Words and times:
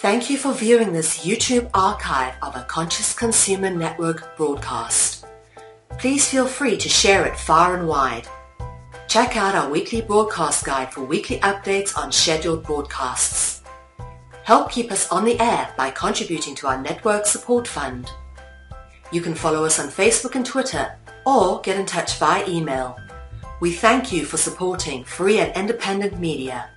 Thank 0.00 0.30
you 0.30 0.38
for 0.38 0.54
viewing 0.54 0.94
this 0.94 1.26
YouTube 1.26 1.68
archive 1.74 2.32
of 2.40 2.56
a 2.56 2.64
Conscious 2.64 3.12
Consumer 3.12 3.68
Network 3.68 4.34
broadcast. 4.34 5.26
Please 5.98 6.26
feel 6.26 6.46
free 6.46 6.78
to 6.78 6.88
share 6.88 7.26
it 7.26 7.38
far 7.38 7.76
and 7.76 7.86
wide. 7.86 8.26
Check 9.08 9.36
out 9.36 9.54
our 9.54 9.68
weekly 9.68 10.00
broadcast 10.00 10.64
guide 10.64 10.90
for 10.90 11.02
weekly 11.02 11.38
updates 11.40 11.98
on 11.98 12.12
scheduled 12.12 12.64
broadcasts. 12.64 13.62
Help 14.42 14.70
keep 14.70 14.90
us 14.90 15.06
on 15.12 15.26
the 15.26 15.38
air 15.38 15.68
by 15.76 15.90
contributing 15.90 16.54
to 16.54 16.66
our 16.66 16.80
network 16.80 17.26
support 17.26 17.68
fund. 17.68 18.10
You 19.12 19.20
can 19.20 19.34
follow 19.34 19.66
us 19.66 19.78
on 19.78 19.88
Facebook 19.88 20.34
and 20.34 20.46
Twitter 20.46 20.96
or 21.26 21.60
get 21.60 21.78
in 21.78 21.84
touch 21.84 22.16
via 22.16 22.48
email. 22.48 22.96
We 23.60 23.74
thank 23.74 24.12
you 24.12 24.24
for 24.24 24.38
supporting 24.38 25.04
free 25.04 25.40
and 25.40 25.54
independent 25.54 26.18
media. 26.18 26.70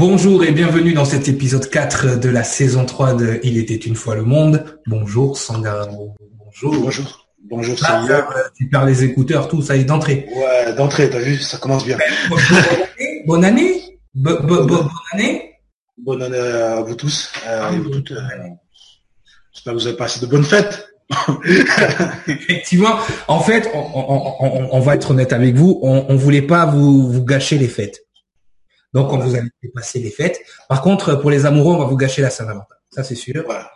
Bonjour 0.00 0.44
et 0.44 0.52
bienvenue 0.52 0.94
dans 0.94 1.04
cet 1.04 1.28
épisode 1.28 1.68
4 1.68 2.18
de 2.18 2.30
la 2.30 2.42
saison 2.42 2.86
3 2.86 3.12
de 3.12 3.38
Il 3.42 3.58
était 3.58 3.76
une 3.76 3.94
fois 3.94 4.14
le 4.14 4.22
monde. 4.22 4.64
Bonjour 4.86 5.36
Sangha. 5.36 5.88
Bonjour. 6.38 6.74
Bonjour. 6.80 7.28
Bonjour 7.50 7.76
ah, 7.82 7.86
Sangha. 7.86 8.26
tu 8.56 8.66
perds 8.70 8.86
les 8.86 9.04
écouteurs, 9.04 9.46
tout, 9.46 9.60
ça 9.60 9.76
y 9.76 9.82
est 9.82 9.84
d'entrée. 9.84 10.26
Ouais, 10.34 10.72
d'entrée, 10.72 11.10
t'as 11.10 11.18
vu, 11.18 11.36
ça 11.36 11.58
commence 11.58 11.84
bien. 11.84 11.98
bonne 13.26 13.44
année 13.44 13.98
Bonne 14.14 14.88
année 15.12 15.58
Bonne 15.98 16.22
année 16.22 16.38
à 16.38 16.80
vous 16.80 16.94
tous. 16.94 17.30
Euh, 17.46 17.60
ah, 17.62 17.70
vous 17.70 17.90
toutes, 17.90 18.12
euh, 18.12 18.22
J'espère 19.52 19.74
que 19.74 19.78
vous 19.80 19.86
avez 19.86 19.98
passé 19.98 20.18
de 20.18 20.30
bonnes 20.30 20.44
fêtes. 20.44 20.88
Effectivement, 22.26 22.96
en 23.28 23.40
fait, 23.40 23.68
on, 23.74 24.80
va 24.80 24.94
être 24.94 25.10
honnête 25.10 25.34
avec 25.34 25.56
vous, 25.56 25.78
on, 25.82 26.10
ne 26.10 26.18
voulait 26.18 26.40
pas 26.40 26.64
vous 26.64 27.22
gâcher 27.22 27.58
les 27.58 27.68
fêtes. 27.68 28.00
Donc, 28.92 29.12
on 29.12 29.18
vous 29.18 29.36
a 29.36 29.40
passer 29.74 30.00
les 30.00 30.10
fêtes. 30.10 30.40
Par 30.68 30.82
contre, 30.82 31.14
pour 31.16 31.30
les 31.30 31.46
amoureux, 31.46 31.74
on 31.74 31.78
va 31.78 31.84
vous 31.84 31.96
gâcher 31.96 32.22
la 32.22 32.30
Saint-Valentin. 32.30 32.74
Ça, 32.90 33.04
c'est 33.04 33.14
sûr. 33.14 33.42
Voilà. 33.44 33.70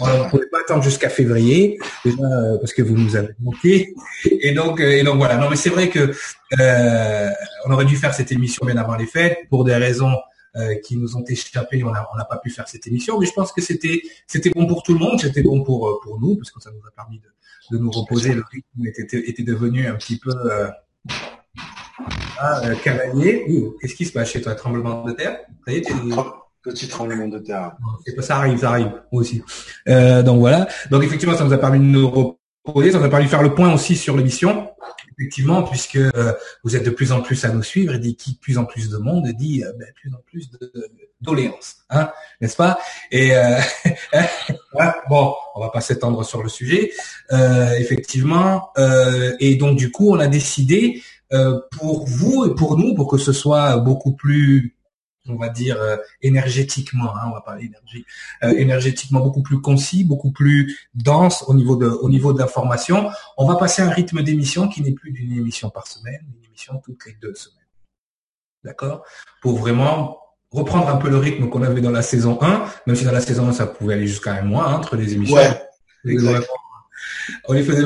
On 0.00 0.24
ne 0.24 0.30
pouvait 0.30 0.48
pas 0.50 0.60
attendre 0.60 0.82
jusqu'à 0.82 1.08
février, 1.08 1.78
déjà, 2.04 2.18
euh, 2.22 2.58
parce 2.58 2.72
que 2.72 2.82
vous 2.82 2.96
nous 2.96 3.14
avez 3.14 3.34
manqué. 3.40 3.94
Et 4.24 4.52
donc, 4.52 4.80
euh, 4.80 4.90
et 4.90 5.04
donc 5.04 5.18
voilà. 5.18 5.36
Non, 5.36 5.48
mais 5.48 5.56
c'est 5.56 5.70
vrai 5.70 5.88
que 5.88 6.12
euh, 6.58 7.30
on 7.66 7.70
aurait 7.70 7.84
dû 7.84 7.96
faire 7.96 8.12
cette 8.12 8.32
émission 8.32 8.66
bien 8.66 8.76
avant 8.76 8.96
les 8.96 9.06
fêtes 9.06 9.38
pour 9.50 9.64
des 9.64 9.74
raisons 9.74 10.14
qui 10.84 10.96
nous 10.96 11.16
ont 11.16 11.24
échappé. 11.24 11.82
On 11.82 11.90
n'a 11.90 12.06
on 12.14 12.18
a 12.18 12.24
pas 12.24 12.38
pu 12.38 12.48
faire 12.48 12.68
cette 12.68 12.86
émission, 12.86 13.18
mais 13.18 13.26
je 13.26 13.32
pense 13.32 13.50
que 13.52 13.60
c'était 13.60 14.00
c'était 14.28 14.50
bon 14.50 14.68
pour 14.68 14.84
tout 14.84 14.92
le 14.92 15.00
monde. 15.00 15.20
C'était 15.20 15.42
bon 15.42 15.64
pour 15.64 16.00
pour 16.04 16.20
nous 16.20 16.36
parce 16.36 16.52
que 16.52 16.60
ça 16.60 16.70
nous 16.70 16.86
a 16.86 16.92
permis 16.94 17.18
de, 17.18 17.76
de 17.76 17.82
nous 17.82 17.90
reposer. 17.90 18.34
Le 18.34 18.44
rythme 18.48 18.86
était, 18.86 19.18
était 19.28 19.42
devenu 19.42 19.88
un 19.88 19.96
petit 19.96 20.16
peu 20.16 20.30
ah, 22.38 22.60
euh, 22.64 22.74
cavalier. 22.76 23.44
Qu'est-ce 23.80 23.94
qui 23.94 24.04
se 24.04 24.12
passe 24.12 24.30
chez 24.30 24.42
toi? 24.42 24.54
Tremblement 24.54 25.04
de 25.04 25.12
terre? 25.12 25.38
Ça 25.66 25.72
y 25.72 25.76
est, 25.76 25.86
Petit 26.62 26.88
tremblement 26.88 27.28
de 27.28 27.38
terre. 27.38 27.72
C'est 28.06 28.16
pas 28.16 28.22
ça 28.22 28.38
arrive, 28.38 28.58
ça 28.58 28.70
arrive 28.70 28.90
moi 29.12 29.20
aussi. 29.20 29.42
Euh, 29.86 30.22
donc 30.22 30.38
voilà. 30.38 30.66
Donc 30.90 31.04
effectivement, 31.04 31.36
ça 31.36 31.44
nous 31.44 31.52
a 31.52 31.58
permis 31.58 31.78
de 31.78 31.84
nous 31.84 32.08
reposer, 32.08 32.90
ça 32.90 32.98
nous 32.98 33.04
a 33.04 33.10
permis 33.10 33.26
de 33.26 33.30
faire 33.30 33.42
le 33.42 33.54
point 33.54 33.72
aussi 33.72 33.96
sur 33.96 34.16
l'émission. 34.16 34.70
Effectivement, 35.18 35.62
puisque 35.62 35.96
euh, 35.96 36.32
vous 36.64 36.74
êtes 36.74 36.84
de 36.84 36.90
plus 36.90 37.12
en 37.12 37.20
plus 37.20 37.44
à 37.44 37.50
nous 37.50 37.62
suivre, 37.62 37.94
et 37.94 37.98
dit 37.98 38.16
qui 38.16 38.34
plus 38.34 38.58
en 38.58 38.64
plus 38.64 38.90
de 38.90 38.98
monde 38.98 39.28
dit 39.28 39.62
euh, 39.62 39.72
ben, 39.78 39.86
plus 39.94 40.12
en 40.12 40.18
plus 40.26 40.50
de 40.50 40.72
doléances, 41.20 41.84
hein, 41.90 42.10
n'est-ce 42.40 42.56
pas? 42.56 42.78
Et 43.12 43.36
euh, 43.36 43.58
bon, 45.08 45.34
on 45.54 45.60
va 45.60 45.68
pas 45.68 45.80
s'étendre 45.80 46.24
sur 46.24 46.42
le 46.42 46.48
sujet. 46.48 46.90
effectivement, 47.78 48.72
et 49.38 49.56
donc 49.56 49.76
du 49.76 49.90
coup, 49.90 50.10
on 50.10 50.18
a 50.18 50.26
décidé 50.26 51.02
pour 51.72 52.06
vous 52.06 52.44
et 52.46 52.54
pour 52.54 52.78
nous, 52.78 52.94
pour 52.94 53.08
que 53.08 53.18
ce 53.18 53.32
soit 53.32 53.76
beaucoup 53.78 54.12
plus, 54.12 54.74
on 55.28 55.36
va 55.36 55.48
dire, 55.48 55.80
euh, 55.80 55.96
énergétiquement, 56.22 57.16
hein, 57.16 57.22
on 57.28 57.32
va 57.32 57.40
parler 57.40 57.64
énergie, 57.66 58.04
euh, 58.42 58.52
énergétiquement 58.58 59.20
beaucoup 59.20 59.42
plus 59.42 59.60
concis, 59.60 60.04
beaucoup 60.04 60.30
plus 60.30 60.88
dense 60.94 61.44
au 61.48 61.54
niveau 61.54 61.76
de, 61.76 61.86
au 61.86 62.10
niveau 62.10 62.32
de 62.32 62.38
l'information, 62.38 63.10
on 63.36 63.46
va 63.46 63.56
passer 63.56 63.82
un 63.82 63.90
rythme 63.90 64.22
d'émission 64.22 64.68
qui 64.68 64.82
n'est 64.82 64.92
plus 64.92 65.12
d'une 65.12 65.32
émission 65.32 65.70
par 65.70 65.86
semaine, 65.86 66.20
une 66.36 66.44
émission 66.44 66.80
toutes 66.84 67.06
les 67.06 67.16
deux 67.20 67.34
semaines. 67.34 67.58
D'accord? 68.64 69.04
Pour 69.40 69.58
vraiment 69.58 70.18
reprendre 70.50 70.88
un 70.88 70.96
peu 70.96 71.10
le 71.10 71.18
rythme 71.18 71.48
qu'on 71.48 71.62
avait 71.62 71.80
dans 71.80 71.90
la 71.90 72.02
saison 72.02 72.38
1, 72.40 72.66
même 72.86 72.96
si 72.96 73.04
dans 73.04 73.12
la 73.12 73.20
saison 73.20 73.48
1, 73.48 73.52
ça 73.52 73.66
pouvait 73.66 73.94
aller 73.94 74.06
jusqu'à 74.06 74.34
un 74.34 74.42
mois 74.42 74.68
hein, 74.68 74.74
entre 74.76 74.96
les 74.96 75.14
émissions. 75.14 75.36
Ouais, 75.36 75.62
on 77.48 77.54
faisait 77.62 77.84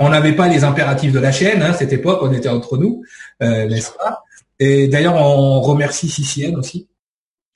On 0.00 0.08
n'avait 0.08 0.34
pas 0.34 0.48
les 0.48 0.64
impératifs 0.64 1.12
de 1.12 1.18
la 1.18 1.32
chaîne, 1.32 1.62
hein, 1.62 1.72
cette 1.72 1.92
époque, 1.92 2.20
on 2.22 2.32
était 2.32 2.48
entre 2.48 2.76
nous, 2.78 3.02
euh, 3.42 3.66
n'est-ce 3.66 3.92
pas? 3.92 4.24
Et 4.58 4.88
d'ailleurs, 4.88 5.16
on 5.16 5.60
remercie 5.60 6.08
CCN 6.08 6.56
aussi. 6.56 6.88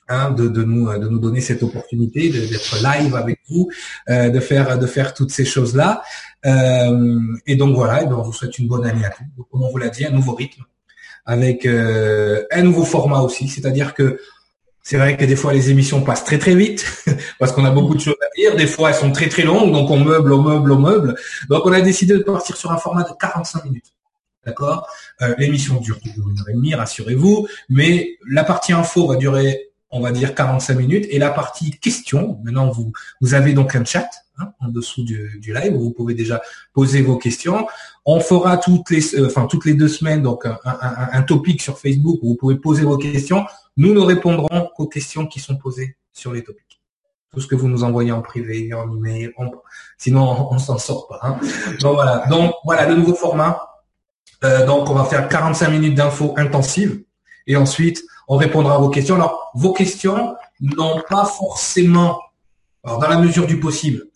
Hein, 0.08 0.30
de, 0.30 0.46
nous 0.62 0.96
de 1.00 1.08
nous 1.08 1.18
donner 1.18 1.40
cette 1.40 1.64
opportunité 1.64 2.28
d'être 2.30 2.76
live 2.80 3.16
avec 3.16 3.40
vous, 3.48 3.68
euh, 4.08 4.30
de 4.30 4.38
faire 4.38 4.78
de 4.78 4.86
faire 4.86 5.14
toutes 5.14 5.32
ces 5.32 5.44
choses 5.44 5.74
là. 5.74 6.00
Euh, 6.44 7.18
et 7.44 7.56
donc 7.56 7.74
voilà, 7.74 8.02
et 8.02 8.06
ben, 8.06 8.14
on 8.14 8.22
vous 8.22 8.32
souhaite 8.32 8.56
une 8.60 8.68
bonne 8.68 8.86
année 8.86 9.04
à 9.04 9.10
tous. 9.10 9.24
Comme 9.50 9.64
on 9.64 9.68
vous 9.68 9.78
l'a 9.78 9.88
dit, 9.88 10.06
un 10.06 10.12
nouveau 10.12 10.36
rythme 10.36 10.62
avec 11.28 11.66
un 11.66 12.62
nouveau 12.62 12.84
format 12.84 13.18
aussi, 13.18 13.48
c'est-à-dire 13.48 13.94
que 13.94 14.20
c'est 14.88 14.98
vrai 14.98 15.16
que 15.16 15.24
des 15.24 15.34
fois 15.34 15.52
les 15.52 15.68
émissions 15.68 16.00
passent 16.02 16.22
très 16.22 16.38
très 16.38 16.54
vite 16.54 16.86
parce 17.40 17.50
qu'on 17.50 17.64
a 17.64 17.72
beaucoup 17.72 17.96
de 17.96 18.00
choses 18.00 18.14
à 18.22 18.30
dire. 18.36 18.54
Des 18.54 18.68
fois 18.68 18.90
elles 18.90 18.94
sont 18.94 19.10
très 19.10 19.28
très 19.28 19.42
longues, 19.42 19.72
donc 19.72 19.90
on 19.90 19.98
meuble, 19.98 20.32
on 20.32 20.40
meuble, 20.40 20.70
on 20.70 20.78
meuble. 20.78 21.16
Donc 21.48 21.66
on 21.66 21.72
a 21.72 21.80
décidé 21.80 22.14
de 22.14 22.22
partir 22.22 22.56
sur 22.56 22.70
un 22.70 22.76
format 22.76 23.02
de 23.02 23.08
45 23.18 23.64
minutes. 23.64 23.92
D'accord? 24.46 24.86
Euh, 25.22 25.34
L'émission 25.38 25.80
dure 25.80 25.98
toujours 26.00 26.30
une 26.30 26.38
heure 26.38 26.48
et 26.50 26.54
demie, 26.54 26.76
rassurez-vous. 26.76 27.48
Mais 27.68 28.16
la 28.30 28.44
partie 28.44 28.74
info 28.74 29.08
va 29.08 29.16
durer, 29.16 29.70
on 29.90 29.98
va 29.98 30.12
dire, 30.12 30.36
45 30.36 30.74
minutes. 30.78 31.06
Et 31.10 31.18
la 31.18 31.30
partie 31.30 31.72
questions, 31.72 32.38
maintenant 32.44 32.70
vous, 32.70 32.92
vous 33.20 33.34
avez 33.34 33.54
donc 33.54 33.74
un 33.74 33.84
chat 33.84 34.08
hein, 34.38 34.52
en 34.60 34.68
dessous 34.68 35.02
du, 35.02 35.40
du, 35.40 35.52
live 35.52 35.74
où 35.74 35.80
vous 35.80 35.90
pouvez 35.90 36.14
déjà 36.14 36.40
poser 36.72 37.02
vos 37.02 37.16
questions. 37.16 37.66
On 38.08 38.20
fera 38.20 38.56
toutes 38.56 38.88
les, 38.90 39.16
euh, 39.16 39.26
enfin 39.26 39.46
toutes 39.46 39.64
les 39.64 39.74
deux 39.74 39.88
semaines 39.88 40.22
donc 40.22 40.46
un, 40.46 40.58
un, 40.64 41.22
topic 41.22 41.60
sur 41.60 41.76
Facebook 41.76 42.20
où 42.22 42.28
vous 42.28 42.36
pouvez 42.36 42.54
poser 42.56 42.84
vos 42.84 42.96
questions. 42.96 43.44
Nous 43.76 43.92
ne 43.92 44.00
répondrons 44.00 44.70
qu'aux 44.76 44.86
questions 44.86 45.26
qui 45.26 45.40
sont 45.40 45.56
posées 45.56 45.96
sur 46.12 46.32
les 46.32 46.44
topics. 46.44 46.80
Tout 47.32 47.40
ce 47.40 47.48
que 47.48 47.56
vous 47.56 47.68
nous 47.68 47.82
envoyez 47.82 48.12
en 48.12 48.22
privé, 48.22 48.72
en 48.72 48.90
email, 48.96 49.32
sinon 49.98 50.48
on, 50.50 50.54
ne 50.54 50.58
s'en 50.60 50.78
sort 50.78 51.08
pas. 51.08 51.18
Hein. 51.22 51.38
Donc 51.80 51.94
voilà. 51.94 52.24
Donc 52.30 52.54
voilà 52.64 52.86
le 52.86 52.94
nouveau 52.94 53.14
format. 53.14 53.60
Euh, 54.44 54.64
donc 54.64 54.88
on 54.88 54.94
va 54.94 55.04
faire 55.04 55.28
45 55.28 55.68
minutes 55.68 55.96
d'infos 55.96 56.34
intensives 56.36 57.02
et 57.46 57.56
ensuite 57.56 58.04
on 58.28 58.36
répondra 58.36 58.76
à 58.76 58.78
vos 58.78 58.88
questions. 58.88 59.16
Alors 59.16 59.50
vos 59.54 59.72
questions 59.72 60.36
n'ont 60.60 61.02
pas 61.08 61.24
forcément, 61.24 62.20
dans 62.84 63.08
la 63.08 63.18
mesure 63.18 63.46
du 63.46 63.58
possible, 63.58 64.06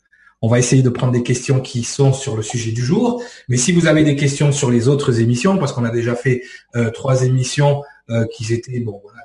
on 0.42 0.48
va 0.48 0.58
essayer 0.58 0.82
de 0.82 0.88
prendre 0.88 1.12
des 1.12 1.22
questions 1.22 1.60
qui 1.60 1.82
sont 1.82 2.12
sur 2.12 2.36
le 2.36 2.42
sujet 2.42 2.72
du 2.72 2.82
jour. 2.82 3.22
Mais 3.48 3.56
si 3.56 3.72
vous 3.72 3.86
avez 3.86 4.04
des 4.04 4.16
questions 4.16 4.52
sur 4.52 4.70
les 4.70 4.88
autres 4.88 5.20
émissions, 5.20 5.58
parce 5.58 5.72
qu'on 5.72 5.84
a 5.84 5.90
déjà 5.90 6.14
fait 6.14 6.42
euh, 6.76 6.90
trois 6.90 7.24
émissions 7.24 7.82
euh, 8.10 8.26
qui 8.32 8.52
étaient 8.52 8.80
bon 8.80 9.00
voilà 9.02 9.20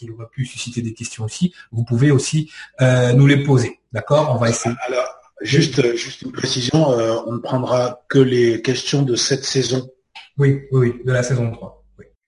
qui 0.00 0.10
aurait 0.10 0.28
pu 0.32 0.46
susciter 0.46 0.80
des 0.80 0.94
questions 0.94 1.24
aussi, 1.24 1.52
vous 1.72 1.84
pouvez 1.84 2.10
aussi 2.10 2.50
euh, 2.80 3.12
nous 3.12 3.26
les 3.26 3.42
poser. 3.42 3.80
D'accord? 3.92 4.32
On 4.34 4.38
va 4.38 4.48
essayer. 4.48 4.74
Alors, 4.86 5.06
juste, 5.42 5.94
juste 5.96 6.22
une 6.22 6.32
précision, 6.32 6.92
euh, 6.92 7.16
on 7.26 7.32
ne 7.32 7.38
prendra 7.38 8.02
que 8.08 8.18
les 8.18 8.62
questions 8.62 9.02
de 9.02 9.14
cette 9.14 9.44
saison. 9.44 9.90
Oui, 10.38 10.62
oui, 10.72 10.94
de 11.04 11.12
la 11.12 11.22
saison 11.22 11.50
3. 11.50 11.79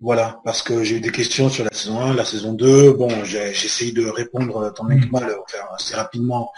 Voilà, 0.02 0.40
parce 0.44 0.62
que 0.62 0.82
j'ai 0.82 0.96
eu 0.96 1.00
des 1.00 1.12
questions 1.12 1.48
sur 1.48 1.64
la 1.64 1.72
saison 1.72 2.00
1, 2.00 2.14
la 2.14 2.24
saison 2.24 2.52
2. 2.52 2.92
Bon, 2.94 3.08
j'ai 3.24 3.50
essayé 3.50 3.92
de 3.92 4.04
répondre 4.04 4.72
tant 4.74 4.84
bien 4.84 4.98
que 4.98 5.06
mal, 5.06 5.32
assez 5.76 5.94
rapidement 5.94 6.50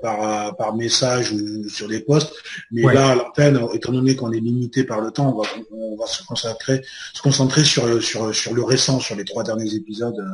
par, 0.00 0.54
par 0.54 0.76
message 0.76 1.32
ou 1.32 1.68
sur 1.68 1.88
des 1.88 1.98
posts. 1.98 2.32
Mais 2.70 2.82
là, 2.82 3.16
l'antenne, 3.16 3.60
étant 3.74 3.90
donné 3.90 4.14
qu'on 4.14 4.30
est 4.30 4.38
limité 4.38 4.84
par 4.84 5.00
le 5.00 5.10
temps, 5.10 5.34
on 5.34 5.42
va, 5.42 5.48
on 5.72 5.96
va 5.96 6.06
se 6.06 6.22
concentrer, 6.24 6.80
se 7.12 7.20
concentrer 7.20 7.64
sur, 7.64 8.00
sur, 8.00 8.32
sur 8.32 8.54
le 8.54 8.62
récent, 8.62 9.00
sur 9.00 9.16
les 9.16 9.24
trois 9.24 9.42
derniers 9.42 9.74
épisodes 9.74 10.24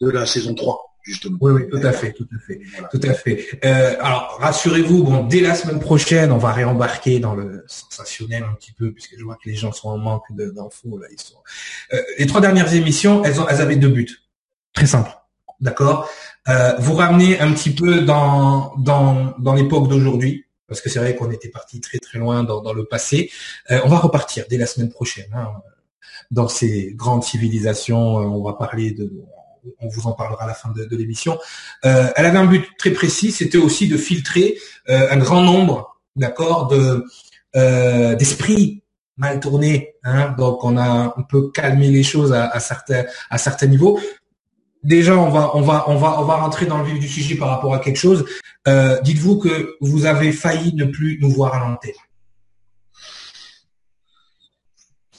de 0.00 0.10
la 0.10 0.26
saison 0.26 0.54
3. 0.54 0.91
Justement. 1.02 1.36
Oui, 1.40 1.52
oui, 1.52 1.68
tout 1.68 1.84
à 1.84 1.92
fait, 1.92 2.12
tout 2.12 2.28
à 2.34 2.38
fait, 2.38 2.60
tout 2.90 3.00
à 3.02 3.12
fait. 3.12 3.58
Euh, 3.64 3.96
alors, 4.00 4.36
rassurez-vous, 4.40 5.02
bon, 5.02 5.24
dès 5.24 5.40
la 5.40 5.56
semaine 5.56 5.80
prochaine, 5.80 6.30
on 6.30 6.38
va 6.38 6.52
réembarquer 6.52 7.18
dans 7.18 7.34
le 7.34 7.64
sensationnel 7.66 8.44
un 8.44 8.54
petit 8.54 8.72
peu, 8.72 8.92
puisque 8.92 9.18
je 9.18 9.24
vois 9.24 9.34
que 9.34 9.48
les 9.48 9.56
gens 9.56 9.72
sont 9.72 9.88
en 9.88 9.98
manque 9.98 10.24
d'infos 10.30 10.98
là. 10.98 11.08
Ils 11.10 11.20
sont. 11.20 11.38
Euh, 11.92 12.00
les 12.18 12.26
trois 12.26 12.40
dernières 12.40 12.72
émissions, 12.72 13.24
elles 13.24 13.40
ont, 13.40 13.48
elles 13.48 13.60
avaient 13.60 13.76
deux 13.76 13.88
buts, 13.88 14.16
très 14.72 14.86
simple, 14.86 15.10
d'accord? 15.60 16.08
Euh, 16.48 16.74
vous 16.78 16.94
ramenez 16.94 17.40
un 17.40 17.52
petit 17.52 17.74
peu 17.74 18.02
dans 18.02 18.76
dans 18.76 19.34
dans 19.38 19.54
l'époque 19.54 19.88
d'aujourd'hui, 19.88 20.46
parce 20.68 20.80
que 20.80 20.88
c'est 20.88 21.00
vrai 21.00 21.16
qu'on 21.16 21.32
était 21.32 21.48
parti 21.48 21.80
très 21.80 21.98
très 21.98 22.20
loin 22.20 22.44
dans, 22.44 22.62
dans 22.62 22.72
le 22.72 22.84
passé. 22.84 23.30
on 23.70 23.88
va 23.88 23.98
repartir 23.98 24.44
dès 24.48 24.56
la 24.56 24.66
semaine 24.66 24.90
prochaine. 24.90 25.30
Hein, 25.34 25.48
dans 26.30 26.48
ces 26.48 26.94
grandes 26.94 27.24
civilisations, 27.24 28.16
on 28.16 28.42
va 28.42 28.52
parler 28.54 28.92
de 28.92 29.12
on 29.80 29.88
vous 29.88 30.06
en 30.06 30.12
parlera 30.12 30.44
à 30.44 30.46
la 30.46 30.54
fin 30.54 30.70
de, 30.70 30.96
l'émission. 30.96 31.38
Euh, 31.84 32.08
elle 32.16 32.26
avait 32.26 32.38
un 32.38 32.46
but 32.46 32.66
très 32.78 32.90
précis, 32.90 33.32
c'était 33.32 33.58
aussi 33.58 33.88
de 33.88 33.96
filtrer 33.96 34.58
euh, 34.88 35.08
un 35.10 35.16
grand 35.16 35.42
nombre, 35.42 36.00
d'accord, 36.16 36.68
de 36.68 37.04
euh, 37.56 38.14
d'esprits 38.14 38.82
mal 39.16 39.40
tournés. 39.40 39.94
Hein. 40.04 40.34
donc 40.38 40.64
on 40.64 40.76
a, 40.76 41.14
on 41.16 41.22
peut 41.22 41.50
calmer 41.50 41.88
les 41.90 42.02
choses 42.02 42.32
à, 42.32 42.58
certains 42.60 43.04
à 43.30 43.38
certains 43.38 43.66
niveaux. 43.66 44.00
Déjà, 44.82 45.16
on 45.16 45.30
va 45.30 45.54
on 45.54 45.60
va 45.60 45.84
on 45.88 45.96
va 45.96 46.20
on 46.20 46.24
va 46.24 46.36
rentrer 46.36 46.66
dans 46.66 46.78
le 46.78 46.84
vif 46.84 46.98
du 46.98 47.08
sujet 47.08 47.36
par 47.36 47.48
rapport 47.48 47.74
à 47.74 47.78
quelque 47.78 47.98
chose. 47.98 48.24
Dites-vous 48.66 49.38
que 49.38 49.76
vous 49.80 50.06
avez 50.06 50.32
failli 50.32 50.74
ne 50.74 50.86
plus 50.86 51.18
nous 51.20 51.30
voir 51.30 51.54
à 51.54 51.60
l'antenne. 51.60 51.92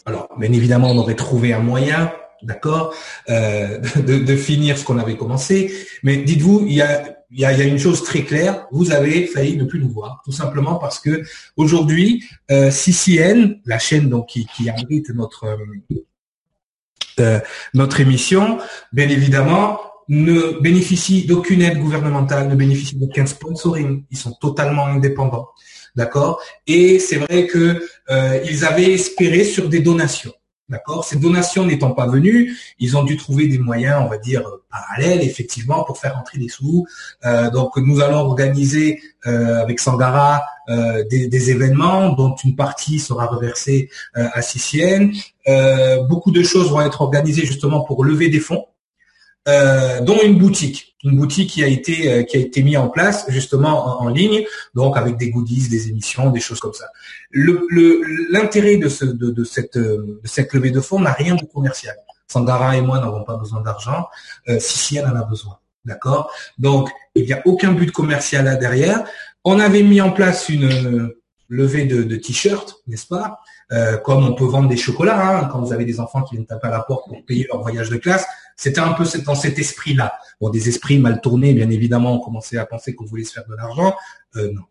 Alors, 0.05 0.27
bien 0.37 0.51
évidemment, 0.51 0.91
on 0.91 0.97
aurait 0.97 1.15
trouvé 1.15 1.53
un 1.53 1.59
moyen 1.59 2.11
d'accord, 2.43 2.93
euh, 3.29 3.79
de, 3.95 4.35
finir 4.35 4.77
ce 4.77 4.83
qu'on 4.83 4.97
avait 4.97 5.17
commencé. 5.17 5.73
Mais 6.03 6.17
dites-vous, 6.17 6.65
il 6.67 6.73
y 6.73 6.81
a, 6.81 7.65
une 7.65 7.79
chose 7.79 8.03
très 8.03 8.23
claire, 8.23 8.67
vous 8.71 8.91
avez 8.91 9.25
failli 9.27 9.57
ne 9.57 9.63
plus 9.63 9.79
nous 9.79 9.89
voir, 9.89 10.21
tout 10.25 10.31
simplement 10.31 10.75
parce 10.75 10.99
que 10.99 11.23
aujourd'hui, 11.55 12.23
euh, 12.51 12.69
CCN, 12.69 13.59
la 13.65 13.79
chaîne 13.79 14.09
donc 14.09 14.27
qui, 14.27 14.45
qui 14.55 14.69
abrite 14.69 15.09
notre 15.09 15.57
euh, 17.19 17.39
notre 17.75 17.99
émission, 17.99 18.57
bien 18.91 19.07
évidemment, 19.07 19.79
ne 20.09 20.59
bénéficie 20.61 21.25
d'aucune 21.25 21.61
aide 21.61 21.77
gouvernementale, 21.77 22.47
ne 22.47 22.55
bénéficie 22.55 22.95
d'aucun 22.95 23.25
sponsoring. 23.27 24.03
Ils 24.09 24.17
sont 24.17 24.33
totalement 24.33 24.87
indépendants, 24.87 25.49
d'accord? 25.95 26.41
Et 26.65 26.97
c'est 26.97 27.17
vrai 27.17 27.45
que 27.47 27.87
ils 28.45 28.65
avaient 28.65 28.91
espéré 28.91 29.43
sur 29.43 29.69
des 29.69 29.79
donations. 29.79 30.33
D'accord 30.69 31.03
Ces 31.03 31.17
donations 31.17 31.65
n'étant 31.65 31.91
pas 31.91 32.07
venues, 32.07 32.57
ils 32.79 32.95
ont 32.95 33.03
dû 33.03 33.17
trouver 33.17 33.47
des 33.47 33.59
moyens, 33.59 34.01
on 34.01 34.07
va 34.07 34.17
dire, 34.17 34.43
parallèles, 34.71 35.21
effectivement, 35.21 35.83
pour 35.83 35.97
faire 35.97 36.17
entrer 36.17 36.39
des 36.39 36.47
sous. 36.47 36.87
Euh, 37.25 37.49
donc, 37.51 37.75
nous 37.77 37.99
allons 37.99 38.19
organiser 38.19 39.01
euh, 39.27 39.61
avec 39.61 39.79
Sangara 39.79 40.43
euh, 40.69 41.03
des, 41.09 41.51
événements 41.51 42.13
dont 42.13 42.33
une 42.43 42.55
partie 42.55 42.99
sera 42.99 43.25
reversée 43.25 43.89
à 44.13 44.41
Sicienne. 44.41 45.13
beaucoup 46.07 46.31
de 46.31 46.41
choses 46.41 46.71
vont 46.71 46.81
être 46.81 47.01
organisées 47.01 47.45
justement 47.45 47.81
pour 47.81 48.05
lever 48.05 48.29
des 48.29 48.39
fonds 48.39 48.65
euh, 49.47 49.99
dont 49.99 50.21
une 50.23 50.37
boutique, 50.37 50.95
une 51.03 51.17
boutique 51.17 51.49
qui 51.49 51.63
a 51.63 51.67
été 51.67 52.11
euh, 52.11 52.23
qui 52.23 52.37
a 52.37 52.39
été 52.39 52.63
mise 52.63 52.77
en 52.77 52.87
place 52.87 53.25
justement 53.27 54.01
en, 54.01 54.07
ligne, 54.07 54.45
donc 54.73 54.95
avec 54.95 55.17
des 55.17 55.31
goodies, 55.31 55.67
des 55.67 55.89
émissions, 55.89 56.29
des 56.29 56.39
choses 56.39 56.61
comme 56.61 56.73
ça. 56.73 56.85
L'intérêt 57.33 58.77
de, 58.77 58.87
ce, 58.87 59.03
de, 59.03 59.43
cette 59.43 60.53
levée 60.53 60.71
de 60.71 60.79
fonds 60.79 60.99
n'a 60.99 61.11
rien 61.11 61.35
de 61.35 61.43
commercial. 61.45 61.95
Sangara 62.27 62.77
et 62.77 62.81
moi 62.81 62.99
n'avons 62.99 63.25
pas 63.25 63.35
besoin 63.35 63.59
d'argent. 63.59 64.07
Euh, 64.47 64.57
si 64.61 64.95
elle 64.95 65.07
en 65.07 65.15
a 65.15 65.25
besoin, 65.25 65.57
d'accord? 65.83 66.31
Donc 66.57 66.89
il 67.13 67.25
n'y 67.25 67.33
a 67.33 67.41
aucun 67.43 67.73
but 67.73 67.91
commercial 67.91 68.45
là 68.45 68.55
derrière. 68.55 69.03
On 69.43 69.59
avait 69.59 69.83
mis 69.83 69.99
en 69.99 70.11
place 70.11 70.47
une 70.47 71.11
levée 71.49 71.83
de, 71.83 72.03
de 72.03 72.15
t-shirts, 72.15 72.81
n'est-ce 72.87 73.07
pas? 73.07 73.39
Euh, 73.73 73.97
Comme 73.97 74.25
on 74.25 74.33
peut 74.33 74.45
vendre 74.45 74.69
des 74.69 74.77
chocolats 74.77 75.39
hein, 75.39 75.49
quand 75.51 75.59
vous 75.59 75.73
avez 75.73 75.85
des 75.85 75.99
enfants 75.99 76.21
qui 76.21 76.35
viennent 76.35 76.45
taper 76.45 76.67
à 76.67 76.71
la 76.71 76.79
porte 76.81 77.07
pour 77.09 77.25
payer 77.25 77.47
leur 77.51 77.61
voyage 77.61 77.89
de 77.89 77.97
classe. 77.97 78.25
C'était 78.55 78.79
un 78.79 78.93
peu 78.93 79.03
dans 79.25 79.35
cet 79.35 79.59
esprit-là. 79.59 80.13
Bon, 80.39 80.49
des 80.49 80.69
esprits 80.69 80.99
mal 80.99 81.21
tournés, 81.21 81.53
bien 81.53 81.69
évidemment, 81.69 82.13
on 82.13 82.19
commençait 82.19 82.57
à 82.57 82.65
penser 82.65 82.93
qu'on 82.95 83.05
voulait 83.05 83.23
se 83.23 83.33
faire 83.33 83.45
de 83.47 83.55
l'argent. 83.55 83.95
Euh, 84.35 84.51
non. 84.53 84.61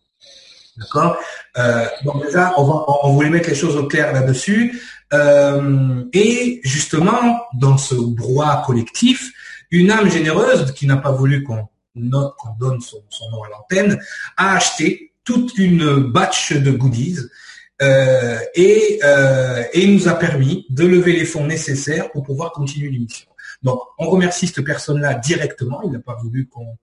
D'accord? 0.79 1.17
Euh, 1.59 1.87
Donc 2.05 2.25
déjà, 2.25 2.55
on, 2.57 3.13
voulait 3.13 3.31
mettre 3.31 3.49
les 3.49 3.55
choses 3.55 3.77
au 3.77 3.87
clair 3.87 4.13
là-dessus. 4.13 4.81
Euh, 5.13 6.05
et 6.13 6.61
justement, 6.65 7.43
dans 7.55 7.77
ce 7.77 7.95
brouhaha 7.95 8.63
collectif, 8.65 9.33
une 9.71 9.91
âme 9.91 10.11
généreuse 10.11 10.73
qui 10.73 10.87
n'a 10.87 10.97
pas 10.97 11.13
voulu 11.13 11.43
qu'on 11.43 11.69
qu'on 11.95 12.55
donne 12.59 12.81
son, 12.81 13.03
nom 13.31 13.43
à 13.43 13.51
l'antenne, 13.51 14.01
a 14.39 14.55
acheté 14.55 15.13
toute 15.25 15.59
une 15.59 16.11
batch 16.11 16.55
de 16.55 16.71
goodies 16.71 17.19
euh, 17.83 18.39
et, 18.55 19.01
euh, 19.05 19.65
et 19.73 19.87
nous 19.87 20.09
a 20.09 20.15
permis 20.15 20.67
de 20.71 20.85
lever 20.85 21.13
les 21.13 21.25
fonds 21.25 21.47
nécessaires 21.47 22.11
pour 22.13 22.23
pouvoir 22.23 22.53
continuer 22.53 22.91
l'émission. 22.91 23.29
Donc, 23.63 23.81
on 23.99 24.09
remercie 24.09 24.47
cette 24.47 24.65
personne-là 24.65 25.15
directement. 25.15 25.83
Il 25.85 25.93
n'a 25.93 26.01
pas 26.01 26.17
voulu 26.23 26.49
qu'on 26.49 26.77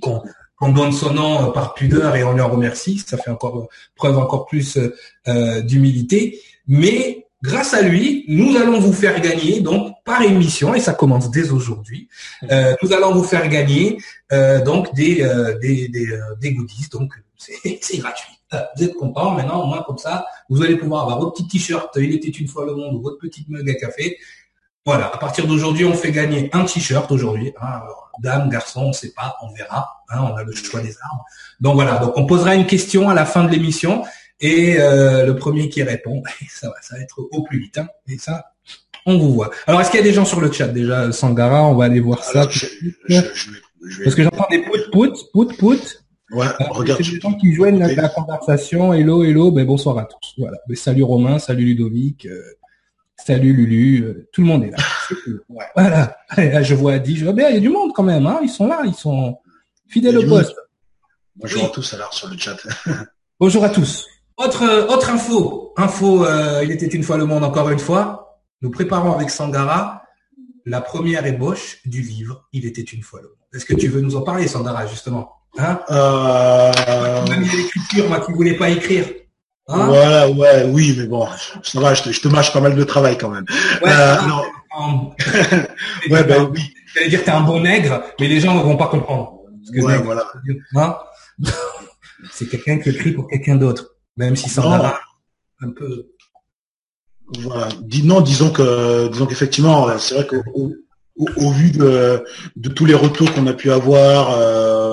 qu'on 0.00 0.72
donne 0.72 0.92
son 0.92 1.12
nom 1.12 1.48
euh, 1.48 1.52
par 1.52 1.74
pudeur 1.74 2.16
et 2.16 2.24
on 2.24 2.32
le 2.32 2.44
remercie. 2.44 2.98
Ça 2.98 3.16
fait 3.16 3.30
encore 3.30 3.68
preuve 3.94 4.18
encore 4.18 4.46
plus 4.46 4.78
euh, 5.28 5.60
d'humilité. 5.62 6.40
Mais 6.66 7.26
grâce 7.42 7.74
à 7.74 7.82
lui, 7.82 8.24
nous 8.28 8.56
allons 8.56 8.78
vous 8.78 8.92
faire 8.92 9.20
gagner 9.20 9.60
donc 9.60 9.94
par 10.04 10.22
émission 10.22 10.74
et 10.74 10.80
ça 10.80 10.94
commence 10.94 11.30
dès 11.30 11.50
aujourd'hui. 11.50 12.08
Euh, 12.50 12.74
nous 12.82 12.92
allons 12.92 13.12
vous 13.12 13.24
faire 13.24 13.48
gagner 13.48 13.98
donc 14.64 14.92
des 14.94 15.16
des, 15.60 15.88
des, 15.88 16.08
des 16.40 16.52
goodies. 16.52 16.88
Donc 16.90 17.12
c'est 17.36 17.98
gratuit. 17.98 18.33
Vous 18.76 18.84
êtes 18.84 18.94
content 18.94 19.32
maintenant, 19.32 19.62
au 19.62 19.66
moins 19.66 19.82
comme 19.82 19.98
ça, 19.98 20.26
vous 20.48 20.62
allez 20.62 20.76
pouvoir 20.76 21.02
avoir 21.02 21.18
votre 21.18 21.32
petit 21.32 21.48
t-shirt. 21.48 21.90
Il 21.96 22.14
était 22.14 22.28
une 22.28 22.46
fois 22.46 22.64
le 22.64 22.74
monde 22.74 22.94
ou 22.94 23.02
votre 23.02 23.18
petite 23.18 23.48
mug 23.48 23.68
à 23.68 23.74
café 23.74 24.18
voilà, 24.86 25.06
à 25.06 25.16
partir 25.16 25.46
d'aujourd'hui, 25.46 25.86
on 25.86 25.94
fait 25.94 26.12
gagner 26.12 26.50
un 26.52 26.64
t-shirt 26.64 27.10
aujourd'hui. 27.10 27.52
Hein, 27.60 27.80
dame, 28.22 28.50
garçon, 28.50 28.82
on 28.82 28.88
ne 28.88 28.92
sait 28.92 29.12
pas, 29.12 29.34
on 29.42 29.50
verra. 29.54 30.02
Hein, 30.10 30.20
on 30.30 30.36
a 30.36 30.42
le 30.42 30.52
choix 30.52 30.80
des 30.80 30.94
armes. 31.02 31.20
Donc 31.60 31.74
voilà, 31.74 31.98
donc 31.98 32.12
on 32.16 32.26
posera 32.26 32.54
une 32.54 32.66
question 32.66 33.08
à 33.08 33.14
la 33.14 33.24
fin 33.24 33.44
de 33.44 33.50
l'émission 33.50 34.04
et 34.40 34.78
euh, 34.78 35.24
le 35.24 35.36
premier 35.36 35.70
qui 35.70 35.82
répond, 35.82 36.22
ça 36.50 36.68
va, 36.68 36.74
ça 36.82 36.96
va 36.96 37.02
être 37.02 37.18
au 37.18 37.42
plus 37.42 37.60
vite. 37.60 37.78
Hein, 37.78 37.88
et 38.08 38.18
ça, 38.18 38.52
on 39.06 39.18
vous 39.18 39.32
voit. 39.32 39.50
Alors, 39.66 39.80
est-ce 39.80 39.90
qu'il 39.90 40.00
y 40.00 40.02
a 40.02 40.06
des 40.06 40.12
gens 40.12 40.26
sur 40.26 40.40
le 40.42 40.52
chat 40.52 40.68
déjà 40.68 41.10
Sangara, 41.12 41.62
on 41.62 41.76
va 41.76 41.86
aller 41.86 42.00
voir 42.00 42.22
ça. 42.22 42.46
Parce 42.46 44.14
que 44.14 44.22
j'entends 44.22 44.46
des 44.50 44.62
pout 44.62 44.90
pout 44.92 45.14
pout 45.32 45.56
pout. 45.56 46.03
Ouais, 46.34 46.46
euh, 46.46 46.64
regarde. 46.70 47.00
des 47.00 47.20
gens 47.20 47.34
qui 47.34 47.52
joignent 47.52 47.78
la, 47.78 48.08
conversation. 48.08 48.92
Hello, 48.92 49.22
hello. 49.22 49.52
Ben 49.52 49.64
bonsoir 49.64 49.98
à 49.98 50.04
tous. 50.04 50.34
Voilà. 50.38 50.58
Ben, 50.68 50.76
salut 50.76 51.04
Romain, 51.04 51.38
salut 51.38 51.64
Ludovic. 51.64 52.26
Euh, 52.26 52.42
Salut 53.16 53.52
Lulu, 53.52 54.02
euh, 54.02 54.28
tout 54.32 54.40
le 54.40 54.48
monde 54.48 54.64
est 54.64 54.70
là. 54.70 54.76
Voilà. 55.76 56.62
je 56.62 56.74
vois 56.74 56.94
Adi, 56.94 57.16
je 57.16 57.24
vois 57.24 57.32
bien, 57.32 57.48
il 57.48 57.54
y 57.54 57.58
a 57.58 57.60
du 57.60 57.68
monde 57.68 57.92
quand 57.94 58.02
même, 58.02 58.26
hein. 58.26 58.40
Ils 58.42 58.48
sont 58.48 58.66
là, 58.66 58.82
ils 58.84 58.94
sont 58.94 59.38
fidèles 59.86 60.18
au 60.18 60.28
poste. 60.28 60.56
Bonjour 61.36 61.64
à 61.64 61.68
tous 61.68 61.94
alors 61.94 62.12
sur 62.12 62.28
le 62.28 62.36
chat. 62.36 62.56
Bonjour 63.40 63.62
à 63.62 63.68
tous. 63.68 64.04
Autre 64.36 64.64
euh, 64.64 64.88
autre 64.88 65.10
info, 65.10 65.72
info, 65.76 66.26
il 66.64 66.72
était 66.72 66.88
une 66.88 67.04
fois 67.04 67.16
le 67.16 67.24
monde 67.24 67.44
encore 67.44 67.70
une 67.70 67.78
fois. 67.78 68.40
Nous 68.62 68.70
préparons 68.70 69.12
avec 69.12 69.30
Sangara 69.30 70.02
la 70.66 70.80
première 70.80 71.24
ébauche 71.24 71.78
du 71.86 72.02
livre 72.02 72.48
Il 72.52 72.66
était 72.66 72.82
une 72.82 73.02
fois 73.02 73.20
le 73.22 73.28
monde. 73.28 73.36
Est-ce 73.54 73.64
que 73.64 73.74
tu 73.74 73.86
veux 73.86 74.00
nous 74.00 74.16
en 74.16 74.22
parler, 74.22 74.48
Sangara, 74.48 74.86
justement? 74.86 75.32
Hein 75.58 75.80
euh... 75.90 76.72
l'écriture, 77.26 78.08
moi 78.08 78.20
qui 78.20 78.32
voulais 78.32 78.54
pas 78.54 78.70
écrire. 78.70 79.06
Hein 79.68 79.86
voilà, 79.86 80.28
ouais, 80.30 80.64
oui, 80.68 80.94
mais 80.98 81.06
bon, 81.06 81.26
ça 81.62 81.80
va, 81.80 81.94
je 81.94 82.02
te, 82.02 82.12
je 82.12 82.20
te 82.20 82.28
mâche 82.28 82.52
pas 82.52 82.60
mal 82.60 82.74
de 82.74 82.84
travail 82.84 83.16
quand 83.16 83.30
même. 83.30 83.46
Ouais, 83.82 83.90
euh, 83.90 84.16
non. 84.22 85.12
ouais, 86.10 86.24
ben 86.24 86.50
oui. 86.52 86.60
J'allais 86.94 87.08
dire 87.08 87.20
que 87.20 87.24
t'es 87.24 87.30
un 87.30 87.40
bon 87.40 87.60
nègre, 87.60 88.02
mais 88.20 88.28
les 88.28 88.40
gens 88.40 88.54
ne 88.54 88.62
vont 88.62 88.76
pas 88.76 88.88
comprendre. 88.88 89.40
ouais, 89.72 89.98
voilà. 89.98 90.26
Hein 90.76 90.96
c'est 92.30 92.46
quelqu'un 92.46 92.78
qui 92.78 92.90
écrit 92.90 93.12
pour 93.12 93.28
quelqu'un 93.28 93.56
d'autre, 93.56 93.94
même 94.16 94.36
si 94.36 94.50
ça 94.50 94.60
va 94.60 94.98
un 95.62 95.70
peu. 95.70 96.08
Voilà. 97.38 97.68
non, 98.02 98.20
disons 98.20 98.50
que, 98.50 99.08
disons 99.08 99.24
qu'effectivement, 99.24 99.98
c'est 99.98 100.14
vrai 100.14 100.26
qu'au 100.26 100.42
au, 101.16 101.26
au, 101.36 101.50
vu 101.50 101.70
de, 101.70 102.24
de 102.56 102.68
tous 102.68 102.84
les 102.84 102.94
retours 102.94 103.32
qu'on 103.32 103.46
a 103.46 103.54
pu 103.54 103.70
avoir. 103.70 104.36
Euh, 104.36 104.83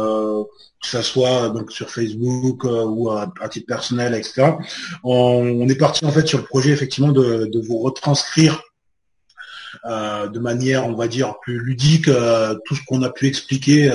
que 0.81 0.87
ce 0.87 1.01
soit 1.01 1.49
donc 1.49 1.71
sur 1.71 1.89
Facebook 1.89 2.65
euh, 2.65 2.85
ou 2.85 3.09
à, 3.11 3.31
titre 3.49 3.67
personnel, 3.67 4.15
etc. 4.15 4.53
On, 5.03 5.67
est 5.67 5.75
parti 5.75 6.05
en 6.05 6.11
fait 6.11 6.27
sur 6.27 6.39
le 6.39 6.45
projet 6.45 6.71
effectivement 6.71 7.11
de, 7.11 7.67
vous 7.67 7.79
retranscrire 7.79 8.61
de 9.85 10.39
manière, 10.39 10.85
on 10.85 10.93
va 10.93 11.07
dire, 11.07 11.39
plus 11.41 11.59
ludique 11.59 12.05
tout 12.65 12.75
ce 12.75 12.81
qu'on 12.85 13.01
a 13.03 13.09
pu 13.09 13.27
expliquer 13.27 13.89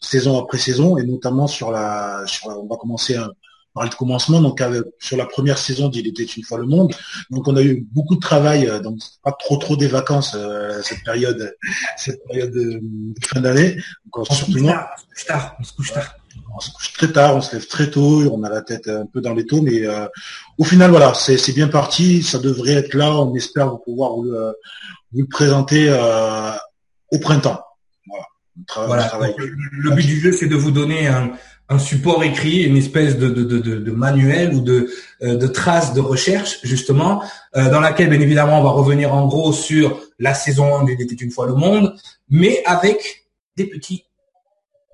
saison 0.00 0.38
après 0.38 0.58
saison, 0.58 0.98
et 0.98 1.04
notamment 1.04 1.46
sur 1.46 1.70
la, 1.72 2.22
sur 2.26 2.48
on 2.48 2.66
va 2.66 2.76
commencer 2.76 3.16
par 3.76 3.84
le 3.84 3.90
commencement, 3.90 4.40
donc 4.40 4.60
sur 4.98 5.16
la 5.16 5.26
première 5.26 5.58
saison 5.58 5.88
d'Il 5.88 6.08
était 6.08 6.24
une 6.24 6.42
fois 6.42 6.58
le 6.58 6.66
monde. 6.66 6.92
Donc 7.30 7.46
on 7.46 7.56
a 7.56 7.62
eu 7.62 7.86
beaucoup 7.92 8.16
de 8.16 8.20
travail, 8.20 8.68
donc 8.82 8.98
pas 9.22 9.36
trop 9.38 9.58
trop 9.58 9.76
des 9.76 9.86
vacances 9.86 10.36
cette 10.82 11.04
période, 11.04 11.54
cette 11.96 12.24
période 12.26 12.50
de, 12.52 12.80
fin 13.24 13.40
d'année. 13.40 13.76
On, 14.12 14.24
se 14.24 14.44
couche 14.46 14.62
tard, 15.26 15.56
on 15.60 15.62
se 15.62 15.72
couche 15.74 15.92
tard 15.92 16.14
on 16.56 16.60
se 16.60 16.70
couche 16.72 16.92
très 16.92 17.12
tard, 17.12 17.36
on 17.36 17.40
se 17.40 17.54
lève 17.54 17.66
très 17.66 17.90
tôt, 17.90 18.22
on 18.32 18.42
a 18.42 18.48
la 18.48 18.62
tête 18.62 18.88
un 18.88 19.06
peu 19.06 19.20
dans 19.20 19.34
les 19.34 19.44
taux, 19.44 19.60
mais 19.60 19.86
euh, 19.86 20.06
au 20.58 20.64
final, 20.64 20.90
voilà, 20.90 21.12
c'est 21.14 21.52
bien 21.52 21.68
parti, 21.68 22.22
ça 22.22 22.38
devrait 22.38 22.72
être 22.72 22.94
là, 22.94 23.12
on 23.20 23.34
espère 23.34 23.78
pouvoir 23.84 24.12
vous, 24.12 24.24
le 24.24 25.26
présenter 25.26 25.86
euh, 25.88 26.52
au 27.12 27.18
printemps. 27.18 27.62
Voilà. 28.74 29.12
le, 29.36 29.90
but 29.90 30.06
du 30.06 30.18
jeu, 30.18 30.32
c'est 30.32 30.46
de 30.46 30.56
vous 30.56 30.70
donner 30.70 31.08
un, 31.08 31.32
support 31.78 32.22
écrit, 32.24 32.62
une 32.62 32.76
espèce 32.76 33.18
de, 33.18 33.90
manuel 33.90 34.54
ou 34.54 34.60
de, 34.60 34.88
euh, 35.22 35.36
de 35.36 35.46
traces 35.46 35.92
de 35.94 36.00
recherche, 36.00 36.60
justement, 36.62 37.22
dans 37.54 37.80
laquelle, 37.80 38.08
bien 38.08 38.20
évidemment, 38.20 38.60
on 38.60 38.64
va 38.64 38.70
revenir 38.70 39.14
en 39.14 39.26
gros 39.26 39.52
sur 39.52 40.00
la 40.18 40.34
saison 40.34 40.78
1 40.78 40.84
d'Il 40.84 41.00
était 41.00 41.14
une 41.14 41.30
fois 41.30 41.46
le 41.46 41.54
monde, 41.54 41.94
mais 42.30 42.62
avec 42.66 43.26
des 43.56 43.66
petits 43.66 44.05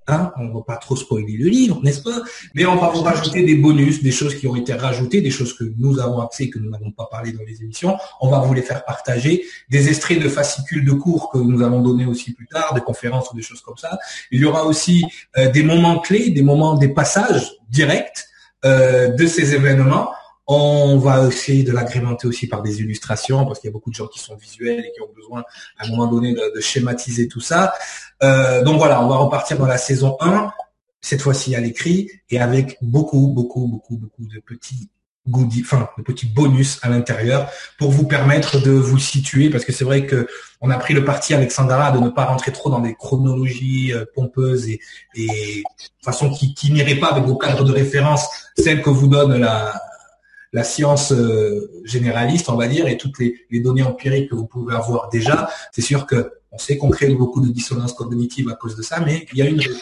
Hein, 0.08 0.32
on 0.36 0.44
ne 0.44 0.52
va 0.52 0.62
pas 0.62 0.76
trop 0.78 0.96
spoiler 0.96 1.36
le 1.36 1.48
livre, 1.48 1.80
n'est-ce 1.84 2.02
pas? 2.02 2.22
Mais 2.54 2.66
on 2.66 2.74
va 2.74 2.88
vous 2.88 3.02
rajouter 3.02 3.44
des 3.44 3.54
bonus, 3.54 4.02
des 4.02 4.10
choses 4.10 4.34
qui 4.34 4.48
ont 4.48 4.56
été 4.56 4.72
rajoutées, 4.72 5.20
des 5.20 5.30
choses 5.30 5.52
que 5.52 5.62
nous 5.78 6.00
avons 6.00 6.20
accès 6.20 6.50
que 6.50 6.58
nous 6.58 6.70
n'avons 6.70 6.90
pas 6.90 7.06
parlé 7.08 7.30
dans 7.30 7.44
les 7.46 7.62
émissions. 7.62 7.96
On 8.20 8.28
va 8.28 8.40
vous 8.40 8.52
les 8.52 8.62
faire 8.62 8.84
partager, 8.84 9.44
des 9.70 9.88
extraits 9.88 10.20
de 10.20 10.28
fascicules 10.28 10.84
de 10.84 10.92
cours 10.92 11.30
que 11.30 11.38
nous 11.38 11.62
allons 11.62 11.82
donner 11.82 12.04
aussi 12.04 12.32
plus 12.32 12.48
tard, 12.48 12.74
des 12.74 12.80
conférences 12.80 13.30
ou 13.30 13.36
des 13.36 13.42
choses 13.42 13.60
comme 13.60 13.76
ça. 13.76 13.96
Il 14.32 14.40
y 14.40 14.44
aura 14.44 14.64
aussi 14.64 15.04
euh, 15.36 15.50
des 15.50 15.62
moments 15.62 16.00
clés, 16.00 16.30
des 16.30 16.42
moments, 16.42 16.74
des 16.74 16.88
passages 16.88 17.52
directs 17.70 18.26
euh, 18.64 19.08
de 19.08 19.26
ces 19.26 19.54
événements 19.54 20.10
on 20.46 20.98
va 20.98 21.26
essayer 21.28 21.62
de 21.62 21.72
l'agrémenter 21.72 22.26
aussi 22.26 22.48
par 22.48 22.62
des 22.62 22.80
illustrations 22.80 23.44
parce 23.46 23.60
qu'il 23.60 23.68
y 23.68 23.72
a 23.72 23.72
beaucoup 23.72 23.90
de 23.90 23.94
gens 23.94 24.08
qui 24.08 24.18
sont 24.18 24.36
visuels 24.36 24.80
et 24.80 24.92
qui 24.92 25.00
ont 25.00 25.12
besoin 25.14 25.44
à 25.78 25.86
un 25.86 25.88
moment 25.88 26.06
donné 26.06 26.34
de, 26.34 26.60
schématiser 26.60 27.28
tout 27.28 27.40
ça. 27.40 27.72
Euh, 28.22 28.62
donc 28.62 28.78
voilà, 28.78 29.04
on 29.04 29.08
va 29.08 29.16
repartir 29.16 29.58
dans 29.58 29.66
la 29.66 29.78
saison 29.78 30.16
1, 30.20 30.52
cette 31.00 31.22
fois-ci 31.22 31.54
à 31.54 31.60
l'écrit 31.60 32.10
et 32.30 32.40
avec 32.40 32.76
beaucoup, 32.82 33.28
beaucoup, 33.28 33.66
beaucoup, 33.66 33.96
beaucoup 33.96 34.26
de 34.26 34.40
petits 34.40 34.90
goodies, 35.28 35.62
enfin 35.64 35.88
de 35.98 36.02
petits 36.02 36.26
bonus 36.26 36.80
à 36.82 36.88
l'intérieur 36.88 37.48
pour 37.78 37.92
vous 37.92 38.08
permettre 38.08 38.60
de 38.60 38.72
vous 38.72 38.98
situer 38.98 39.50
parce 39.50 39.64
que 39.64 39.70
c'est 39.70 39.84
vrai 39.84 40.04
que 40.04 40.26
on 40.60 40.68
a 40.70 40.76
pris 40.78 40.94
le 40.94 41.04
parti 41.04 41.32
avec 41.32 41.52
Sandara 41.52 41.92
de 41.92 42.00
ne 42.00 42.08
pas 42.08 42.24
rentrer 42.24 42.52
trop 42.52 42.70
dans 42.70 42.80
des 42.80 42.94
chronologies 42.94 43.92
euh, 43.92 44.04
pompeuses 44.16 44.68
et, 44.68 44.80
de 45.14 45.62
façon 46.04 46.30
qui 46.30 46.72
n'irait 46.72 46.96
pas 46.96 47.12
avec 47.12 47.24
vos 47.24 47.36
cadres 47.36 47.64
de 47.64 47.72
référence, 47.72 48.26
celles 48.58 48.82
que 48.82 48.90
vous 48.90 49.06
donne 49.06 49.36
la 49.36 49.80
la 50.52 50.64
science 50.64 51.12
euh, 51.12 51.70
généraliste, 51.84 52.48
on 52.50 52.56
va 52.56 52.68
dire, 52.68 52.86
et 52.86 52.96
toutes 52.96 53.18
les, 53.18 53.60
données 53.60 53.82
empiriques 53.82 54.30
que 54.30 54.34
vous 54.34 54.46
pouvez 54.46 54.74
avoir 54.74 55.08
déjà, 55.08 55.48
c'est 55.72 55.82
sûr 55.82 56.06
que 56.06 56.32
on 56.50 56.58
sait 56.58 56.76
qu'on 56.76 56.90
crée 56.90 57.08
beaucoup 57.14 57.40
de 57.40 57.50
dissonance 57.50 57.94
cognitive 57.94 58.50
à 58.50 58.54
cause 58.54 58.76
de 58.76 58.82
ça, 58.82 59.00
mais 59.00 59.26
il 59.32 59.38
y 59.38 59.42
a 59.42 59.46
une 59.46 59.58
raison. 59.58 59.78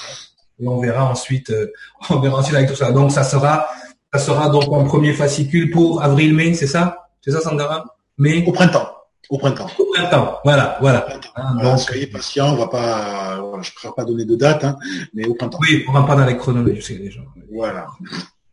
Et 0.60 0.68
on 0.68 0.78
verra 0.78 1.10
ensuite, 1.10 1.50
euh, 1.50 1.72
on 2.10 2.20
verra 2.20 2.38
ensuite 2.38 2.56
avec 2.56 2.68
tout 2.68 2.76
ça. 2.76 2.92
Donc 2.92 3.10
ça 3.10 3.24
sera, 3.24 3.66
ça 4.12 4.20
sera 4.20 4.48
donc 4.48 4.68
en 4.68 4.84
premier 4.84 5.12
fascicule 5.12 5.70
pour 5.70 6.02
avril-mai, 6.02 6.54
c'est 6.54 6.68
ça? 6.68 7.08
C'est 7.20 7.32
ça, 7.32 7.40
Sandara 7.40 7.84
Mais 8.18 8.46
au 8.46 8.52
printemps. 8.52 8.88
Au 9.28 9.38
printemps. 9.38 9.70
Au 9.78 9.84
printemps, 9.92 10.38
voilà, 10.44 10.78
voilà. 10.80 11.06
Hein, 11.36 11.56
donc, 11.62 11.78
soyez 11.78 12.06
patient, 12.06 12.52
on 12.52 12.56
va 12.56 12.68
pas, 12.68 13.40
je 13.62 13.70
préfère 13.72 13.94
pas 13.94 14.04
donner 14.04 14.24
de 14.24 14.34
date, 14.34 14.64
hein, 14.64 14.76
mais 15.14 15.26
au 15.26 15.34
printemps. 15.34 15.58
Oui, 15.60 15.84
on 15.88 15.92
va 15.92 16.02
pas 16.02 16.16
dans 16.16 16.26
les 16.26 16.36
chronologies, 16.36 16.98
déjà. 16.98 17.20
Voilà. 17.52 17.86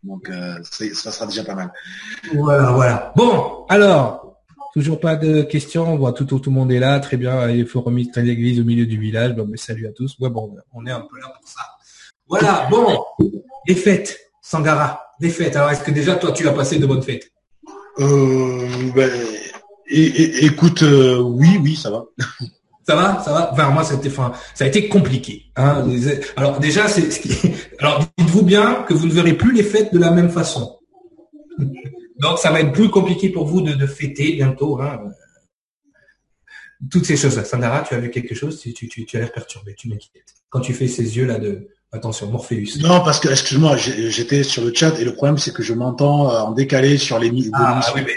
Donc, 0.07 0.29
euh, 0.29 0.55
ça 0.63 1.11
sera 1.11 1.25
déjà 1.27 1.43
pas 1.43 1.55
mal. 1.55 1.71
Voilà, 2.33 2.71
voilà. 2.71 3.13
Bon, 3.15 3.65
alors, 3.67 4.37
toujours 4.73 4.99
pas 4.99 5.15
de 5.15 5.41
questions. 5.41 5.93
On 5.93 5.97
voit 5.97 6.13
tout, 6.13 6.25
tout, 6.25 6.41
le 6.45 6.51
monde 6.51 6.71
est 6.71 6.79
là. 6.79 6.99
Très 6.99 7.17
bien. 7.17 7.49
Il 7.49 7.67
faut 7.67 7.81
remettre 7.81 8.19
l'église 8.19 8.59
au 8.59 8.63
milieu 8.63 8.85
du 8.85 8.97
village. 8.97 9.35
Bon, 9.35 9.45
mais 9.49 9.57
salut 9.57 9.87
à 9.87 9.91
tous. 9.91 10.17
Ouais, 10.19 10.29
bon, 10.29 10.55
on 10.73 10.85
est 10.85 10.91
un 10.91 11.01
peu 11.01 11.19
là 11.19 11.27
pour 11.37 11.47
ça. 11.47 11.61
Voilà, 12.27 12.67
bon. 12.69 13.03
Les 13.67 13.75
fêtes, 13.75 14.17
Sangara. 14.41 15.03
Les 15.19 15.29
fêtes. 15.29 15.55
Alors, 15.55 15.71
est-ce 15.71 15.83
que 15.83 15.91
déjà, 15.91 16.15
toi, 16.15 16.31
tu 16.31 16.47
as 16.47 16.53
passé 16.53 16.79
de 16.79 16.85
bonnes 16.85 17.03
fêtes? 17.03 17.31
Euh, 17.99 18.91
ben, 18.95 19.11
écoute, 19.89 20.83
euh, 20.83 21.19
oui, 21.19 21.59
oui, 21.61 21.75
ça 21.75 21.89
va. 21.89 22.05
Ça 22.87 22.95
va, 22.95 23.21
ça 23.21 23.33
va. 23.33 23.51
Enfin, 23.51 23.69
moi, 23.71 23.83
c'était, 23.83 24.07
enfin, 24.07 24.31
ça 24.53 24.63
a 24.63 24.67
été 24.67 24.87
compliqué. 24.87 25.51
Hein. 25.57 25.85
Alors 26.37 26.59
déjà, 26.59 26.87
c'est, 26.87 27.09
alors 27.79 28.05
dites-vous 28.17 28.43
bien 28.43 28.83
que 28.87 28.93
vous 28.93 29.07
ne 29.07 29.11
verrez 29.11 29.33
plus 29.33 29.53
les 29.53 29.63
fêtes 29.63 29.93
de 29.93 29.99
la 29.99 30.11
même 30.11 30.29
façon. 30.29 30.79
Donc, 32.19 32.39
ça 32.39 32.49
va 32.49 32.61
être 32.61 32.71
plus 32.71 32.89
compliqué 32.89 33.29
pour 33.29 33.45
vous 33.45 33.61
de, 33.61 33.85
fêter 33.85 34.33
bientôt. 34.33 34.81
Hein. 34.81 34.99
Toutes 36.89 37.05
ces 37.05 37.17
choses-là. 37.17 37.43
Sandara, 37.43 37.81
tu 37.81 37.93
as 37.93 37.99
vu 37.99 38.09
quelque 38.09 38.33
chose? 38.33 38.59
Tu, 38.59 38.73
tu, 38.73 39.05
tu 39.05 39.17
as 39.17 39.19
l'air 39.19 39.31
perturbé. 39.31 39.75
Tu 39.75 39.89
m'inquiètes. 39.89 40.33
Quand 40.49 40.61
tu 40.61 40.73
fais 40.73 40.87
ces 40.87 41.17
yeux 41.17 41.25
là 41.25 41.39
de, 41.39 41.67
Attention, 41.97 42.27
Morpheus. 42.27 42.77
Non, 42.79 43.01
parce 43.03 43.19
que, 43.19 43.27
excuse-moi, 43.27 43.75
j'étais 43.75 44.43
sur 44.43 44.63
le 44.63 44.71
chat 44.71 44.99
et 44.99 45.03
le 45.03 45.15
problème, 45.15 45.39
c'est 45.39 45.51
que 45.51 45.63
je 45.63 45.73
m'entends 45.73 46.29
euh, 46.29 46.41
en 46.41 46.51
décalé 46.51 46.99
sur 46.99 47.17
les 47.17 47.31
Ah, 47.55 47.81
oui, 47.95 48.01
mais 48.05 48.13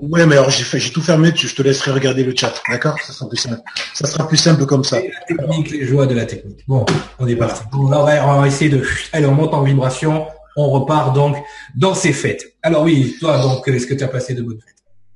ouais, 0.00 0.24
mais 0.24 0.36
alors 0.36 0.50
j'ai 0.50 0.62
fait, 0.62 0.78
j'ai 0.78 0.92
tout 0.92 1.02
fermé, 1.02 1.32
je 1.34 1.52
te 1.52 1.62
laisserai 1.62 1.90
regarder 1.90 2.22
le 2.22 2.32
chat, 2.36 2.54
d'accord? 2.70 2.96
Ça 3.04 3.12
sera 3.12 3.28
plus 3.28 3.38
simple. 3.38 3.60
Ça 3.92 4.06
sera 4.06 4.28
plus 4.28 4.36
simple 4.36 4.66
comme 4.66 4.84
ça. 4.84 5.00
La 5.00 5.36
technique, 5.36 5.72
les 5.72 5.84
joies 5.84 6.06
de 6.06 6.14
la 6.14 6.26
technique. 6.26 6.60
Bon, 6.68 6.86
on 7.18 7.26
est 7.26 7.34
parti. 7.34 7.62
on 7.72 7.88
va 7.88 8.46
essayer 8.46 8.70
de, 8.70 8.84
allez, 9.12 9.26
on 9.26 9.34
monte 9.34 9.52
en 9.52 9.64
vibration, 9.64 10.26
on 10.56 10.70
repart 10.70 11.12
donc 11.12 11.36
dans 11.74 11.94
ces 11.94 12.12
fêtes. 12.12 12.54
Alors 12.62 12.84
oui, 12.84 13.16
toi, 13.18 13.42
donc, 13.42 13.66
est-ce 13.66 13.88
que 13.88 13.94
tu 13.94 14.04
as 14.04 14.08
passé 14.08 14.34
de 14.34 14.42
bonnes 14.42 14.60
fêtes? 14.64 14.74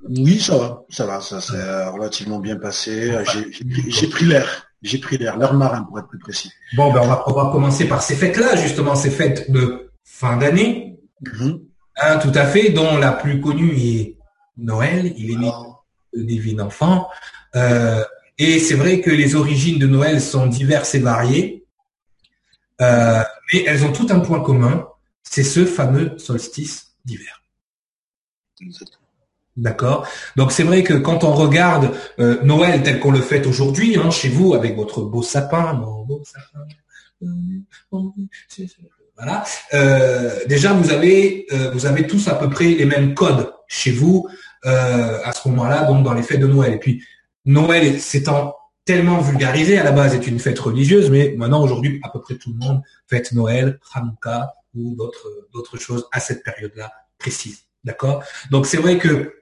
Oui, 0.08 0.40
ça 0.40 0.56
va, 0.56 0.84
ça 0.90 1.06
va, 1.06 1.20
ça 1.20 1.40
s'est 1.40 1.86
relativement 1.86 2.40
bien 2.40 2.56
passé. 2.56 3.12
J'ai 3.88 4.08
pris 4.08 4.24
l'air. 4.24 4.67
J'ai 4.82 4.98
pris 4.98 5.18
l'air, 5.18 5.36
l'heure 5.36 5.54
marin 5.54 5.82
pour 5.82 5.98
être 5.98 6.08
plus 6.08 6.18
précis. 6.18 6.52
Bon, 6.76 6.92
ben 6.92 7.00
on 7.00 7.06
va, 7.08 7.24
on 7.26 7.52
commencer 7.52 7.88
par 7.88 8.02
ces 8.02 8.14
fêtes-là, 8.14 8.56
justement, 8.56 8.94
ces 8.94 9.10
fêtes 9.10 9.50
de 9.50 9.90
fin 10.04 10.36
d'année. 10.36 10.98
Mm-hmm. 11.22 11.60
Hein, 12.00 12.18
tout 12.18 12.32
à 12.34 12.46
fait, 12.46 12.70
dont 12.70 12.96
la 12.96 13.12
plus 13.12 13.40
connue 13.40 13.76
est 13.76 14.16
Noël. 14.56 15.12
Il 15.16 15.32
est 15.32 15.36
né 15.36 15.50
de 16.14 16.22
divin 16.22 16.60
enfant. 16.60 17.08
Euh, 17.56 18.04
et 18.38 18.60
c'est 18.60 18.74
vrai 18.74 19.00
que 19.00 19.10
les 19.10 19.34
origines 19.34 19.78
de 19.78 19.86
Noël 19.86 20.20
sont 20.20 20.46
diverses 20.46 20.94
et 20.94 21.00
variées, 21.00 21.64
euh, 22.80 23.22
mais 23.52 23.64
elles 23.66 23.84
ont 23.84 23.92
tout 23.92 24.06
un 24.10 24.20
point 24.20 24.40
commun, 24.40 24.86
c'est 25.24 25.42
ce 25.42 25.64
fameux 25.64 26.16
solstice 26.18 26.94
d'hiver. 27.04 27.42
D'accord. 29.58 30.06
Donc 30.36 30.52
c'est 30.52 30.62
vrai 30.62 30.84
que 30.84 30.94
quand 30.94 31.24
on 31.24 31.32
regarde 31.32 31.90
euh, 32.20 32.40
Noël 32.44 32.80
tel 32.84 33.00
qu'on 33.00 33.10
le 33.10 33.20
fait 33.20 33.44
aujourd'hui, 33.44 33.98
hein, 33.98 34.08
chez 34.08 34.28
vous, 34.28 34.54
avec 34.54 34.76
votre 34.76 35.02
beau 35.02 35.20
sapin, 35.20 35.84
sapin, 36.22 36.64
voilà. 39.16 39.42
Euh, 39.74 40.30
déjà 40.46 40.72
vous 40.72 40.92
avez 40.92 41.46
euh, 41.52 41.72
vous 41.72 41.86
avez 41.86 42.06
tous 42.06 42.28
à 42.28 42.36
peu 42.36 42.48
près 42.48 42.66
les 42.66 42.84
mêmes 42.84 43.14
codes 43.14 43.52
chez 43.66 43.90
vous 43.90 44.28
à 44.62 45.32
ce 45.32 45.48
moment-là, 45.48 45.84
donc 45.84 46.04
dans 46.04 46.14
les 46.14 46.22
fêtes 46.22 46.40
de 46.40 46.46
Noël. 46.46 46.74
Et 46.74 46.78
puis 46.78 47.02
Noël 47.44 48.00
s'étant 48.00 48.54
tellement 48.84 49.20
vulgarisé 49.20 49.76
à 49.76 49.82
la 49.82 49.92
base 49.92 50.14
est 50.14 50.26
une 50.28 50.38
fête 50.38 50.58
religieuse, 50.58 51.10
mais 51.10 51.34
maintenant 51.36 51.62
aujourd'hui 51.62 52.00
à 52.04 52.10
peu 52.10 52.20
près 52.20 52.36
tout 52.36 52.52
le 52.52 52.64
monde 52.64 52.80
fête 53.08 53.32
Noël, 53.32 53.80
Hanouka 53.92 54.54
ou 54.76 54.94
d'autres 54.94 55.48
d'autres 55.52 55.78
choses 55.78 56.06
à 56.12 56.20
cette 56.20 56.44
période-là 56.44 56.92
précise. 57.18 57.64
D'accord? 57.84 58.22
Donc 58.50 58.66
c'est 58.66 58.76
vrai 58.76 58.98
que 58.98 59.37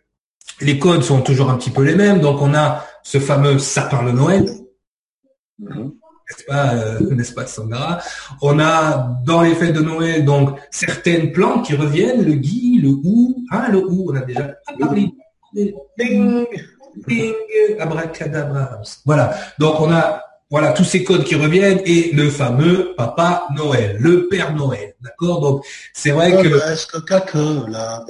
les 0.61 0.79
codes 0.79 1.03
sont 1.03 1.23
toujours 1.23 1.51
un 1.51 1.57
petit 1.57 1.71
peu 1.71 1.83
les 1.83 1.95
mêmes. 1.95 2.21
Donc 2.21 2.41
on 2.41 2.55
a 2.55 2.85
ce 3.03 3.19
fameux 3.19 3.59
sapin 3.59 4.03
de 4.05 4.11
Noël, 4.11 4.45
mhm. 5.59 5.93
n'est-ce 6.29 6.45
pas, 6.47 6.75
euh, 6.75 7.15
n'est-ce 7.15 7.33
pas, 7.33 7.47
Sandra? 7.47 7.99
On 8.43 8.59
a 8.59 9.21
dans 9.25 9.43
les 9.43 9.55
fêtes 9.55 9.75
de 9.75 9.83
Noël 9.83 10.25
donc 10.25 10.59
certaines 10.71 11.33
plantes 11.33 11.67
qui 11.67 11.75
reviennent, 11.75 12.25
le 12.25 12.35
gui, 12.35 12.81
le 12.83 12.89
hou, 12.89 13.45
hein, 13.51 13.69
le 13.71 13.79
hou, 13.79 14.11
on 14.11 14.17
a 14.17 14.21
déjà 14.21 14.55
parlé. 14.79 15.13
Ding, 15.55 16.47
ding, 17.07 17.33
abracadabra. 17.79 18.81
Voilà. 19.05 19.35
Donc 19.59 19.81
on 19.81 19.93
a 19.93 20.26
voilà, 20.49 20.73
tous 20.73 20.85
ces 20.85 21.03
codes 21.03 21.25
qui 21.25 21.35
reviennent 21.35 21.81
et 21.85 22.13
le 22.13 22.31
fameux 22.31 22.95
Papa 22.97 23.49
Noël, 23.57 23.97
le 23.99 24.29
Père 24.29 24.55
Noël. 24.55 24.95
D'accord? 25.01 25.41
Donc, 25.41 25.65
c'est 25.93 26.13
vrai 26.13 26.31
que... 26.31 26.49
que 26.49 27.71
là 27.71 28.05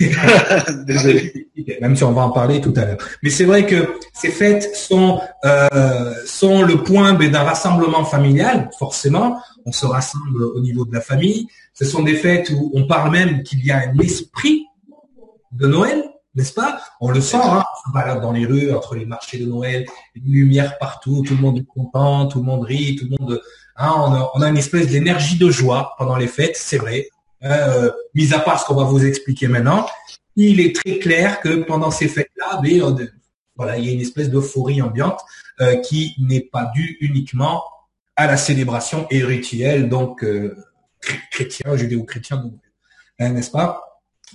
Désolé. 0.86 1.48
Même 1.80 1.96
si 1.96 2.04
on 2.04 2.12
va 2.12 2.22
en 2.22 2.30
parler 2.30 2.62
tout 2.62 2.72
à 2.76 2.86
l'heure. 2.86 2.98
Mais 3.22 3.28
c'est 3.28 3.44
vrai 3.44 3.66
que 3.66 3.94
ces 4.14 4.30
fêtes 4.30 4.74
sont, 4.74 5.20
euh, 5.44 6.14
sont 6.24 6.62
le 6.62 6.82
point 6.82 7.12
ben, 7.12 7.30
d'un 7.30 7.42
rassemblement 7.42 8.04
familial, 8.04 8.70
forcément. 8.78 9.38
On 9.66 9.72
se 9.72 9.84
rassemble 9.84 10.42
au 10.42 10.60
niveau 10.60 10.86
de 10.86 10.94
la 10.94 11.02
famille. 11.02 11.46
Ce 11.74 11.84
sont 11.84 12.02
des 12.02 12.16
fêtes 12.16 12.50
où 12.50 12.70
on 12.74 12.86
parle 12.86 13.10
même 13.10 13.42
qu'il 13.42 13.64
y 13.64 13.70
a 13.70 13.78
un 13.78 13.98
esprit 13.98 14.64
de 15.52 15.66
Noël. 15.66 16.04
N'est-ce 16.34 16.52
pas? 16.52 16.80
On 17.00 17.10
le 17.10 17.20
sent, 17.20 17.38
hein. 17.42 17.64
On 17.64 17.88
se 17.88 17.94
balade 17.94 18.20
dans 18.20 18.32
les 18.32 18.46
rues, 18.46 18.72
entre 18.72 18.94
les 18.94 19.06
marchés 19.06 19.38
de 19.38 19.46
Noël, 19.46 19.86
une 20.14 20.32
lumière 20.32 20.78
partout, 20.78 21.22
tout 21.26 21.34
le 21.34 21.40
monde 21.40 21.58
est 21.58 21.66
content, 21.66 22.26
tout 22.28 22.38
le 22.38 22.44
monde 22.44 22.64
rit, 22.64 22.96
tout 22.96 23.06
le 23.10 23.16
monde... 23.18 23.42
Hein, 23.76 24.28
on, 24.34 24.42
a, 24.42 24.48
une 24.48 24.58
espèce 24.58 24.88
d'énergie 24.88 25.38
de 25.38 25.50
joie 25.50 25.94
pendant 25.96 26.16
les 26.16 26.26
fêtes, 26.26 26.56
c'est 26.56 26.76
vrai. 26.76 27.08
Euh, 27.44 27.90
mis 28.14 28.34
à 28.34 28.38
part 28.38 28.60
ce 28.60 28.66
qu'on 28.66 28.74
va 28.74 28.84
vous 28.84 29.06
expliquer 29.06 29.48
maintenant, 29.48 29.86
il 30.36 30.60
est 30.60 30.74
très 30.74 30.98
clair 30.98 31.40
que 31.40 31.62
pendant 31.62 31.90
ces 31.90 32.08
fêtes-là, 32.08 32.60
euh, 32.62 33.76
il 33.78 33.84
y 33.84 33.88
a 33.88 33.92
une 33.92 34.00
espèce 34.00 34.30
d'euphorie 34.30 34.82
ambiante 34.82 35.20
euh, 35.60 35.76
qui 35.76 36.14
n'est 36.18 36.40
pas 36.40 36.70
due 36.74 36.98
uniquement 37.00 37.64
à 38.16 38.26
la 38.26 38.36
célébration 38.36 39.06
et 39.10 39.22
donc 39.82 40.24
euh, 40.24 40.56
chrétien, 41.30 41.76
judéo-chrétien, 41.76 42.50
hein, 43.18 43.28
n'est-ce 43.30 43.50
pas? 43.50 43.89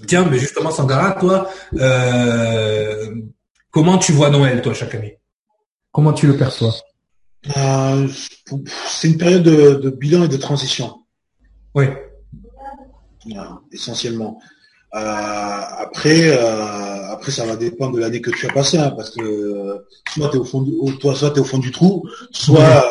Tiens, 0.08 0.26
mais 0.30 0.38
justement, 0.38 0.72
Sangara, 0.72 1.14
toi, 1.14 1.50
euh, 1.76 3.16
comment 3.72 3.98
tu 3.98 4.12
vois 4.12 4.30
Noël, 4.30 4.62
toi, 4.62 4.74
chaque 4.74 4.96
année? 4.96 5.20
Comment 5.92 6.14
tu 6.14 6.28
le 6.28 6.36
perçois? 6.36 6.74
Euh, 7.56 8.08
C'est 8.88 9.08
une 9.08 9.18
période 9.18 9.44
de, 9.44 9.90
bilan 9.90 10.24
et 10.26 10.28
de 10.28 10.38
transition. 10.38 11.02
Oui. 11.74 11.86
essentiellement. 13.72 14.40
Euh, 14.94 15.00
après, 15.00 16.38
après, 17.10 17.32
ça 17.32 17.46
va 17.46 17.56
dépendre 17.56 17.96
de 17.96 18.02
l'année 18.02 18.22
que 18.22 18.32
tu 18.32 18.46
as 18.48 18.54
passée, 18.54 18.78
hein, 18.78 18.92
parce 18.92 19.10
que 19.12 19.86
soit 20.14 20.30
tu 20.30 20.38
es 20.38 20.40
au 20.40 20.46
fond 20.46 20.62
du, 20.62 20.74
toi, 21.00 21.16
soit 21.16 21.36
es 21.36 21.40
au 21.40 21.46
fond 21.46 21.58
du 21.58 21.72
trou, 21.72 22.08
soit 22.32 22.86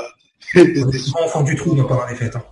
au 0.55 1.29
fond 1.29 1.43
du 1.43 1.57
trou 1.57 1.75
pendant 1.75 2.07
les 2.07 2.15
fêtes. 2.15 2.37
Hein. 2.37 2.45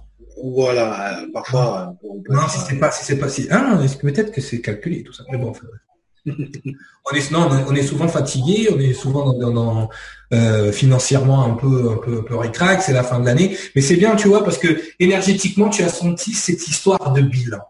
Voilà, 0.42 1.20
euh, 1.20 1.26
parfois. 1.32 1.94
Euh, 2.04 2.08
non, 2.28 2.48
si 2.48 2.58
c'est 2.68 2.76
pas, 2.76 2.90
si 2.90 3.04
c'est 3.04 3.18
pas 3.18 3.28
si. 3.28 3.46
Ah, 3.50 3.78
peut-être 4.00 4.32
que 4.32 4.40
c'est 4.40 4.60
calculé 4.60 5.04
tout 5.04 5.12
ça. 5.12 5.22
Mais 5.30 5.38
bon, 5.38 5.52
on 6.26 7.14
est, 7.14 7.30
non, 7.30 7.48
on 7.68 7.74
est 7.76 7.84
souvent 7.84 8.08
fatigué, 8.08 8.68
on 8.74 8.78
est 8.80 8.92
souvent 8.92 9.32
dans, 9.34 9.88
euh, 10.32 10.72
financièrement 10.72 11.44
un 11.44 11.54
peu, 11.54 11.92
un 11.92 11.96
peu, 11.96 12.18
un 12.18 12.22
peu 12.22 12.36
récrac, 12.36 12.82
c'est 12.82 12.92
la 12.92 13.04
fin 13.04 13.20
de 13.20 13.26
l'année. 13.26 13.56
Mais 13.76 13.82
c'est 13.82 13.94
bien, 13.94 14.16
tu 14.16 14.26
vois, 14.26 14.42
parce 14.42 14.58
que 14.58 14.80
énergétiquement, 14.98 15.68
tu 15.68 15.84
as 15.84 15.88
senti 15.88 16.32
cette 16.32 16.66
histoire 16.66 17.12
de 17.12 17.20
bilan. 17.20 17.60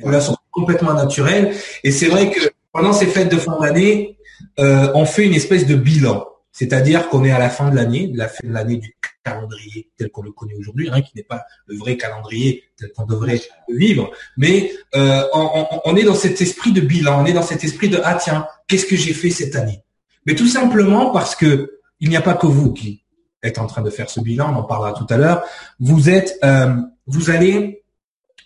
Tu 0.00 0.10
l'as 0.10 0.22
senti 0.22 0.40
complètement 0.50 0.94
naturel. 0.94 1.54
Et 1.84 1.90
c'est 1.90 2.08
vrai 2.08 2.30
que 2.30 2.40
pendant 2.72 2.94
ces 2.94 3.06
fêtes 3.06 3.30
de 3.30 3.36
fin 3.36 3.58
d'année, 3.60 4.16
on 4.56 5.04
fait 5.04 5.26
une 5.26 5.34
espèce 5.34 5.66
de 5.66 5.74
bilan. 5.74 6.26
C'est-à-dire 6.52 7.08
qu'on 7.08 7.24
est 7.24 7.30
à 7.30 7.38
la 7.38 7.48
fin 7.48 7.70
de 7.70 7.76
l'année, 7.76 8.12
la 8.14 8.28
fin 8.28 8.46
de 8.46 8.52
l'année 8.52 8.76
du 8.76 8.94
calendrier 9.24 9.90
tel 9.96 10.10
qu'on 10.10 10.22
le 10.22 10.32
connaît 10.32 10.54
aujourd'hui, 10.54 10.90
hein, 10.92 11.00
qui 11.00 11.12
n'est 11.16 11.22
pas 11.22 11.44
le 11.66 11.76
vrai 11.76 11.96
calendrier 11.96 12.64
tel 12.76 12.92
qu'on 12.92 13.06
devrait 13.06 13.40
vivre, 13.68 14.10
mais 14.36 14.72
euh, 14.94 15.22
on, 15.32 15.96
est 15.96 16.02
dans 16.02 16.14
cet 16.14 16.40
esprit 16.40 16.72
de 16.72 16.80
bilan, 16.80 17.22
on 17.22 17.26
est 17.26 17.32
dans 17.32 17.42
cet 17.42 17.64
esprit 17.64 17.88
de 17.88 18.00
ah 18.04 18.16
tiens, 18.16 18.46
qu'est-ce 18.68 18.86
que 18.86 18.96
j'ai 18.96 19.14
fait 19.14 19.30
cette 19.30 19.56
année? 19.56 19.82
Mais 20.26 20.34
tout 20.34 20.46
simplement 20.46 21.10
parce 21.10 21.34
que 21.34 21.78
il 22.00 22.08
n'y 22.08 22.16
a 22.16 22.20
pas 22.22 22.34
que 22.34 22.46
vous 22.46 22.72
qui 22.72 23.04
êtes 23.42 23.58
en 23.58 23.66
train 23.66 23.82
de 23.82 23.90
faire 23.90 24.10
ce 24.10 24.20
bilan, 24.20 24.52
on 24.52 24.58
en 24.58 24.64
parlera 24.64 24.92
tout 24.92 25.06
à 25.08 25.16
l'heure. 25.16 25.42
Vous 25.80 26.10
êtes, 26.10 26.38
euh, 26.44 26.74
vous 27.06 27.30
allez 27.30 27.82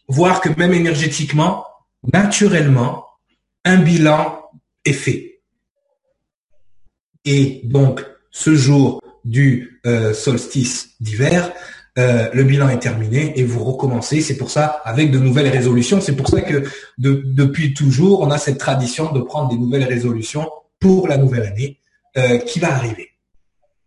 voir 0.09 0.41
que 0.41 0.49
même 0.59 0.73
énergétiquement, 0.73 1.67
naturellement, 2.13 3.07
un 3.65 3.79
bilan 3.79 4.43
est 4.85 4.93
fait. 4.93 5.26
Et 7.27 7.61
donc, 7.65 8.07
ce 8.31 8.55
jour 8.55 9.01
du 9.25 9.81
euh, 9.85 10.15
solstice 10.15 10.91
d'hiver, 11.01 11.53
euh, 11.99 12.29
le 12.33 12.45
bilan 12.45 12.69
est 12.69 12.79
terminé 12.79 13.39
et 13.39 13.43
vous 13.43 13.65
recommencez. 13.65 14.21
C'est 14.21 14.37
pour 14.37 14.51
ça, 14.51 14.81
avec 14.85 15.11
de 15.11 15.19
nouvelles 15.19 15.49
résolutions, 15.49 16.01
c'est 16.01 16.15
pour 16.15 16.29
ça 16.29 16.41
que 16.41 16.63
depuis 16.99 17.75
toujours, 17.75 18.21
on 18.21 18.31
a 18.31 18.39
cette 18.39 18.59
tradition 18.59 19.13
de 19.13 19.21
prendre 19.21 19.49
des 19.49 19.57
nouvelles 19.57 19.85
résolutions 19.85 20.49
pour 20.79 21.09
la 21.09 21.17
nouvelle 21.17 21.43
année 21.43 21.81
euh, 22.17 22.39
qui 22.39 22.61
va 22.61 22.73
arriver. 22.73 23.09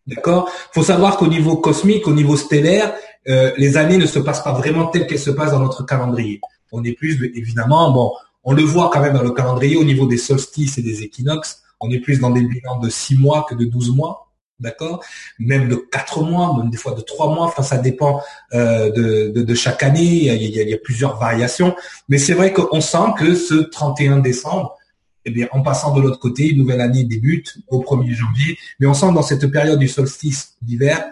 D'accord? 0.05 0.49
Faut 0.73 0.83
savoir 0.83 1.17
qu'au 1.17 1.27
niveau 1.27 1.57
cosmique, 1.57 2.07
au 2.07 2.13
niveau 2.13 2.35
stellaire, 2.35 2.93
les 3.57 3.77
années 3.77 3.97
ne 3.97 4.07
se 4.07 4.17
passent 4.17 4.41
pas 4.41 4.53
vraiment 4.53 4.87
telles 4.87 5.05
qu'elles 5.05 5.19
se 5.19 5.29
passent 5.29 5.51
dans 5.51 5.59
notre 5.59 5.85
calendrier. 5.85 6.41
On 6.71 6.83
est 6.83 6.93
plus, 6.93 7.31
évidemment, 7.35 7.91
bon, 7.91 8.11
on 8.43 8.53
le 8.53 8.63
voit 8.63 8.89
quand 8.91 9.01
même 9.01 9.13
dans 9.13 9.21
le 9.21 9.29
calendrier 9.29 9.75
au 9.75 9.83
niveau 9.83 10.07
des 10.07 10.17
solstices 10.17 10.79
et 10.79 10.81
des 10.81 11.03
équinoxes 11.03 11.61
on 11.79 11.89
est 11.91 11.99
plus 11.99 12.19
dans 12.19 12.29
des 12.29 12.41
bilans 12.41 12.79
de 12.79 12.89
six 12.89 13.17
mois 13.17 13.45
que 13.49 13.55
de 13.55 13.65
12 13.65 13.95
mois, 13.95 14.29
d'accord? 14.59 15.03
Même 15.39 15.69
de 15.69 15.75
quatre 15.75 16.23
mois, 16.23 16.55
même 16.57 16.69
des 16.69 16.77
fois 16.77 16.93
de 16.93 17.01
trois 17.01 17.33
mois. 17.33 17.45
Enfin, 17.45 17.63
ça 17.63 17.77
dépend 17.77 18.21
euh, 18.53 18.91
de, 18.91 19.53
chaque 19.55 19.83
année. 19.83 20.33
Il 20.33 20.69
y, 20.69 20.73
a, 20.73 20.77
plusieurs 20.77 21.17
variations, 21.17 21.75
mais 22.07 22.17
c'est 22.17 22.33
vrai 22.33 22.53
qu'on 22.53 22.81
sent 22.81 23.13
que 23.17 23.35
ce 23.35 23.55
31 23.55 24.19
décembre, 24.19 24.75
eh 25.25 25.31
bien, 25.31 25.47
en 25.51 25.61
passant 25.61 25.93
de 25.93 26.01
l'autre 26.01 26.19
côté, 26.19 26.49
une 26.49 26.59
nouvelle 26.59 26.81
année 26.81 27.03
débute 27.03 27.57
au 27.67 27.81
1er 27.81 28.13
janvier. 28.13 28.57
Mais 28.79 28.87
on 28.87 28.93
sent 28.93 29.11
dans 29.13 29.23
cette 29.23 29.47
période 29.47 29.79
du 29.79 29.87
solstice 29.87 30.55
d'hiver, 30.61 31.11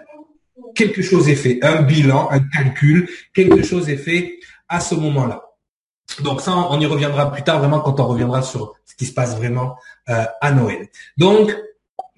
quelque 0.74 1.02
chose 1.02 1.28
est 1.28 1.34
fait, 1.34 1.58
un 1.62 1.82
bilan, 1.82 2.28
un 2.30 2.40
calcul, 2.40 3.08
quelque 3.34 3.62
chose 3.62 3.88
est 3.88 3.96
fait 3.96 4.38
à 4.68 4.80
ce 4.80 4.94
moment-là. 4.94 5.44
Donc 6.22 6.40
ça, 6.40 6.56
on 6.70 6.80
y 6.80 6.86
reviendra 6.86 7.30
plus 7.30 7.42
tard, 7.42 7.58
vraiment 7.58 7.80
quand 7.80 8.00
on 8.00 8.06
reviendra 8.06 8.42
sur 8.42 8.74
ce 8.84 8.94
qui 8.96 9.06
se 9.06 9.12
passe 9.12 9.36
vraiment 9.36 9.76
à 10.08 10.52
Noël. 10.52 10.88
Donc 11.16 11.54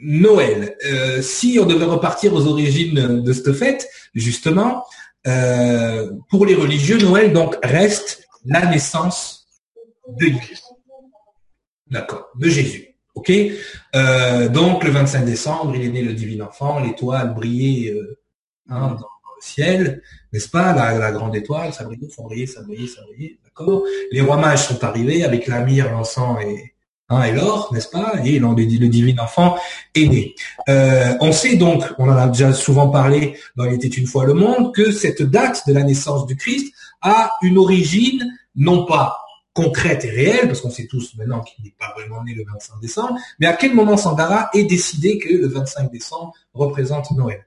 Noël, 0.00 0.76
euh, 0.86 1.20
si 1.20 1.58
on 1.60 1.66
devait 1.66 1.84
repartir 1.84 2.32
aux 2.32 2.46
origines 2.46 3.22
de 3.22 3.32
cette 3.32 3.52
fête, 3.52 3.88
justement, 4.14 4.84
euh, 5.26 6.10
pour 6.30 6.46
les 6.46 6.54
religieux, 6.54 6.98
Noël 6.98 7.32
donc 7.32 7.56
reste 7.62 8.26
la 8.46 8.66
naissance 8.66 9.46
de 10.08 10.26
Jésus. 10.26 10.56
D'accord, 11.90 12.28
de 12.38 12.48
Jésus. 12.48 12.86
Ok. 13.14 13.32
donc 14.52 14.84
le 14.84 14.90
25 14.90 15.24
décembre, 15.24 15.74
il 15.76 15.84
est 15.84 15.90
né 15.90 16.02
le 16.02 16.14
divin 16.14 16.46
enfant, 16.46 16.80
l'étoile 16.80 17.34
brillait 17.34 17.94
hein, 18.68 18.96
dans, 18.98 19.08
le 19.36 19.42
ciel, 19.42 20.02
n'est-ce 20.32 20.48
pas? 20.48 20.72
La, 20.72 21.10
grande 21.10 21.36
étoile, 21.36 21.74
ça 21.74 21.84
brillait, 21.84 22.08
ça 22.08 22.22
brillait, 22.22 22.46
ça 22.46 22.62
brillait, 22.62 22.86
ça 22.86 23.02
brillait. 23.02 23.38
D'accord. 23.44 23.82
Les 24.12 24.22
rois 24.22 24.38
mages 24.38 24.68
sont 24.68 24.82
arrivés 24.84 25.24
avec 25.24 25.48
la 25.48 25.60
myrrhe, 25.60 25.90
l'encens 25.90 26.40
et 26.42 26.69
Et 27.24 27.32
l'or, 27.32 27.70
n'est-ce 27.72 27.88
pas? 27.88 28.14
Et 28.24 28.38
le 28.38 28.88
divin 28.88 29.22
enfant 29.22 29.56
est 29.94 30.06
né. 30.06 30.34
Euh, 30.68 31.14
on 31.20 31.32
sait 31.32 31.56
donc, 31.56 31.84
on 31.98 32.08
en 32.08 32.16
a 32.16 32.28
déjà 32.28 32.52
souvent 32.52 32.88
parlé 32.88 33.36
dans 33.56 33.64
Il 33.64 33.74
était 33.74 33.88
une 33.88 34.06
fois 34.06 34.24
le 34.24 34.34
monde, 34.34 34.72
que 34.74 34.92
cette 34.92 35.22
date 35.22 35.66
de 35.66 35.72
la 35.72 35.82
naissance 35.82 36.26
du 36.26 36.36
Christ 36.36 36.72
a 37.02 37.32
une 37.42 37.58
origine 37.58 38.38
non 38.54 38.86
pas 38.86 39.16
concrète 39.52 40.04
et 40.04 40.10
réelle, 40.10 40.46
parce 40.46 40.60
qu'on 40.60 40.70
sait 40.70 40.86
tous 40.86 41.14
maintenant 41.16 41.40
qu'il 41.40 41.64
n'est 41.64 41.74
pas 41.78 41.92
vraiment 41.96 42.22
né 42.22 42.34
le 42.34 42.44
25 42.44 42.80
décembre, 42.80 43.18
mais 43.40 43.46
à 43.46 43.54
quel 43.54 43.74
moment 43.74 43.96
Sandara 43.96 44.48
est 44.54 44.64
décidé 44.64 45.18
que 45.18 45.34
le 45.34 45.48
25 45.48 45.90
décembre 45.90 46.32
représente 46.54 47.10
Noël? 47.12 47.44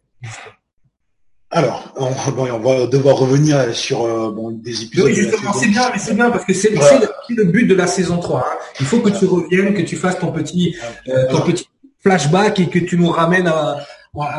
Alors, 1.54 1.94
on, 1.96 2.10
va 2.10 2.88
devoir 2.88 3.16
revenir 3.18 3.76
sur 3.76 4.06
euh, 4.06 4.52
des 4.54 4.84
épisodes. 4.84 5.06
Oui, 5.06 5.14
justement, 5.14 5.54
c'est 5.54 5.68
bien, 5.68 5.90
mais 5.94 6.00
c'est 6.00 6.16
bien 6.16 6.32
parce 6.32 6.46
que 6.46 6.54
c'est 6.54 6.72
le, 6.72 7.44
but 7.46 7.68
de 7.68 7.76
la 7.76 7.86
saison 7.86 8.18
3. 8.18 8.40
Hein. 8.40 8.58
Il 8.80 8.86
faut 8.86 9.00
que 9.00 9.10
tu 9.10 9.26
reviennes, 9.26 9.74
que 9.74 9.84
tu 9.84 9.96
fasses 9.96 10.18
ton 10.18 10.32
petit, 10.32 10.76
euh, 11.08 11.30
ton 11.30 11.42
petit 11.42 11.68
flashback 12.02 12.60
et 12.60 12.68
que 12.68 12.80
tu 12.80 12.98
nous 12.98 13.10
ramènes 13.10 13.48
à, 13.48 13.86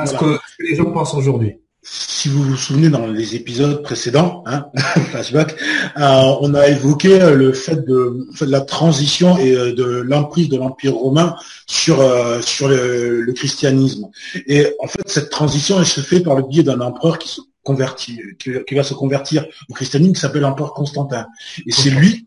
ce 0.06 0.14
que 0.14 0.38
les 0.58 0.74
gens 0.74 0.90
pensent 0.90 1.14
aujourd'hui 1.14 1.56
si 1.84 2.30
vous 2.30 2.42
vous 2.42 2.56
souvenez 2.56 2.88
dans 2.88 3.06
les 3.06 3.36
épisodes 3.36 3.82
précédents, 3.82 4.42
hein, 4.46 4.66
flashback, 5.10 5.54
euh, 5.98 6.34
on 6.40 6.54
a 6.54 6.68
évoqué 6.68 7.20
euh, 7.20 7.34
le 7.34 7.52
fait 7.52 7.84
de, 7.84 8.26
la 8.40 8.62
transition 8.62 9.36
et 9.36 9.54
euh, 9.54 9.74
de 9.74 9.84
l'emprise 9.84 10.48
de 10.48 10.56
l'Empire 10.56 10.94
romain 10.94 11.36
sur 11.66 12.02
sur 12.42 12.68
le, 12.68 13.30
christianisme. 13.34 14.08
Et 14.46 14.74
en 14.80 14.86
fait, 14.86 15.02
cette 15.06 15.28
transition, 15.28 15.78
elle 15.78 15.86
se 15.86 16.00
fait 16.00 16.20
par 16.20 16.36
le 16.36 16.42
biais 16.42 16.62
d'un 16.62 16.80
empereur 16.80 17.18
qui 17.18 17.28
se 17.28 17.40
convertit, 17.62 18.18
qui, 18.38 18.74
va 18.74 18.82
se 18.82 18.94
convertir 18.94 19.46
au 19.68 19.74
christianisme, 19.74 20.14
qui 20.14 20.20
s'appelle 20.20 20.42
l'empereur 20.42 20.72
Constantin. 20.72 21.26
Et 21.66 21.72
c'est 21.72 21.90
lui 21.90 22.26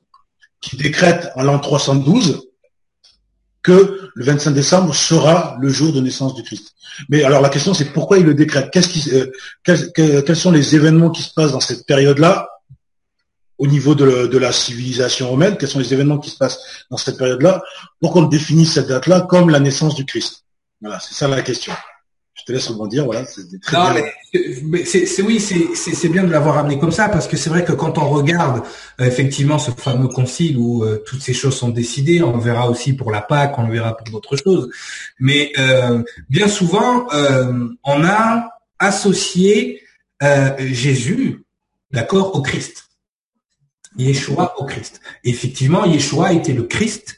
qui 0.62 0.76
décrète 0.78 1.30
en 1.36 1.44
l'an 1.44 1.60
312 1.60 2.48
que 3.68 4.10
le 4.16 4.24
25 4.24 4.52
décembre 4.52 4.96
sera 4.96 5.58
le 5.60 5.68
jour 5.68 5.92
de 5.92 6.00
naissance 6.00 6.34
du 6.34 6.42
Christ. 6.42 6.74
Mais 7.10 7.26
alors 7.26 7.42
la 7.42 7.50
question 7.50 7.74
c'est 7.74 7.92
pourquoi 7.92 8.18
il 8.18 8.24
le 8.24 8.34
décrète? 8.34 8.74
Euh, 9.12 9.26
quels, 9.66 10.36
sont 10.38 10.52
les 10.52 10.74
événements 10.74 11.10
qui 11.10 11.22
se 11.22 11.34
passent 11.34 11.52
dans 11.52 11.60
cette 11.60 11.86
période-là 11.86 12.48
au 13.58 13.68
niveau 13.68 13.94
de, 13.94 14.38
la 14.38 14.54
civilisation 14.54 15.30
romaine? 15.30 15.58
Quels 15.58 15.68
sont 15.68 15.80
les 15.80 15.94
événements 15.94 16.18
qui 16.18 16.30
se 16.30 16.38
passent 16.38 16.60
dans 16.90 16.96
cette 16.96 17.18
période-là 17.18 17.62
pour 18.00 18.14
qu'on 18.14 18.24
définisse 18.24 18.72
cette 18.72 18.88
date-là 18.88 19.28
comme 19.30 19.50
la 19.50 19.60
naissance 19.60 19.96
du 19.96 20.06
Christ? 20.06 20.46
Voilà, 20.80 21.02
c'est 21.02 21.14
ça 21.14 21.28
la 21.28 21.42
question 21.42 21.74
te 22.46 22.52
laisse 22.52 22.68
rebondir. 22.68 23.06
Voilà, 23.06 23.26
c'est 23.26 25.22
oui, 25.22 25.40
c'est 25.40 26.10
bien 26.10 26.24
de 26.24 26.32
l'avoir 26.32 26.58
amené 26.58 26.80
comme 26.80 26.92
ça 26.92 27.10
parce 27.10 27.28
que 27.28 27.38
c'est 27.38 27.50
vrai 27.50 27.64
que 27.64 27.72
quand 27.74 27.98
on 27.98 28.10
regarde 28.10 28.64
euh, 29.00 29.06
effectivement 29.06 29.60
ce 29.60 29.72
fameux 29.72 30.08
concile 30.08 30.58
où 30.58 30.84
euh, 30.84 31.04
toutes 31.06 31.22
ces 31.22 31.34
choses 31.34 31.56
sont 31.56 31.70
décidées, 31.70 32.22
on 32.22 32.38
verra 32.38 32.70
aussi 32.70 32.94
pour 32.94 33.12
la 33.12 33.22
Pâque, 33.22 33.58
on 33.58 33.68
le 33.68 33.74
verra 33.74 33.96
pour 33.96 34.10
d'autres 34.10 34.36
choses, 34.36 34.70
mais 35.20 35.52
euh, 35.58 36.04
bien 36.30 36.48
souvent 36.48 37.08
on 37.84 38.04
a 38.04 38.50
associé 38.80 39.82
Jésus, 40.60 41.44
d'accord, 41.92 42.36
au 42.36 42.42
Christ. 42.42 42.86
Yeshua 43.98 44.54
au 44.60 44.66
Christ. 44.66 45.02
effectivement, 45.24 45.86
Yeshua 45.86 46.34
était 46.34 46.54
le 46.54 46.64
Christ 46.64 47.18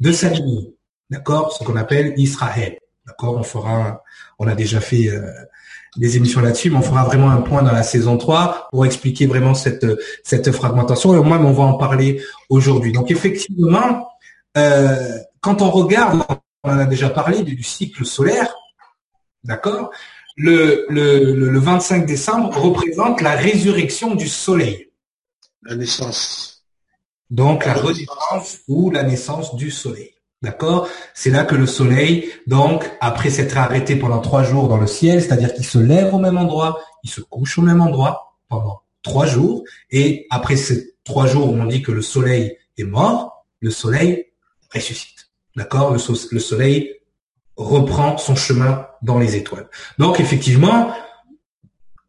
de 0.00 0.12
s'aligner. 0.12 0.74
D'accord 1.10 1.52
Ce 1.52 1.64
qu'on 1.64 1.76
appelle 1.76 2.12
Israël. 2.18 2.78
D'accord 3.06 3.36
On 3.36 3.42
fera, 3.42 4.02
on 4.38 4.46
a 4.46 4.54
déjà 4.54 4.80
fait 4.80 5.08
euh, 5.08 5.22
des 5.96 6.16
émissions 6.16 6.40
là-dessus, 6.40 6.70
mais 6.70 6.76
on 6.76 6.82
fera 6.82 7.04
vraiment 7.04 7.30
un 7.30 7.40
point 7.40 7.62
dans 7.62 7.72
la 7.72 7.82
saison 7.82 8.16
3 8.16 8.68
pour 8.70 8.86
expliquer 8.86 9.26
vraiment 9.26 9.54
cette, 9.54 9.86
cette 10.22 10.50
fragmentation. 10.52 11.14
Et 11.14 11.18
au 11.18 11.24
moins, 11.24 11.38
on 11.38 11.52
va 11.52 11.64
en 11.64 11.74
parler 11.74 12.22
aujourd'hui. 12.48 12.92
Donc 12.92 13.10
effectivement, 13.10 14.08
euh, 14.56 15.18
quand 15.40 15.62
on 15.62 15.70
regarde, 15.70 16.22
on 16.64 16.70
en 16.70 16.78
a 16.78 16.86
déjà 16.86 17.10
parlé 17.10 17.42
du, 17.42 17.62
cycle 17.62 18.04
solaire, 18.04 18.54
d'accord? 19.44 19.90
Le, 20.36 20.86
le, 20.88 21.34
le 21.34 21.58
25 21.58 22.06
décembre 22.06 22.56
représente 22.56 23.20
la 23.20 23.34
résurrection 23.34 24.14
du 24.14 24.28
soleil. 24.28 24.90
La 25.62 25.74
naissance. 25.74 26.64
Donc 27.30 27.66
la 27.66 27.74
renaissance 27.74 28.60
ou 28.68 28.90
la 28.90 29.02
naissance 29.02 29.56
du 29.56 29.70
soleil. 29.70 30.17
D'accord? 30.40 30.88
C'est 31.14 31.30
là 31.30 31.44
que 31.44 31.56
le 31.56 31.66
soleil, 31.66 32.30
donc, 32.46 32.88
après 33.00 33.30
s'être 33.30 33.58
arrêté 33.58 33.96
pendant 33.96 34.20
trois 34.20 34.44
jours 34.44 34.68
dans 34.68 34.76
le 34.76 34.86
ciel, 34.86 35.20
c'est-à-dire 35.20 35.52
qu'il 35.52 35.64
se 35.64 35.78
lève 35.78 36.14
au 36.14 36.18
même 36.18 36.38
endroit, 36.38 36.80
il 37.02 37.10
se 37.10 37.20
couche 37.20 37.58
au 37.58 37.62
même 37.62 37.80
endroit 37.80 38.36
pendant 38.48 38.82
trois 39.02 39.26
jours, 39.26 39.64
et 39.90 40.26
après 40.30 40.56
ces 40.56 40.94
trois 41.04 41.26
jours 41.26 41.50
où 41.50 41.54
on 41.54 41.66
dit 41.66 41.82
que 41.82 41.90
le 41.90 42.02
soleil 42.02 42.56
est 42.76 42.84
mort, 42.84 43.46
le 43.60 43.70
soleil 43.70 44.26
ressuscite. 44.72 45.30
D'accord? 45.56 45.92
Le, 45.92 45.98
le 46.30 46.40
soleil 46.40 46.94
reprend 47.56 48.16
son 48.16 48.36
chemin 48.36 48.86
dans 49.02 49.18
les 49.18 49.34
étoiles. 49.34 49.68
Donc, 49.98 50.20
effectivement, 50.20 50.92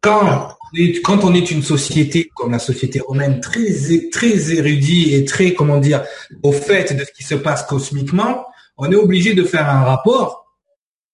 quand 0.00 0.56
quand 1.02 1.24
on 1.24 1.34
est 1.34 1.50
une 1.50 1.62
société 1.62 2.30
comme 2.34 2.52
la 2.52 2.58
société 2.58 3.00
romaine 3.00 3.40
très 3.40 4.10
très 4.10 4.52
érudite 4.52 5.12
et 5.12 5.24
très 5.24 5.54
comment 5.54 5.78
dire 5.78 6.04
au 6.42 6.52
fait 6.52 6.96
de 6.96 7.04
ce 7.04 7.12
qui 7.12 7.24
se 7.24 7.34
passe 7.34 7.64
cosmiquement, 7.64 8.46
on 8.76 8.90
est 8.90 8.96
obligé 8.96 9.34
de 9.34 9.44
faire 9.44 9.68
un 9.68 9.84
rapport, 9.84 10.46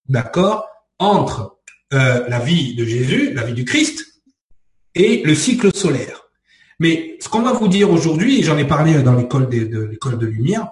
d'accord, 0.08 0.66
entre 0.98 1.58
euh, 1.92 2.28
la 2.28 2.38
vie 2.38 2.74
de 2.74 2.84
Jésus, 2.84 3.32
la 3.32 3.44
vie 3.44 3.54
du 3.54 3.64
Christ 3.64 4.04
et 4.94 5.22
le 5.24 5.34
cycle 5.34 5.74
solaire. 5.74 6.22
Mais 6.78 7.16
ce 7.20 7.28
qu'on 7.28 7.42
va 7.42 7.52
vous 7.52 7.68
dire 7.68 7.90
aujourd'hui, 7.90 8.40
et 8.40 8.42
j'en 8.42 8.58
ai 8.58 8.66
parlé 8.66 9.02
dans 9.02 9.14
l'école 9.14 9.48
de, 9.48 9.84
l'école 9.84 10.18
de 10.18 10.26
lumière 10.26 10.68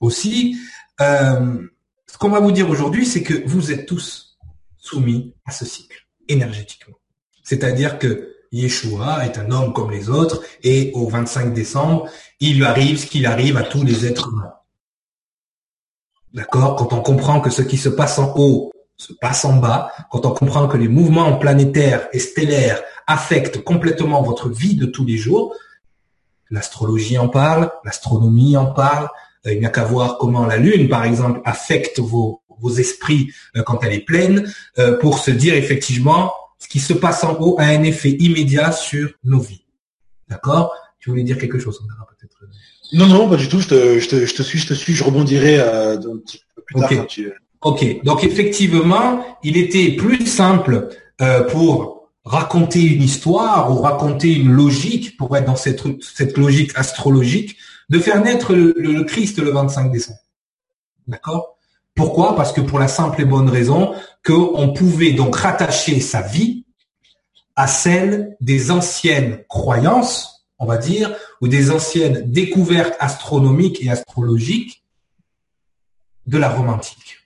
aussi, 0.00 0.56
euh, 1.00 1.58
ce 2.06 2.18
qu'on 2.18 2.30
va 2.30 2.40
vous 2.40 2.52
dire 2.52 2.70
aujourd'hui, 2.70 3.04
c'est 3.04 3.22
que 3.22 3.46
vous 3.46 3.72
êtes 3.72 3.86
tous 3.86 4.38
soumis 4.76 5.34
à 5.44 5.50
ce 5.50 5.64
cycle 5.64 6.06
énergétiquement. 6.28 6.97
C'est-à-dire 7.48 7.98
que 7.98 8.34
Yeshua 8.52 9.24
est 9.24 9.38
un 9.38 9.50
homme 9.50 9.72
comme 9.72 9.90
les 9.90 10.10
autres 10.10 10.42
et 10.62 10.92
au 10.94 11.08
25 11.08 11.54
décembre, 11.54 12.06
il 12.40 12.58
lui 12.58 12.64
arrive 12.66 12.98
ce 12.98 13.06
qu'il 13.06 13.24
arrive 13.24 13.56
à 13.56 13.62
tous 13.62 13.84
les 13.84 14.04
êtres 14.04 14.28
humains. 14.28 14.52
D'accord? 16.34 16.76
Quand 16.76 16.92
on 16.92 17.00
comprend 17.00 17.40
que 17.40 17.48
ce 17.48 17.62
qui 17.62 17.78
se 17.78 17.88
passe 17.88 18.18
en 18.18 18.34
haut 18.36 18.70
se 18.98 19.14
passe 19.14 19.46
en 19.46 19.56
bas, 19.56 19.92
quand 20.10 20.26
on 20.26 20.32
comprend 20.32 20.68
que 20.68 20.76
les 20.76 20.88
mouvements 20.88 21.38
planétaires 21.38 22.08
et 22.12 22.18
stellaires 22.18 22.82
affectent 23.06 23.64
complètement 23.64 24.20
votre 24.20 24.50
vie 24.50 24.74
de 24.74 24.84
tous 24.84 25.06
les 25.06 25.16
jours, 25.16 25.54
l'astrologie 26.50 27.16
en 27.16 27.28
parle, 27.28 27.70
l'astronomie 27.82 28.58
en 28.58 28.66
parle, 28.66 29.08
euh, 29.46 29.54
il 29.54 29.60
n'y 29.60 29.66
a 29.66 29.70
qu'à 29.70 29.84
voir 29.84 30.18
comment 30.18 30.44
la 30.44 30.58
Lune, 30.58 30.90
par 30.90 31.04
exemple, 31.04 31.40
affecte 31.46 31.98
vos, 31.98 32.42
vos 32.60 32.72
esprits 32.72 33.32
euh, 33.56 33.62
quand 33.62 33.82
elle 33.84 33.94
est 33.94 34.04
pleine, 34.04 34.52
euh, 34.78 34.98
pour 34.98 35.18
se 35.18 35.30
dire 35.30 35.54
effectivement, 35.54 36.32
ce 36.58 36.68
qui 36.68 36.80
se 36.80 36.92
passe 36.92 37.24
en 37.24 37.38
haut 37.40 37.56
a 37.58 37.64
un 37.64 37.82
effet 37.82 38.10
immédiat 38.10 38.72
sur 38.72 39.10
nos 39.24 39.40
vies. 39.40 39.64
D'accord? 40.28 40.74
Tu 40.98 41.10
voulais 41.10 41.22
dire 41.22 41.38
quelque 41.38 41.58
chose, 41.58 41.80
verra 41.88 42.06
peut-être? 42.06 42.36
Non, 42.92 43.06
non, 43.06 43.28
pas 43.28 43.36
du 43.36 43.48
tout. 43.48 43.60
Je 43.60 43.68
te, 43.68 43.98
je 43.98 44.08
te, 44.08 44.26
je 44.26 44.34
te 44.34 44.42
suis, 44.42 44.58
je 44.58 44.68
te 44.68 44.74
suis. 44.74 44.94
Je 44.94 45.04
rebondirai 45.04 45.60
euh, 45.60 45.96
un 45.96 46.18
petit 46.18 46.40
peu 46.54 46.62
plus 46.62 46.80
tard. 46.80 47.06
tu... 47.06 47.32
Ok. 47.60 48.02
Donc 48.04 48.24
effectivement, 48.24 49.24
il 49.42 49.56
était 49.56 49.92
plus 49.92 50.26
simple 50.26 50.88
euh, 51.20 51.42
pour 51.44 52.10
raconter 52.24 52.82
une 52.82 53.02
histoire 53.02 53.72
ou 53.72 53.80
raconter 53.80 54.34
une 54.34 54.50
logique, 54.50 55.16
pour 55.16 55.36
être 55.36 55.46
dans 55.46 55.56
cette, 55.56 55.82
cette 56.02 56.36
logique 56.36 56.72
astrologique, 56.74 57.56
de 57.88 57.98
faire 57.98 58.22
naître 58.22 58.54
le, 58.54 58.74
le 58.76 59.04
Christ 59.04 59.38
le 59.38 59.50
25 59.50 59.90
décembre. 59.90 60.18
D'accord? 61.06 61.57
Pourquoi? 61.98 62.36
Parce 62.36 62.52
que 62.52 62.60
pour 62.60 62.78
la 62.78 62.86
simple 62.86 63.20
et 63.20 63.24
bonne 63.24 63.50
raison 63.50 63.92
qu'on 64.24 64.72
pouvait 64.72 65.12
donc 65.12 65.34
rattacher 65.34 65.98
sa 65.98 66.22
vie 66.22 66.64
à 67.56 67.66
celle 67.66 68.36
des 68.40 68.70
anciennes 68.70 69.42
croyances, 69.48 70.46
on 70.60 70.66
va 70.66 70.76
dire, 70.76 71.12
ou 71.40 71.48
des 71.48 71.72
anciennes 71.72 72.22
découvertes 72.30 72.94
astronomiques 73.00 73.82
et 73.82 73.90
astrologiques 73.90 74.84
de 76.26 76.38
la 76.38 76.48
Rome 76.50 76.68
antique. 76.68 77.16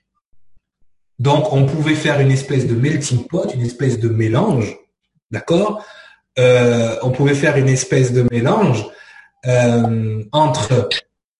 Donc 1.19 1.53
on 1.53 1.67
pouvait 1.67 1.93
faire 1.93 2.19
une 2.19 2.31
espèce 2.31 2.65
de 2.65 2.73
melting 2.73 3.27
pot, 3.27 3.53
une 3.53 3.61
espèce 3.61 3.99
de 3.99 4.09
mélange, 4.09 4.75
d'accord? 5.29 5.85
Euh, 6.39 6.97
On 7.03 7.11
pouvait 7.11 7.35
faire 7.35 7.57
une 7.57 7.69
espèce 7.69 8.11
de 8.11 8.25
mélange 8.31 8.87
euh, 9.45 10.23
entre 10.31 10.89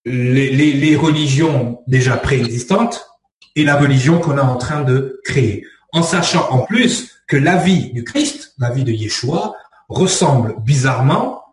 les 0.05 0.95
religions 0.95 1.81
déjà 1.87 2.15
préexistantes, 2.17 3.09
et 3.55 3.63
la 3.63 3.75
religion 3.75 4.19
qu'on 4.19 4.37
est 4.37 4.41
en 4.41 4.57
train 4.57 4.83
de 4.83 5.19
créer. 5.23 5.65
En 5.91 6.03
sachant 6.03 6.49
en 6.49 6.59
plus 6.59 7.19
que 7.27 7.37
la 7.37 7.57
vie 7.57 7.91
du 7.93 8.03
Christ, 8.03 8.53
la 8.57 8.71
vie 8.71 8.83
de 8.83 8.91
Yeshua, 8.91 9.55
ressemble 9.89 10.55
bizarrement 10.61 11.43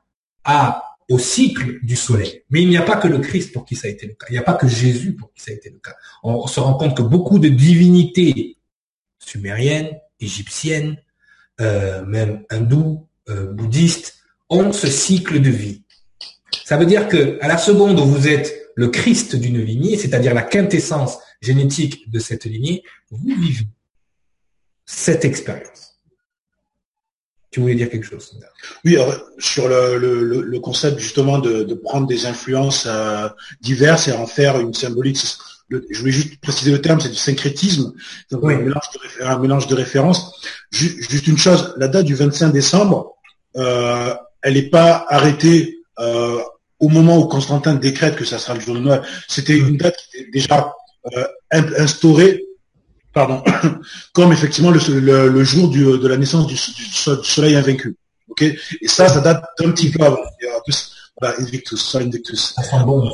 à, 0.45 0.97
au 1.09 1.19
cycle 1.19 1.79
du 1.83 1.97
soleil. 1.97 2.43
Mais 2.51 2.63
il 2.63 2.69
n'y 2.69 2.77
a 2.77 2.83
pas 2.83 2.97
que 2.97 3.09
le 3.09 3.19
Christ 3.19 3.53
pour 3.53 3.65
qui 3.65 3.77
ça 3.77 3.89
a 3.89 3.91
été 3.91 4.07
le 4.07 4.15
cas. 4.15 4.27
Il 4.31 4.33
n'y 4.33 4.39
a 4.39 4.43
pas 4.43 4.55
que 4.55 4.69
Jésus 4.69 5.15
pour 5.15 5.33
qui 5.33 5.43
ça 5.43 5.51
a 5.51 5.55
été 5.55 5.69
le 5.69 5.79
cas. 5.79 5.95
On 6.23 6.47
se 6.47 6.61
rend 6.61 6.75
compte 6.75 6.97
que 6.97 7.03
beaucoup 7.03 7.39
de 7.39 7.49
divinités 7.49 8.57
sumériennes, 9.19 9.99
égyptiennes, 10.21 10.97
euh, 11.61 12.05
même 12.07 12.45
hindoues, 12.51 13.07
euh, 13.29 13.53
bouddhistes, 13.53 14.17
ont 14.49 14.73
ce 14.73 14.89
cycle 14.89 15.41
de 15.41 15.51
vie. 15.51 15.85
Ça 16.65 16.77
veut 16.77 16.87
dire 16.87 17.09
que 17.09 17.39
à 17.41 17.49
la 17.49 17.59
seconde 17.59 17.99
où 18.01 18.05
vous 18.05 18.29
êtes 18.29 18.57
le 18.75 18.89
Christ 18.89 19.37
d'une 19.37 19.61
lignée, 19.61 19.97
c'est-à-dire 19.97 20.35
la 20.35 20.43
quintessence 20.43 21.19
génétique 21.41 22.11
de 22.11 22.19
cette 22.19 22.45
lignée, 22.45 22.83
vous 23.11 23.35
vivez 23.35 23.67
cette 24.85 25.25
expérience. 25.25 25.91
Tu 27.51 27.59
voulais 27.61 27.75
dire 27.75 27.91
quelque 27.91 28.07
chose 28.07 28.39
Oui, 28.85 28.97
sur 29.39 29.69
le, 29.69 30.59
concept 30.61 31.01
justement 31.01 31.39
de, 31.39 31.75
prendre 31.75 32.07
des 32.07 32.27
influences 32.27 32.87
euh, 32.87 33.29
diverses 33.61 34.09
et 34.09 34.13
en 34.13 34.27
faire 34.27 34.61
une 34.61 34.73
symbolique. 34.73 35.19
je 35.69 35.99
voulais 35.99 36.13
juste 36.13 36.41
préciser 36.41 36.71
le 36.71 36.81
terme, 36.81 37.01
c'est 37.01 37.09
du 37.09 37.17
syncrétisme, 37.17 37.93
donc 38.31 38.45
un, 38.45 39.39
mélange 39.39 39.67
de, 39.67 39.75
références. 39.75 40.41
Juste, 40.71 41.27
une 41.27 41.39
chose, 41.39 41.75
la 41.77 41.89
date 41.89 42.07
du 42.07 42.15
25 42.15 42.53
décembre, 42.53 43.17
euh, 43.57 44.15
elle 44.43 44.55
n'est 44.55 44.71
pas 44.71 45.05
arrêtée 45.09 45.79
euh, 45.99 46.39
au 46.79 46.89
moment 46.89 47.19
où 47.19 47.27
Constantin 47.27 47.75
décrète 47.75 48.15
que 48.15 48.25
ça 48.25 48.39
sera 48.39 48.55
le 48.55 48.61
jour 48.61 48.75
de 48.75 48.81
Noël. 48.81 49.03
C'était 49.29 49.57
une 49.57 49.77
date 49.77 49.97
qui 49.97 50.19
était 50.19 50.31
déjà 50.31 50.73
instauré 51.53 52.45
pardon, 53.13 53.43
comme 54.13 54.33
effectivement 54.33 54.71
le, 54.71 55.29
le, 55.29 55.45
jour 55.45 55.69
du, 55.69 55.85
de 55.85 56.09
la 56.09 56.17
naissance 56.17 56.47
du, 56.47 56.57
soleil 56.57 57.57
invaincu. 57.57 57.97
Et 58.41 58.57
ça, 58.89 59.09
ça 59.09 59.21
date 59.21 59.45
d'un 59.59 59.71
petit 59.73 59.91
peu 59.91 60.05
avant. 60.05 60.23
Voilà, 61.21 61.39
Invictus, 61.39 61.81
Sol 61.81 62.03
Invictus. 62.05 62.55
Ça 62.63 62.79
bon, 62.85 63.11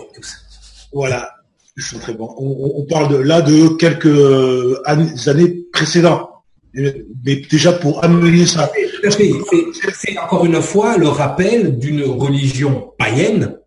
Voilà, 0.92 1.32
je 1.74 1.84
suis 1.84 1.98
très 1.98 2.12
bon. 2.12 2.32
On, 2.38 2.84
parle 2.84 3.08
de, 3.08 3.16
là 3.16 3.40
de 3.40 3.68
quelques 3.76 4.78
années 4.86 5.64
précédentes. 5.72 6.30
Mais 6.74 7.36
déjà 7.50 7.72
pour 7.72 8.04
amener 8.04 8.46
ça. 8.46 8.70
C'est 9.08 10.18
encore 10.18 10.44
une 10.44 10.60
fois 10.60 10.98
le 10.98 11.08
rappel 11.08 11.78
d'une 11.78 12.04
religion 12.04 12.92
païenne 12.98 13.58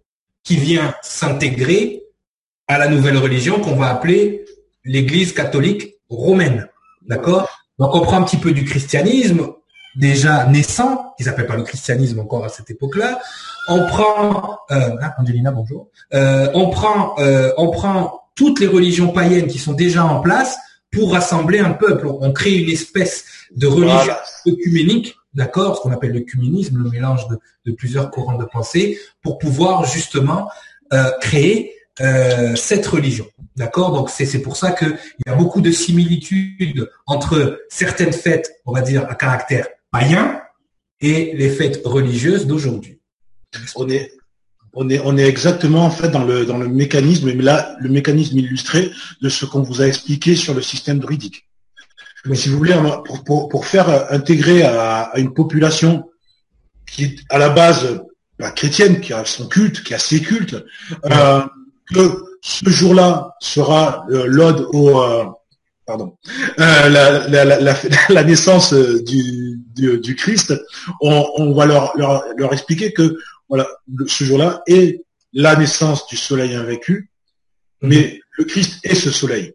qui 0.43 0.57
vient 0.57 0.93
s'intégrer 1.01 2.03
à 2.69 2.77
la 2.77 2.87
nouvelle 2.87 3.17
religion 3.17 3.59
qu'on 3.59 3.75
va 3.75 3.89
appeler 3.89 4.45
l'Église 4.85 5.33
catholique 5.33 5.95
romaine. 6.07 6.69
D'accord? 7.07 7.49
Donc 7.79 7.95
on 7.95 8.01
prend 8.01 8.17
un 8.17 8.23
petit 8.23 8.37
peu 8.37 8.51
du 8.51 8.63
christianisme 8.63 9.49
déjà 9.95 10.45
naissant, 10.45 11.13
qui 11.17 11.23
s'appelle 11.23 11.47
pas 11.47 11.55
le 11.55 11.63
christianisme 11.63 12.19
encore 12.19 12.45
à 12.45 12.49
cette 12.49 12.69
époque-là. 12.69 13.19
On 13.67 13.87
prend, 13.87 14.59
euh, 14.71 14.95
ah, 15.01 15.15
Angelina, 15.17 15.51
bonjour. 15.51 15.89
Euh, 16.13 16.47
on 16.53 16.69
prend, 16.69 17.15
euh, 17.19 17.51
on 17.57 17.71
prend 17.71 18.21
toutes 18.35 18.59
les 18.59 18.67
religions 18.67 19.09
païennes 19.09 19.47
qui 19.47 19.57
sont 19.57 19.73
déjà 19.73 20.05
en 20.05 20.21
place 20.21 20.57
pour 20.91 21.13
rassembler 21.13 21.59
un 21.59 21.71
peuple. 21.71 22.07
On 22.07 22.31
crée 22.31 22.55
une 22.55 22.69
espèce 22.69 23.25
de 23.55 23.65
religion 23.65 24.13
œcuménique, 24.47 25.15
d'accord, 25.33 25.77
ce 25.77 25.81
qu'on 25.81 25.91
appelle 25.91 26.13
l'œcuménisme, 26.13 26.83
le 26.83 26.89
mélange 26.89 27.27
de, 27.29 27.39
de, 27.65 27.71
plusieurs 27.71 28.11
courants 28.11 28.37
de 28.37 28.45
pensée, 28.45 28.99
pour 29.23 29.39
pouvoir 29.39 29.85
justement 29.85 30.49
euh, 30.93 31.11
créer 31.19 31.73
euh, 32.01 32.55
cette 32.55 32.87
religion. 32.87 33.27
D'accord? 33.55 33.93
Donc 33.93 34.09
c'est 34.09 34.41
pour 34.41 34.55
ça 34.55 34.71
qu'il 34.71 34.97
y 35.25 35.29
a 35.29 35.35
beaucoup 35.35 35.61
de 35.61 35.71
similitudes 35.71 36.89
entre 37.07 37.61
certaines 37.69 38.13
fêtes, 38.13 38.51
on 38.65 38.71
va 38.71 38.81
dire, 38.81 39.05
à 39.09 39.15
caractère 39.15 39.67
païen 39.91 40.41
et 41.01 41.33
les 41.35 41.49
fêtes 41.49 41.81
religieuses 41.85 42.47
d'aujourd'hui. 42.47 42.99
On 43.75 43.89
est, 43.89 44.11
on 44.73 44.89
est, 44.89 44.99
on 45.03 45.17
est 45.17 45.27
exactement 45.27 45.85
en 45.85 45.89
fait 45.89 46.09
dans 46.09 46.23
le, 46.23 46.45
dans 46.45 46.57
le 46.57 46.67
mécanisme, 46.67 47.33
mais 47.33 47.43
là, 47.43 47.75
le 47.79 47.89
mécanisme 47.89 48.37
illustré 48.37 48.91
de 49.21 49.29
ce 49.29 49.45
qu'on 49.45 49.61
vous 49.61 49.81
a 49.81 49.87
expliqué 49.87 50.35
sur 50.35 50.53
le 50.53 50.61
système 50.61 50.99
druidique. 50.99 51.47
Mais 52.25 52.35
si 52.35 52.49
vous 52.49 52.57
voulez, 52.57 52.75
pour, 53.25 53.49
pour, 53.49 53.65
faire 53.65 54.11
intégrer 54.11 54.63
à, 54.63 55.11
une 55.15 55.33
population 55.33 56.09
qui 56.85 57.05
est 57.05 57.15
à 57.29 57.37
la 57.37 57.49
base 57.49 58.01
bah, 58.37 58.51
chrétienne, 58.51 58.99
qui 58.99 59.13
a 59.13 59.23
son 59.25 59.47
culte, 59.47 59.83
qui 59.83 59.93
a 59.93 59.99
ses 59.99 60.21
cultes, 60.21 60.57
euh, 61.05 61.41
que 61.93 62.23
ce 62.41 62.69
jour-là 62.69 63.35
sera 63.41 64.05
euh, 64.09 64.25
l'ode 64.25 64.67
au 64.73 65.01
euh, 65.01 65.25
pardon 65.85 66.17
euh, 66.59 66.89
la, 66.89 67.27
la, 67.27 67.45
la, 67.59 67.75
la, 68.09 68.23
naissance 68.29 68.73
du, 68.73 69.59
du, 69.75 69.99
du 69.99 70.15
Christ, 70.15 70.53
on, 71.01 71.25
on 71.37 71.53
va 71.53 71.65
leur, 71.65 71.97
leur, 71.97 72.23
leur 72.37 72.53
expliquer 72.53 72.93
que 72.93 73.17
voilà, 73.47 73.67
ce 74.05 74.23
jour-là 74.23 74.61
est 74.67 75.01
la 75.33 75.55
naissance 75.55 76.07
du 76.07 76.15
soleil 76.15 76.53
invaincu, 76.53 77.09
mhm. 77.81 77.89
mais 77.89 78.21
le 78.37 78.45
Christ 78.45 78.79
est 78.83 78.95
ce 78.95 79.11
soleil. 79.11 79.53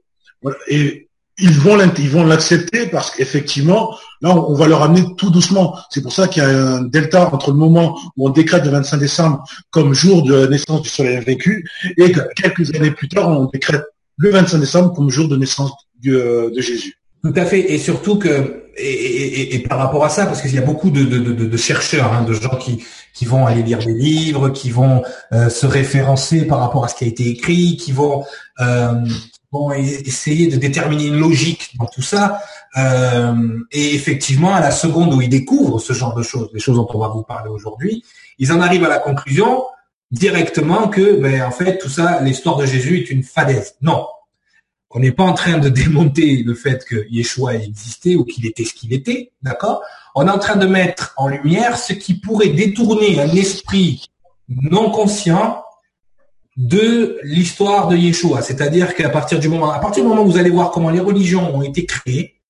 Et 0.69 1.09
ils 1.39 1.59
vont 1.59 2.25
l'accepter 2.25 2.87
parce 2.87 3.11
qu'effectivement, 3.11 3.97
là, 4.21 4.37
on 4.37 4.55
va 4.55 4.67
leur 4.67 4.83
amener 4.83 5.05
tout 5.17 5.31
doucement. 5.31 5.77
C'est 5.91 6.03
pour 6.03 6.13
ça 6.13 6.29
qu'il 6.29 6.43
y 6.43 6.47
a 6.47 6.49
un 6.49 6.83
delta 6.83 7.33
entre 7.33 7.51
le 7.51 7.57
moment 7.57 7.99
où 8.17 8.29
on 8.29 8.31
décrète 8.31 8.65
le 8.65 8.71
25 8.71 8.99
décembre 8.99 9.45
comme 9.71 9.95
jour 9.95 10.23
de 10.23 10.47
naissance 10.47 10.83
du 10.83 10.89
soleil 10.89 11.17
invaincu 11.17 11.69
et 11.97 12.13
que 12.13 12.21
quelques 12.37 12.75
années 12.75 12.93
plus 12.93 13.09
tard, 13.09 13.29
on 13.29 13.47
décrète 13.47 13.85
le 14.17 14.31
25 14.31 14.59
décembre 14.59 14.93
comme 14.93 15.11
jour 15.11 15.29
de 15.29 15.37
naissance 15.37 15.73
de 16.03 16.53
Jésus. 16.57 16.99
Tout 17.25 17.33
à 17.37 17.47
fait, 17.47 17.73
et 17.73 17.79
surtout 17.79 18.19
que, 18.19 18.65
et, 18.77 19.59
par 19.67 19.79
rapport 19.79 20.05
à 20.05 20.11
ça, 20.11 20.27
parce 20.27 20.43
qu'il 20.43 20.55
y 20.55 20.59
a 20.59 20.61
beaucoup 20.61 20.91
de, 20.91 21.57
chercheurs, 21.57 22.13
hein, 22.13 22.23
de 22.23 22.35
gens 22.35 22.57
qui, 22.57 22.85
qui 23.15 23.25
vont 23.25 23.47
aller 23.47 23.63
lire 23.63 23.79
des 23.79 23.95
livres, 23.95 24.51
qui 24.51 24.69
vont 24.69 25.03
euh, 25.33 25.49
se 25.49 25.65
référencer 25.65 26.47
par 26.47 26.59
rapport 26.59 26.85
à 26.85 26.89
ce 26.89 26.95
qui 26.97 27.05
a 27.05 27.07
été 27.07 27.27
écrit, 27.31 27.79
qui 27.79 27.93
vont, 27.93 28.25
euh, 28.61 28.93
vont 29.55 29.73
essayer 29.73 30.49
de 30.49 30.57
déterminer 30.57 31.07
une 31.07 31.19
logique 31.19 31.71
dans 31.79 31.87
tout 31.87 32.03
ça. 32.03 32.41
Euh, 32.77 33.61
et 33.71 33.95
effectivement, 33.95 34.55
à 34.55 34.61
la 34.61 34.73
seconde 34.73 35.15
où 35.15 35.23
ils 35.23 35.29
découvrent 35.29 35.79
ce 35.79 35.93
genre 35.93 36.15
de 36.15 36.23
choses, 36.23 36.51
les 36.53 36.61
choses 36.61 36.77
dont 36.77 36.89
on 36.93 36.99
va 36.99 37.09
vous 37.09 37.23
parler 37.23 37.51
aujourd'hui, 37.51 38.05
ils 38.39 38.53
en 38.53 38.61
arrivent 38.61 38.85
à 38.85 38.89
la 38.89 38.99
conclusion 38.99 39.65
directement 40.11 40.89
que, 40.89 41.21
ben, 41.21 41.43
en 41.43 41.53
fait, 41.53 41.79
tout 41.79 41.89
ça, 41.89 42.21
l'histoire 42.21 42.57
de 42.57 42.67
Jésus 42.67 42.99
est 42.99 43.11
une 43.11 43.23
fadaise. 43.23 43.77
Non, 43.81 44.07
on 44.91 44.99
n'est 44.99 45.13
pas 45.13 45.25
en 45.25 45.35
train 45.35 45.59
de 45.59 45.69
démonter 45.83 46.43
le 46.43 46.55
fait 46.55 46.85
que 46.85 47.07
Yeshua 47.09 47.55
existait 47.55 48.17
ou 48.17 48.25
qu'il 48.25 48.47
était 48.47 48.65
ce 48.65 48.75
qu'il 48.75 48.93
était, 48.93 49.31
d'accord? 49.43 49.83
On 50.17 50.27
est 50.27 50.31
en 50.31 50.39
train 50.39 50.57
de 50.57 50.67
mettre 50.67 51.15
en 51.17 51.29
lumière 51.29 51.79
ce 51.79 51.93
qui 51.93 52.15
pourrait 52.15 52.51
détourner 52.51 53.21
un 53.21 53.31
esprit 53.31 54.11
non 54.49 54.91
conscient 54.91 55.64
de 56.57 57.19
l'histoire 57.23 57.89
de 57.89 57.97
Yeshua. 57.97 58.43
C'est-à-dire 58.43 58.95
qu'à 58.95 59.09
partir 59.09 59.39
du 59.41 59.49
moment, 59.49 59.71
à 59.71 59.81
partir 59.81 60.03
du 60.05 60.09
moment 60.09 60.23
où 60.23 60.31
vous 60.31 60.39
allez 60.39 60.51
voir 60.51 60.71
comment 60.71 60.91
les 60.91 61.01
religions 61.01 61.55
ont 61.55 61.63
été 61.63 61.85
créées, 61.85 62.41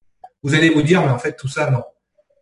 vous 0.42 0.54
allez 0.54 0.70
vous 0.70 0.82
dire, 0.82 1.02
mais 1.02 1.10
en 1.10 1.18
fait, 1.18 1.36
tout 1.36 1.48
ça, 1.48 1.70
non. 1.70 1.82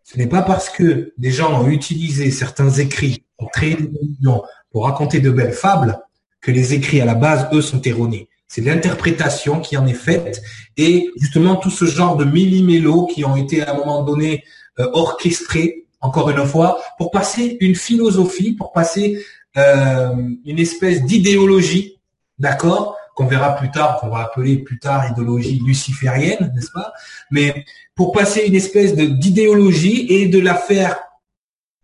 Ce 0.05 0.18
n'est 0.18 0.27
pas 0.27 0.42
parce 0.42 0.68
que 0.68 1.12
des 1.16 1.31
gens 1.31 1.62
ont 1.62 1.68
utilisé 1.68 2.31
certains 2.31 2.70
écrits 2.70 3.25
pour 3.38 3.51
créer 3.51 3.77
des 3.77 3.87
religions, 3.98 4.42
pour 4.70 4.85
raconter 4.85 5.20
de 5.20 5.31
belles 5.31 5.53
fables, 5.53 6.01
que 6.40 6.51
les 6.51 6.75
écrits 6.75 7.01
à 7.01 7.05
la 7.05 7.14
base, 7.14 7.48
eux, 7.53 7.62
sont 7.62 7.81
erronés. 7.83 8.29
C'est 8.48 8.61
l'interprétation 8.61 9.61
qui 9.61 9.77
en 9.77 9.87
est 9.87 9.94
faite 9.94 10.42
et 10.77 11.11
justement 11.16 11.57
tout 11.57 11.70
ce 11.70 11.87
genre 11.87 12.16
de 12.16 12.25
millimélos 12.25 13.07
qui 13.07 13.25
ont 13.25 13.37
été 13.37 13.62
à 13.62 13.72
un 13.72 13.79
moment 13.79 14.03
donné 14.03 14.44
euh, 14.79 14.90
orchestrés, 14.92 15.87
encore 16.01 16.29
une 16.29 16.44
fois, 16.44 16.79
pour 16.98 17.11
passer 17.12 17.57
une 17.61 17.77
philosophie, 17.77 18.53
pour 18.53 18.72
passer 18.72 19.25
une 19.55 20.59
espèce 20.59 21.05
d'idéologie, 21.05 21.99
d'accord, 22.38 22.97
qu'on 23.15 23.27
verra 23.27 23.55
plus 23.57 23.71
tard, 23.71 24.01
qu'on 24.01 24.09
va 24.09 24.21
appeler 24.21 24.59
plus 24.59 24.79
tard 24.79 25.11
idéologie 25.11 25.61
luciférienne, 25.65 26.53
n'est-ce 26.55 26.71
pas? 26.71 26.93
Mais 27.31 27.65
pour 27.95 28.12
passer 28.12 28.47
une 28.47 28.55
espèce 28.55 28.95
d'idéologie 28.95 30.07
et 30.09 30.29
de 30.29 30.38
la 30.38 30.55
faire 30.55 30.99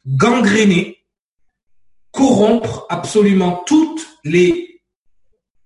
gangréner, 0.07 0.99
corrompre 2.13 2.87
absolument 2.89 3.63
toutes 3.67 4.07
les 4.25 4.69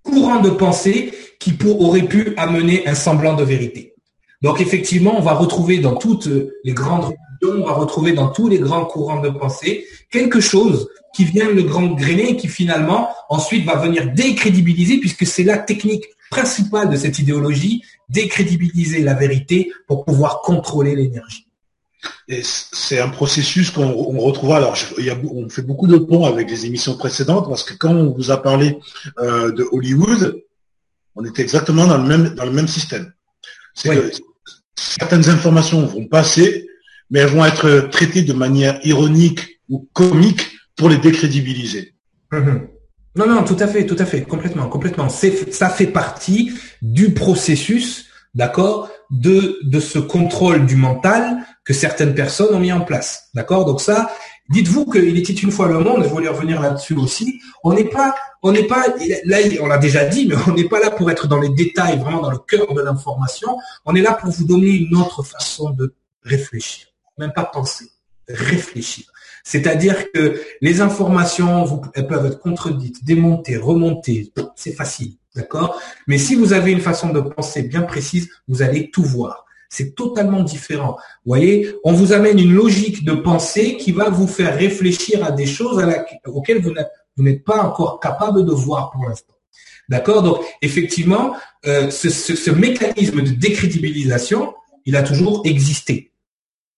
courant 0.03 0.41
de 0.41 0.49
pensée 0.49 1.13
qui 1.39 1.53
pour, 1.53 1.81
aurait 1.81 2.03
pu 2.03 2.33
amener 2.37 2.85
un 2.87 2.95
semblant 2.95 3.35
de 3.35 3.43
vérité. 3.43 3.95
Donc 4.41 4.59
effectivement, 4.59 5.17
on 5.17 5.21
va 5.21 5.33
retrouver 5.33 5.79
dans 5.79 5.95
toutes 5.95 6.29
les 6.63 6.73
grandes 6.73 7.05
religions, 7.05 7.63
on 7.63 7.65
va 7.65 7.73
retrouver 7.73 8.13
dans 8.13 8.29
tous 8.29 8.47
les 8.47 8.59
grands 8.59 8.85
courants 8.85 9.21
de 9.21 9.29
pensée 9.29 9.85
quelque 10.11 10.39
chose 10.39 10.89
qui 11.13 11.25
vient 11.25 11.49
le 11.49 11.63
grand 11.63 11.87
grainer 11.87 12.31
et 12.31 12.35
qui 12.35 12.47
finalement 12.47 13.09
ensuite 13.29 13.65
va 13.65 13.75
venir 13.75 14.11
décrédibiliser 14.11 14.97
puisque 14.99 15.25
c'est 15.25 15.43
la 15.43 15.57
technique 15.57 16.05
principale 16.29 16.89
de 16.89 16.97
cette 16.97 17.19
idéologie, 17.19 17.83
décrédibiliser 18.09 19.01
la 19.01 19.13
vérité 19.13 19.71
pour 19.87 20.03
pouvoir 20.03 20.41
contrôler 20.41 20.95
l'énergie. 20.95 21.47
Et 22.27 22.41
c'est 22.43 22.99
un 22.99 23.09
processus 23.09 23.69
qu'on 23.69 24.17
retrouvera. 24.19 24.57
Alors, 24.57 24.77
il 24.97 25.05
y 25.05 25.09
a, 25.09 25.17
on 25.31 25.47
fait 25.49 25.61
beaucoup 25.61 25.87
de 25.87 25.97
ponts 25.97 26.25
avec 26.25 26.49
les 26.49 26.65
émissions 26.65 26.97
précédentes 26.97 27.47
parce 27.47 27.63
que 27.63 27.75
quand 27.75 27.93
on 27.93 28.11
vous 28.11 28.31
a 28.31 28.41
parlé 28.41 28.77
euh, 29.19 29.51
de 29.51 29.65
Hollywood, 29.71 30.41
on 31.15 31.23
était 31.23 31.43
exactement 31.43 31.85
dans 31.85 31.97
le 31.97 32.07
même 32.07 32.33
dans 32.35 32.45
le 32.45 32.51
même 32.51 32.67
système. 32.67 33.13
certaines 34.75 35.29
informations 35.29 35.85
vont 35.85 36.07
passer, 36.07 36.67
mais 37.09 37.19
elles 37.19 37.29
vont 37.29 37.45
être 37.45 37.89
traitées 37.91 38.23
de 38.23 38.33
manière 38.33 38.79
ironique 38.83 39.59
ou 39.69 39.87
comique 39.93 40.52
pour 40.75 40.89
les 40.89 40.97
décrédibiliser. 40.97 41.93
Mhm. 42.31 42.67
Non, 43.15 43.27
non, 43.27 43.43
tout 43.43 43.57
à 43.59 43.67
fait, 43.67 43.85
tout 43.85 43.95
à 43.99 44.05
fait, 44.05 44.23
complètement, 44.23 44.67
complètement. 44.67 45.07
Ça 45.07 45.69
fait 45.69 45.87
partie 45.87 46.51
du 46.81 47.13
processus, 47.13 48.07
d'accord, 48.33 48.89
de, 49.11 49.59
de 49.63 49.79
ce 49.79 49.99
contrôle 49.99 50.65
du 50.65 50.75
mental 50.75 51.37
que 51.63 51.73
certaines 51.73 52.15
personnes 52.15 52.55
ont 52.55 52.59
mis 52.59 52.71
en 52.71 52.81
place. 52.81 53.29
D'accord 53.35 53.65
Donc 53.65 53.81
ça, 53.81 54.09
dites-vous 54.49 54.89
qu'il 54.89 55.15
était 55.15 55.33
une 55.33 55.51
fois 55.51 55.67
le 55.67 55.79
monde, 55.79 56.03
je 56.03 56.09
voulais 56.09 56.27
revenir 56.27 56.59
là-dessus 56.59 56.95
aussi, 56.95 57.39
on 57.63 57.73
n'est 57.73 57.85
pas, 57.85 58.15
on 58.41 58.51
n'est 58.51 58.65
pas, 58.65 58.85
là, 59.25 59.37
on 59.61 59.67
l'a 59.67 59.77
déjà 59.77 60.05
dit, 60.05 60.27
mais 60.27 60.35
on 60.47 60.53
n'est 60.53 60.67
pas 60.67 60.79
là 60.79 60.89
pour 60.89 61.11
être 61.11 61.27
dans 61.27 61.39
les 61.39 61.49
détails, 61.49 61.99
vraiment 61.99 62.21
dans 62.21 62.31
le 62.31 62.39
cœur 62.39 62.73
de 62.73 62.81
l'information. 62.81 63.57
On 63.85 63.93
est 63.93 64.01
là 64.01 64.13
pour 64.13 64.31
vous 64.31 64.45
donner 64.45 64.69
une 64.69 64.95
autre 64.95 65.21
façon 65.21 65.69
de 65.69 65.93
réfléchir. 66.23 66.87
Même 67.19 67.33
pas 67.33 67.45
penser, 67.45 67.85
réfléchir. 68.27 69.05
C'est-à-dire 69.43 70.11
que 70.11 70.41
les 70.61 70.81
informations, 70.81 71.81
elles 71.93 72.07
peuvent 72.07 72.25
être 72.25 72.39
contredites, 72.39 73.03
démontées, 73.03 73.57
remontées, 73.57 74.31
c'est 74.55 74.71
facile. 74.71 75.13
D'accord? 75.35 75.79
Mais 76.07 76.17
si 76.17 76.35
vous 76.35 76.53
avez 76.53 76.71
une 76.71 76.79
façon 76.79 77.09
de 77.09 77.19
penser 77.19 77.63
bien 77.63 77.81
précise, 77.81 78.29
vous 78.47 78.61
allez 78.61 78.91
tout 78.91 79.03
voir. 79.03 79.45
C'est 79.67 79.95
totalement 79.95 80.43
différent. 80.43 80.97
Vous 81.25 81.31
voyez, 81.31 81.75
on 81.83 81.93
vous 81.93 82.13
amène 82.13 82.37
une 82.37 82.53
logique 82.53 83.03
de 83.03 83.13
pensée 83.13 83.75
qui 83.77 83.91
va 83.91 84.09
vous 84.09 84.27
faire 84.27 84.55
réfléchir 84.55 85.25
à 85.25 85.31
des 85.31 85.47
choses 85.47 85.83
auxquelles 86.27 86.61
vous 86.61 87.23
n'êtes 87.23 87.43
pas 87.43 87.63
encore 87.63 87.99
capable 87.99 88.45
de 88.45 88.51
voir 88.51 88.91
pour 88.91 89.09
l'instant. 89.09 89.33
D'accord? 89.89 90.21
Donc, 90.23 90.37
effectivement, 90.61 91.35
euh, 91.65 91.89
ce, 91.89 92.51
mécanisme 92.51 93.21
de 93.21 93.31
décrédibilisation, 93.31 94.53
il 94.85 94.95
a 94.95 95.03
toujours 95.03 95.41
existé. 95.45 96.12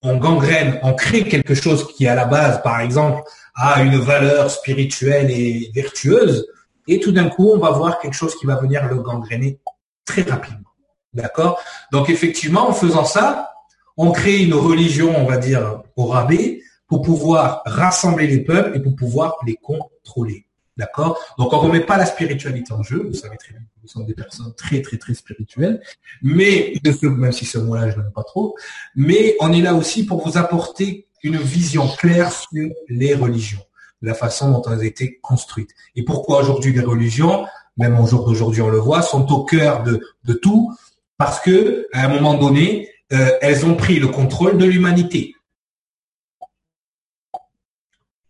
On 0.07 0.17
gangrène, 0.17 0.79
on 0.83 0.93
crée 0.93 1.23
quelque 1.23 1.55
chose 1.55 1.87
qui, 1.95 2.07
à 2.07 2.13
la 2.13 2.25
base, 2.25 2.61
par 2.61 2.79
exemple, 2.79 3.23
a 3.55 3.81
une 3.81 3.97
valeur 3.97 4.51
spirituelle 4.51 5.31
et 5.31 5.71
vertueuse, 5.73 6.47
et 6.87 6.99
tout 6.99 7.11
d'un 7.11 7.27
coup, 7.27 7.49
on 7.51 7.57
va 7.57 7.71
voir 7.71 7.97
quelque 7.97 8.13
chose 8.13 8.35
qui 8.35 8.45
va 8.45 8.55
venir 8.57 8.85
le 8.87 8.97
gangréner 8.97 9.59
très 10.05 10.21
rapidement. 10.21 10.69
D'accord? 11.15 11.59
Donc 11.91 12.11
effectivement, 12.11 12.69
en 12.69 12.73
faisant 12.73 13.03
ça, 13.05 13.51
on 13.97 14.11
crée 14.11 14.43
une 14.43 14.53
religion, 14.53 15.11
on 15.17 15.25
va 15.25 15.37
dire, 15.37 15.81
au 15.95 16.05
rabais, 16.05 16.61
pour 16.87 17.01
pouvoir 17.01 17.63
rassembler 17.65 18.27
les 18.27 18.41
peuples 18.41 18.77
et 18.77 18.79
pour 18.79 18.95
pouvoir 18.95 19.37
les 19.43 19.55
contrôler. 19.55 20.44
D'accord? 20.77 21.17
Donc 21.37 21.53
on 21.53 21.61
ne 21.61 21.67
remet 21.67 21.79
pas 21.79 21.97
la 21.97 22.05
spiritualité 22.05 22.73
en 22.73 22.83
jeu, 22.83 23.07
vous 23.07 23.13
savez 23.13 23.37
très 23.37 23.53
bien 23.53 23.61
que 23.61 23.81
nous 23.81 23.87
sommes 23.87 24.05
des 24.05 24.13
personnes 24.13 24.53
très 24.55 24.81
très 24.81 24.97
très 24.97 25.13
spirituelles, 25.13 25.81
mais 26.21 26.73
même 27.03 27.31
si 27.31 27.45
ce 27.45 27.57
mot-là 27.57 27.91
je 27.91 27.97
n'aime 27.97 28.11
pas 28.13 28.23
trop, 28.23 28.55
mais 28.95 29.37
on 29.39 29.53
est 29.53 29.61
là 29.61 29.73
aussi 29.73 30.05
pour 30.05 30.27
vous 30.27 30.37
apporter 30.37 31.07
une 31.23 31.37
vision 31.37 31.87
claire 31.87 32.31
sur 32.31 32.69
les 32.89 33.15
religions 33.15 33.61
la 34.05 34.13
façon 34.13 34.51
dont 34.51 34.61
elles 34.69 34.79
ont 34.79 34.81
été 34.81 35.19
construites. 35.21 35.71
Et 35.95 36.03
pourquoi 36.03 36.41
aujourd'hui 36.41 36.73
les 36.73 36.81
religions, 36.81 37.45
même 37.77 37.99
au 37.99 38.05
jour 38.05 38.25
d'aujourd'hui 38.25 38.61
on 38.61 38.69
le 38.69 38.79
voit, 38.79 39.01
sont 39.01 39.31
au 39.31 39.43
cœur 39.43 39.83
de, 39.83 40.33
tout, 40.33 40.73
parce 41.17 41.39
que 41.39 41.87
à 41.93 42.05
un 42.05 42.07
moment 42.07 42.35
donné, 42.35 42.89
euh, 43.13 43.31
elles 43.41 43.65
ont 43.65 43.75
pris 43.75 43.99
le 43.99 44.07
contrôle 44.07 44.57
de 44.57 44.65
l'humanité. 44.65 45.34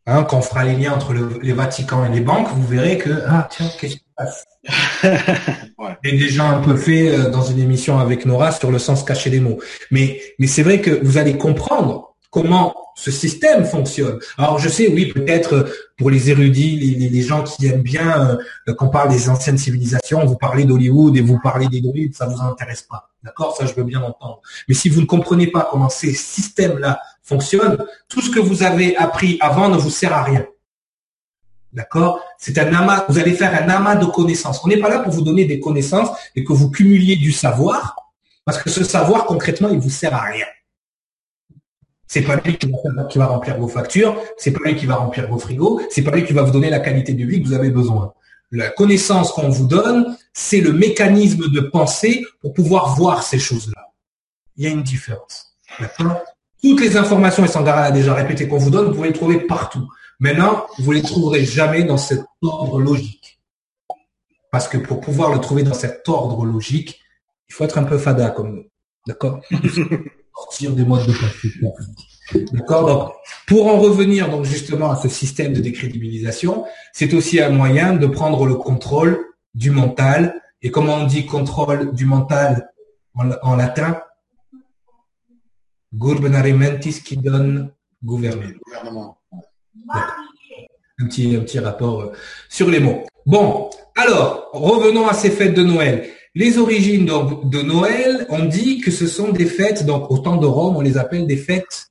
Hein, 0.07 0.23
quand 0.23 0.37
on 0.37 0.41
fera 0.41 0.63
les 0.63 0.75
liens 0.75 0.93
entre 0.93 1.13
le, 1.13 1.39
les 1.41 1.53
Vatican 1.53 2.05
et 2.05 2.09
les 2.09 2.19
banques, 2.19 2.47
vous 2.53 2.67
verrez 2.67 2.99
que 2.99 3.09
ah 3.27 3.47
tiens 3.49 3.67
qu'est-ce 3.79 3.95
qui 3.95 3.99
se 3.99 4.15
passe? 4.15 4.45
ouais. 5.79 5.97
déjà 6.03 6.43
un 6.43 6.61
peu 6.61 6.75
fait 6.75 7.09
euh, 7.09 7.29
dans 7.31 7.41
une 7.41 7.59
émission 7.59 7.97
avec 7.97 8.27
Nora 8.27 8.51
sur 8.51 8.69
le 8.71 8.77
sens 8.77 9.03
caché 9.03 9.31
des 9.31 9.39
mots. 9.39 9.59
Mais 9.89 10.21
mais 10.37 10.45
c'est 10.45 10.61
vrai 10.61 10.79
que 10.79 11.03
vous 11.03 11.17
allez 11.17 11.37
comprendre 11.37 12.15
comment 12.29 12.75
ce 12.95 13.09
système 13.09 13.65
fonctionne. 13.65 14.19
Alors 14.37 14.59
je 14.59 14.69
sais, 14.69 14.89
oui, 14.89 15.07
peut-être 15.07 15.73
pour 15.97 16.11
les 16.11 16.29
érudits, 16.29 16.77
les, 16.77 17.21
gens 17.21 17.43
qui 17.43 17.65
aiment 17.65 17.81
bien 17.81 18.37
euh, 18.67 18.73
qu'on 18.75 18.89
parle 18.89 19.09
des 19.09 19.29
anciennes 19.29 19.57
civilisations, 19.57 20.23
vous 20.25 20.37
parlez 20.37 20.65
d'Hollywood 20.65 21.17
et 21.17 21.21
vous 21.21 21.39
parlez 21.41 21.67
des 21.67 21.81
druides, 21.81 22.15
ça 22.15 22.27
vous 22.27 22.41
intéresse 22.41 22.83
pas. 22.83 23.09
D'accord? 23.23 23.55
Ça, 23.57 23.65
je 23.65 23.73
veux 23.73 23.83
bien 23.83 24.01
entendre. 24.01 24.41
Mais 24.67 24.75
si 24.75 24.87
vous 24.87 25.01
ne 25.01 25.05
comprenez 25.05 25.47
pas 25.47 25.67
comment 25.69 25.89
ces 25.89 26.13
systèmes-là 26.13 26.99
fonctionnent, 27.25 27.77
tout 28.07 28.21
ce 28.21 28.29
que 28.29 28.39
vous 28.39 28.63
avez 28.63 28.95
appris 28.95 29.37
avant 29.41 29.67
ne 29.67 29.77
vous 29.77 29.89
sert 29.89 30.13
à 30.13 30.23
rien. 30.23 30.45
D'accord? 31.73 32.23
C'est 32.37 32.57
un 32.57 32.73
amas, 32.73 33.05
vous 33.09 33.19
allez 33.19 33.33
faire 33.33 33.53
un 33.53 33.67
amas 33.67 33.95
de 33.95 34.05
connaissances. 34.05 34.63
On 34.63 34.67
n'est 34.67 34.77
pas 34.77 34.89
là 34.89 34.99
pour 34.99 35.11
vous 35.11 35.23
donner 35.23 35.43
des 35.45 35.59
connaissances 35.59 36.09
et 36.35 36.45
que 36.45 36.53
vous 36.53 36.69
cumuliez 36.69 37.17
du 37.17 37.33
savoir, 37.33 37.95
parce 38.45 38.61
que 38.61 38.69
ce 38.69 38.83
savoir, 38.83 39.25
concrètement, 39.25 39.69
il 39.69 39.79
vous 39.79 39.89
sert 39.89 40.13
à 40.13 40.21
rien. 40.21 40.45
C'est 42.07 42.21
pas 42.21 42.35
lui 42.37 42.57
qui 42.57 42.69
va, 43.17 43.25
remplir 43.25 43.57
vos 43.57 43.67
factures, 43.67 44.15
c'est 44.37 44.51
pas 44.51 44.59
lui 44.63 44.75
qui 44.75 44.85
va 44.85 44.95
remplir 44.95 45.27
vos 45.27 45.39
frigos, 45.39 45.81
c'est 45.89 46.03
pas 46.03 46.11
lui 46.11 46.23
qui 46.23 46.33
va 46.33 46.43
vous 46.43 46.51
donner 46.51 46.69
la 46.69 46.79
qualité 46.79 47.13
de 47.13 47.25
vie 47.25 47.41
que 47.41 47.47
vous 47.47 47.53
avez 47.53 47.71
besoin. 47.71 48.13
La 48.51 48.69
connaissance 48.69 49.31
qu'on 49.31 49.49
vous 49.49 49.67
donne, 49.67 50.15
c'est 50.31 50.61
le 50.61 50.71
mécanisme 50.71 51.49
de 51.49 51.59
pensée 51.61 52.23
pour 52.41 52.53
pouvoir 52.53 52.95
voir 52.95 53.23
ces 53.23 53.39
choses-là. 53.39 53.91
Il 54.55 54.63
y 54.63 54.67
a 54.67 54.69
une 54.69 54.83
différence. 54.83 55.57
Toutes 56.65 56.81
les 56.81 56.97
informations, 56.97 57.45
et 57.45 57.47
Sandra 57.47 57.83
a 57.83 57.91
déjà 57.91 58.15
répété 58.15 58.47
qu'on 58.47 58.57
vous 58.57 58.71
donne, 58.71 58.87
vous 58.87 58.95
pouvez 58.95 59.09
les 59.09 59.13
trouver 59.13 59.39
partout. 59.39 59.87
Maintenant, 60.19 60.65
vous 60.79 60.93
ne 60.93 60.97
les 60.97 61.03
trouverez 61.03 61.45
jamais 61.45 61.83
dans 61.83 61.97
cet 61.97 62.23
ordre 62.41 62.81
logique. 62.81 63.39
Parce 64.51 64.67
que 64.67 64.79
pour 64.79 64.99
pouvoir 64.99 65.31
le 65.31 65.39
trouver 65.39 65.61
dans 65.61 65.75
cet 65.75 66.09
ordre 66.09 66.43
logique, 66.43 66.99
il 67.47 67.53
faut 67.53 67.65
être 67.65 67.77
un 67.77 67.83
peu 67.83 67.99
fada 67.99 68.31
comme 68.31 68.55
nous. 68.55 68.63
D'accord 69.05 69.41
sortir 70.35 70.71
des 70.71 70.83
modes 70.83 71.05
de 71.05 71.13
pensée. 71.13 72.47
D'accord 72.51 72.87
Donc, 72.87 73.13
pour 73.45 73.67
en 73.67 73.77
revenir 73.77 74.31
donc 74.31 74.45
justement 74.45 74.89
à 74.89 74.95
ce 74.95 75.07
système 75.07 75.53
de 75.53 75.61
décrédibilisation, 75.61 76.65
c'est 76.93 77.13
aussi 77.13 77.39
un 77.39 77.49
moyen 77.51 77.93
de 77.93 78.07
prendre 78.07 78.47
le 78.47 78.55
contrôle 78.55 79.23
du 79.53 79.69
mental. 79.69 80.41
Et 80.63 80.71
comment 80.71 80.95
on 80.95 81.05
dit 81.05 81.27
contrôle 81.27 81.93
du 81.93 82.05
mental 82.05 82.71
en, 83.13 83.55
latin? 83.55 84.01
Gubernamentis 85.97 87.01
qui 87.01 87.17
donne 87.17 87.71
gouvernement. 88.03 89.17
Un 90.99 91.07
petit, 91.07 91.35
un 91.35 91.41
petit 91.41 91.59
rapport 91.59 92.01
euh, 92.01 92.13
sur 92.49 92.69
les 92.69 92.79
mots. 92.79 93.03
Bon, 93.25 93.69
alors, 93.95 94.49
revenons 94.53 95.07
à 95.07 95.13
ces 95.13 95.29
fêtes 95.29 95.53
de 95.53 95.63
Noël. 95.63 96.09
Les 96.35 96.57
origines 96.57 97.05
de 97.05 97.61
Noël, 97.61 98.25
on 98.29 98.45
dit 98.45 98.79
que 98.81 98.91
ce 98.91 99.07
sont 99.07 99.31
des 99.31 99.45
fêtes, 99.45 99.85
donc 99.85 100.11
au 100.11 100.17
temps 100.17 100.35
de 100.37 100.45
Rome, 100.45 100.75
on 100.75 100.81
les 100.81 100.97
appelle 100.97 101.27
des 101.27 101.37
fêtes 101.37 101.87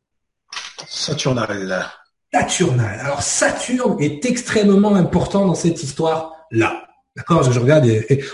saturnales. 0.87 1.87
Saturnales. 2.33 3.01
Alors 3.01 3.23
Saturne 3.23 3.97
est 4.01 4.25
extrêmement 4.27 4.95
important 4.95 5.47
dans 5.47 5.55
cette 5.55 5.83
histoire-là. 5.83 6.84
D'accord, 7.17 7.49
je 7.49 7.61
regarde, 7.61 7.89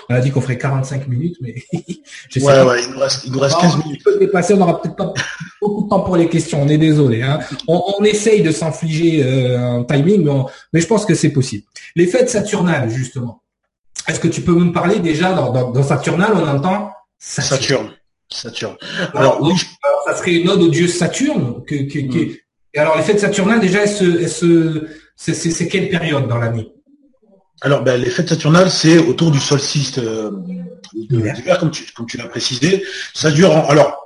on 0.08 0.14
a 0.14 0.20
dit 0.20 0.30
qu'on 0.30 0.40
ferait 0.40 0.56
45 0.56 1.06
minutes, 1.06 1.36
mais 1.42 1.54
ouais, 1.72 2.62
ouais, 2.62 2.82
il 2.82 2.92
nous 2.92 2.98
reste, 2.98 3.24
il 3.26 3.32
nous 3.32 3.38
reste 3.38 3.60
15 3.60 3.84
minutes. 3.84 4.02
on 4.06 4.56
n'aura 4.56 4.80
peut-être 4.80 4.96
pas 4.96 5.12
beaucoup 5.60 5.84
de 5.84 5.88
temps 5.90 6.00
pour 6.00 6.16
les 6.16 6.30
questions, 6.30 6.62
on 6.62 6.68
est 6.68 6.78
désolé. 6.78 7.22
Hein. 7.22 7.40
On, 7.68 8.02
essaye 8.04 8.42
de 8.42 8.50
s'infliger 8.50 9.22
euh, 9.22 9.80
un 9.80 9.84
timing, 9.84 10.24
mais, 10.24 10.32
mais 10.72 10.80
je 10.80 10.86
pense 10.86 11.04
que 11.04 11.14
c'est 11.14 11.28
possible. 11.28 11.64
Les 11.94 12.06
fêtes 12.06 12.30
saturnales, 12.30 12.88
justement. 12.88 13.42
Est-ce 14.08 14.18
que 14.18 14.28
tu 14.28 14.40
peux 14.40 14.54
me 14.54 14.72
parler 14.72 14.98
déjà 14.98 15.34
dans, 15.34 15.82
Saturnal, 15.82 16.32
on 16.34 16.48
entend 16.48 16.90
Saturne. 17.18 17.90
Saturne. 18.30 18.76
Alors, 19.14 19.42
oui, 19.42 19.52
ça 20.06 20.16
serait 20.16 20.36
une 20.36 20.48
ode 20.48 20.62
au 20.62 20.68
dieu 20.68 20.88
Saturne. 20.88 21.62
Que, 21.66 21.74
hmm. 21.74 22.36
Et 22.72 22.78
alors 22.78 22.96
les 22.96 23.02
fêtes 23.02 23.20
saturnales 23.20 23.60
déjà, 23.60 23.80
c'est 23.86 25.68
quelle 25.68 25.88
période 25.90 26.28
dans 26.28 26.38
l'année? 26.38 26.72
Alors 27.62 27.82
ben, 27.82 28.00
les 28.00 28.10
fêtes 28.10 28.28
saturnales, 28.28 28.70
c'est 28.70 28.98
autour 28.98 29.30
du 29.30 29.40
solstice 29.40 29.98
euh, 29.98 30.30
d'hiver, 30.94 31.58
comme 31.58 31.70
tu, 31.70 31.84
comme 31.92 32.06
tu 32.06 32.16
l'as 32.16 32.28
précisé. 32.28 32.84
Ça 33.14 33.30
dure. 33.30 33.52
alors 33.52 34.00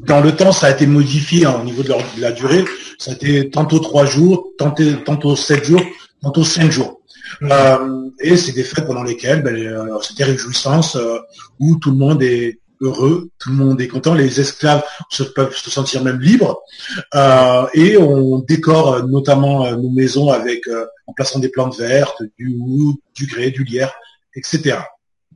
dans 0.00 0.20
le 0.20 0.34
temps, 0.34 0.52
ça 0.52 0.66
a 0.66 0.70
été 0.70 0.86
modifié 0.86 1.46
hein, 1.46 1.58
au 1.60 1.64
niveau 1.64 1.82
de, 1.82 1.92
la 2.18 2.32
durée. 2.32 2.64
Ça 2.98 3.12
a 3.12 3.14
été 3.14 3.50
tantôt 3.50 3.78
trois 3.78 4.04
jours, 4.04 4.48
tantôt, 4.58 4.92
tantôt 5.04 5.36
sept 5.36 5.64
jours, 5.64 5.82
tantôt 6.22 6.44
cinq 6.44 6.70
jours. 6.70 7.00
Euh, 7.42 8.10
et 8.20 8.36
c'est 8.36 8.52
des 8.52 8.64
fêtes 8.64 8.86
pendant 8.86 9.02
lesquelles 9.02 9.42
ben, 9.42 9.56
euh, 9.56 9.98
c'est 10.02 10.16
des 10.16 10.24
réjouissances 10.24 10.96
euh, 10.96 11.18
où 11.58 11.76
tout 11.76 11.90
le 11.90 11.96
monde 11.96 12.22
est 12.22 12.60
heureux, 12.80 13.30
tout 13.38 13.50
le 13.50 13.56
monde 13.56 13.80
est 13.80 13.88
content, 13.88 14.14
les 14.14 14.40
esclaves 14.40 14.82
se, 15.08 15.22
peuvent 15.22 15.56
se 15.56 15.70
sentir 15.70 16.02
même 16.02 16.20
libres, 16.20 16.60
et 17.72 17.96
on 17.96 18.40
décore 18.40 19.06
notamment 19.06 19.70
nos 19.76 19.90
maisons 19.90 20.30
avec 20.30 20.64
en 21.06 21.12
plaçant 21.12 21.38
des 21.38 21.48
plantes 21.48 21.76
vertes, 21.78 22.22
du 22.38 22.56
hou, 22.58 23.00
du 23.14 23.26
grès, 23.26 23.50
du 23.50 23.64
lierre, 23.64 23.94
etc. 24.34 24.78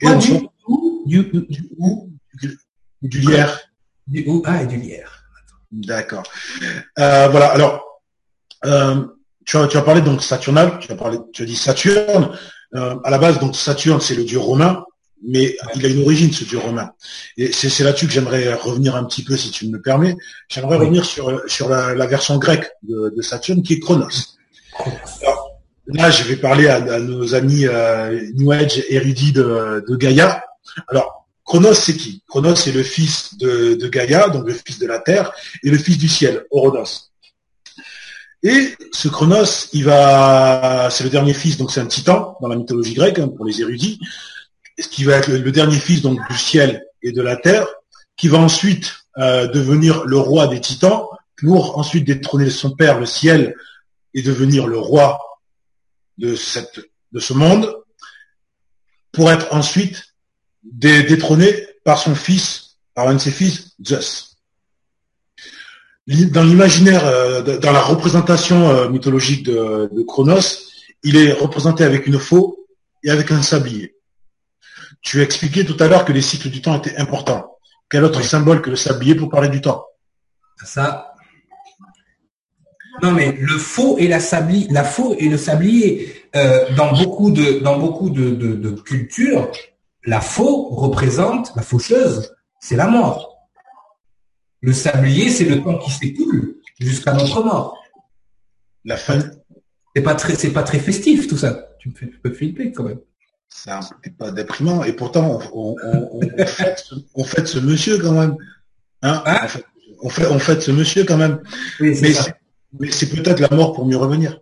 Et 0.01 0.15
du, 0.17 0.33
hou, 0.67 1.03
du, 1.07 1.23
du, 1.31 2.59
du, 3.03 3.21
lierre. 3.21 3.61
Du 4.07 4.25
hou, 4.27 4.43
ah, 4.47 4.63
et 4.63 4.67
du 4.67 4.77
lierre. 4.77 5.25
D'accord. 5.71 6.25
voilà. 6.97 7.47
Alors, 7.47 8.03
tu 9.45 9.57
as, 9.57 9.67
tu 9.67 9.77
as 9.77 9.83
parlé 9.83 10.03
donc 10.03 10.23
Saturnal, 10.23 10.79
tu 10.79 10.93
as 10.93 10.97
parlé, 10.97 11.19
tu 11.33 11.43
as 11.43 11.47
dit 11.47 11.57
Saturne. 11.57 12.37
Euh, 12.75 12.97
à 13.03 13.11
la 13.11 13.19
base, 13.19 13.39
donc 13.39 13.57
Saturne, 13.57 14.01
c'est 14.01 14.15
le 14.15 14.25
dieu 14.25 14.39
romain, 14.39 14.85
mais 15.27 15.57
il 15.75 15.87
a 15.87 15.89
une 15.89 16.03
origine, 16.03 16.33
ce 16.33 16.45
dieu 16.45 16.59
romain. 16.59 16.91
Et 17.39 17.51
c'est 17.53 17.83
là-dessus 17.83 18.07
que 18.07 18.13
j'aimerais 18.13 18.53
revenir 18.55 18.95
un 18.95 19.05
petit 19.05 19.25
peu, 19.25 19.37
si 19.37 19.51
tu 19.51 19.67
me 19.69 19.81
permets. 19.81 20.17
J'aimerais 20.49 20.77
revenir 20.77 21.05
sur, 21.05 21.43
sur 21.49 21.69
la, 21.69 22.07
version 22.07 22.37
grecque 22.37 22.71
de, 22.83 23.23
Saturne, 23.23 23.63
qui 23.63 23.75
est 23.75 23.79
Chronos. 23.79 24.37
Alors, 25.23 25.38
là, 25.89 26.11
je 26.11 26.25
vais 26.25 26.37
parler 26.37 26.69
à, 26.69 27.01
nos 27.01 27.35
amis 27.35 27.67
euh, 27.67 28.21
New 28.35 28.53
Age 28.53 28.83
érudits 28.89 29.33
de, 29.33 29.85
de 29.87 29.97
Gaïa. 29.97 30.45
Alors, 30.89 31.27
Chronos, 31.45 31.75
c'est 31.75 31.97
qui? 31.97 32.23
Chronos, 32.29 32.57
c'est 32.57 32.73
le 32.73 32.83
fils 32.83 33.37
de, 33.39 33.75
de 33.75 33.89
Gaïa, 33.89 34.29
donc 34.29 34.47
le 34.47 34.53
fils 34.53 34.79
de 34.79 34.87
la 34.87 34.99
Terre, 34.99 35.33
et 35.63 35.71
le 35.71 35.79
fils 35.79 35.97
du 35.97 36.09
ciel, 36.09 36.45
Oronos. 36.51 37.11
Et 38.43 38.75
ce 38.93 39.09
Chronos, 39.09 39.69
il 39.73 39.85
va, 39.85 40.89
c'est 40.91 41.05
le 41.05 41.11
dernier 41.11 41.35
fils, 41.35 41.57
donc 41.57 41.73
c'est 41.73 41.81
un 41.81 41.87
titan 41.87 42.37
dans 42.41 42.49
la 42.49 42.57
mythologie 42.57 42.95
grecque 42.95 43.19
hein, 43.19 43.29
pour 43.29 43.47
les 43.47 43.61
érudits, 43.63 43.99
qui 44.91 45.05
va 45.05 45.17
être 45.17 45.29
le, 45.29 45.51
dernier 45.51 45.79
fils 45.79 46.03
donc 46.03 46.21
du 46.29 46.37
ciel 46.37 46.85
et 47.03 47.13
de 47.13 47.23
la 47.23 47.37
terre, 47.37 47.67
qui 48.17 48.29
va 48.29 48.39
ensuite 48.39 48.93
euh, 49.17 49.49
devenir 49.49 50.05
le 50.05 50.19
roi 50.19 50.47
des 50.47 50.61
titans 50.61 51.05
pour 51.39 51.79
ensuite 51.79 52.05
détrôner 52.05 52.51
son 52.51 52.73
père, 52.73 53.01
le 53.01 53.07
ciel, 53.07 53.57
et 54.15 54.23
devenir 54.23 54.67
le 54.67 54.79
roi 54.79 55.19
de 56.19 56.35
cette 56.35 56.81
de 57.13 57.21
ce 57.21 57.33
monde, 57.33 57.75
pour 59.13 59.31
être 59.33 59.53
ensuite 59.55 60.15
détrôné 60.63 61.67
par 61.85 61.99
son 61.99 62.15
fils, 62.15 62.77
par 62.95 63.09
un 63.09 63.15
de 63.15 63.19
ses 63.19 63.31
fils, 63.31 63.71
Zeus 63.83 64.29
dans 66.09 66.43
l'imaginaire, 66.43 67.07
euh, 67.07 67.59
dans 67.59 67.73
la 67.73 67.83
représentation 67.83 68.71
euh, 68.71 68.89
mythologique 68.89 69.45
de, 69.45 70.03
Chronos, 70.07 70.71
il 71.03 71.17
est 71.17 71.33
représenté 71.33 71.85
avec 71.85 72.07
une 72.07 72.19
faux 72.19 72.67
et 73.05 73.11
avec 73.11 73.31
un 73.31 73.43
sablier. 73.43 73.95
Tu 75.03 75.21
as 75.21 75.23
expliqué 75.23 75.65
tout 75.67 75.77
à 75.81 75.87
l'heure 75.87 76.05
que 76.05 76.13
les 76.13 76.23
cycles 76.23 76.49
du 76.49 76.63
temps 76.63 76.77
étaient 76.77 76.97
importants. 76.97 77.59
Quel 77.91 78.05
autre 78.05 78.23
symbole 78.23 78.63
que 78.63 78.71
le 78.71 78.77
sablier 78.77 79.15
pour 79.15 79.29
parler 79.29 79.49
du 79.49 79.61
temps? 79.61 79.85
Ça. 80.65 81.08
Non 83.03 83.13
mais 83.13 83.33
le 83.33 83.59
faux 83.59 83.97
et 83.99 84.09
la 84.09 84.21
sablier, 84.21 84.67
la 84.71 84.85
faux 84.85 85.15
et 85.19 85.29
le 85.29 85.37
sablier, 85.37 86.13
euh, 86.37 86.67
dans 86.77 86.93
beaucoup 86.93 87.31
de 87.31 87.61
dans 87.61 87.79
beaucoup 87.79 88.11
de, 88.11 88.31
de 88.31 88.71
cultures, 88.71 89.51
la 90.05 90.21
faux 90.21 90.69
représente 90.71 91.53
la 91.57 91.63
faucheuse, 91.63 92.35
c'est 92.61 92.77
la 92.77 92.89
mort. 92.89 93.49
Le 94.61 94.73
sablier, 94.73 95.29
c'est 95.29 95.45
le 95.45 95.63
temps 95.63 95.79
qui 95.79 95.91
s'écoule 95.91 96.57
jusqu'à 96.81 97.13
notre 97.13 97.43
mort. 97.45 97.79
La 98.85 98.97
fin. 98.97 99.21
C'est 99.95 100.03
pas 100.03 100.15
très, 100.15 100.35
c'est 100.35 100.53
pas 100.53 100.63
très 100.63 100.79
festif 100.79 101.29
tout 101.29 101.37
ça. 101.37 101.69
Tu 101.79 101.91
me 101.91 101.95
fais, 101.95 102.07
peux 102.07 102.33
flipper 102.33 102.73
quand 102.73 102.85
même. 102.85 103.01
C'est 103.49 104.17
pas 104.17 104.31
déprimant. 104.31 104.85
Et 104.85 104.93
pourtant, 104.93 105.41
on, 105.53 105.77
on, 105.83 106.21
on, 107.15 107.25
fait, 107.25 107.47
ce 107.47 107.59
monsieur 107.59 107.99
quand 107.99 108.13
même. 108.13 108.37
Hein, 109.03 109.23
hein? 109.27 109.47
On, 110.01 110.09
fait, 110.09 110.27
on, 110.27 110.39
fait, 110.39 110.61
ce 110.61 110.71
monsieur 110.71 111.05
quand 111.05 111.17
même. 111.17 111.41
mais 111.81 111.95
c'est 112.91 113.11
peut-être 113.11 113.41
la 113.41 113.51
mort 113.51 113.73
pour 113.75 113.87
mieux 113.87 113.97
revenir. 113.97 114.41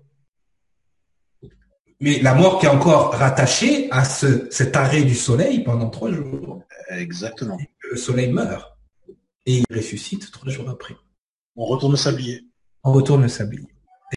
Mais 2.01 2.21
la 2.21 2.35
mort 2.35 2.59
qui 2.59 2.67
est 2.67 2.71
encore 2.71 3.13
rattachée 3.15 3.89
à 3.91 4.05
ce, 4.05 4.49
cet 4.51 4.77
arrêt 4.77 5.03
du 5.03 5.15
soleil 5.15 5.65
pendant 5.65 5.89
trois 5.89 6.13
jours. 6.13 6.63
Exactement. 6.91 7.59
Le 7.91 7.97
soleil 7.97 8.31
meurt 8.31 8.77
et 9.47 9.59
il 9.59 9.65
ressuscite 9.75 10.31
trois 10.31 10.51
jours 10.51 10.69
après. 10.69 10.97
On 11.57 11.65
retourne 11.65 11.93
le 11.93 11.99
sablier. 11.99 12.45
On 12.85 12.93
retourne 12.93 13.23
le 13.23 13.29
sablier. 13.29 13.69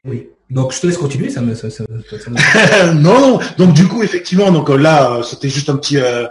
oui. 0.05 0.29
Donc 0.49 0.73
je 0.73 0.81
te 0.81 0.87
laisse 0.87 0.97
continuer, 0.97 1.29
ça 1.29 1.41
me. 1.41 1.53
non, 2.93 3.39
donc 3.59 3.73
du 3.73 3.87
coup 3.87 4.01
effectivement, 4.01 4.51
donc 4.51 4.69
là 4.69 5.21
c'était 5.23 5.47
juste 5.47 5.69
un 5.69 5.77
petit 5.77 5.97
euh, 5.97 6.25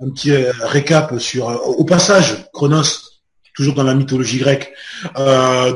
un 0.00 0.10
petit 0.10 0.30
euh, 0.30 0.52
récap 0.60 1.18
sur. 1.18 1.48
Euh, 1.48 1.56
au 1.56 1.84
passage, 1.84 2.48
Chronos, 2.52 3.13
toujours 3.54 3.74
dans 3.74 3.82
la 3.84 3.94
mythologie 3.94 4.38
grecque. 4.38 4.72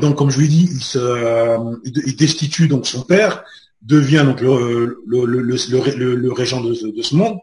donc, 0.01 0.15
comme 0.15 0.29
je 0.29 0.39
lui 0.39 0.47
dis, 0.47 0.69
il, 0.71 0.83
se, 0.83 1.57
il 2.05 2.15
destitue 2.15 2.67
donc 2.67 2.85
son 2.87 3.01
père, 3.01 3.43
devient 3.81 4.23
donc 4.25 4.41
le, 4.41 5.01
le, 5.07 5.25
le, 5.25 6.15
le 6.15 6.31
régent 6.33 6.61
de, 6.61 6.73
de, 6.95 7.01
ce 7.01 7.15
monde. 7.15 7.39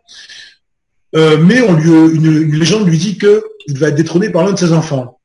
mais 1.14 1.60
on 1.62 1.72
lui, 1.74 1.90
une, 2.14 2.42
une 2.42 2.58
légende 2.58 2.86
lui 2.86 2.98
dit 2.98 3.18
que 3.18 3.42
il 3.66 3.78
va 3.78 3.88
être 3.88 3.94
détrôné 3.94 4.30
par 4.30 4.44
l'un 4.44 4.52
de 4.52 4.58
ses 4.58 4.72
enfants. 4.72 5.18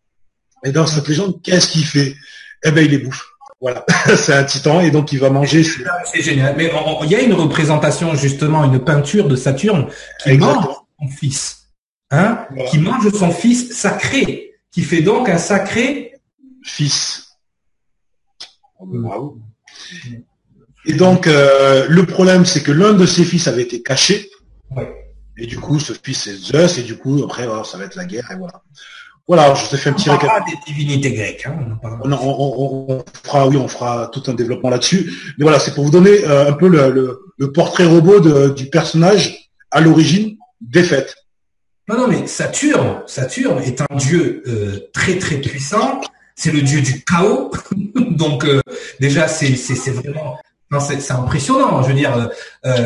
Et 0.64 0.72
dans 0.72 0.86
cette 0.86 1.08
légende, 1.08 1.42
qu'est-ce 1.42 1.68
qu'il 1.68 1.86
fait? 1.86 2.16
Eh 2.64 2.72
ben, 2.72 2.86
il 2.86 2.92
les 2.92 3.00
bouffe. 3.00 3.26
Voilà, 3.62 3.86
c'est 4.16 4.34
un 4.34 4.44
titan 4.44 4.82
et 4.82 4.90
donc 4.90 5.12
il 5.12 5.20
va 5.20 5.30
manger. 5.30 5.64
C'est 5.64 6.22
génial. 6.22 6.56
Mais 6.58 6.72
il 7.04 7.12
y 7.12 7.16
a 7.16 7.22
une 7.22 7.34
représentation 7.34 8.16
justement, 8.16 8.64
une 8.66 8.80
peinture 8.80 9.28
de 9.28 9.36
Saturne 9.36 9.88
qui 10.24 10.38
mange 10.38 10.66
son 11.00 11.08
fils, 11.08 11.68
hein, 12.10 12.40
qui 12.70 12.80
mange 12.80 13.12
son 13.12 13.30
fils 13.32 13.72
sacré, 13.72 14.51
qui 14.72 14.82
fait 14.82 15.02
donc 15.02 15.30
un 15.30 15.38
sacré 15.38 16.14
fils. 16.64 17.38
Et 20.86 20.94
donc 20.94 21.28
euh, 21.28 21.86
le 21.90 22.06
problème, 22.06 22.46
c'est 22.46 22.64
que 22.64 22.72
l'un 22.72 22.94
de 22.94 23.06
ses 23.06 23.24
fils 23.24 23.48
avait 23.48 23.64
été 23.64 23.84
caché. 23.84 24.30
Et 25.38 25.46
du 25.46 25.60
coup, 25.60 25.80
ce 25.80 25.94
fils 25.94 26.24
c'est 26.24 26.36
Zeus, 26.36 26.78
et 26.78 26.84
du 26.84 26.98
coup, 26.98 27.22
après, 27.24 27.48
ça 27.66 27.78
va 27.78 27.86
être 27.86 27.96
la 27.96 28.06
guerre, 28.06 28.30
et 28.32 28.36
voilà. 28.36 28.62
Voilà, 29.28 29.54
je 29.54 29.70
te 29.70 29.78
fais 29.78 29.92
un 29.92 29.94
petit 29.94 30.10
récap. 30.10 30.44
des 30.46 30.74
divinités 30.74 31.14
grecques. 31.14 31.46
Hein, 31.46 31.78
on, 32.04 33.04
fera, 33.24 33.48
oui, 33.48 33.56
on 33.56 33.68
fera 33.68 34.10
tout 34.12 34.24
un 34.28 34.34
développement 34.34 34.70
là-dessus. 34.70 35.34
Mais 35.38 35.44
voilà, 35.44 35.60
c'est 35.60 35.74
pour 35.74 35.86
vous 35.86 35.92
donner 35.92 36.26
euh, 36.26 36.50
un 36.50 36.54
peu 36.54 36.68
le, 36.68 37.52
portrait 37.54 37.86
robot 37.86 38.50
du 38.50 38.70
personnage 38.70 39.50
à 39.70 39.80
l'origine 39.80 40.38
des 40.60 40.84
fêtes. 40.84 41.16
Non, 41.92 41.98
non, 41.98 42.08
mais 42.08 42.26
Saturne, 42.26 43.02
Saturne 43.06 43.62
est 43.64 43.82
un 43.82 43.96
dieu 43.98 44.44
euh, 44.48 44.90
très 44.94 45.18
très 45.18 45.38
puissant. 45.38 46.00
C'est 46.36 46.52
le 46.52 46.62
dieu 46.62 46.82
du 46.82 47.04
chaos. 47.04 47.52
Donc 48.12 48.46
euh, 48.46 48.62
déjà, 49.00 49.28
c'est 49.28 49.54
vraiment 49.92 50.40
c'est 50.80 51.12
impressionnant. 51.12 51.84
Je 51.84 51.90
veux 51.90 51.94
dire, 51.94 52.30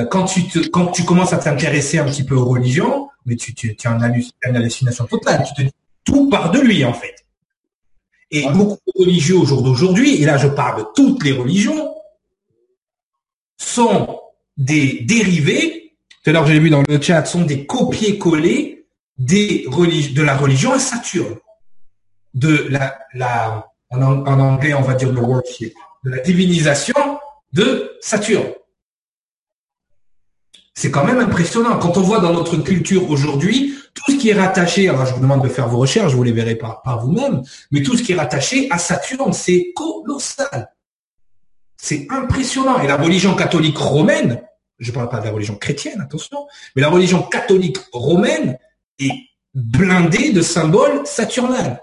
quand 0.10 0.26
tu 0.26 0.48
te, 0.48 0.58
quand 0.70 0.88
tu 0.88 1.04
commences 1.06 1.34
à 1.34 1.38
t'intéresser 1.38 2.00
un 2.00 2.06
petit 2.06 2.24
peu 2.24 2.34
aux 2.34 2.46
religions, 2.46 3.10
mais 3.26 3.36
tu, 3.36 3.54
tu, 3.54 3.76
tu 3.76 3.88
as 3.88 3.92
une, 3.92 4.56
hallucination 4.56 5.06
totale. 5.06 5.44
Tu 5.48 5.54
te 5.54 5.62
dis, 5.68 5.74
tout 6.04 6.30
part 6.30 6.52
de 6.52 6.60
lui 6.60 6.86
en 6.86 6.94
fait. 6.94 7.16
Et 8.32 8.48
beaucoup 8.50 8.80
de 8.96 9.04
religieux 9.04 9.38
au 9.38 9.46
jour 9.46 9.62
d'aujourd'hui, 9.62 10.22
et 10.22 10.26
là 10.26 10.38
je 10.38 10.48
parle 10.48 10.80
de 10.80 10.86
toutes 10.96 11.24
les 11.24 11.32
religions, 11.32 11.94
sont 13.58 14.20
des 14.58 15.02
dérivés, 15.02 15.96
tout 16.24 16.32
à 16.32 16.34
l'heure 16.34 16.48
j'ai 16.48 16.60
vu 16.60 16.70
dans 16.70 16.84
le 16.88 17.02
chat, 17.02 17.26
sont 17.26 17.44
des 17.44 17.66
copier-coller 17.66 18.75
de 19.18 20.22
la 20.22 20.36
religion 20.36 20.74
à 20.74 20.80
Saturne, 20.80 21.38
de 22.34 22.68
la, 22.70 22.98
la 23.14 23.68
en, 23.90 24.40
anglais 24.40 24.74
on 24.74 24.82
va 24.82 24.94
dire 24.94 25.12
le 25.12 25.22
worship, 25.22 25.74
de 26.04 26.12
la 26.12 26.20
divinisation 26.20 27.20
de 27.54 27.98
Saturne. 28.02 28.52
C'est 30.74 30.92
quand 30.92 31.06
même 31.06 31.20
impressionnant 31.20 31.80
quand 31.80 31.96
on 31.98 32.02
voit 32.02 32.20
dans 32.20 32.34
notre 32.34 32.58
culture 32.58 33.10
aujourd'hui 33.10 33.76
tout 33.94 34.12
ce 34.12 34.18
qui 34.18 34.30
est 34.30 34.34
rattaché, 34.34 34.90
alors 34.90 35.06
je 35.06 35.14
vous 35.14 35.22
demande 35.22 35.42
de 35.42 35.48
faire 35.48 35.70
vos 35.70 35.78
recherches, 35.78 36.14
vous 36.14 36.24
les 36.24 36.34
verrez 36.34 36.56
par, 36.56 36.82
par 36.82 37.00
vous-même, 37.06 37.44
mais 37.72 37.82
tout 37.82 37.96
ce 37.96 38.04
qui 38.04 38.12
est 38.12 38.16
rattaché 38.16 38.68
à 38.70 38.78
Saturne, 38.78 39.32
c'est 39.32 39.72
colossal. 39.74 40.74
C'est 41.78 42.08
impressionnant. 42.10 42.82
Et 42.82 42.88
la 42.88 42.98
religion 42.98 43.36
catholique 43.36 43.78
romaine, 43.78 44.42
je 44.80 44.92
ne 44.92 44.96
parle 44.96 45.08
pas 45.08 45.22
de 45.22 45.26
la 45.26 45.32
religion 45.32 45.56
chrétienne, 45.56 46.02
attention, 46.02 46.46
mais 46.76 46.82
la 46.82 46.90
religion 46.90 47.22
catholique 47.24 47.78
romaine 47.94 48.58
est 49.00 49.30
blindée 49.54 50.32
de 50.32 50.42
symboles 50.42 51.06
saturnales. 51.06 51.82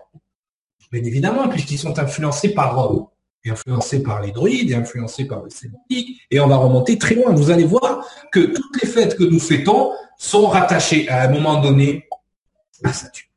Bien 0.90 1.04
évidemment, 1.04 1.48
puisqu'ils 1.48 1.78
sont 1.78 1.98
influencés 1.98 2.50
par 2.50 2.76
Rome, 2.76 3.06
et 3.44 3.50
influencés 3.50 4.02
par 4.02 4.20
les 4.20 4.30
druides, 4.30 4.70
et 4.70 4.74
influencés 4.74 5.24
par 5.24 5.42
le 5.42 5.50
sémitique, 5.50 6.20
et 6.30 6.38
on 6.38 6.46
va 6.46 6.56
remonter 6.56 6.98
très 6.98 7.14
loin. 7.14 7.32
Vous 7.32 7.50
allez 7.50 7.64
voir 7.64 8.06
que 8.30 8.40
toutes 8.40 8.82
les 8.82 8.88
fêtes 8.88 9.16
que 9.16 9.24
nous 9.24 9.40
fêtons 9.40 9.92
sont 10.18 10.46
rattachés 10.46 11.08
à 11.08 11.22
un 11.22 11.28
moment 11.28 11.60
donné 11.60 12.06
à 12.84 12.92
Saturne. 12.92 13.28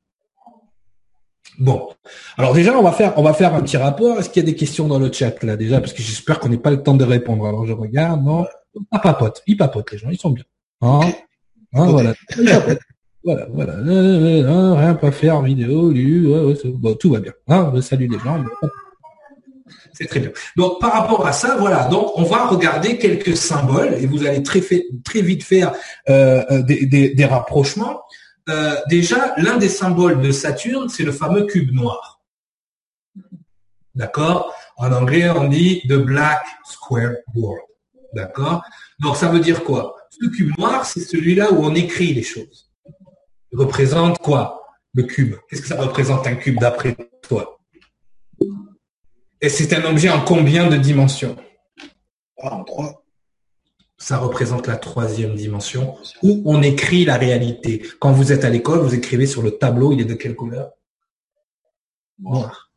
Bon, 1.58 1.90
alors 2.38 2.54
déjà 2.54 2.78
on 2.78 2.82
va 2.82 2.92
faire 2.92 3.18
on 3.18 3.24
va 3.24 3.34
faire 3.34 3.56
un 3.56 3.62
petit 3.62 3.78
rapport. 3.78 4.20
Est-ce 4.20 4.30
qu'il 4.30 4.44
y 4.44 4.46
a 4.46 4.52
des 4.52 4.58
questions 4.58 4.88
dans 4.90 5.00
le 5.00 5.10
chat 5.12 5.42
là 5.44 5.56
déjà? 5.56 5.80
Parce 5.80 5.94
que 5.94 6.02
j'espère 6.02 6.40
qu'on 6.40 6.50
n'ait 6.50 6.58
pas 6.58 6.72
le 6.72 6.84
temps 6.84 6.96
de 6.96 7.06
répondre. 7.06 7.48
Alors 7.48 7.66
je 7.66 7.72
regarde, 7.72 8.22
non, 8.24 8.46
ah 8.92 9.00
papote, 9.00 9.42
ils 9.48 9.56
papotent 9.56 9.92
les 9.94 9.98
gens, 9.98 10.10
ils 10.10 10.20
sont 10.20 10.32
bien. 10.32 10.44
Hein, 10.82 11.00
hein 11.74 11.88
voilà, 11.88 12.14
voilà, 13.26 13.48
voilà, 13.52 13.74
rien 14.76 14.94
pas 14.94 15.12
faire 15.12 15.42
vidéo, 15.42 15.92
lu, 15.92 16.28
bon, 16.66 16.94
tout 16.94 17.12
va 17.12 17.20
bien. 17.20 17.34
Hein, 17.48 17.74
salut 17.82 18.08
les 18.08 18.20
gens. 18.20 18.44
C'est 19.94 20.08
très 20.08 20.20
bien. 20.20 20.32
Donc 20.58 20.80
par 20.82 20.92
rapport 20.92 21.26
à 21.26 21.32
ça, 21.32 21.56
voilà. 21.58 21.88
Donc 21.88 22.12
on 22.18 22.24
va 22.24 22.48
regarder 22.48 22.98
quelques 22.98 23.38
symboles 23.38 23.94
et 23.94 24.06
vous 24.06 24.26
allez 24.26 24.44
très, 24.44 24.62
très 25.04 25.22
vite 25.22 25.44
faire 25.44 25.74
euh, 26.10 26.44
euh, 26.52 26.62
des, 26.62 27.26
rapprochements. 27.26 28.02
Euh, 28.50 28.76
déjà, 28.90 29.34
l'un 29.38 29.58
des 29.58 29.70
symboles 29.70 30.22
de 30.22 30.32
Saturne, 30.32 30.90
c'est 30.90 31.04
le 31.04 31.12
fameux 31.12 31.46
cube 31.46 31.72
noir. 31.72 32.22
D'accord? 33.96 34.54
En 34.78 34.92
anglais, 34.92 35.30
on 35.30 35.48
dit 35.48 35.82
the 35.88 35.94
black 35.94 36.44
square 36.66 37.14
world. 37.34 37.64
D'accord? 38.14 38.64
Donc 39.00 39.16
ça 39.16 39.30
veut 39.30 39.40
dire 39.40 39.64
quoi? 39.64 39.96
Ce 40.10 40.28
cube 40.28 40.52
noir, 40.58 40.86
c'est 40.86 41.00
celui-là 41.00 41.54
où 41.54 41.64
on 41.64 41.74
écrit 41.74 42.14
les 42.14 42.24
choses. 42.24 42.65
Représente 43.54 44.20
quoi 44.20 44.64
Le 44.94 45.04
cube? 45.04 45.36
Qu'est-ce 45.50 45.62
que 45.62 45.68
ça 45.68 45.82
représente 45.82 46.28
un 46.28 46.36
cube 46.36 46.60
d'après 46.60 46.96
toi? 47.22 47.60
Et 49.42 49.50
c'est 49.50 49.74
un 49.74 49.84
objet 49.86 50.10
en 50.10 50.22
combien 50.22 50.70
de 50.70 50.78
dimensions? 50.78 51.36
En 52.38 52.64
trois. 52.64 53.04
Ça 53.98 54.18
représente 54.18 54.68
la 54.68 54.76
troisième 54.76 55.36
dimension 55.36 55.96
où 56.22 56.42
on 56.46 56.62
écrit 56.62 57.06
la 57.06 57.16
réalité. 57.18 57.86
Quand 58.00 58.12
vous 58.12 58.32
êtes 58.32 58.44
à 58.44 58.50
l'école, 58.50 58.80
vous 58.80 58.94
écrivez 58.94 59.26
sur 59.26 59.42
le 59.42 59.52
tableau, 59.52 59.94
il 59.94 60.02
est 60.02 60.06
de 60.06 60.16
quelle 60.16 60.36
couleur? 60.36 60.72
Noir. 62.20 62.72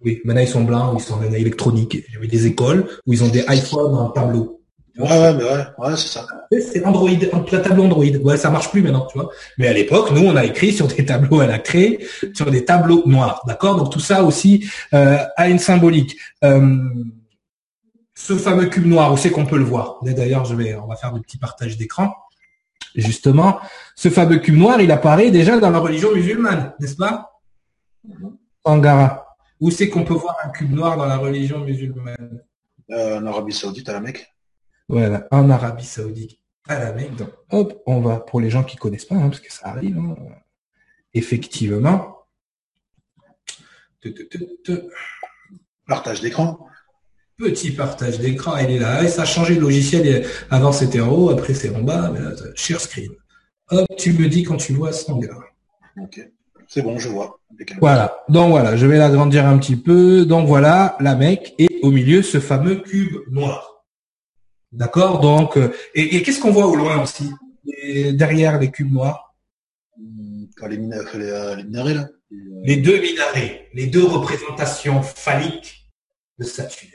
Oui, 0.00 0.20
maintenant 0.24 0.42
ils 0.42 0.48
sont 0.48 0.64
blancs, 0.64 0.96
ils 0.98 1.02
sont. 1.02 1.18
J'ai 1.22 2.18
vu 2.18 2.28
des 2.28 2.46
écoles 2.46 2.88
où 3.06 3.12
ils 3.12 3.24
ont 3.24 3.28
des 3.28 3.44
iPhones 3.48 3.94
en 3.94 4.10
tableau. 4.10 4.63
Ouais, 4.96 5.08
ouais, 5.08 5.34
mais 5.34 5.42
ouais, 5.42 5.64
ouais 5.78 5.96
c'est 5.96 6.06
ça. 6.06 6.26
C'est 6.52 6.84
Android, 6.84 7.10
un 7.10 7.40
tableau 7.40 7.84
Android. 7.84 8.04
Ouais, 8.04 8.36
ça 8.36 8.50
marche 8.50 8.70
plus 8.70 8.80
maintenant, 8.80 9.06
tu 9.06 9.18
vois. 9.18 9.30
Mais 9.58 9.66
à 9.66 9.72
l'époque, 9.72 10.12
nous, 10.12 10.22
on 10.22 10.36
a 10.36 10.44
écrit 10.44 10.72
sur 10.72 10.86
des 10.86 11.04
tableaux 11.04 11.40
à 11.40 11.46
la 11.46 11.58
craie, 11.58 11.98
sur 12.32 12.48
des 12.50 12.64
tableaux 12.64 13.02
noirs, 13.06 13.42
d'accord? 13.46 13.76
Donc 13.76 13.90
tout 13.90 13.98
ça 14.00 14.22
aussi 14.22 14.70
euh, 14.92 15.18
a 15.36 15.48
une 15.48 15.58
symbolique. 15.58 16.16
Euh, 16.44 16.78
ce 18.14 18.36
fameux 18.36 18.66
cube 18.66 18.86
noir, 18.86 19.12
où 19.12 19.16
c'est 19.16 19.30
qu'on 19.30 19.46
peut 19.46 19.58
le 19.58 19.64
voir? 19.64 19.98
D'ailleurs, 20.02 20.44
je 20.44 20.54
vais, 20.54 20.76
on 20.76 20.86
va 20.86 20.94
faire 20.94 21.12
des 21.12 21.20
petits 21.20 21.38
partages 21.38 21.76
d'écran. 21.76 22.14
Justement, 22.94 23.58
ce 23.96 24.08
fameux 24.08 24.38
cube 24.38 24.56
noir, 24.56 24.80
il 24.80 24.92
apparaît 24.92 25.32
déjà 25.32 25.58
dans 25.58 25.70
la 25.70 25.80
religion 25.80 26.14
musulmane, 26.14 26.72
n'est-ce 26.78 26.94
pas? 26.94 27.40
Angara. 28.62 29.36
Où 29.58 29.72
c'est 29.72 29.88
qu'on 29.88 30.04
peut 30.04 30.14
voir 30.14 30.36
un 30.44 30.50
cube 30.50 30.72
noir 30.72 30.96
dans 30.96 31.06
la 31.06 31.16
religion 31.16 31.58
musulmane? 31.58 32.42
Euh, 32.90 33.18
En 33.18 33.26
Arabie 33.26 33.52
Saoudite, 33.52 33.88
à 33.88 33.94
la 33.94 34.00
Mecque. 34.00 34.33
Voilà, 34.88 35.26
en 35.30 35.48
Arabie 35.50 35.86
Saoudite, 35.86 36.38
à 36.68 36.78
la 36.78 36.92
Mecque. 36.92 37.16
Donc, 37.16 37.30
hop, 37.50 37.82
on 37.86 38.00
va, 38.00 38.20
pour 38.20 38.40
les 38.40 38.50
gens 38.50 38.64
qui 38.64 38.76
connaissent 38.76 39.06
pas, 39.06 39.16
hein, 39.16 39.28
parce 39.28 39.40
que 39.40 39.52
ça 39.52 39.68
arrive, 39.68 39.98
hein, 39.98 40.16
effectivement. 41.14 42.26
Partage 45.86 46.20
d'écran. 46.20 46.66
Petit 47.36 47.72
partage 47.72 48.20
d'écran, 48.20 48.56
il 48.58 48.70
est 48.70 48.78
là. 48.78 49.02
Et 49.02 49.08
ça 49.08 49.22
a 49.22 49.24
changé 49.24 49.56
de 49.56 49.60
logiciel. 49.60 50.26
Avant 50.50 50.72
c'était 50.72 51.00
en 51.00 51.10
haut, 51.10 51.30
après 51.30 51.54
c'est 51.54 51.74
en 51.74 51.82
bas. 51.82 52.12
Mais 52.12 52.20
share 52.54 52.80
screen. 52.80 53.10
Hop, 53.70 53.86
tu 53.96 54.12
me 54.12 54.28
dis 54.28 54.44
quand 54.44 54.56
tu 54.56 54.74
vois 54.74 54.90
gars. 54.90 55.40
Ok. 56.00 56.20
C'est 56.68 56.82
bon, 56.82 56.98
je 56.98 57.08
vois. 57.08 57.40
Voilà. 57.80 58.24
Donc 58.28 58.50
voilà, 58.50 58.76
je 58.76 58.86
vais 58.86 58.98
l'agrandir 58.98 59.46
un 59.46 59.58
petit 59.58 59.76
peu. 59.76 60.24
Donc 60.26 60.46
voilà, 60.46 60.96
la 61.00 61.14
Mecque 61.16 61.54
et 61.58 61.80
au 61.82 61.90
milieu 61.90 62.22
ce 62.22 62.38
fameux 62.40 62.76
cube 62.76 63.16
noir. 63.30 63.73
D'accord 64.74 65.20
Donc, 65.20 65.56
euh, 65.56 65.72
et, 65.94 66.22
qu'est-ce 66.22 66.40
qu'on 66.40 66.50
voit 66.50 66.66
au 66.66 66.74
loin 66.74 67.02
aussi 67.02 67.30
Derrière 68.12 68.58
les 68.58 68.70
cubes 68.70 68.92
noirs? 68.92 69.34
Les, 69.96 70.48
euh, 70.62 70.68
les, 70.68 70.78
minarets, 71.64 71.94
là 71.94 72.08
euh, 72.32 72.36
Les 72.64 72.76
deux 72.76 73.00
minarets, 73.00 73.68
les 73.72 73.86
deux 73.86 74.04
représentations 74.04 75.00
phalliques 75.02 75.88
de 76.38 76.44
Saturne. 76.44 76.90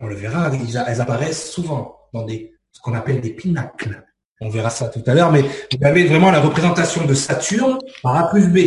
On 0.00 0.08
le 0.08 0.16
verra, 0.16 0.50
elles 0.88 1.00
apparaissent 1.00 1.50
souvent 1.52 1.96
dans 2.12 2.24
des, 2.24 2.52
ce 2.72 2.80
qu'on 2.80 2.94
appelle 2.94 3.20
des 3.20 3.30
pinacles. 3.30 4.04
On 4.40 4.48
verra 4.48 4.70
ça 4.70 4.88
tout 4.88 5.02
à 5.06 5.14
l'heure, 5.14 5.30
mais 5.30 5.42
vous 5.42 5.86
avez 5.86 6.04
vraiment 6.04 6.32
la 6.32 6.40
représentation 6.40 7.06
de 7.06 7.14
Saturne 7.14 7.78
par 8.02 8.16
A 8.16 8.30
plus 8.30 8.48
B. 8.48 8.58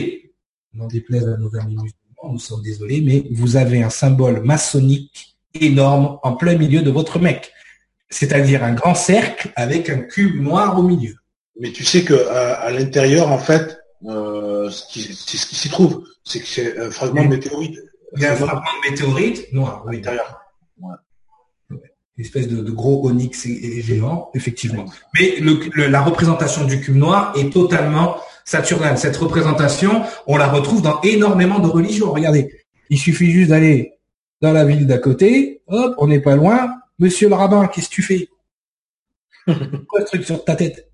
Non 0.73 0.87
déplaise 0.87 1.27
à 1.27 1.35
nos 1.35 1.53
amis 1.57 1.75
musulmans, 1.75 2.31
nous 2.31 2.39
sommes 2.39 2.61
désolés, 2.61 3.01
mais 3.01 3.25
vous 3.31 3.57
avez 3.57 3.83
un 3.83 3.89
symbole 3.89 4.41
maçonnique 4.41 5.37
énorme 5.53 6.19
en 6.23 6.35
plein 6.35 6.57
milieu 6.57 6.81
de 6.81 6.91
votre 6.91 7.19
mec 7.19 7.51
c'est-à-dire 8.09 8.63
un 8.63 8.73
grand 8.73 8.95
cercle 8.95 9.51
avec 9.55 9.89
un 9.89 9.99
cube 9.99 10.41
noir 10.41 10.77
au 10.79 10.83
milieu. 10.83 11.15
Mais 11.59 11.71
tu 11.71 11.83
sais 11.83 12.03
que 12.03 12.27
à, 12.29 12.69
l'intérieur, 12.71 13.31
en 13.31 13.39
fait, 13.39 13.79
ce 14.03 14.91
qui, 14.91 15.01
c'est 15.01 15.37
ce 15.37 15.45
qui 15.45 15.55
s'y 15.55 15.69
trouve. 15.69 16.03
C'est 16.23 16.39
que 16.39 16.47
c'est 16.47 16.79
un 16.79 16.91
fragment 16.91 17.23
de 17.23 17.29
météorite. 17.29 17.79
Il 18.15 18.21
y 18.21 18.25
a 18.25 18.33
un 18.33 18.35
fragment 18.35 18.61
de 18.61 18.91
météorite 18.91 19.53
noir, 19.53 19.83
oui. 19.85 19.97
l'intérieur. 19.97 20.41
Une 21.69 22.25
espèce 22.25 22.47
de, 22.47 22.71
gros 22.71 23.07
onyx 23.07 23.47
géant, 23.47 24.31
effectivement. 24.33 24.85
Mais 25.19 25.37
la 25.75 26.01
représentation 26.01 26.65
du 26.65 26.81
cube 26.81 26.95
noir 26.95 27.33
est 27.37 27.53
totalement 27.53 28.17
saturnale. 28.43 28.97
Cette 28.97 29.17
représentation, 29.17 30.03
on 30.25 30.37
la 30.37 30.47
retrouve 30.47 30.81
dans 30.81 30.99
énormément 31.01 31.59
de 31.59 31.67
religions. 31.67 32.11
Regardez, 32.11 32.49
il 32.89 32.97
suffit 32.97 33.29
juste 33.29 33.49
d'aller 33.49 33.93
dans 34.41 34.51
la 34.51 34.65
ville 34.65 34.87
d'à 34.87 34.97
côté, 34.97 35.61
hop, 35.67 35.95
on 35.97 36.07
n'est 36.07 36.21
pas 36.21 36.35
loin. 36.35 36.76
Monsieur 36.99 37.29
le 37.29 37.35
rabbin, 37.35 37.67
qu'est-ce 37.67 37.89
que 37.89 37.93
tu 37.95 38.01
fais? 38.01 38.29
Quoi 39.87 40.01
ce 40.01 40.05
truc 40.05 40.25
sur 40.25 40.43
ta 40.43 40.55
tête? 40.55 40.91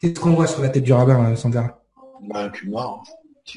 Qu'est-ce 0.00 0.20
qu'on 0.20 0.34
voit 0.34 0.46
sur 0.46 0.60
la 0.60 0.68
tête 0.68 0.84
du 0.84 0.92
rabbin, 0.92 1.32
euh, 1.32 1.36
Sandra? 1.36 1.82
Bah, 2.28 2.44
Un 2.44 2.48
cube 2.50 2.68
noir. 2.68 3.02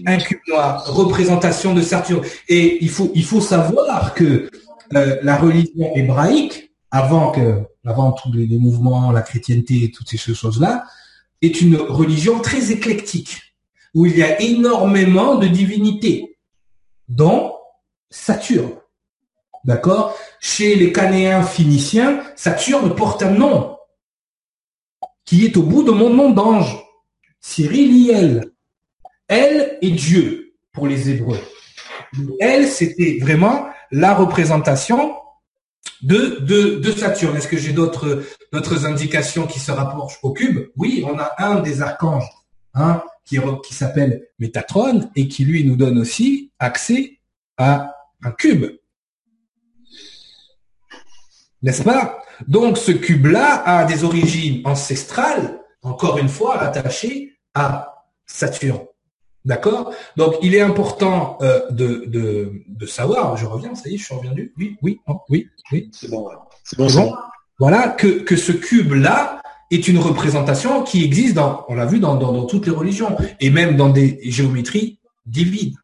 Un 0.05 0.17
cube 0.17 0.39
noir, 0.47 0.85
représentation 0.85 1.73
de 1.73 1.81
Saturne. 1.81 2.23
Et 2.47 2.81
il 2.81 2.89
faut, 2.89 3.11
il 3.13 3.25
faut 3.25 3.41
savoir 3.41 4.13
que 4.13 4.49
euh, 4.95 5.19
la 5.21 5.37
religion 5.37 5.93
hébraïque, 5.95 6.71
avant 6.91 7.31
que, 7.31 7.63
avant 7.85 8.13
tous 8.13 8.31
les, 8.31 8.57
mouvements, 8.57 9.11
la 9.11 9.21
chrétienté 9.21 9.83
et 9.83 9.91
toutes 9.91 10.09
ces 10.09 10.17
choses-là, 10.17 10.85
est 11.41 11.59
une 11.59 11.75
religion 11.75 12.39
très 12.39 12.71
éclectique, 12.71 13.41
où 13.93 14.05
il 14.05 14.17
y 14.17 14.23
a 14.23 14.41
énormément 14.41 15.35
de 15.35 15.47
divinités, 15.47 16.37
dont 17.09 17.53
Saturne. 18.09 18.71
D'accord? 19.65 20.17
Chez 20.39 20.75
les 20.75 20.91
Canéens 20.91 21.43
phéniciens, 21.43 22.23
Saturne 22.35 22.95
porte 22.95 23.23
un 23.23 23.31
nom 23.31 23.77
qui 25.25 25.45
est 25.45 25.57
au 25.57 25.63
bout 25.63 25.83
de 25.83 25.91
mon 25.91 26.09
nom 26.09 26.31
d'ange. 26.31 26.77
Cyriliel. 27.39 28.51
Elle 29.27 29.77
est 29.81 29.91
Dieu 29.91 30.53
pour 30.71 30.87
les 30.87 31.09
Hébreux. 31.09 31.39
Elle, 32.39 32.67
c'était 32.67 33.19
vraiment 33.21 33.67
la 33.91 34.13
représentation 34.13 35.15
de, 36.01 36.81
Saturne. 36.95 37.35
Est-ce 37.35 37.47
que 37.47 37.57
j'ai 37.57 37.73
d'autres, 37.73 38.25
indications 38.85 39.47
qui 39.47 39.59
se 39.59 39.71
rapprochent 39.71 40.19
au 40.23 40.31
cube? 40.31 40.69
Oui, 40.75 41.03
on 41.05 41.17
a 41.19 41.31
un 41.39 41.59
des 41.61 41.81
archanges 41.81 42.29
hein, 42.73 43.03
qui 43.25 43.73
s'appelle 43.73 44.27
Métatron 44.39 45.09
et 45.15 45.27
qui 45.27 45.43
lui 45.43 45.65
nous 45.65 45.75
donne 45.75 45.97
aussi 45.97 46.51
accès 46.59 47.19
à 47.57 47.95
un 48.23 48.31
cube. 48.31 48.65
N'est-ce 51.63 51.83
pas? 51.83 52.19
Donc 52.47 52.77
ce 52.77 52.91
cube-là 52.91 53.63
a 53.65 53.85
des 53.85 54.03
origines 54.03 54.61
ancestrales, 54.65 55.59
encore 55.81 56.17
une 56.17 56.29
fois, 56.29 56.59
attachées 56.59 57.33
à 57.53 58.05
Saturne. 58.25 58.85
D'accord? 59.47 59.93
Donc, 60.17 60.35
il 60.41 60.53
est 60.55 60.61
important 60.61 61.37
euh, 61.41 61.61
de, 61.69 62.03
de, 62.05 62.85
savoir, 62.85 63.37
je 63.37 63.45
reviens, 63.45 63.73
ça 63.75 63.89
y 63.89 63.95
est, 63.95 63.97
je 63.97 64.03
suis 64.03 64.13
revenu. 64.13 64.51
Oui, 64.57 64.77
oui, 64.81 64.99
oui, 65.29 65.47
oui. 65.71 65.89
C'est 65.93 66.11
bon, 66.11 66.27
c'est 66.65 66.77
bon, 66.77 67.15
Voilà, 67.57 67.87
que, 67.87 68.07
que 68.07 68.35
ce 68.35 68.51
cube-là 68.51 69.41
est 69.71 69.87
une 69.87 69.99
représentation 69.99 70.83
qui 70.83 71.05
existe 71.05 71.35
dans, 71.35 71.63
on 71.69 71.75
l'a 71.75 71.85
vu, 71.85 71.99
dans, 71.99 72.15
dans, 72.15 72.45
toutes 72.45 72.65
les 72.65 72.73
religions, 72.73 73.15
et 73.39 73.49
même 73.49 73.77
dans 73.77 73.87
des 73.87 74.19
géométries 74.23 74.99
divines. 75.25 75.75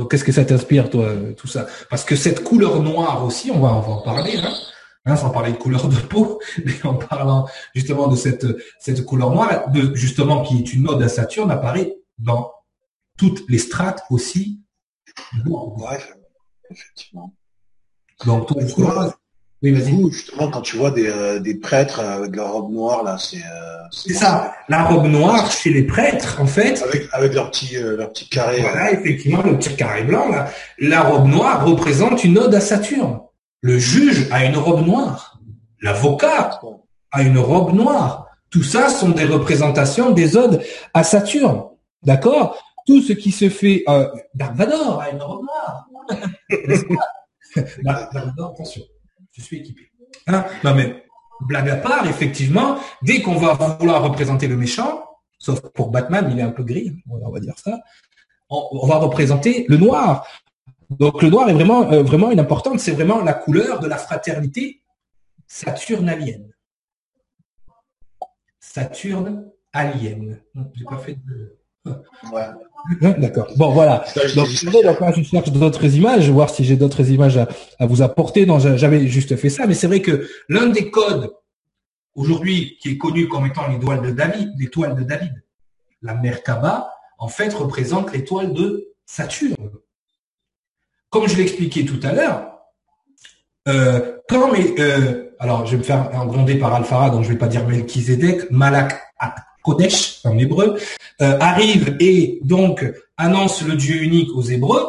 Donc, 0.00 0.10
qu'est-ce 0.10 0.24
que 0.24 0.32
ça 0.32 0.44
t'inspire, 0.44 0.88
toi, 0.88 1.10
tout 1.36 1.46
ça? 1.46 1.66
Parce 1.90 2.04
que 2.04 2.16
cette 2.16 2.42
couleur 2.42 2.82
noire 2.82 3.22
aussi, 3.24 3.50
on 3.50 3.60
va, 3.60 3.68
on 3.68 3.80
va 3.80 3.92
en 3.92 4.02
parler, 4.02 4.38
hein 4.38 4.54
Hein, 5.06 5.16
sans 5.16 5.30
parler 5.30 5.52
de 5.52 5.56
couleur 5.56 5.88
de 5.88 5.96
peau, 5.96 6.40
mais 6.64 6.84
en 6.84 6.94
parlant 6.94 7.48
justement 7.74 8.08
de 8.08 8.16
cette, 8.16 8.46
cette 8.78 9.04
couleur 9.06 9.30
noire, 9.30 9.70
de, 9.70 9.94
justement 9.94 10.42
qui 10.42 10.58
est 10.58 10.74
une 10.74 10.86
ode 10.88 11.02
à 11.02 11.08
Saturne, 11.08 11.50
apparaît 11.50 11.96
dans 12.18 12.52
toutes 13.16 13.42
les 13.48 13.58
strates 13.58 14.02
aussi. 14.10 14.60
Bref, 15.46 16.12
effectivement. 16.70 17.34
Donc, 18.26 18.48
toi, 18.48 19.14
oui, 19.62 19.72
vas-y. 19.72 20.10
Justement, 20.10 20.48
quand 20.48 20.62
tu 20.62 20.76
vois 20.76 20.90
des, 20.90 21.06
euh, 21.06 21.38
des 21.38 21.54
prêtres 21.54 22.00
avec 22.00 22.34
la 22.34 22.44
robe 22.44 22.72
noire, 22.72 23.02
là, 23.02 23.18
c'est. 23.18 23.36
Euh, 23.36 23.80
c'est 23.90 24.14
ça. 24.14 24.54
La 24.68 24.84
robe 24.84 25.06
noire 25.06 25.50
chez 25.50 25.70
les 25.70 25.82
prêtres, 25.82 26.40
en 26.40 26.46
fait. 26.46 26.82
Avec, 26.82 27.08
avec 27.12 27.34
leur 27.34 27.50
petit, 27.50 27.76
euh, 27.76 27.96
leur 27.96 28.10
petit 28.12 28.28
carré. 28.28 28.60
Voilà, 28.62 28.92
effectivement, 28.92 29.42
le 29.42 29.58
petit 29.58 29.76
carré 29.76 30.04
blanc, 30.04 30.28
là. 30.28 30.50
La 30.78 31.02
robe 31.02 31.26
noire 31.28 31.66
représente 31.66 32.24
une 32.24 32.38
ode 32.38 32.54
à 32.54 32.60
Saturne. 32.60 33.20
Le 33.60 33.78
juge 33.78 34.28
a 34.30 34.44
une 34.44 34.56
robe 34.56 34.86
noire. 34.86 35.38
L'avocat 35.82 36.60
a 37.12 37.22
une 37.22 37.38
robe 37.38 37.74
noire. 37.74 38.28
Tout 38.50 38.62
ça 38.62 38.88
sont 38.88 39.10
des 39.10 39.24
représentations 39.24 40.10
des 40.10 40.36
odes 40.36 40.62
à 40.94 41.04
Saturne. 41.04 41.64
D'accord? 42.02 42.56
Tout 42.86 43.02
ce 43.02 43.12
qui 43.12 43.30
se 43.30 43.48
fait... 43.50 43.84
Euh, 43.88 44.08
Dark 44.34 44.56
Vador 44.56 45.00
a 45.00 45.10
une 45.10 45.22
robe 45.22 45.44
noire. 45.44 45.86
Dark 47.82 48.12
Vador, 48.14 48.52
attention, 48.52 48.82
je 49.40 49.46
suis 49.46 49.58
équipé. 49.58 49.90
Hein? 50.26 50.44
Non 50.64 50.74
mais, 50.74 51.04
blague 51.40 51.70
à 51.70 51.76
part, 51.76 52.06
effectivement, 52.06 52.78
dès 53.02 53.22
qu'on 53.22 53.36
va 53.36 53.54
vouloir 53.54 54.02
représenter 54.02 54.46
le 54.48 54.56
méchant, 54.56 55.04
sauf 55.38 55.60
pour 55.60 55.90
Batman, 55.90 56.28
il 56.30 56.38
est 56.38 56.42
un 56.42 56.50
peu 56.50 56.62
gris, 56.62 57.02
on 57.08 57.30
va 57.30 57.40
dire 57.40 57.58
ça, 57.58 57.80
on 58.50 58.86
va 58.86 58.96
représenter 58.96 59.64
le 59.68 59.76
noir. 59.76 60.26
Donc 60.90 61.22
le 61.22 61.30
noir 61.30 61.48
est 61.48 61.54
vraiment, 61.54 61.90
euh, 61.92 62.02
vraiment 62.02 62.30
une 62.30 62.40
importante, 62.40 62.80
c'est 62.80 62.92
vraiment 62.92 63.22
la 63.22 63.32
couleur 63.32 63.78
de 63.78 63.86
la 63.86 63.96
fraternité 63.96 64.82
saturnalienne. 65.46 66.52
Saturne 68.58 69.50
alien. 69.72 70.40
J'ai 70.74 70.84
pas 70.84 70.98
fait 70.98 71.18
de. 71.24 71.58
D'accord. 73.00 73.48
Bon, 73.56 73.70
voilà. 73.70 74.04
Donc, 74.36 74.46
je 74.46 75.22
cherche 75.22 75.50
d'autres 75.52 75.94
images, 75.94 76.30
voir 76.30 76.50
si 76.50 76.64
j'ai 76.64 76.76
d'autres 76.76 77.10
images 77.10 77.38
à, 77.38 77.86
vous 77.86 78.02
apporter. 78.02 78.46
j'avais 78.76 79.06
juste 79.06 79.36
fait 79.36 79.50
ça, 79.50 79.66
mais 79.66 79.74
c'est 79.74 79.86
vrai 79.86 80.00
que 80.00 80.28
l'un 80.48 80.66
des 80.66 80.90
codes 80.90 81.32
aujourd'hui 82.14 82.76
qui 82.80 82.90
est 82.90 82.98
connu 82.98 83.28
comme 83.28 83.46
étant 83.46 83.68
l'étoile 83.68 84.02
de 84.02 84.10
David, 84.10 84.52
l'étoile 84.58 84.94
de 84.94 85.02
David, 85.02 85.42
la 86.02 86.14
Merkaba, 86.14 86.92
en 87.18 87.28
fait 87.28 87.52
représente 87.52 88.12
l'étoile 88.12 88.52
de 88.52 88.88
Saturne. 89.06 89.54
Comme 91.10 91.28
je 91.28 91.36
l'expliquais 91.36 91.84
tout 91.84 92.00
à 92.02 92.12
l'heure, 92.12 92.50
euh, 93.68 94.18
quand 94.28 94.52
mais 94.52 94.74
euh, 94.80 95.30
alors 95.38 95.66
je 95.66 95.72
vais 95.72 95.78
me 95.78 95.82
faire 95.82 96.10
engronder 96.14 96.56
par 96.56 96.74
Alphara, 96.74 97.10
donc 97.10 97.24
je 97.24 97.28
vais 97.28 97.38
pas 97.38 97.48
dire 97.48 97.66
Melchizedek, 97.66 98.50
Malak 98.50 99.00
Kodesh 99.62 100.20
en 100.24 100.38
hébreu, 100.38 100.78
euh, 101.20 101.38
arrive 101.40 101.96
et 102.00 102.40
donc 102.42 102.84
annonce 103.16 103.62
le 103.62 103.74
Dieu 103.74 104.02
unique 104.02 104.30
aux 104.34 104.42
Hébreux, 104.42 104.86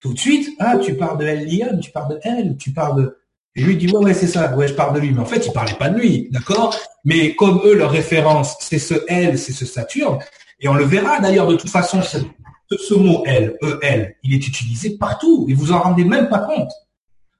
tout 0.00 0.12
de 0.12 0.18
suite, 0.18 0.50
ah 0.58 0.76
tu 0.78 0.94
parles 0.94 1.18
de 1.18 1.24
El 1.24 1.80
tu 1.80 1.90
parles 1.90 2.14
de 2.14 2.20
elle, 2.22 2.56
tu 2.56 2.72
parles 2.72 3.02
de 3.02 3.18
et 3.56 3.62
lui 3.62 3.76
dit 3.76 3.88
ouais 3.88 4.04
ouais 4.04 4.14
c'est 4.14 4.26
ça, 4.26 4.54
ouais 4.56 4.68
je 4.68 4.74
parle 4.74 4.94
de 4.94 5.00
lui, 5.00 5.12
mais 5.12 5.20
en 5.20 5.26
fait 5.26 5.46
il 5.46 5.52
parlait 5.52 5.74
pas 5.74 5.88
de 5.88 5.98
lui, 5.98 6.28
d'accord? 6.30 6.76
Mais 7.04 7.34
comme 7.34 7.60
eux 7.64 7.74
leur 7.74 7.90
référence 7.90 8.56
c'est 8.60 8.78
ce 8.78 8.94
elle, 9.08 9.38
c'est 9.38 9.52
ce 9.52 9.64
Saturne, 9.66 10.18
et 10.60 10.68
on 10.68 10.74
le 10.74 10.84
verra 10.84 11.20
d'ailleurs 11.20 11.46
de 11.46 11.56
toute 11.56 11.70
façon 11.70 12.00
ce 12.02 12.94
mot 12.94 13.22
elle, 13.26 13.56
E-L, 13.62 14.16
il 14.22 14.34
est 14.34 14.48
utilisé 14.48 14.96
partout 14.98 15.46
et 15.48 15.54
vous 15.54 15.72
en 15.72 15.80
rendez 15.80 16.04
même 16.04 16.28
pas 16.28 16.40
compte. 16.40 16.70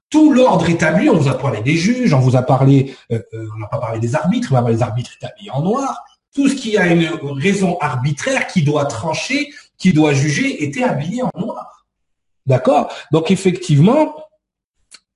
Tout 0.09 0.31
l'ordre 0.31 0.69
établi, 0.69 1.09
on 1.09 1.17
vous 1.17 1.27
a 1.27 1.37
parlé 1.37 1.61
des 1.61 1.75
juges, 1.75 2.13
on 2.13 2.19
vous 2.19 2.35
a 2.35 2.43
parlé, 2.43 2.95
euh, 3.11 3.19
euh, 3.33 3.47
on 3.55 3.59
n'a 3.59 3.67
pas 3.67 3.79
parlé 3.79 3.99
des 3.99 4.15
arbitres, 4.15 4.49
on 4.51 4.55
va 4.55 4.61
parler 4.61 4.77
des 4.77 4.83
arbitres 4.83 5.11
établis 5.17 5.49
en 5.49 5.61
noir. 5.61 6.05
Tout 6.35 6.49
ce 6.49 6.55
qui 6.55 6.77
a 6.77 6.87
une 6.87 7.07
raison 7.39 7.77
arbitraire 7.79 8.45
qui 8.47 8.61
doit 8.61 8.85
trancher, 8.85 9.51
qui 9.77 9.93
doit 9.93 10.13
juger, 10.13 10.63
était 10.63 10.83
habillé 10.83 11.23
en 11.23 11.31
noir. 11.39 11.87
D'accord? 12.45 12.93
Donc 13.11 13.31
effectivement, 13.31 14.13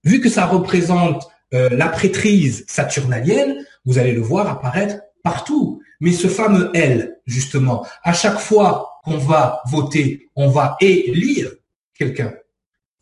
vu 0.04 0.22
que 0.22 0.30
ça 0.30 0.46
représente 0.46 1.30
euh, 1.54 1.70
la 1.72 1.90
prêtrise 1.90 2.64
saturnalienne, 2.68 3.66
vous 3.86 3.98
allez 3.98 4.14
le 4.14 4.22
voir 4.22 4.48
apparaître 4.48 5.02
partout. 5.22 5.82
Mais 6.00 6.14
ce 6.14 6.30
fameux 6.30 6.72
elle, 6.74 7.20
justement, 7.26 7.86
à 8.04 8.14
chaque 8.14 8.40
fois 8.40 9.02
qu'on 9.04 9.18
va 9.18 9.62
voter, 9.68 10.30
on 10.38 10.48
va 10.48 10.78
élire 10.80 11.52
quelqu'un. 11.94 12.34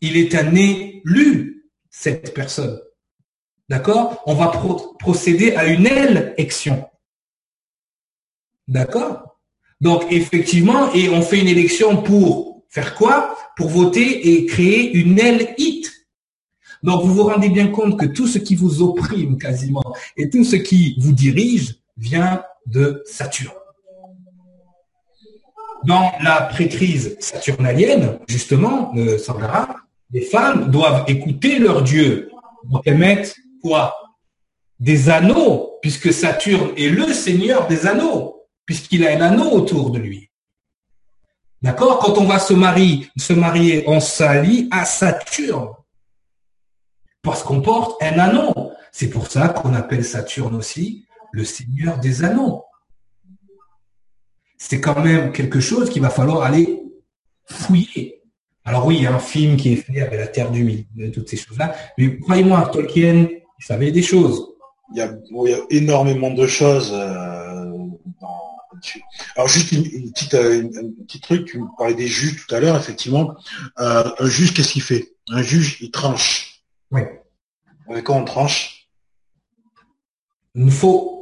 Il 0.02 0.18
est 0.18 0.34
un 0.34 0.56
élu, 0.56 1.70
cette 1.92 2.34
personne. 2.34 2.80
D'accord? 3.70 4.24
On 4.26 4.34
va 4.34 4.52
procéder 5.00 5.56
à 5.56 5.66
une 5.66 5.86
élection. 5.86 6.88
D'accord? 8.68 9.38
Donc 9.80 10.06
effectivement, 10.12 10.92
et 10.94 11.10
on 11.10 11.22
fait 11.22 11.40
une 11.40 11.48
élection 11.48 12.02
pour 12.02 12.64
faire 12.70 12.96
quoi? 12.96 13.36
Pour 13.56 13.70
voter 13.70 14.30
et 14.30 14.46
créer 14.46 14.94
une 14.94 15.20
élite. 15.20 15.92
Donc 16.84 17.04
vous 17.04 17.14
vous 17.14 17.24
rendez 17.24 17.50
bien 17.50 17.68
compte 17.68 18.00
que 18.00 18.06
tout 18.06 18.28
ce 18.28 18.38
qui 18.38 18.56
vous 18.56 18.82
opprime 18.82 19.38
quasiment 19.38 19.84
et 20.16 20.30
tout 20.30 20.44
ce 20.44 20.56
qui 20.56 20.96
vous 21.00 21.12
dirige 21.12 21.76
vient 21.98 22.44
de 22.66 23.04
Saturne. 23.06 23.54
Dans 25.86 26.12
la 26.22 26.42
prêtrise 26.42 27.16
saturnalienne, 27.20 28.20
justement, 28.28 28.92
euh, 28.98 29.18
Sandra, 29.18 29.76
les 30.12 30.22
femmes 30.22 30.70
doivent 30.70 31.06
écouter 31.08 31.60
leur 31.60 31.82
Dieu. 31.82 32.32
Donc 32.70 32.82
elles 32.86 32.98
mettent 32.98 33.36
quoi? 33.62 33.94
Des 34.80 35.10
anneaux, 35.10 35.78
puisque 35.82 36.12
Saturne 36.12 36.72
est 36.78 36.90
le 36.90 37.14
seigneur 37.14 37.68
des 37.68 37.88
anneaux. 37.88 38.37
Puisqu'il 38.68 39.08
a 39.08 39.18
un 39.18 39.22
anneau 39.22 39.50
autour 39.50 39.90
de 39.90 39.98
lui. 39.98 40.30
D'accord? 41.64 41.98
Quand 42.00 42.20
on 42.20 42.26
va 42.26 42.38
se 42.38 42.54
marier, 42.54 43.08
se 43.18 43.34
marier, 43.34 43.84
on 43.88 44.00
s'allie 44.00 44.68
à 44.70 44.86
Saturne. 44.86 45.70
Parce 47.24 47.42
qu'on 47.42 47.62
porte 47.62 48.02
un 48.04 48.20
anneau. 48.20 48.54
C'est 48.92 49.10
pour 49.10 49.28
ça 49.28 49.50
qu'on 49.50 49.74
appelle 49.74 50.06
Saturne 50.06 50.56
aussi 50.56 51.08
le 51.32 51.44
seigneur 51.44 51.98
des 51.98 52.24
anneaux. 52.24 52.64
C'est 54.58 54.82
quand 54.82 55.00
même 55.00 55.32
quelque 55.32 55.60
chose 55.60 55.90
qu'il 55.90 56.02
va 56.02 56.10
falloir 56.10 56.44
aller 56.44 56.82
fouiller. 57.46 58.22
Alors 58.66 58.86
oui, 58.86 58.98
il 58.98 59.04
y 59.04 59.08
a 59.08 59.16
un 59.16 59.20
film 59.20 59.56
qui 59.56 59.74
est 59.74 59.78
fait 59.78 60.02
avec 60.02 60.20
la 60.20 60.28
Terre 60.28 60.52
du 60.52 60.64
Milieu, 60.64 61.12
toutes 61.12 61.30
ces 61.30 61.38
choses-là. 61.38 61.74
Mais 61.98 62.20
croyez-moi, 62.20 62.70
Tolkien, 62.72 63.28
il 63.30 63.66
savait 63.66 63.92
des 63.92 64.02
choses. 64.02 64.46
Il 64.94 65.00
y 65.00 65.02
a, 65.02 65.14
énormément 65.70 66.32
de 66.32 66.48
choses 66.48 66.92
euh, 66.94 67.47
dessus 68.80 69.02
Alors 69.36 69.48
juste 69.48 69.72
une, 69.72 70.12
petite, 70.12 70.34
euh, 70.34 70.64
un 70.64 71.04
petit 71.04 71.20
truc, 71.20 71.46
tu 71.46 71.60
me 71.60 71.68
parlais 71.78 71.96
des 71.96 72.08
juges 72.08 72.46
tout 72.46 72.56
à 72.56 72.60
l'heure, 72.60 72.78
effectivement. 72.78 73.36
Euh, 73.80 74.10
un 74.20 74.28
juge, 74.28 74.54
qu'est-ce 74.54 74.74
qu'il 74.74 74.82
fait? 74.82 75.14
Un 75.30 75.42
juge, 75.42 75.78
il 75.82 75.92
tranche. 75.92 76.64
Oui. 76.92 77.02
Avec 77.90 78.06
quoi 78.06 78.16
on 78.16 78.26
tranche? 78.26 78.88
Il 80.56 80.72
faut 80.72 81.18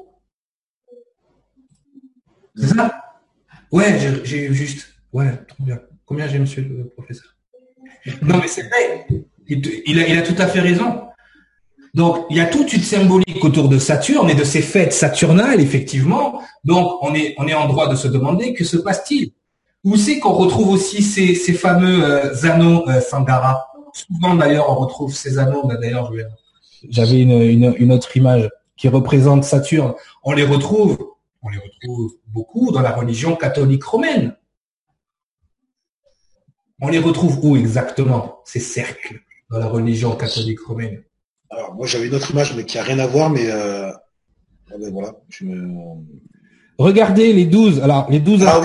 c'est 2.55 2.67
ça? 2.67 3.03
Ouais, 3.71 4.21
j'ai 4.23 4.53
juste. 4.53 4.87
Ouais, 5.11 5.35
trop 5.47 5.63
bien. 5.63 5.79
Combien 6.05 6.27
j'ai, 6.27 6.39
monsieur 6.39 6.61
le 6.61 6.87
professeur? 6.89 7.35
Non, 8.21 8.39
mais 8.39 8.47
c'est 8.47 8.67
vrai. 8.69 9.07
Il, 9.47 9.99
a, 9.99 10.07
il 10.07 10.17
a 10.17 10.21
tout 10.21 10.39
à 10.41 10.47
fait 10.47 10.59
raison. 10.59 11.09
Donc, 11.95 12.25
il 12.29 12.35
y 12.35 12.41
a 12.41 12.45
toute 12.45 12.73
une 12.73 12.83
symbolique 12.83 13.43
autour 13.43 13.69
de 13.69 13.79
Saturne 13.79 14.29
et 14.29 14.35
de 14.35 14.43
ces 14.43 14.61
fêtes 14.61 14.91
saturnales, 14.91 15.61
effectivement. 15.61 16.41
Donc, 16.65 17.01
on 17.01 17.15
est, 17.15 17.33
on 17.37 17.47
est 17.47 17.53
en 17.53 17.67
droit 17.67 17.87
de 17.89 17.95
se 17.95 18.09
demander 18.09 18.53
que 18.53 18.65
se 18.65 18.75
passe-t-il? 18.75 19.31
Où 19.85 19.95
c'est 19.95 20.19
qu'on 20.19 20.33
retrouve 20.33 20.69
aussi 20.71 21.01
ces, 21.01 21.35
ces 21.35 21.53
fameux 21.53 22.03
euh, 22.03 22.35
anneaux 22.43 22.87
euh, 22.89 22.99
Sangara? 22.99 23.65
Souvent, 23.93 24.35
d'ailleurs, 24.35 24.69
on 24.69 24.75
retrouve 24.75 25.15
ces 25.15 25.39
anneaux. 25.39 25.63
D'ailleurs, 25.81 26.11
j'avais 26.89 27.21
une, 27.21 27.41
une, 27.41 27.73
une 27.77 27.91
autre 27.93 28.17
image 28.17 28.49
qui 28.75 28.89
représente 28.89 29.45
Saturne. 29.45 29.93
On 30.23 30.33
les 30.33 30.43
retrouve 30.43 30.97
on 31.45 31.49
les 31.49 31.59
retrouve 31.59 32.17
beaucoup 32.27 32.71
dans 32.71 32.81
la 32.81 32.91
religion 32.91 33.35
catholique 33.35 33.83
romaine. 33.83 34.35
On 36.81 36.89
les 36.89 36.99
retrouve 36.99 37.39
où 37.45 37.55
exactement, 37.55 38.39
ces 38.43 38.59
cercles, 38.59 39.21
dans 39.49 39.59
la 39.59 39.67
religion 39.67 40.15
catholique 40.15 40.59
romaine? 40.59 41.03
Alors, 41.49 41.75
moi, 41.75 41.87
j'avais 41.87 42.07
une 42.07 42.15
autre 42.15 42.31
image, 42.31 42.55
mais 42.55 42.65
qui 42.65 42.77
n'a 42.77 42.83
rien 42.83 42.99
à 42.99 43.07
voir, 43.07 43.29
mais 43.29 43.49
euh, 43.49 43.91
voilà, 44.91 45.13
Regardez 46.77 47.33
les 47.33 47.45
douze, 47.45 47.81
alors 47.81 48.09
les 48.09 48.19
douze 48.19 48.43
ah 48.45 48.61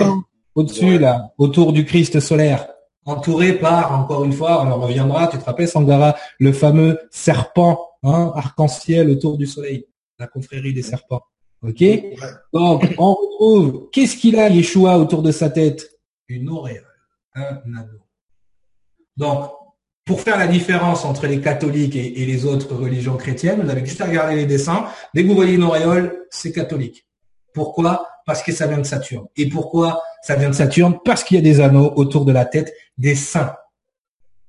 au-dessus, 0.54 0.98
là, 0.98 1.32
autour 1.38 1.72
du 1.72 1.84
Christ 1.84 2.18
solaire, 2.18 2.68
entouré 3.04 3.58
par, 3.58 3.98
encore 3.98 4.24
une 4.24 4.32
fois, 4.32 4.62
on 4.62 4.70
en 4.70 4.80
reviendra, 4.80 5.28
tu 5.28 5.38
te 5.38 5.44
rappelles, 5.44 5.68
Sangara, 5.68 6.16
le 6.38 6.52
fameux 6.52 6.98
serpent, 7.10 7.90
hein, 8.02 8.32
arc-en-ciel 8.34 9.10
autour 9.10 9.38
du 9.38 9.46
soleil, 9.46 9.86
la 10.18 10.26
confrérie 10.26 10.74
des 10.74 10.82
serpents. 10.82 11.22
Ok 11.62 11.84
Donc, 12.52 12.94
on 12.98 13.14
retrouve, 13.14 13.90
qu'est-ce 13.92 14.16
qu'il 14.16 14.38
a, 14.38 14.48
Yeshua, 14.48 14.98
autour 14.98 15.22
de 15.22 15.30
sa 15.30 15.50
tête? 15.50 15.88
Une 16.28 16.48
auréole, 16.48 16.84
un 17.34 17.60
anneau. 17.76 18.00
Donc, 19.16 19.50
pour 20.04 20.20
faire 20.20 20.38
la 20.38 20.46
différence 20.46 21.04
entre 21.04 21.26
les 21.26 21.40
catholiques 21.40 21.96
et, 21.96 22.24
les 22.24 22.44
autres 22.44 22.74
religions 22.74 23.16
chrétiennes, 23.16 23.62
vous 23.62 23.70
avez 23.70 23.84
juste 23.84 24.00
à 24.00 24.06
regarder 24.06 24.36
les 24.36 24.46
dessins. 24.46 24.86
Dès 25.14 25.22
que 25.22 25.28
vous 25.28 25.34
voyez 25.34 25.54
une 25.54 25.62
auréole, 25.62 26.26
c'est 26.30 26.52
catholique. 26.52 27.06
Pourquoi? 27.54 28.06
Parce 28.26 28.42
que 28.42 28.52
ça 28.52 28.66
vient 28.66 28.78
de 28.78 28.86
Saturne. 28.86 29.26
Et 29.36 29.48
pourquoi 29.48 30.02
ça 30.22 30.36
vient 30.36 30.50
de 30.50 30.54
Saturne? 30.54 30.98
Parce 31.04 31.24
qu'il 31.24 31.36
y 31.36 31.40
a 31.40 31.42
des 31.42 31.60
anneaux 31.60 31.92
autour 31.96 32.24
de 32.24 32.32
la 32.32 32.44
tête 32.44 32.72
des 32.98 33.14
saints, 33.14 33.54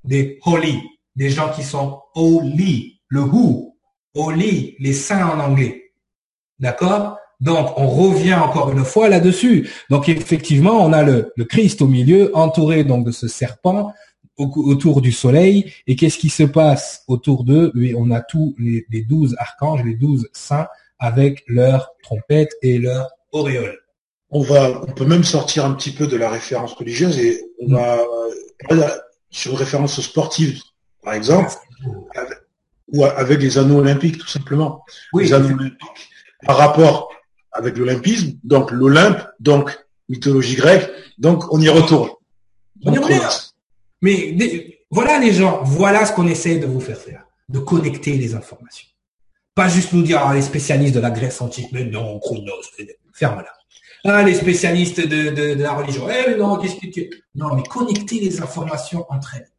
des 0.04 0.40
holy, 0.46 0.80
des 1.16 1.30
gens 1.30 1.52
qui 1.52 1.64
sont 1.64 2.00
holy, 2.16 3.02
le 3.08 3.22
who, 3.22 3.76
holy, 4.14 4.76
les 4.80 4.94
saints 4.94 5.26
en 5.26 5.40
anglais. 5.40 5.94
D'accord? 6.60 7.18
Donc, 7.42 7.74
on 7.78 7.88
revient 7.88 8.36
encore 8.36 8.72
une 8.72 8.86
fois 8.86 9.10
là-dessus. 9.10 9.68
Donc, 9.90 10.08
effectivement, 10.10 10.84
on 10.86 10.94
a 10.94 11.04
le, 11.04 11.34
Christ 11.50 11.82
au 11.82 11.88
milieu, 11.88 12.36
entouré 12.36 12.84
donc 12.84 13.04
de 13.04 13.12
ce 13.12 13.28
serpent 13.28 13.92
autour 14.38 15.02
du 15.02 15.12
soleil. 15.12 15.72
Et 15.88 15.96
qu'est-ce 15.96 16.18
qui 16.18 16.30
se 16.30 16.44
passe 16.44 17.04
autour 17.08 17.44
d'eux? 17.44 17.72
On 17.98 18.12
a 18.12 18.22
tous 18.22 18.56
les, 18.58 18.86
douze 19.08 19.36
archanges, 19.38 19.84
les 19.84 19.96
douze 19.96 20.28
saints, 20.34 20.68
avec 21.00 21.44
leurs 21.48 21.92
trompettes 22.04 22.54
et 22.62 22.78
leurs 22.78 23.10
auréoles. 23.32 23.80
On 24.30 24.42
va, 24.42 24.82
on 24.88 24.94
peut 24.94 25.06
même 25.06 25.24
sortir 25.24 25.66
un 25.66 25.74
petit 25.74 25.92
peu 25.92 26.08
de 26.08 26.16
la 26.16 26.30
référence 26.30 26.74
religieuse 26.74 27.20
et 27.20 27.44
on 27.62 27.74
va 27.74 28.00
euh, 28.72 28.88
sur 29.30 29.52
une 29.52 29.58
référence 29.58 30.00
sportive, 30.00 30.62
par 31.04 31.14
exemple, 31.14 31.52
ou 32.94 33.04
avec 33.04 33.42
les 33.42 33.58
anneaux 33.58 33.80
olympiques, 33.80 34.18
tout 34.18 34.28
simplement. 34.28 34.84
Oui, 35.12 35.26
les 35.26 35.34
anneaux 35.34 35.56
olympiques 35.56 36.10
par 36.46 36.58
rapport 36.58 37.10
avec 37.52 37.78
l'olympisme, 37.78 38.38
donc 38.44 38.72
l'Olympe, 38.72 39.22
donc 39.40 39.78
mythologie 40.10 40.56
grecque, 40.56 40.90
donc 41.18 41.52
on 41.54 41.60
y 41.60 41.70
retourne. 41.70 42.10
Mais 44.02 44.36
voilà 44.90 45.20
les 45.20 45.32
gens, 45.32 45.64
voilà 45.64 46.06
ce 46.06 46.14
qu'on 46.14 46.28
essaie 46.28 46.58
de 46.58 46.66
vous 46.66 46.82
faire 46.82 46.98
faire, 46.98 47.26
de 47.50 47.60
connecter 47.60 48.14
les 48.14 48.36
informations. 48.36 48.88
Pas 49.56 49.68
juste 49.68 49.94
nous 49.94 50.02
dire, 50.02 50.22
ah, 50.24 50.34
les 50.34 50.42
spécialistes 50.42 50.96
de 50.96 51.00
la 51.00 51.12
Grèce 51.12 51.42
antique, 51.42 51.70
mais 51.72 51.86
non, 51.86 52.20
Chronos, 52.20 52.62
ferme-la. 53.14 53.52
Ah, 54.04 54.24
les 54.24 54.34
spécialistes 54.34 55.06
de, 55.06 55.62
la 55.62 55.74
religion, 55.74 56.08
eh 56.10 56.36
non, 56.36 56.58
qu'est-ce 56.58 56.76
que 56.76 56.88
tu... 56.88 57.10
Non, 57.36 57.56
mais 57.56 57.64
connectez 57.64 58.20
les 58.20 58.42
informations 58.42 59.06
entre 59.10 59.36
elles. 59.36 59.50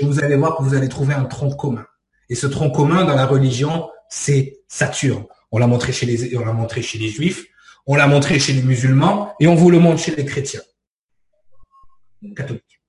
Et 0.00 0.04
vous 0.04 0.22
allez 0.22 0.36
voir 0.36 0.56
que 0.56 0.62
vous 0.62 0.74
allez 0.74 0.88
trouver 0.88 1.14
un 1.14 1.24
tronc 1.24 1.50
commun. 1.50 1.86
Et 2.28 2.34
ce 2.34 2.46
tronc 2.46 2.70
commun 2.70 3.04
dans 3.04 3.14
la 3.14 3.26
religion, 3.26 3.88
c'est 4.08 4.60
Saturne. 4.68 5.24
On 5.52 5.58
l'a 5.58 5.66
montré 5.66 5.92
chez 5.92 6.06
les, 6.06 6.36
on 6.36 6.44
l'a 6.44 6.52
montré 6.52 6.82
chez 6.82 6.98
les 6.98 7.08
juifs, 7.08 7.46
on 7.86 7.96
l'a 7.96 8.06
montré 8.06 8.38
chez 8.38 8.52
les 8.52 8.62
musulmans 8.62 9.34
et 9.40 9.46
on 9.46 9.54
vous 9.54 9.70
le 9.70 9.78
montre 9.78 10.00
chez 10.00 10.14
les 10.14 10.24
chrétiens. 10.24 10.62
Catholiques. 12.36 12.79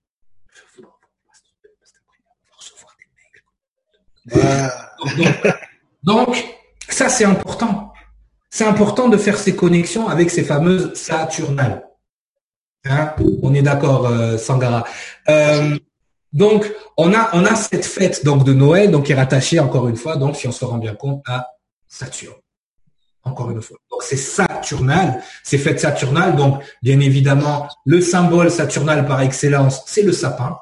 Donc, 6.03 6.57
ça 6.89 7.09
c'est 7.09 7.25
important. 7.25 7.93
C'est 8.49 8.65
important 8.65 9.07
de 9.07 9.17
faire 9.17 9.37
ces 9.37 9.55
connexions 9.55 10.09
avec 10.09 10.29
ces 10.29 10.43
fameuses 10.43 10.93
Saturnales. 10.95 11.87
Hein? 12.85 13.13
On 13.41 13.53
est 13.53 13.61
d'accord, 13.61 14.07
euh, 14.07 14.37
Sangara. 14.37 14.83
Euh, 15.29 15.77
donc, 16.33 16.71
on 16.97 17.13
a, 17.13 17.55
cette 17.55 17.85
fête 17.85 18.25
donc 18.25 18.43
de 18.43 18.53
Noël, 18.53 18.91
donc 18.91 19.05
qui 19.05 19.11
est 19.11 19.15
rattachée 19.15 19.59
encore 19.59 19.87
une 19.87 19.97
fois, 19.97 20.15
donc 20.17 20.35
si 20.35 20.47
on 20.47 20.51
se 20.51 20.65
rend 20.65 20.77
bien 20.77 20.95
compte, 20.95 21.21
à 21.27 21.47
Saturne 21.87 22.35
encore 23.23 23.51
une 23.51 23.61
fois. 23.61 23.77
Donc 23.91 24.03
c'est 24.03 24.17
saturnal, 24.17 25.21
c'est 25.43 25.57
fête 25.57 25.79
saturnale. 25.79 26.35
Donc 26.35 26.63
bien 26.81 26.99
évidemment, 26.99 27.67
le 27.85 28.01
symbole 28.01 28.49
saturnal 28.49 29.05
par 29.05 29.21
excellence, 29.21 29.83
c'est 29.85 30.01
le 30.01 30.11
sapin. 30.11 30.57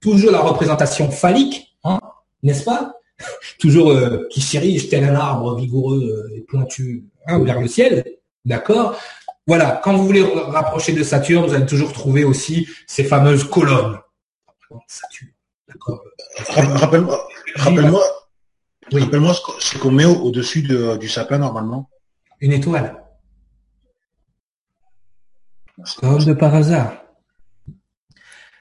Toujours 0.00 0.30
la 0.30 0.40
représentation 0.40 1.10
phallique, 1.10 1.76
hein, 1.84 1.98
n'est-ce 2.42 2.64
pas? 2.64 2.94
Toujours 3.58 3.90
euh, 3.90 4.26
qui 4.30 4.40
s'irige 4.40 4.88
tel 4.88 5.04
un 5.04 5.14
arbre 5.14 5.56
vigoureux 5.56 6.28
euh, 6.30 6.36
et 6.36 6.40
pointu 6.40 7.04
hein, 7.26 7.42
vers 7.42 7.60
le 7.60 7.68
ciel. 7.68 8.04
D'accord 8.44 8.96
Voilà, 9.46 9.80
quand 9.82 9.96
vous 9.96 10.06
voulez 10.06 10.22
rapprocher 10.22 10.92
de 10.92 11.02
Saturne, 11.02 11.46
vous 11.46 11.54
allez 11.54 11.66
toujours 11.66 11.92
trouver 11.92 12.24
aussi 12.24 12.68
ces 12.86 13.04
fameuses 13.04 13.44
colonnes. 13.44 13.98
Saturne, 14.86 15.30
d'accord 15.68 16.02
Rappelle-moi, 16.48 17.28
rappelle-moi, 17.56 18.02
rappelle-moi 18.92 19.34
ce 19.60 19.78
qu'on 19.78 19.92
met 19.92 20.04
au-dessus 20.04 20.62
du 20.62 21.08
sapin 21.08 21.38
normalement. 21.38 21.88
Une 22.40 22.52
étoile. 22.52 23.04
Comme 26.00 26.24
de 26.24 26.34
par 26.34 26.54
hasard. 26.54 27.04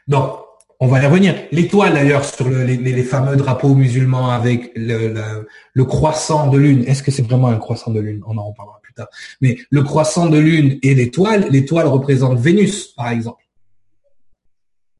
Donc, 0.07 0.39
on 0.79 0.87
va 0.87 1.01
y 1.01 1.05
revenir. 1.05 1.35
L'étoile, 1.51 1.93
d'ailleurs, 1.93 2.25
sur 2.25 2.49
les, 2.49 3.03
fameux 3.03 3.35
drapeaux 3.35 3.75
musulmans 3.75 4.29
avec 4.29 4.71
le, 4.75 5.83
croissant 5.83 6.49
de 6.49 6.57
lune. 6.57 6.83
Est-ce 6.85 7.03
que 7.03 7.11
c'est 7.11 7.21
vraiment 7.21 7.47
un 7.47 7.57
croissant 7.57 7.91
de 7.91 7.99
lune? 7.99 8.21
On 8.27 8.37
en 8.37 8.47
reparlera 8.47 8.79
plus 8.81 8.93
tard. 8.93 9.07
Mais 9.41 9.57
le 9.69 9.83
croissant 9.83 10.27
de 10.27 10.37
lune 10.37 10.79
et 10.81 10.93
l'étoile, 10.95 11.47
l'étoile 11.49 11.87
représente 11.87 12.39
Vénus, 12.39 12.87
par 12.87 13.09
exemple. 13.09 13.43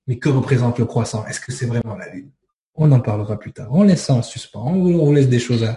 Mais 0.07 0.17
que 0.17 0.29
représente 0.29 0.79
le 0.79 0.85
croissant? 0.85 1.25
Est-ce 1.27 1.39
que 1.39 1.51
c'est 1.51 1.65
vraiment 1.65 1.95
la 1.95 2.09
lune? 2.13 2.29
On 2.75 2.91
en 2.91 2.99
parlera 2.99 3.37
plus 3.37 3.51
tard. 3.51 3.67
On 3.71 3.83
laisse 3.83 4.03
ça 4.03 4.13
en 4.13 4.21
suspens. 4.21 4.65
On 4.65 5.11
laisse 5.11 5.29
des 5.29 5.39
choses 5.39 5.67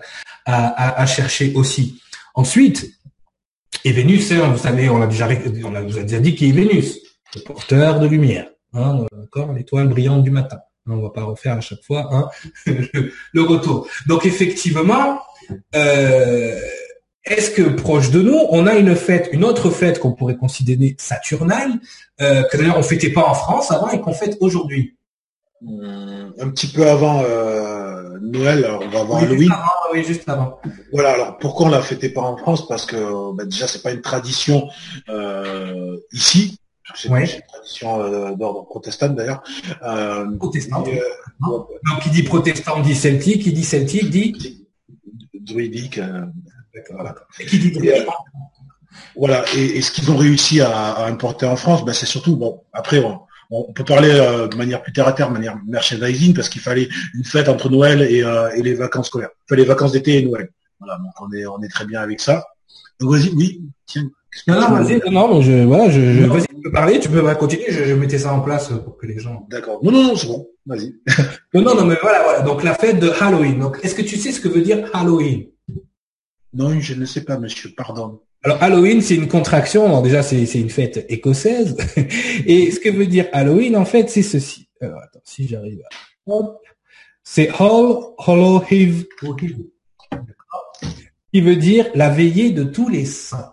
à 0.46 1.06
chercher 1.06 1.52
aussi. 1.54 2.00
Ensuite, 2.34 2.96
et 3.84 3.92
Vénus, 3.92 4.32
hein, 4.32 4.48
vous 4.48 4.58
savez, 4.58 4.88
on 4.88 5.00
a 5.00 5.06
déjà, 5.06 5.28
on 5.64 5.74
a 5.74 5.82
déjà 5.82 6.20
dit 6.20 6.34
qui 6.34 6.48
est 6.48 6.52
Vénus, 6.52 6.98
le 7.34 7.40
porteur 7.42 8.00
de 8.00 8.06
lumière, 8.06 8.48
hein, 8.72 9.06
d'accord, 9.12 9.52
l'étoile 9.52 9.88
brillante 9.88 10.22
du 10.22 10.30
matin. 10.30 10.58
On 10.88 11.02
va 11.02 11.10
pas 11.10 11.24
refaire 11.24 11.54
à 11.54 11.60
chaque 11.60 11.82
fois 11.82 12.08
hein, 12.12 12.28
le, 13.32 13.42
retour. 13.42 13.88
Donc 14.06 14.24
effectivement, 14.24 15.20
euh, 15.74 16.60
est-ce 17.24 17.50
que 17.50 17.62
proche 17.62 18.10
de 18.10 18.22
nous, 18.22 18.38
on 18.50 18.68
a 18.68 18.74
une 18.74 18.94
fête, 18.94 19.28
une 19.32 19.44
autre 19.44 19.70
fête 19.70 19.98
qu'on 19.98 20.12
pourrait 20.12 20.36
considérer 20.36 20.94
saturnale, 20.98 21.72
euh, 22.20 22.44
que 22.44 22.56
d'ailleurs 22.56 22.78
on 22.78 22.82
fêtait 22.82 23.10
pas 23.10 23.24
en 23.26 23.34
France 23.34 23.72
avant 23.72 23.90
et 23.90 24.00
qu'on 24.00 24.12
fête 24.12 24.36
aujourd'hui? 24.40 24.96
Hum, 25.66 26.32
Un 26.38 26.50
petit 26.50 26.68
peu 26.68 26.86
avant 26.86 27.22
euh, 27.24 28.18
Noël, 28.20 28.64
alors 28.64 28.82
on 28.84 28.88
va 28.88 29.00
avoir 29.00 29.22
Halloween. 29.22 29.52
oui, 29.92 30.04
juste 30.04 30.28
avant. 30.28 30.60
Voilà, 30.92 31.14
alors 31.14 31.38
pourquoi 31.38 31.66
on 31.66 31.70
la 31.70 31.82
fêtait 31.82 32.10
pas 32.10 32.20
en 32.20 32.36
France? 32.36 32.68
Parce 32.68 32.86
que 32.86 33.34
bah, 33.34 33.44
déjà 33.44 33.66
c'est 33.66 33.82
pas 33.82 33.90
une 33.92 34.02
tradition 34.02 34.68
euh, 35.08 35.96
ici. 36.12 36.60
C'est 36.94 37.08
une 37.08 37.42
tradition 37.48 38.00
euh, 38.00 38.34
d'ordre 38.34 38.64
protestant 38.64 39.08
d'ailleurs. 39.08 39.42
Euh, 39.82 40.36
protestant. 40.38 40.84
Donc 41.40 41.68
qui 42.02 42.10
dit 42.10 42.22
protestant 42.22 42.80
dit 42.80 42.94
celtique, 42.94 43.42
qui 43.42 43.52
dit 43.52 43.64
celtique 43.64 44.10
dit 44.10 44.66
druidique. 45.34 46.00
Voilà. 46.90 47.14
Et 47.40 48.04
voilà. 49.16 49.44
Et, 49.56 49.80
ce 49.82 49.90
qu'ils 49.90 50.10
ont 50.10 50.16
réussi 50.16 50.60
à, 50.60 51.04
importer 51.06 51.46
en 51.46 51.56
France, 51.56 51.84
ben, 51.84 51.92
c'est 51.92 52.06
surtout, 52.06 52.36
bon, 52.36 52.62
après, 52.72 53.02
on, 53.50 53.72
peut 53.72 53.84
parler 53.84 54.10
euh, 54.10 54.48
de 54.48 54.56
manière 54.56 54.82
plus 54.82 54.92
terre 54.92 55.08
à 55.08 55.12
terre, 55.12 55.28
de 55.28 55.32
manière 55.32 55.58
merchandising, 55.66 56.34
parce 56.34 56.48
qu'il 56.48 56.60
fallait 56.60 56.88
une 57.14 57.24
fête 57.24 57.48
entre 57.48 57.70
Noël 57.70 58.02
et, 58.02 58.22
euh, 58.22 58.50
les 58.56 58.74
vacances 58.74 59.06
scolaires. 59.06 59.30
Il 59.46 59.48
fallait 59.48 59.62
les 59.62 59.68
vacances 59.68 59.92
d'été 59.92 60.18
et 60.18 60.22
Noël. 60.24 60.50
Voilà, 60.78 60.98
donc 60.98 61.12
on 61.20 61.32
est, 61.32 61.46
on 61.46 61.62
est 61.62 61.68
très 61.68 61.86
bien 61.86 62.00
avec 62.00 62.20
ça. 62.20 62.44
Donc 63.00 63.12
vas-y, 63.12 63.30
oui, 63.30 63.62
tiens. 63.86 64.10
Non, 64.46 64.60
non, 64.60 64.68
vas-y, 64.70 65.00
non, 65.10 65.40
je, 65.40 65.64
voilà, 65.64 65.90
je, 65.90 66.26
vas-y, 66.26 66.46
tu 66.46 66.60
peux 66.62 66.72
parler, 66.72 66.98
tu 67.00 67.08
peux 67.08 67.34
continuer, 67.34 67.66
je, 67.70 67.94
mettais 67.94 68.18
ça 68.18 68.32
en 68.32 68.40
place 68.40 68.68
pour 68.84 68.96
que 68.96 69.06
les 69.06 69.18
gens. 69.18 69.46
D'accord. 69.50 69.80
Non, 69.82 69.90
non, 69.92 70.02
non, 70.04 70.16
c'est 70.16 70.28
bon, 70.28 70.48
vas-y. 70.66 70.94
non, 71.54 71.62
non, 71.62 71.74
non, 71.74 71.84
mais 71.84 71.96
voilà, 72.00 72.22
voilà. 72.22 72.40
Donc 72.40 72.62
la 72.62 72.74
fête 72.74 72.98
de 72.98 73.10
Halloween. 73.20 73.58
Donc, 73.58 73.78
est-ce 73.82 73.94
que 73.94 74.02
tu 74.02 74.16
sais 74.16 74.32
ce 74.32 74.40
que 74.40 74.48
veut 74.48 74.62
dire 74.62 74.88
Halloween? 74.92 75.46
Non, 76.54 76.78
je 76.80 76.94
ne 76.94 77.04
sais 77.04 77.24
pas, 77.24 77.38
monsieur, 77.38 77.70
pardon. 77.76 78.20
Alors 78.42 78.62
Halloween, 78.62 79.00
c'est 79.02 79.16
une 79.16 79.28
contraction. 79.28 79.86
Alors 79.86 80.02
déjà, 80.02 80.22
c'est 80.22 80.44
une 80.54 80.70
fête 80.70 81.04
écossaise. 81.08 81.76
Et 82.46 82.70
ce 82.70 82.80
que 82.80 82.90
veut 82.90 83.06
dire 83.06 83.26
Halloween, 83.32 83.76
en 83.76 83.84
fait, 83.84 84.08
c'est 84.08 84.22
ceci. 84.22 84.68
Alors 84.80 85.00
attends, 85.02 85.20
si 85.24 85.48
j'arrive 85.48 85.80
à... 85.80 86.34
C'est 87.24 87.48
All 87.58 87.96
Hollow 88.18 88.62
Eve, 88.70 89.04
qui 91.32 91.40
veut 91.40 91.56
dire 91.56 91.86
la 91.94 92.08
veillée 92.08 92.50
de 92.50 92.62
tous 92.62 92.88
les 92.88 93.04
saints. 93.04 93.52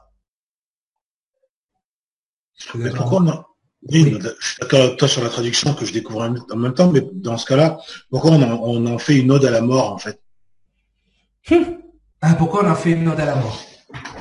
Mais 2.75 2.89
pourquoi 2.91 3.21
on 3.21 3.43
Oui, 3.91 4.17
je 4.19 4.45
suis 4.45 4.59
d'accord 4.61 4.81
avec 4.81 4.97
toi 4.97 5.07
sur 5.07 5.23
la 5.23 5.29
traduction 5.29 5.73
que 5.73 5.85
je 5.85 5.93
découvre 5.93 6.21
en 6.21 6.55
même 6.55 6.73
temps, 6.73 6.91
mais 6.91 7.01
dans 7.13 7.37
ce 7.37 7.45
cas-là, 7.45 7.79
pourquoi 8.09 8.31
on 8.31 8.85
en, 8.85 8.97
fait 8.97 9.17
une 9.17 9.31
ode 9.31 9.45
à 9.45 9.51
la 9.51 9.61
mort, 9.61 9.93
en 9.93 9.97
fait? 9.97 10.19
Hum. 11.51 11.79
Ah, 12.21 12.35
pourquoi 12.35 12.63
on 12.63 12.71
a 12.71 12.75
fait 12.75 12.91
une 12.91 13.07
ode 13.07 13.19
à 13.19 13.25
la 13.25 13.35
mort? 13.35 13.61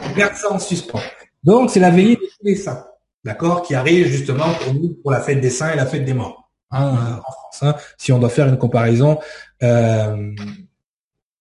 On 0.05 0.17
garde 0.17 0.35
ça 0.35 0.53
en 0.53 0.59
suspens. 0.59 1.01
Donc, 1.45 1.71
c'est 1.71 1.81
la 1.81 1.91
veillée 1.91 2.17
de 2.17 2.21
tous 2.21 2.45
les 2.45 2.57
saints, 2.57 2.85
d'accord, 3.25 3.63
qui 3.63 3.75
arrive 3.75 4.07
justement 4.07 4.53
pour 4.55 4.75
nous, 4.75 4.95
pour 5.03 5.13
la 5.13 5.21
fête 5.21 5.41
des 5.41 5.51
saints 5.51 5.73
et 5.73 5.77
la 5.77 5.87
fête 5.87 6.05
des 6.05 6.15
morts, 6.15 6.51
hein, 6.71 6.89
euh, 6.89 7.17
en 7.17 7.33
France. 7.33 7.63
Hein, 7.63 7.75
si 7.97 8.13
on 8.13 8.19
doit 8.19 8.29
faire 8.29 8.49
une 8.49 8.59
comparaison, 8.59 9.19
euh, 9.63 10.35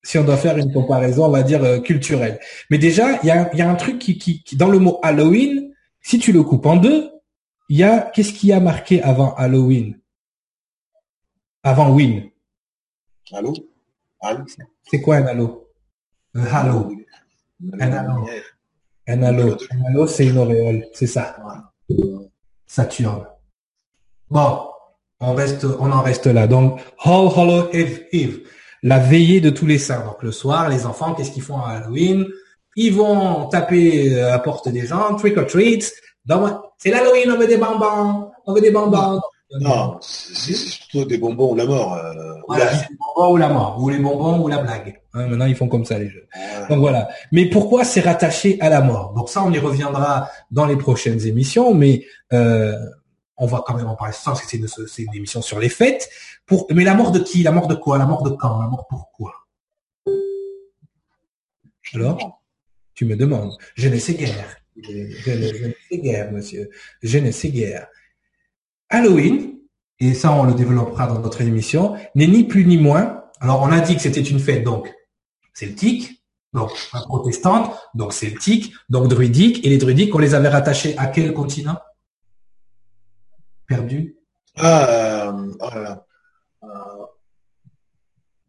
si 0.04 0.18
on 0.18 0.24
doit 0.24 0.38
faire 0.38 0.58
une 0.58 0.72
comparaison, 0.72 1.26
on 1.26 1.30
va 1.30 1.44
dire 1.44 1.64
euh, 1.64 1.80
culturelle. 1.80 2.40
Mais 2.70 2.78
déjà, 2.78 3.20
il 3.24 3.28
y 3.28 3.32
a, 3.32 3.56
y 3.56 3.62
a, 3.62 3.70
un 3.70 3.76
truc 3.76 4.00
qui, 4.00 4.18
qui, 4.18 4.44
qui, 4.44 4.56
dans 4.56 4.70
le 4.70 4.80
mot 4.80 5.00
Halloween, 5.04 5.71
si 6.02 6.20
tu 6.20 6.32
le 6.32 6.44
coupes 6.44 6.66
en 6.66 6.78
deux, 6.78 7.12
il 7.70 7.78
y 7.78 7.84
a 7.84 8.02
qu'est-ce 8.14 8.34
qui 8.34 8.52
a 8.52 8.60
marqué 8.60 9.02
avant 9.02 9.34
Halloween? 9.36 10.00
Avant 11.64 11.94
Win. 11.94 12.30
Allô 13.32 13.54
C'est 14.84 15.02
quoi 15.02 15.18
un 15.18 15.26
halo? 15.28 15.70
Un 16.34 16.46
halo. 16.46 16.92
Un 17.80 17.92
halo. 17.92 18.28
Un 19.08 19.24
halo. 19.24 19.58
Un 19.72 19.86
halo, 19.86 20.08
c'est 20.08 20.28
une 20.28 20.38
auréole. 20.38 20.88
C'est 20.94 21.08
ça. 21.08 21.38
Saturne. 22.66 23.26
Bon, 24.30 24.70
on 25.20 25.34
reste, 25.34 25.66
on 25.66 25.92
en 25.92 26.02
reste 26.02 26.28
là. 26.28 26.48
Donc, 26.48 26.82
All 27.04 27.28
Hollow 27.36 27.70
Eve, 27.74 28.06
Eve, 28.12 28.40
la 28.84 29.00
veillée 29.00 29.42
de 29.42 29.50
tous 29.50 29.66
les 29.66 29.78
saints. 29.78 30.04
Donc 30.06 30.24
le 30.24 30.32
soir, 30.32 30.70
les 30.70 30.86
enfants, 30.86 31.14
qu'est-ce 31.14 31.32
qu'ils 31.32 31.44
font 31.44 31.60
à 31.62 31.72
Halloween? 31.72 32.26
Ils 32.76 32.94
vont 32.94 33.48
taper 33.48 34.20
à 34.20 34.30
la 34.30 34.40
porte 34.40 34.70
des 34.70 34.86
gens, 34.86 35.16
trick 35.16 35.38
or 35.38 35.46
treat. 35.46 35.92
C'est 36.78 36.92
l'Halloween, 36.92 37.32
on 37.32 37.38
veut 37.38 37.48
des 37.48 37.58
bonbons, 37.58 38.32
on 38.46 38.54
veut 38.54 38.62
des 38.62 38.72
bonbons. 38.72 39.20
Non, 39.60 39.98
c'est 40.02 40.54
surtout 40.54 41.04
des 41.06 41.18
bonbons 41.18 41.52
ou 41.52 41.56
la 41.56 41.66
mort. 41.66 41.94
Euh, 41.96 42.36
ou 42.48 42.54
la 42.54 42.68
vie. 42.68 42.80
bonbons 42.98 43.34
ou 43.34 43.38
la 43.38 43.50
mort, 43.50 43.78
ou 43.82 43.90
les 43.90 44.00
bonbons 44.00 44.40
ou 44.42 44.48
la 44.48 44.60
blague. 44.60 45.02
Hein, 45.14 45.28
maintenant, 45.28 45.46
ils 45.46 45.56
font 45.56 45.68
comme 45.68 45.84
ça 45.84 46.00
les 46.00 46.10
jeux. 46.10 46.26
Donc 46.70 46.80
voilà. 46.80 47.10
Mais 47.34 47.50
pourquoi 47.50 47.84
c'est 47.84 48.00
rattaché 48.00 48.58
à 48.62 48.70
la 48.70 48.82
mort? 48.82 49.14
Donc 49.14 49.30
ça, 49.30 49.44
on 49.44 49.52
y 49.52 49.60
reviendra 49.60 50.30
dans 50.52 50.66
les 50.66 50.78
prochaines 50.78 51.26
émissions, 51.28 51.74
mais 51.74 52.06
euh, 52.32 52.78
on 53.36 53.46
va 53.46 53.62
quand 53.66 53.76
même 53.76 53.88
en 53.88 53.96
parler 53.96 54.14
ça 54.14 54.32
parce 54.32 54.42
que 54.42 54.48
c'est 54.48 54.58
une, 54.58 54.68
une, 55.10 55.16
émission 55.16 55.42
sur 55.42 55.60
les 55.60 55.70
fêtes. 55.70 56.10
Pour, 56.46 56.68
mais 56.70 56.86
la 56.86 56.94
mort 56.94 57.12
de 57.12 57.20
qui? 57.20 57.44
La 57.44 57.52
mort 57.52 57.68
de 57.68 57.76
quoi? 57.76 57.98
La 57.98 58.06
mort 58.06 58.24
de 58.24 58.30
quand? 58.30 58.62
La 58.62 58.68
mort 58.68 58.88
pourquoi? 58.90 59.34
Alors, 61.94 62.41
tu 63.02 63.06
me 63.08 63.16
demandes. 63.16 63.58
Je 63.74 63.90
ne 63.90 63.98
sais 63.98 64.14
guère. 64.14 64.58
Je, 64.80 64.92
ne 65.32 65.74
sais 65.90 65.98
guère, 65.98 66.32
monsieur. 66.32 66.70
Je 67.02 67.18
ne 67.18 67.32
sais 67.32 67.50
guère. 67.50 67.88
Halloween, 68.90 69.58
et 70.00 70.14
ça 70.14 70.32
on 70.34 70.44
le 70.44 70.54
développera 70.54 71.08
dans 71.08 71.18
notre 71.18 71.42
émission, 71.42 71.96
n'est 72.14 72.28
ni 72.28 72.44
plus 72.44 72.64
ni 72.64 72.78
moins. 72.78 73.24
Alors 73.40 73.64
on 73.64 73.72
a 73.72 73.80
dit 73.80 73.96
que 73.96 74.02
c'était 74.04 74.22
une 74.22 74.40
fête 74.40 74.64
donc 74.64 74.94
celtique, 75.56 76.24
donc 76.54 76.70
protestante, 76.92 77.76
donc 77.96 78.14
celtique, 78.14 78.72
donc 78.88 79.08
druidique, 79.08 79.66
et 79.66 79.70
les 79.70 79.80
druidiques 79.80 80.14
on 80.14 80.20
les 80.20 80.36
avait 80.36 80.50
rattachés 80.50 80.96
à 81.00 81.08
quel 81.08 81.34
continent? 81.34 81.80
Perdu? 83.66 84.16
Ah, 84.58 85.32
euh, 85.32 85.54
oh 85.60 86.66
euh, 86.66 87.06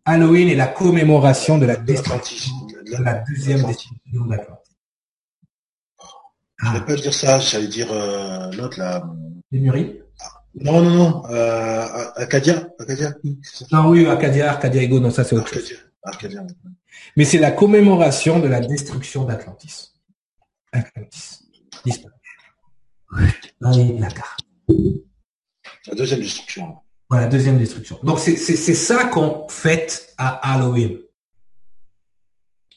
Halloween 0.04 0.48
est 0.48 0.56
la 0.56 0.66
commémoration 0.66 1.56
de 1.56 1.64
la 1.64 1.76
destruction 1.76 2.52
de 2.61 2.61
la 3.00 3.14
deuxième 3.14 3.62
destruction 3.64 4.26
d'Atlantis. 4.26 4.76
Je 6.58 6.68
ne 6.68 6.72
vais 6.74 6.84
pas 6.84 6.94
dire 6.94 7.14
ça, 7.14 7.38
j'allais 7.40 7.66
dire 7.66 7.92
euh, 7.92 8.50
l'autre 8.52 8.78
là. 8.78 9.04
Les 9.50 9.60
non, 10.54 10.82
non, 10.82 10.90
non. 10.90 11.22
Euh, 11.30 11.86
Acadia, 12.16 12.68
Acadia. 12.78 13.14
Non, 13.70 13.88
oui, 13.88 14.06
Acadia, 14.06 14.50
Arcadia 14.50 14.82
Ego, 14.82 15.00
non, 15.00 15.10
ça 15.10 15.24
c'est 15.24 15.34
autre 15.34 15.48
chose. 15.48 15.72
Arcadia. 16.02 16.44
Mais 17.16 17.24
c'est 17.24 17.38
la 17.38 17.50
commémoration 17.52 18.38
de 18.38 18.48
la 18.48 18.60
destruction 18.60 19.24
d'Atlantis. 19.24 19.92
Atlantis. 20.72 21.40
Disparu. 21.84 22.12
la 23.60 24.08
carte. 24.08 24.40
La 25.86 25.94
deuxième 25.94 26.20
destruction. 26.20 26.76
Voilà, 27.08 27.24
la 27.26 27.30
deuxième 27.30 27.58
destruction. 27.58 27.98
Donc 28.02 28.18
c'est 28.18 28.36
ça 28.36 29.04
qu'on 29.04 29.48
fête 29.48 30.14
à 30.18 30.54
Halloween. 30.54 30.98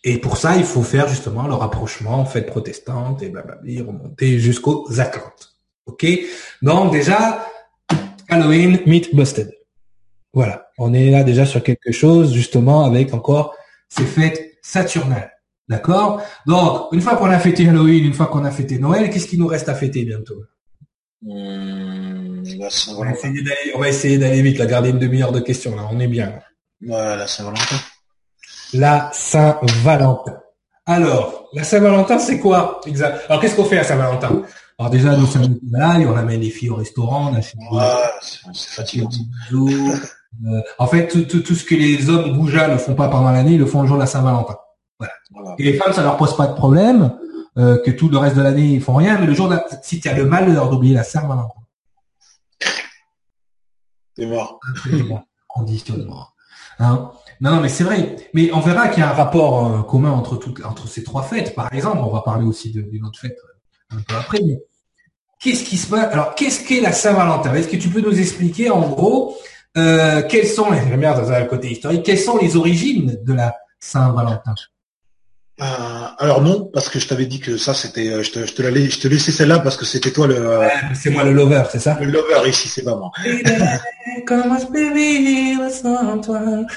Et 0.07 0.19
pour 0.19 0.37
ça, 0.37 0.55
il 0.55 0.63
faut 0.63 0.83
faire 0.83 1.07
justement 1.07 1.47
le 1.47 1.55
rapprochement 1.55 2.25
fête 2.25 2.45
protestante 2.45 3.23
et 3.23 3.29
blablabla, 3.29 3.83
remonter 3.83 4.39
jusqu'aux 4.39 4.87
Atlantes. 4.99 5.55
Ok? 5.87 6.05
Donc 6.61 6.91
déjà, 6.91 7.47
Halloween 8.29 8.79
Meet 8.85 9.15
Busted. 9.15 9.51
Voilà, 10.31 10.67
on 10.77 10.93
est 10.93 11.09
là 11.09 11.23
déjà 11.23 11.47
sur 11.47 11.63
quelque 11.63 11.91
chose 11.91 12.33
justement 12.33 12.85
avec 12.85 13.15
encore 13.15 13.55
ces 13.89 14.05
fêtes 14.05 14.59
saturnales. 14.61 15.31
D'accord? 15.67 16.21
Donc, 16.45 16.91
une 16.91 17.01
fois 17.01 17.15
qu'on 17.15 17.31
a 17.31 17.39
fêté 17.39 17.67
Halloween, 17.67 18.05
une 18.05 18.13
fois 18.13 18.27
qu'on 18.27 18.45
a 18.45 18.51
fêté 18.51 18.77
Noël, 18.77 19.09
qu'est-ce 19.09 19.27
qui 19.27 19.39
nous 19.39 19.47
reste 19.47 19.69
à 19.69 19.73
fêter 19.73 20.05
bientôt? 20.05 20.43
Hmm, 21.23 22.43
on, 22.95 23.79
va 23.79 23.89
essayer 23.89 24.19
d'aller 24.19 24.43
vite, 24.43 24.59
la 24.59 24.67
garder 24.67 24.89
une 24.89 24.99
demi-heure 24.99 25.31
de 25.31 25.39
questions, 25.39 25.75
là, 25.75 25.89
on 25.91 25.99
est 25.99 26.07
bien. 26.07 26.39
Voilà, 26.81 27.15
la 27.15 27.25
Saint-Valentin. 27.25 27.77
La 28.77 29.09
Saint-Valentin. 29.13 30.37
Alors, 30.85 31.47
la 31.53 31.63
Saint-Valentin, 31.63 32.19
c'est 32.19 32.39
quoi 32.39 32.81
exact? 32.85 33.25
Alors, 33.29 33.41
qu'est-ce 33.41 33.55
qu'on 33.55 33.65
fait 33.65 33.79
à 33.79 33.83
Saint-Valentin? 33.83 34.43
Alors 34.77 34.89
déjà, 34.89 35.15
nous 35.15 35.25
sommes 35.25 35.57
là, 35.71 35.97
on 35.99 36.17
amène 36.17 36.41
les 36.41 36.49
filles 36.49 36.69
au 36.69 36.75
restaurant, 36.75 37.31
on 37.31 37.35
achète 37.35 37.55
ah, 37.71 38.11
c'est 38.21 38.75
fatigant. 38.75 39.09
Euh, 39.53 40.61
en 40.77 40.87
fait, 40.87 41.07
tout, 41.07 41.23
tout, 41.23 41.39
tout, 41.39 41.55
ce 41.55 41.63
que 41.63 41.75
les 41.75 42.09
hommes 42.09 42.37
goujats 42.37 42.67
ne 42.67 42.77
font 42.77 42.93
pas 42.93 43.07
pendant 43.07 43.31
l'année, 43.31 43.53
ils 43.53 43.59
le 43.59 43.65
font 43.65 43.83
le 43.83 43.87
jour 43.87 43.95
de 43.95 44.01
la 44.01 44.07
Saint-Valentin. 44.07 44.57
Voilà. 44.99 45.55
Et 45.57 45.63
les 45.63 45.73
femmes, 45.73 45.93
ça 45.93 46.03
leur 46.03 46.17
pose 46.17 46.35
pas 46.35 46.47
de 46.47 46.55
problème, 46.55 47.17
euh, 47.57 47.81
que 47.81 47.91
tout 47.91 48.09
le 48.09 48.17
reste 48.17 48.35
de 48.35 48.41
l'année, 48.41 48.73
ils 48.73 48.81
font 48.81 48.95
rien, 48.95 49.17
mais 49.17 49.27
le 49.27 49.33
jour 49.33 49.47
de 49.47 49.55
la... 49.55 49.65
si 49.81 50.01
tu 50.01 50.09
as 50.09 50.13
le 50.13 50.25
malheur 50.25 50.69
d'oublier 50.69 50.93
la 50.93 51.03
Saint-Valentin. 51.03 51.61
T'es 54.15 54.25
mort. 54.25 54.59
Conditionnement. 55.47 56.27
Hein? 56.79 57.11
Non, 57.41 57.51
non, 57.51 57.61
mais 57.61 57.69
c'est 57.69 57.83
vrai. 57.83 58.15
Mais 58.33 58.51
on 58.53 58.59
verra 58.59 58.87
qu'il 58.87 59.03
y 59.03 59.05
a 59.05 59.09
un 59.09 59.13
rapport 59.13 59.67
euh, 59.67 59.81
commun 59.83 60.11
entre 60.11 60.37
toutes, 60.37 60.63
entre 60.65 60.87
ces 60.87 61.03
trois 61.03 61.23
fêtes. 61.23 61.55
Par 61.55 61.73
exemple, 61.73 61.99
on 61.99 62.11
va 62.11 62.21
parler 62.21 62.45
aussi 62.45 62.71
d'une 62.71 63.05
autre 63.05 63.19
fête 63.19 63.37
un 63.91 64.01
peu 64.01 64.15
après. 64.15 64.39
Qu'est-ce 65.39 65.63
qui 65.63 65.77
se 65.77 65.87
passe? 65.87 66.11
Alors, 66.11 66.35
qu'est-ce 66.35 66.65
qu'est 66.65 66.81
la 66.81 66.91
Saint-Valentin? 66.91 67.53
Est-ce 67.53 67.67
que 67.67 67.75
tu 67.75 67.89
peux 67.89 68.01
nous 68.01 68.19
expliquer 68.19 68.69
en 68.69 68.87
gros 68.89 69.37
euh, 69.77 70.21
sont, 70.45 70.71
les 70.71 70.97
bien 70.97 71.13
dans 71.13 71.31
un 71.31 71.43
côté 71.43 71.71
historique, 71.71 72.03
quelles 72.03 72.19
sont 72.19 72.37
les 72.37 72.55
origines 72.55 73.19
de 73.21 73.33
la 73.33 73.55
Saint-Valentin? 73.79 74.55
Alors 75.57 76.41
non, 76.41 76.69
parce 76.73 76.89
que 76.89 76.99
je 76.99 77.07
t'avais 77.07 77.25
dit 77.25 77.39
que 77.39 77.57
ça 77.57 77.73
c'était, 77.73 78.23
je 78.23 78.31
te, 78.31 78.45
je 78.45 78.53
te, 78.53 78.61
je 78.61 78.99
te 78.99 79.07
laissais 79.07 79.31
celle-là 79.31 79.59
parce 79.59 79.77
que 79.77 79.85
c'était 79.85 80.11
toi 80.11 80.27
le. 80.27 80.67
c'est 80.93 81.09
moi 81.09 81.23
le 81.23 81.31
lover, 81.31 81.63
c'est 81.71 81.79
ça? 81.79 81.97
Le 81.99 82.07
lover 82.07 82.49
ici, 82.49 82.67
c'est 82.67 82.83
pas 82.83 82.95
moi. 82.95 83.11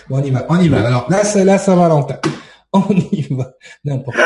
bon, 0.08 0.18
on 0.18 0.22
y 0.22 0.30
va, 0.30 0.46
on 0.48 0.60
y 0.60 0.68
va. 0.68 0.86
Alors 0.86 1.10
là, 1.10 1.24
c'est 1.24 1.44
là 1.44 1.58
Saint-Valentin. 1.58 2.18
On 2.74 2.86
y 2.90 3.26
va. 3.30 3.52
N'importe. 3.82 4.18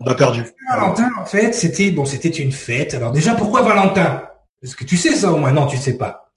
on 0.00 0.06
a 0.06 0.14
perdu. 0.14 0.44
Valentin, 0.68 1.08
en 1.18 1.24
fait, 1.24 1.54
c'était 1.54 1.90
bon, 1.90 2.04
c'était 2.04 2.28
une 2.28 2.52
fête. 2.52 2.92
Alors 2.92 3.10
déjà, 3.10 3.34
pourquoi 3.34 3.62
Valentin? 3.62 4.22
Est-ce 4.62 4.76
que 4.76 4.84
tu 4.84 4.98
sais 4.98 5.14
ça 5.14 5.32
au 5.32 5.38
moins 5.38 5.52
Non, 5.52 5.66
tu 5.66 5.78
sais 5.78 5.96
pas. 5.96 6.30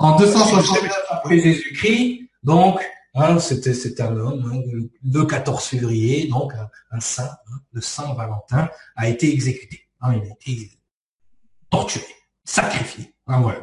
En 0.00 0.16
269 0.16 0.92
après 1.10 1.38
Jésus-Christ, 1.38 2.30
donc 2.42 2.80
Hein, 3.14 3.38
c'était 3.40 3.74
c'est 3.74 4.00
un 4.00 4.16
homme 4.16 4.50
hein, 4.52 4.88
le 5.02 5.24
14 5.24 5.64
février, 5.64 6.28
donc 6.28 6.52
un, 6.90 7.00
saint, 7.00 7.24
hein, 7.24 7.58
le 7.72 7.80
Saint 7.80 8.14
Valentin, 8.14 8.68
a 8.94 9.08
été 9.08 9.32
exécuté. 9.32 9.88
Hein, 10.00 10.14
il 10.14 10.30
a 10.30 10.32
été 10.32 10.70
torturé, 11.70 12.06
sacrifié. 12.44 13.14
voilà. 13.26 13.60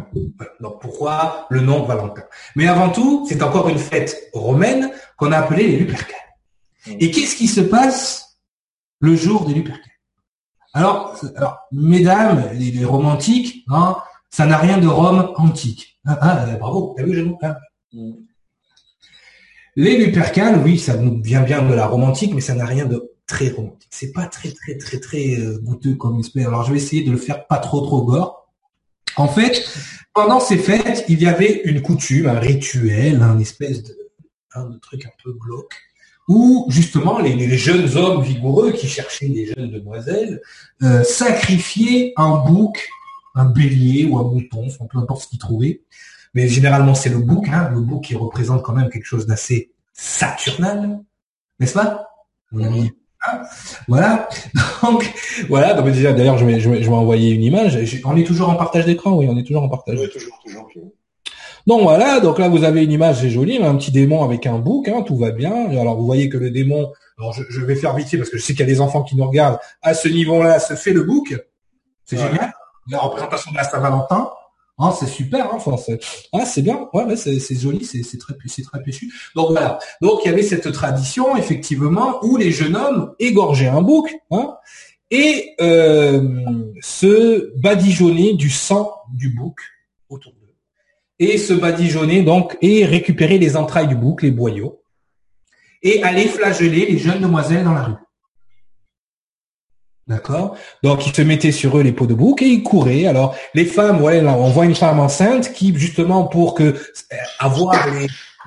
Donc 0.60 0.82
pourquoi 0.82 1.48
le 1.50 1.62
nom 1.62 1.84
Valentin? 1.84 2.24
Mais 2.56 2.68
avant 2.68 2.89
tout, 2.89 3.26
c'est 3.28 3.41
encore 3.41 3.70
une 3.70 3.80
fête 3.80 4.30
romaine 4.34 4.91
qu'on 5.18 5.32
a 5.32 5.38
appelée 5.38 5.68
les 5.68 5.78
Lupercales. 5.78 6.16
Mmh. 6.88 6.91
Et 7.00 7.12
qu'est-ce 7.12 7.36
qui 7.36 7.48
se 7.48 7.62
passe 7.62 8.39
le 9.00 9.16
jour 9.16 9.45
des 9.45 9.54
Lupercales 9.54 9.84
alors, 10.74 11.20
alors, 11.36 11.58
mesdames, 11.72 12.52
les, 12.54 12.86
romantiques, 12.86 13.66
ça 14.30 14.45
n'a 14.45 14.58
rien 14.58 14.78
de 14.78 14.88
Rome 14.88 15.34
antique. 15.38 16.00
Ah, 16.06 16.45
bravo, 16.60 16.93
t'as 16.95 17.04
vu, 17.04 17.24
mmh. 17.24 18.12
Les 19.80 19.95
Lupercales, 19.95 20.59
oui, 20.63 20.80
ça 20.80 20.97
nous 20.97 21.21
vient 21.21 21.43
bien 21.43 21.61
de 21.61 21.71
la 21.71 21.86
romantique, 21.86 22.34
mais 22.34 22.41
ça 22.41 22.55
n'a 22.55 22.65
rien 22.65 22.88
de 22.88 23.11
très 23.28 23.49
romantique. 23.49 23.88
C'est 23.91 24.11
pas 24.11 24.25
très 24.25 24.51
très 24.51 24.75
très 24.75 24.99
très 24.99 25.36
euh, 25.36 25.59
goûteux 25.61 25.93
comme 25.93 26.19
espèce. 26.19 26.47
Alors 26.47 26.63
je 26.63 26.71
vais 26.71 26.78
essayer 26.78 27.03
de 27.03 27.11
le 27.11 27.17
faire 27.17 27.45
pas 27.45 27.59
trop 27.59 27.82
trop 27.82 28.01
gore. 28.01 28.49
En 29.17 29.28
fait, 29.28 29.69
pendant 30.15 30.39
ces 30.39 30.57
fêtes, 30.57 31.05
il 31.09 31.21
y 31.21 31.28
avait 31.28 31.61
une 31.65 31.84
coutume, 31.84 32.25
un 32.25 32.39
rituel, 32.39 33.21
un 33.21 33.38
espèce 33.38 33.84
de, 33.84 33.95
un 34.55 34.80
truc 34.82 35.05
un 35.05 35.11
peu 35.23 35.32
glauque, 35.34 35.75
où 36.28 36.65
justement 36.69 37.19
les, 37.19 37.55
jeunes 37.55 37.95
hommes 37.97 38.23
vigoureux 38.23 38.71
qui 38.71 38.88
cherchaient 38.88 39.30
des 39.30 39.45
jeunes 39.45 39.69
demoiselles 39.69 40.41
euh, 40.82 41.03
sacrifiaient 41.03 42.13
un 42.17 42.43
bouc, 42.47 42.89
un 43.36 43.45
bélier 43.45 44.05
ou 44.05 44.17
un 44.17 44.23
mouton, 44.23 44.65
enfin, 44.65 44.86
peu 44.91 44.97
importe 44.97 45.21
ce 45.21 45.28
qu'ils 45.28 45.38
trouvaient, 45.38 45.82
mais 46.34 46.47
généralement 46.47 46.95
c'est 46.95 47.09
le 47.09 47.19
bouc, 47.19 47.47
hein, 47.49 47.69
le 47.73 47.82
bouc 47.82 48.05
qui 48.05 48.15
représente 48.15 48.63
quand 48.63 48.73
même 48.73 48.89
quelque 48.89 49.05
chose 49.05 49.25
d'assez 49.25 49.71
saturnal, 49.93 50.99
n'est-ce 51.59 51.73
pas? 51.73 52.07
Oui. 52.51 52.91
Hein 53.28 53.41
voilà. 53.88 54.30
Donc 54.84 55.11
voilà. 55.49 55.73
Donc 55.73 55.88
déjà 55.91 56.13
d'ailleurs 56.13 56.38
je 56.38 56.45
vais, 56.45 56.59
je 56.59 56.69
vais, 56.69 56.88
envoyer 56.89 57.32
une 57.32 57.43
image. 57.43 57.78
On 58.05 58.15
est 58.15 58.23
toujours 58.23 58.49
en 58.49 58.55
partage 58.55 58.86
d'écran, 58.86 59.15
oui, 59.17 59.28
on 59.30 59.38
est 59.38 59.43
toujours 59.43 59.63
en 59.63 59.69
partage. 59.69 59.97
Oui, 59.99 60.09
toujours, 60.09 60.39
toujours. 60.43 60.67
Donc 61.67 61.82
voilà, 61.82 62.21
donc 62.21 62.39
là 62.39 62.47
vous 62.47 62.63
avez 62.63 62.82
une 62.82 62.93
image, 62.93 63.19
c'est 63.19 63.30
joli, 63.30 63.61
un 63.61 63.75
petit 63.75 63.91
démon 63.91 64.23
avec 64.23 64.45
un 64.45 64.57
bouc, 64.57 64.88
hein, 64.88 65.01
tout 65.01 65.17
va 65.17 65.32
bien. 65.32 65.69
Alors 65.78 65.97
vous 65.97 66.05
voyez 66.05 66.30
que 66.30 66.38
le 66.38 66.49
démon, 66.49 66.93
alors 67.17 67.34
je, 67.34 67.61
vais 67.61 67.75
faire 67.75 67.93
vite 67.93 68.15
parce 68.17 68.30
que 68.30 68.38
je 68.38 68.41
sais 68.41 68.53
qu'il 68.53 68.61
y 68.61 68.63
a 68.63 68.71
des 68.71 68.80
enfants 68.80 69.03
qui 69.03 69.17
nous 69.17 69.28
regardent, 69.28 69.59
à 69.82 69.93
ce 69.93 70.07
niveau-là 70.07 70.59
se 70.59 70.75
fait 70.75 70.93
le 70.93 71.03
bouc. 71.03 71.36
C'est 72.05 72.15
génial. 72.15 72.53
La 72.89 72.99
représentation 72.99 73.51
de 73.51 73.57
la 73.57 73.65
Saint-Valentin. 73.65 74.32
Ah, 74.80 74.93
c'est 74.97 75.07
super, 75.07 75.51
hein, 75.51 75.78
c'est, 75.84 75.99
ah, 76.34 76.45
c'est 76.45 76.61
bien, 76.61 76.88
ouais, 76.93 77.15
c'est, 77.15 77.39
joli, 77.55 77.84
c'est, 77.84 78.03
très, 78.19 78.36
très 78.36 78.84
péchu. 78.84 79.11
Donc 79.36 79.49
voilà. 79.49 79.80
Donc 80.01 80.19
il 80.23 80.28
y 80.28 80.32
avait 80.32 80.43
cette 80.43 80.71
tradition 80.71 81.36
effectivement 81.36 82.23
où 82.23 82.38
les 82.38 82.51
jeunes 82.51 82.75
hommes 82.75 83.15
égorgeaient 83.17 83.69
un 83.69 83.82
bouc, 83.82 84.15
hein, 84.30 84.55
et 85.09 85.55
euh, 85.61 86.21
se 86.80 87.57
badigeonnaient 87.57 88.34
du 88.34 88.51
sang 88.51 88.93
du 89.11 89.30
bouc 89.30 89.61
autour 90.09 90.34
d'eux, 90.34 90.53
et 91.17 91.39
se 91.39 91.53
badigeonnaient 91.53 92.21
donc 92.21 92.55
et 92.61 92.86
récupérer 92.86 93.39
les 93.39 93.57
entrailles 93.57 93.88
du 93.88 93.95
bouc, 93.95 94.21
les 94.21 94.32
boyaux, 94.32 94.84
et 95.82 96.03
aller 96.03 96.28
flageller 96.28 96.86
les 96.86 96.99
jeunes 96.99 97.21
demoiselles 97.21 97.63
dans 97.63 97.73
la 97.73 97.84
rue. 97.84 98.07
D'accord 100.08 100.55
Donc, 100.84 101.05
ils 101.05 101.14
se 101.14 101.22
mettaient 101.22 101.51
sur 101.51 101.78
eux 101.78 101.84
les 101.84 101.91
peaux 101.91 102.08
de 102.08 102.14
bouc 102.14 102.41
et 102.41 102.47
ils 102.47 102.64
couraient. 102.64 103.08
Alors, 103.08 103.36
les 103.53 103.66
femmes, 103.66 104.01
ouais, 104.01 104.22
là, 104.22 104.34
on 104.34 104.49
voit 104.49 104.66
une 104.66 104.76
femme 104.76 104.99
enceinte 104.99 105.51
qui, 105.51 105.78
justement, 105.78 106.26
pour 106.26 106.53
que 106.53 106.64
euh, 106.64 106.76
avoir 107.39 107.76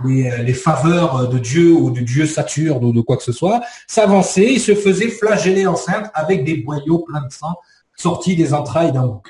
les, 0.05 0.31
les, 0.43 0.55
faveurs 0.55 1.29
de 1.29 1.39
Dieu 1.39 1.73
ou 1.73 1.91
du 1.91 2.03
Dieu 2.03 2.25
Saturne 2.25 2.83
ou 2.83 2.93
de 2.93 3.03
quoi 3.03 3.19
que 3.19 3.23
ce 3.23 3.33
soit, 3.33 3.61
s'avançait 3.87 4.55
et 4.55 4.59
se 4.59 4.75
faisait 4.75 5.11
flageller 5.11 5.67
enceinte 5.67 6.11
avec 6.15 6.45
des 6.45 6.57
boyaux 6.57 7.01
pleins 7.01 7.27
de 7.27 7.33
sang 7.33 7.55
sortis 7.95 8.37
des 8.37 8.55
entrailles 8.55 8.93
d'un 8.93 9.07
bouc. 9.07 9.29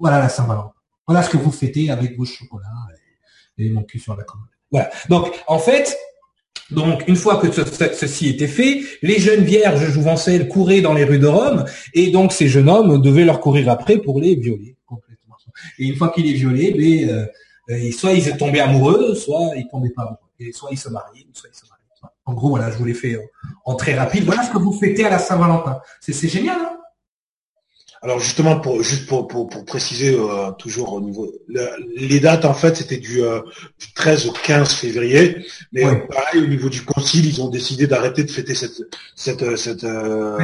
Voilà 0.00 0.18
la 0.18 0.28
Saint-Valentin. 0.28 0.72
Voilà 1.06 1.22
ce 1.22 1.30
que 1.30 1.36
vous 1.36 1.52
fêtez 1.52 1.90
avec 1.90 2.18
vos 2.18 2.24
chocolats 2.24 2.66
et, 3.58 3.66
et 3.66 3.70
mon 3.70 3.84
cul 3.84 4.00
sur 4.00 4.16
la 4.16 4.24
commode. 4.24 4.48
Voilà. 4.72 4.90
Donc, 5.08 5.40
en 5.46 5.58
fait, 5.60 5.96
donc, 6.74 7.04
une 7.06 7.16
fois 7.16 7.36
que 7.36 7.50
ceci 7.50 8.28
était 8.28 8.46
fait, 8.46 8.82
les 9.02 9.18
jeunes 9.18 9.44
vierges 9.44 9.90
jouvencelles 9.90 10.48
couraient 10.48 10.80
dans 10.80 10.94
les 10.94 11.04
rues 11.04 11.18
de 11.18 11.26
Rome, 11.26 11.64
et 11.94 12.10
donc 12.10 12.32
ces 12.32 12.48
jeunes 12.48 12.68
hommes 12.68 13.00
devaient 13.00 13.24
leur 13.24 13.40
courir 13.40 13.70
après 13.70 13.98
pour 13.98 14.20
les 14.20 14.34
violer 14.34 14.76
complètement. 14.86 15.36
Et 15.78 15.86
une 15.86 15.96
fois 15.96 16.10
qu'ils 16.10 16.26
les 16.26 16.34
violaient, 16.34 16.72
ben, 16.72 17.10
euh, 17.10 17.26
euh, 17.70 17.90
soit 17.92 18.12
ils 18.12 18.36
tombaient 18.36 18.60
amoureux, 18.60 19.14
soit 19.14 19.52
ils 19.56 19.68
tombaient 19.68 19.90
pas 19.90 20.02
amoureux, 20.02 20.18
et 20.40 20.52
soit 20.52 20.70
ils 20.72 20.78
se 20.78 20.88
mariaient, 20.88 21.26
soit 21.32 21.48
ils 21.52 21.56
se 21.56 21.64
mariaient. 21.64 21.82
En 22.24 22.34
gros, 22.34 22.50
voilà, 22.50 22.70
je 22.70 22.76
vous 22.76 22.84
l'ai 22.84 22.94
fait 22.94 23.18
en 23.64 23.74
très 23.74 23.94
rapide. 23.94 24.24
Voilà 24.24 24.44
ce 24.44 24.50
que 24.50 24.58
vous 24.58 24.72
fêtez 24.72 25.04
à 25.04 25.10
la 25.10 25.18
Saint-Valentin. 25.18 25.80
C'est 26.00 26.28
génial, 26.28 26.56
hein? 26.60 26.81
Alors 28.04 28.18
justement, 28.18 28.58
pour 28.58 28.82
juste 28.82 29.06
pour, 29.06 29.28
pour, 29.28 29.48
préciser 29.64 30.18
euh, 30.18 30.50
toujours 30.58 30.92
au 30.92 31.00
niveau 31.00 31.30
les 31.96 32.18
dates 32.18 32.44
en 32.44 32.52
fait 32.52 32.76
c'était 32.76 32.96
du, 32.96 33.22
euh, 33.22 33.40
du, 33.78 33.92
13 33.94 34.26
au 34.26 34.32
15 34.32 34.74
février, 34.74 35.36
mais 35.72 35.82
pareil 35.82 36.42
au 36.42 36.48
niveau 36.48 36.68
du 36.68 36.82
concile 36.84 37.24
ils 37.26 37.40
ont 37.40 37.48
décidé 37.48 37.86
d'arrêter 37.86 38.24
de 38.24 38.30
fêter 38.30 38.56
cette 38.56 38.82
cette 39.14 39.56
cette 39.56 39.84
euh, 39.84 40.36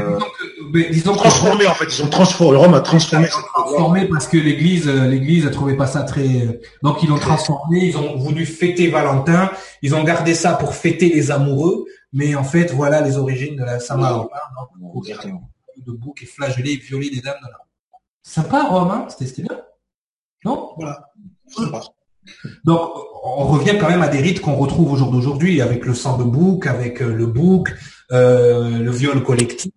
ils 0.73 1.11
ont 1.11 1.17
transformé 1.17 1.67
en 1.67 1.75
fait. 1.75 1.87
Ils 1.87 2.05
ont 2.05 2.09
transformé 2.09 2.59
Rome 2.59 2.75
a 2.75 2.81
transformé 2.81 3.27
ils 3.27 3.37
ont 3.37 3.63
transformé 3.65 4.05
parce 4.07 4.29
que 4.29 4.37
l'église 4.37 4.87
l'église 4.87 5.45
a 5.45 5.51
trouvé 5.51 5.77
pas 5.77 5.89
ça 5.89 6.03
très 6.03 6.61
donc 6.85 7.03
ils 7.03 7.09
l'ont 7.09 7.19
transformé 7.19 7.87
ils 7.87 7.99
ont 7.99 8.17
voulu 8.19 8.47
fêter 8.47 8.87
Valentin 8.87 9.51
ils 9.83 9.97
ont 9.97 10.05
gardé 10.05 10.35
ça 10.35 10.53
pour 10.53 10.75
fêter 10.75 11.09
les 11.09 11.33
amoureux 11.33 11.87
mais 12.13 12.37
en 12.37 12.45
fait 12.45 12.73
voilà 12.73 13.01
les 13.01 13.17
origines 13.17 13.57
de 13.57 13.65
la 13.65 13.81
Saint-Valentin 13.81 14.29
de 15.87 15.93
bouc 15.93 16.23
et 16.23 16.27
flagellé 16.27 16.73
et 16.73 16.77
violer 16.77 17.11
des 17.11 17.21
dames 17.21 17.39
dans 17.43 17.49
la 17.49 17.59
Sympa 18.23 18.65
Rome, 18.65 18.91
hein 18.91 19.07
C'était 19.09 19.43
bien? 19.43 19.61
Non? 20.45 20.73
Voilà. 20.77 21.13
Donc, 22.65 22.91
on 23.25 23.47
revient 23.47 23.79
quand 23.81 23.89
même 23.89 24.03
à 24.03 24.09
des 24.09 24.19
rites 24.19 24.41
qu'on 24.41 24.55
retrouve 24.55 24.93
au 24.93 24.97
jour 24.97 25.11
d'aujourd'hui, 25.11 25.63
avec 25.63 25.87
le 25.87 25.95
sang 25.95 26.19
de 26.19 26.25
bouc, 26.25 26.67
avec 26.67 27.01
euh, 27.01 27.15
le 27.15 27.27
bouc, 27.27 27.75
euh, 28.13 28.79
le 28.79 28.91
viol 28.91 29.23
collectif, 29.23 29.73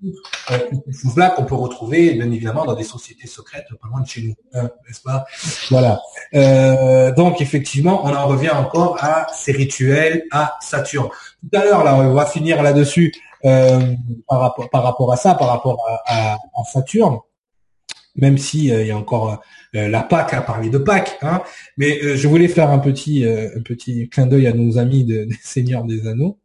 euh, 0.52 0.58
tout 1.02 1.18
là 1.18 1.30
qu'on 1.30 1.46
peut 1.46 1.56
retrouver, 1.56 2.14
bien 2.14 2.30
évidemment, 2.32 2.66
dans 2.66 2.76
des 2.76 2.84
sociétés 2.84 3.28
secrètes 3.28 3.68
pas 3.82 3.88
loin 3.88 4.02
de 4.02 4.08
chez 4.08 4.22
nous, 4.24 4.36
hein, 4.54 4.70
n'est-ce 4.88 5.02
pas? 5.02 5.26
Voilà. 5.70 6.02
Euh, 6.34 7.14
donc, 7.14 7.42
effectivement, 7.42 8.06
on 8.06 8.14
en 8.14 8.28
revient 8.28 8.52
encore 8.52 9.04
à 9.04 9.28
ces 9.34 9.54
rituels 9.54 10.26
à 10.32 10.58
Saturne. 10.62 11.10
Tout 11.42 11.58
à 11.58 11.64
l'heure, 11.64 11.84
là, 11.84 11.96
on 11.96 12.14
va 12.14 12.26
finir 12.26 12.62
là-dessus. 12.62 13.14
Euh, 13.46 13.96
par 14.28 14.40
rapport 14.40 14.70
par 14.70 14.84
rapport 14.84 15.12
à 15.12 15.16
ça, 15.16 15.34
par 15.34 15.48
rapport 15.48 15.84
à, 16.06 16.34
à, 16.34 16.64
Saturne, 16.64 17.18
même 18.16 18.38
si 18.38 18.72
euh, 18.72 18.82
il 18.82 18.88
y 18.88 18.92
a 18.92 18.98
encore 18.98 19.42
euh, 19.76 19.88
la 19.88 20.04
Pâque 20.04 20.34
à 20.34 20.42
parler 20.42 20.70
de 20.70 20.78
Pâques, 20.78 21.18
hein, 21.22 21.42
mais 21.78 22.16
je 22.16 22.28
voulais 22.28 22.48
faire 22.48 22.70
un 22.70 22.80
petit 22.80 23.26
un 23.26 23.62
petit 23.62 24.10
clin 24.10 24.28
d'œil 24.28 24.48
à 24.48 24.54
nos 24.54 24.78
amis 24.78 25.06
de, 25.06 25.24
des 25.26 25.38
Seigneurs 25.42 25.86
des 25.86 26.08
Anneaux. 26.08 26.38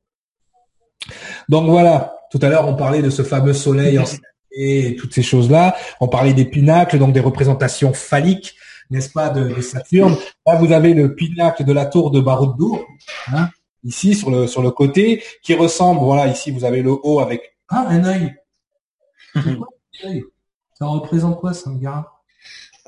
Donc 1.49 1.69
voilà, 1.69 2.17
tout 2.31 2.39
à 2.41 2.49
l'heure 2.49 2.67
on 2.67 2.75
parlait 2.75 3.03
de 3.03 3.11
ce 3.11 3.23
fameux 3.23 3.53
soleil 3.53 4.01
et 4.53 4.97
toutes 4.97 5.13
ces 5.13 5.23
choses-là. 5.23 5.77
On 6.01 6.09
parlait 6.09 6.33
des 6.33 6.47
pinacles, 6.47 6.99
donc 6.99 7.13
des 7.13 7.21
représentations 7.21 7.93
phalliques, 7.93 8.55
n'est-ce 8.89 9.11
pas, 9.11 9.29
de, 9.29 9.55
de, 9.55 9.61
Saturne. 9.61 10.17
Là, 10.47 10.57
vous 10.57 10.73
avez 10.73 10.95
le 10.95 11.15
pinacle 11.15 11.65
de 11.65 11.73
la 11.73 11.85
tour 11.85 12.11
de 12.11 12.21
Barad-dûr, 12.21 12.87
hein, 13.35 13.51
ici 13.87 14.15
sur 14.15 14.31
le 14.31 14.47
sur 14.47 14.63
le 14.63 14.71
côté, 14.71 15.23
qui 15.43 15.55
ressemble, 15.55 16.01
voilà, 16.01 16.27
ici 16.27 16.51
vous 16.51 16.65
avez 16.65 16.83
le 16.83 16.93
haut 17.03 17.21
avec 17.21 17.57
ah, 17.69 17.87
un 17.89 18.05
œil? 18.05 18.35
ça 20.75 20.87
représente 20.87 21.41
quoi 21.41 21.55
ça, 21.55 21.71
gars 21.75 22.07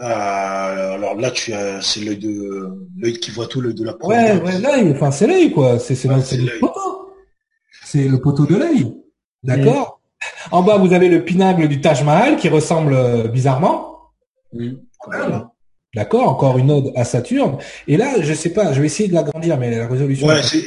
euh, 0.01 0.95
alors 0.95 1.17
là, 1.17 1.31
tu 1.33 1.53
as, 1.53 1.83
c'est 1.83 2.01
l'œil 2.01 2.19
de, 2.19 2.87
l'œil 2.99 3.15
qui 3.15 3.33
voit 3.33 3.47
tout, 3.47 3.61
l'œil 3.61 3.75
de 3.75 3.85
la 3.85 3.95
pointe. 3.95 4.17
Ouais, 4.17 4.41
ouais, 4.43 4.59
l'œil, 4.61 4.93
enfin, 4.93 5.11
c'est 5.11 5.27
l'œil, 5.27 5.51
quoi. 5.51 5.81
C'est, 5.81 5.97
c'est, 5.97 6.07
le 6.07 6.61
poteau. 6.61 7.15
C'est 7.83 8.07
le 8.07 8.21
poteau 8.21 8.47
de 8.47 8.57
l'œil. 8.57 8.95
D'accord? 9.43 10.01
En 10.51 10.63
bas, 10.63 10.79
vous 10.79 10.93
avez 10.93 11.09
le 11.09 11.25
pinacle 11.25 11.67
du 11.67 11.81
Taj 11.81 12.05
Mahal 12.05 12.37
qui 12.37 12.49
ressemble 12.49 12.93
euh, 12.93 13.29
bizarrement. 13.29 14.13
Oui. 14.53 14.79
D'accord 15.99 16.29
Encore 16.29 16.59
une 16.59 16.71
ode 16.71 16.93
à 16.95 17.05
Saturne. 17.05 17.59
Et 17.89 17.97
là, 17.97 18.21
je 18.21 18.33
sais 18.33 18.51
pas, 18.51 18.73
je 18.73 18.79
vais 18.81 18.87
essayer 18.87 19.09
de 19.09 19.15
l'agrandir, 19.15 19.59
mais 19.59 19.77
la 19.77 19.89
résolution. 19.89 20.29
Ouais, 20.29 20.41
c'est, 20.45 20.63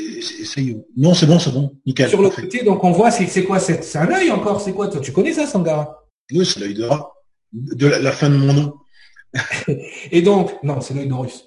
non, 0.98 1.14
c'est 1.14 1.26
bon, 1.26 1.40
c'est 1.40 1.54
bon, 1.54 1.72
nickel. 1.86 2.10
Sur 2.10 2.22
le 2.22 2.30
côté, 2.30 2.66
donc 2.66 2.84
on 2.84 2.92
voit, 2.92 3.12
c'est 3.12 3.46
quoi 3.46 3.58
C'est 3.62 3.96
un 3.96 4.12
œil 4.12 4.30
encore, 4.30 4.60
c'est 4.60 4.74
quoi 4.74 4.90
Toi, 4.90 5.00
tu 5.00 5.14
connais 5.14 5.32
ça, 5.32 5.48
Sangara? 5.48 6.04
Oui, 6.34 6.46
c'est 6.46 6.60
l'œil 6.60 6.74
de 6.74 6.84
rat. 6.84 7.14
De 7.54 7.88
la, 7.88 8.12
fin 8.12 8.30
de 8.30 8.36
mon 8.36 8.52
nom. 8.52 8.74
Et 10.12 10.22
donc, 10.22 10.62
non, 10.64 10.82
c'est 10.82 10.94
l'œil 10.96 11.08
d'Horus. 11.08 11.46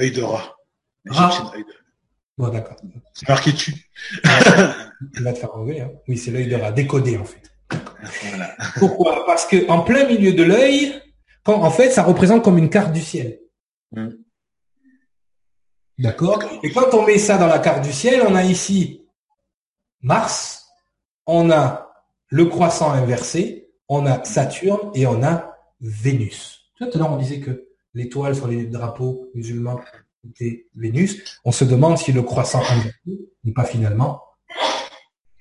Œil 0.00 0.10
de 0.10 0.22
rat. 0.22 0.56
Ah. 1.10 1.52
Bon, 2.36 2.48
d'accord. 2.48 2.78
C'est 3.14 3.28
marqué 3.28 3.52
dessus. 3.52 3.74
Il 4.24 5.22
va 5.22 5.32
te 5.32 5.38
faire 5.38 5.54
enlever. 5.54 5.82
Hein. 5.82 5.90
Oui, 6.08 6.18
c'est 6.18 6.32
l'œil 6.32 6.48
de 6.48 6.56
rat, 6.56 6.72
décodé 6.72 7.16
en 7.16 7.24
fait. 7.24 7.42
Voilà. 8.28 8.56
Pourquoi? 8.76 9.24
Parce 9.24 9.46
que 9.46 9.68
en 9.68 9.82
plein 9.82 10.04
milieu 10.08 10.32
de 10.32 10.42
l'œil, 10.42 11.00
en 11.54 11.70
fait, 11.70 11.90
ça 11.90 12.02
représente 12.02 12.42
comme 12.42 12.58
une 12.58 12.70
carte 12.70 12.92
du 12.92 13.00
ciel. 13.00 13.40
Hmm. 13.92 14.10
D'accord? 15.98 16.42
Et 16.62 16.70
quand 16.70 16.94
on 16.94 17.06
met 17.06 17.18
ça 17.18 17.38
dans 17.38 17.46
la 17.46 17.58
carte 17.58 17.82
du 17.82 17.92
ciel, 17.92 18.22
on 18.26 18.34
a 18.34 18.44
ici 18.44 19.06
Mars, 20.00 20.68
on 21.26 21.50
a 21.50 21.92
le 22.28 22.46
croissant 22.46 22.92
inversé, 22.92 23.70
on 23.88 24.06
a 24.06 24.22
Saturne 24.24 24.90
et 24.94 25.06
on 25.06 25.22
a 25.22 25.56
Vénus. 25.80 26.70
Tout 26.76 26.88
à 26.92 26.98
l'heure, 26.98 27.12
on 27.12 27.16
disait 27.16 27.40
que 27.40 27.68
l'étoile 27.94 28.36
sur 28.36 28.46
les 28.46 28.66
drapeaux 28.66 29.28
musulmans 29.34 29.80
était 30.28 30.66
Vénus. 30.76 31.40
On 31.44 31.52
se 31.52 31.64
demande 31.64 31.98
si 31.98 32.12
le 32.12 32.22
croissant 32.22 32.60
inversé 32.60 32.92
n'est 33.44 33.52
pas 33.52 33.64
finalement. 33.64 34.22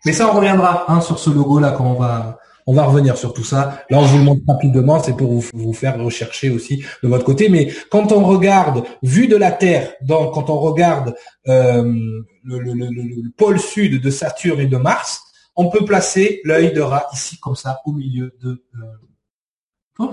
Mais 0.05 0.13
ça, 0.13 0.31
on 0.31 0.35
reviendra 0.35 0.91
hein, 0.91 1.01
sur 1.01 1.19
ce 1.19 1.29
logo-là 1.29 1.71
quand 1.71 1.85
on 1.85 1.99
va 1.99 2.39
on 2.67 2.73
va 2.73 2.83
revenir 2.83 3.17
sur 3.17 3.33
tout 3.33 3.45
ça. 3.45 3.83
Là, 3.89 3.97
on 3.97 4.05
vous 4.05 4.17
le 4.17 4.23
montre 4.23 4.41
rapidement, 4.45 5.01
c'est 5.01 5.15
pour 5.15 5.31
vous, 5.31 5.73
faire 5.73 5.97
rechercher 6.03 6.49
aussi 6.49 6.83
de 7.01 7.07
votre 7.07 7.23
côté. 7.23 7.47
Mais 7.47 7.71
quand 7.89 8.11
on 8.11 8.25
regarde, 8.25 8.83
vu 9.01 9.27
de 9.27 9.37
la 9.37 9.51
Terre, 9.51 9.93
quand 10.07 10.49
on 10.49 10.59
regarde 10.59 11.15
euh, 11.47 12.21
le, 12.43 13.29
pôle 13.37 13.59
sud 13.59 14.01
de 14.01 14.09
Saturne 14.09 14.59
et 14.59 14.67
de 14.67 14.77
Mars, 14.77 15.23
on 15.55 15.69
peut 15.69 15.85
placer 15.85 16.41
l'œil 16.43 16.73
de 16.73 16.81
rat 16.81 17.07
ici, 17.13 17.39
comme 17.39 17.55
ça, 17.55 17.79
au 17.85 17.93
milieu 17.93 18.35
de... 18.41 18.63
Euh... 18.75 20.05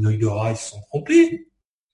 L'œil 0.00 0.18
de 0.18 0.26
rat, 0.26 0.50
ils 0.50 0.56
sont 0.56 0.80
trompés. 0.88 1.48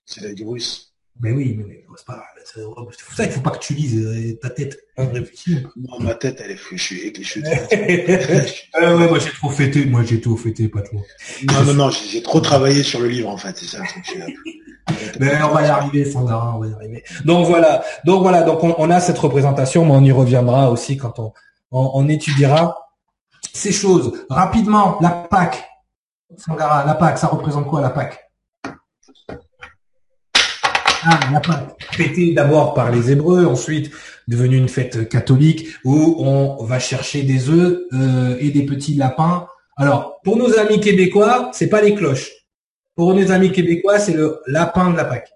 C'est 0.05 0.21
l'œil 0.21 0.33
de 0.35 0.43
Bruce. 0.43 0.92
Mais 1.21 1.31
oui, 1.31 1.55
mais 1.57 1.85
c'est 1.95 2.05
pas 2.05 2.23
c'est 2.45 2.61
pour 2.61 3.15
ça 3.15 3.25
qu'il 3.25 3.33
faut 3.33 3.41
pas 3.41 3.51
que 3.51 3.59
tu 3.59 3.73
lises 3.73 3.97
euh, 4.05 4.37
ta 4.41 4.49
tête. 4.49 4.77
Non, 4.97 5.99
ma 5.99 6.15
tête, 6.15 6.41
elle 6.43 6.51
est 6.51 6.57
fichue 6.57 7.13
euh, 8.75 8.97
ouais, 8.97 9.07
moi 9.07 9.19
j'ai 9.19 9.31
trop 9.31 9.49
fêté, 9.49 9.85
moi 9.85 10.03
j'ai 10.03 10.19
tout 10.19 10.35
fêté, 10.37 10.67
pas 10.67 10.81
toi. 10.81 10.99
Non, 11.51 11.63
non, 11.65 11.73
non, 11.73 11.89
j'ai 11.89 12.21
trop 12.21 12.41
travaillé 12.41 12.83
sur 12.83 12.99
le 12.99 13.07
livre 13.07 13.29
en 13.29 13.37
fait, 13.37 13.55
c'est 13.57 13.77
ça. 13.77 13.83
mais 15.19 15.41
on 15.43 15.53
va 15.53 15.63
y 15.63 15.65
arriver, 15.67 16.05
Sandra, 16.05 16.55
on 16.55 16.59
va 16.59 16.67
y 16.67 16.73
arriver. 16.73 17.03
Donc 17.25 17.47
voilà, 17.47 17.83
donc 18.05 18.21
voilà, 18.21 18.41
donc 18.41 18.63
on, 18.63 18.89
a 18.89 18.99
cette 18.99 19.17
représentation, 19.17 19.85
mais 19.85 19.91
on 19.91 20.03
y 20.03 20.11
reviendra 20.11 20.69
aussi 20.71 20.97
quand 20.97 21.19
on, 21.19 21.31
on, 21.71 22.09
étudiera 22.09 22.77
ces 23.53 23.71
choses. 23.71 24.25
Rapidement, 24.29 24.97
la 25.01 25.09
Pâque. 25.09 25.63
Sangara, 26.37 26.85
la 26.85 26.95
Pâque, 26.95 27.19
ça 27.19 27.27
représente 27.27 27.67
quoi 27.67 27.81
la 27.81 27.93
ah, 27.95 28.09
la 31.31 31.39
Pâque, 31.39 31.75
fêtée 31.91 32.33
d'abord 32.33 32.73
par 32.73 32.91
les 32.91 33.11
Hébreux, 33.11 33.45
ensuite 33.45 33.91
devenue 34.27 34.57
une 34.57 34.69
fête 34.69 35.09
catholique 35.09 35.67
où 35.83 36.15
on 36.19 36.63
va 36.63 36.79
chercher 36.79 37.23
des 37.23 37.49
œufs 37.49 37.81
euh, 37.93 38.37
et 38.39 38.51
des 38.51 38.63
petits 38.65 38.95
lapins. 38.95 39.47
Alors, 39.75 40.19
pour 40.23 40.37
nos 40.37 40.57
amis 40.57 40.79
québécois, 40.79 41.51
c'est 41.53 41.67
pas 41.67 41.81
les 41.81 41.95
cloches. 41.95 42.31
Pour 42.95 43.13
nos 43.13 43.31
amis 43.31 43.51
québécois, 43.51 43.99
c'est 43.99 44.13
le 44.13 44.39
lapin 44.47 44.91
de 44.91 44.97
la 44.97 45.05
Pâque. 45.05 45.31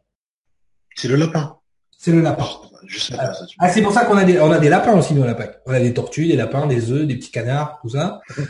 C'est 0.96 1.08
le 1.08 1.16
lapin. 1.16 1.58
C'est 1.98 2.12
le 2.12 2.22
lapin. 2.22 2.48
Je 2.86 3.00
sais 3.00 3.18
pas, 3.18 3.34
ah, 3.60 3.70
c'est 3.70 3.82
pour 3.82 3.92
ça 3.92 4.06
qu'on 4.06 4.16
a 4.16 4.24
des, 4.24 4.40
on 4.40 4.52
a 4.52 4.60
des 4.60 4.70
lapins 4.70 4.98
aussi 4.98 5.14
nous 5.14 5.24
à 5.24 5.28
la 5.28 5.36
Pâque. 5.36 5.60
On 5.66 5.74
a 5.74 5.80
des 5.80 5.94
tortues, 5.94 6.28
des 6.28 6.36
lapins, 6.36 6.68
des 6.68 6.92
œufs, 6.92 7.06
des 7.06 7.16
petits 7.16 7.32
canards, 7.32 7.80
tout 7.82 7.90
ça. 7.90 8.22
Euh, 8.38 8.44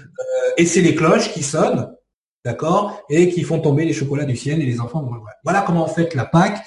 et 0.57 0.65
c'est 0.65 0.82
les 0.82 0.93
cloches 0.93 1.32
qui 1.34 1.41
sonnent, 1.41 1.91
d'accord, 2.45 3.01
et 3.09 3.30
qui 3.30 3.43
font 3.43 3.59
tomber 3.59 3.86
les 3.86 3.93
chocolats 3.93 4.26
du 4.26 4.36
ciel 4.36 4.61
et 4.61 4.65
les 4.65 4.80
enfants. 4.80 5.09
Voilà 5.43 5.63
comment 5.65 5.86
on 5.86 5.88
fête 5.88 6.13
la 6.13 6.26
Pâque. 6.26 6.59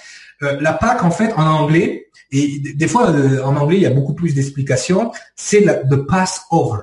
Euh, 0.43 0.61
la 0.61 0.72
Pâque, 0.72 1.05
en 1.05 1.11
fait, 1.11 1.32
en 1.34 1.47
anglais, 1.47 2.09
et 2.30 2.59
des 2.59 2.88
fois, 2.88 3.11
euh, 3.11 3.43
en 3.43 3.57
anglais, 3.57 3.76
il 3.76 3.82
y 3.82 3.86
a 3.86 3.91
beaucoup 3.91 4.14
plus 4.14 4.34
d'explications, 4.34 5.12
c'est 5.36 5.62
the 5.62 5.97
Passover. 6.07 6.82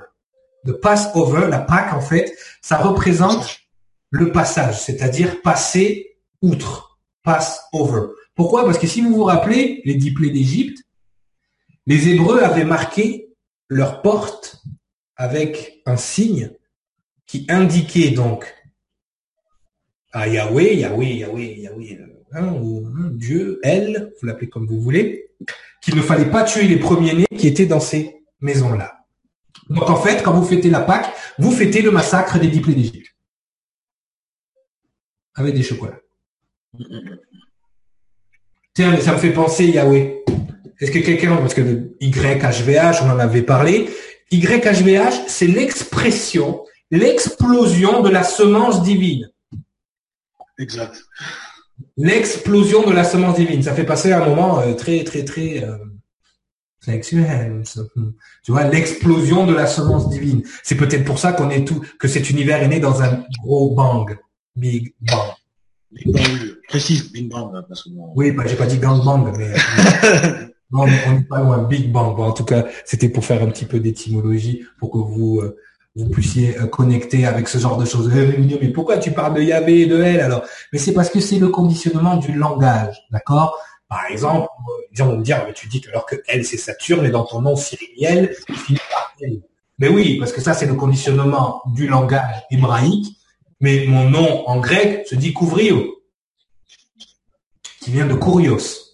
The 0.65 0.73
Passover, 0.73 1.47
la 1.49 1.59
Pâque, 1.59 1.93
en 1.93 2.01
fait, 2.01 2.35
ça 2.61 2.77
représente 2.77 3.59
le 4.09 4.31
passage, 4.31 4.81
c'est-à-dire 4.81 5.41
passer 5.41 6.17
outre. 6.41 6.99
Passover. 7.23 8.13
Pourquoi? 8.35 8.63
Parce 8.63 8.77
que 8.77 8.87
si 8.87 9.01
vous 9.01 9.13
vous 9.13 9.23
rappelez, 9.25 9.81
les 9.83 9.95
dix 9.95 10.13
d'Égypte, 10.13 10.83
les 11.85 12.07
Hébreux 12.07 12.39
avaient 12.39 12.63
marqué 12.63 13.35
leur 13.67 14.01
porte 14.01 14.63
avec 15.17 15.81
un 15.85 15.97
signe 15.97 16.51
qui 17.25 17.45
indiquait 17.49 18.11
donc 18.11 18.55
à 20.13 20.27
Yahweh, 20.27 20.77
Yahweh, 20.77 21.15
Yahweh, 21.15 21.59
Yahweh, 21.59 22.06
ou 22.35 22.85
Dieu, 23.11 23.59
elle, 23.63 24.11
vous 24.19 24.27
l'appelez 24.27 24.49
comme 24.49 24.67
vous 24.67 24.81
voulez, 24.81 25.29
qu'il 25.81 25.95
ne 25.95 26.01
fallait 26.01 26.29
pas 26.29 26.43
tuer 26.43 26.63
les 26.63 26.77
premiers-nés 26.77 27.27
qui 27.37 27.47
étaient 27.47 27.65
dans 27.65 27.79
ces 27.79 28.23
maisons-là. 28.41 29.05
Donc 29.69 29.89
en 29.89 29.95
fait, 29.95 30.23
quand 30.23 30.33
vous 30.33 30.45
fêtez 30.45 30.69
la 30.69 30.81
Pâque, 30.81 31.13
vous 31.37 31.51
fêtez 31.51 31.81
le 31.81 31.91
massacre 31.91 32.39
des 32.39 32.47
dix 32.47 32.61
d'Égypte. 32.61 33.15
Avec 35.35 35.53
des 35.53 35.63
chocolats. 35.63 35.99
Tiens, 38.73 38.99
ça 38.99 39.13
me 39.13 39.17
fait 39.17 39.33
penser, 39.33 39.65
Yahweh. 39.65 40.23
Est-ce 40.79 40.91
que 40.91 40.99
quelqu'un, 40.99 41.37
parce 41.37 41.53
que 41.53 41.95
YHVH, 41.99 43.03
on 43.03 43.09
en 43.09 43.19
avait 43.19 43.41
parlé, 43.41 43.89
YHVH, 44.31 45.27
c'est 45.27 45.47
l'expression, 45.47 46.63
l'explosion 46.91 48.01
de 48.01 48.09
la 48.09 48.23
semence 48.23 48.83
divine. 48.83 49.29
Exact 50.59 50.95
l'explosion 51.97 52.87
de 52.87 52.93
la 52.93 53.03
semence 53.03 53.35
divine. 53.35 53.63
Ça 53.63 53.73
fait 53.73 53.85
passer 53.85 54.13
un 54.13 54.25
moment 54.25 54.59
euh, 54.61 54.73
très, 54.73 55.03
très, 55.03 55.25
très 55.25 55.63
euh, 55.63 55.77
sexuel. 56.79 57.63
Tu 58.43 58.51
vois, 58.51 58.63
l'explosion 58.65 59.45
de 59.45 59.53
la 59.53 59.67
semence 59.67 60.09
divine. 60.09 60.43
C'est 60.63 60.75
peut-être 60.75 61.03
pour 61.03 61.19
ça 61.19 61.33
qu'on 61.33 61.49
est 61.49 61.65
tout, 61.65 61.83
que 61.99 62.07
cet 62.07 62.29
univers 62.29 62.61
est 62.63 62.67
né 62.67 62.79
dans 62.79 63.01
un 63.01 63.23
gros 63.43 63.73
bang, 63.75 64.17
big 64.55 64.93
bang. 65.01 65.33
Big 65.91 66.13
bang, 66.13 66.55
précise, 66.67 67.11
big 67.11 67.29
bang. 67.29 67.49
Hein, 67.53 67.65
parce 67.67 67.83
que 67.83 67.89
Oui, 68.15 68.31
bah, 68.31 68.43
j'ai 68.45 68.55
pas 68.55 68.67
dit 68.67 68.77
gang 68.77 69.03
bang, 69.03 69.35
mais 69.35 69.53
non, 70.71 70.81
on 70.81 71.13
n'est 71.13 71.23
pas 71.23 71.41
loin, 71.41 71.63
big 71.63 71.91
bang. 71.91 72.15
Bon, 72.15 72.23
en 72.23 72.33
tout 72.33 72.45
cas, 72.45 72.65
c'était 72.85 73.09
pour 73.09 73.25
faire 73.25 73.41
un 73.41 73.47
petit 73.47 73.65
peu 73.65 73.79
d'étymologie, 73.79 74.63
pour 74.79 74.91
que 74.91 74.97
vous 74.97 75.39
euh, 75.39 75.57
vous 75.97 76.09
puissiez 76.09 76.57
euh, 76.59 76.67
connecter 76.67 77.25
avec 77.25 77.47
ce 77.47 77.57
genre 77.57 77.77
de 77.77 77.85
choses. 77.85 78.07
Mais 78.13 78.67
pourquoi 78.69 78.97
tu 78.99 79.11
parles 79.11 79.33
de 79.33 79.41
Yahvé 79.41 79.81
et 79.81 79.85
de 79.87 80.01
elle 80.01 80.21
alors? 80.21 80.43
Mais 80.71 80.79
c'est 80.79 80.93
parce 80.93 81.09
que 81.09 81.19
c'est 81.19 81.39
le 81.39 81.49
conditionnement 81.49 82.17
du 82.17 82.33
langage, 82.33 83.01
d'accord? 83.11 83.57
Par 83.89 84.05
exemple, 84.09 84.47
les 84.91 84.97
gens 84.97 85.07
vont 85.07 85.17
me 85.17 85.23
dire, 85.23 85.43
mais 85.47 85.53
tu 85.53 85.67
dis 85.67 85.81
que 85.81 85.89
alors 85.89 86.05
que 86.05 86.15
elle 86.27 86.45
c'est 86.45 86.57
Saturne 86.57 87.05
et 87.05 87.09
dans 87.09 87.25
ton 87.25 87.41
nom 87.41 87.55
cyrilliel, 87.55 88.35
il 88.47 88.55
finit 88.55 88.79
par 88.91 89.13
elle. 89.21 89.41
Mais 89.79 89.89
oui, 89.89 90.17
parce 90.19 90.31
que 90.31 90.41
ça 90.41 90.53
c'est 90.53 90.65
le 90.65 90.75
conditionnement 90.75 91.61
du 91.73 91.87
langage 91.87 92.43
hébraïque. 92.51 93.17
Mais 93.59 93.85
mon 93.87 94.07
nom 94.09 94.47
en 94.47 94.59
grec 94.59 95.07
se 95.07 95.15
dit 95.15 95.33
Kouvrio, 95.33 95.83
qui 97.81 97.91
vient 97.91 98.05
de 98.05 98.13
Kourios. 98.13 98.87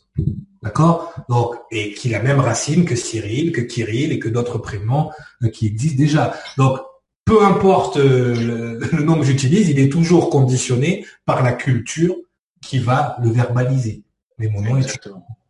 D'accord? 0.61 1.11
Donc, 1.27 1.55
et 1.71 1.93
qui 1.93 2.15
a 2.15 2.19
la 2.19 2.23
même 2.23 2.39
racine 2.39 2.85
que 2.85 2.95
Cyril, 2.95 3.51
que 3.51 3.59
Kirill 3.59 4.13
et 4.13 4.19
que 4.19 4.29
d'autres 4.29 4.59
prénoms 4.59 5.11
euh, 5.43 5.49
qui 5.49 5.67
existent 5.67 5.97
déjà. 5.97 6.33
Donc, 6.57 6.79
peu 7.25 7.43
importe 7.43 7.97
euh, 7.97 8.79
le, 8.91 9.03
nom 9.03 9.19
que 9.19 9.25
j'utilise, 9.25 9.69
il 9.69 9.79
est 9.79 9.91
toujours 9.91 10.29
conditionné 10.29 11.05
par 11.25 11.43
la 11.43 11.53
culture 11.53 12.15
qui 12.61 12.79
va 12.79 13.17
le 13.21 13.29
verbaliser. 13.29 14.03
Mais 14.37 14.47
mon 14.47 14.61
nom 14.61 14.77
est 14.77 14.99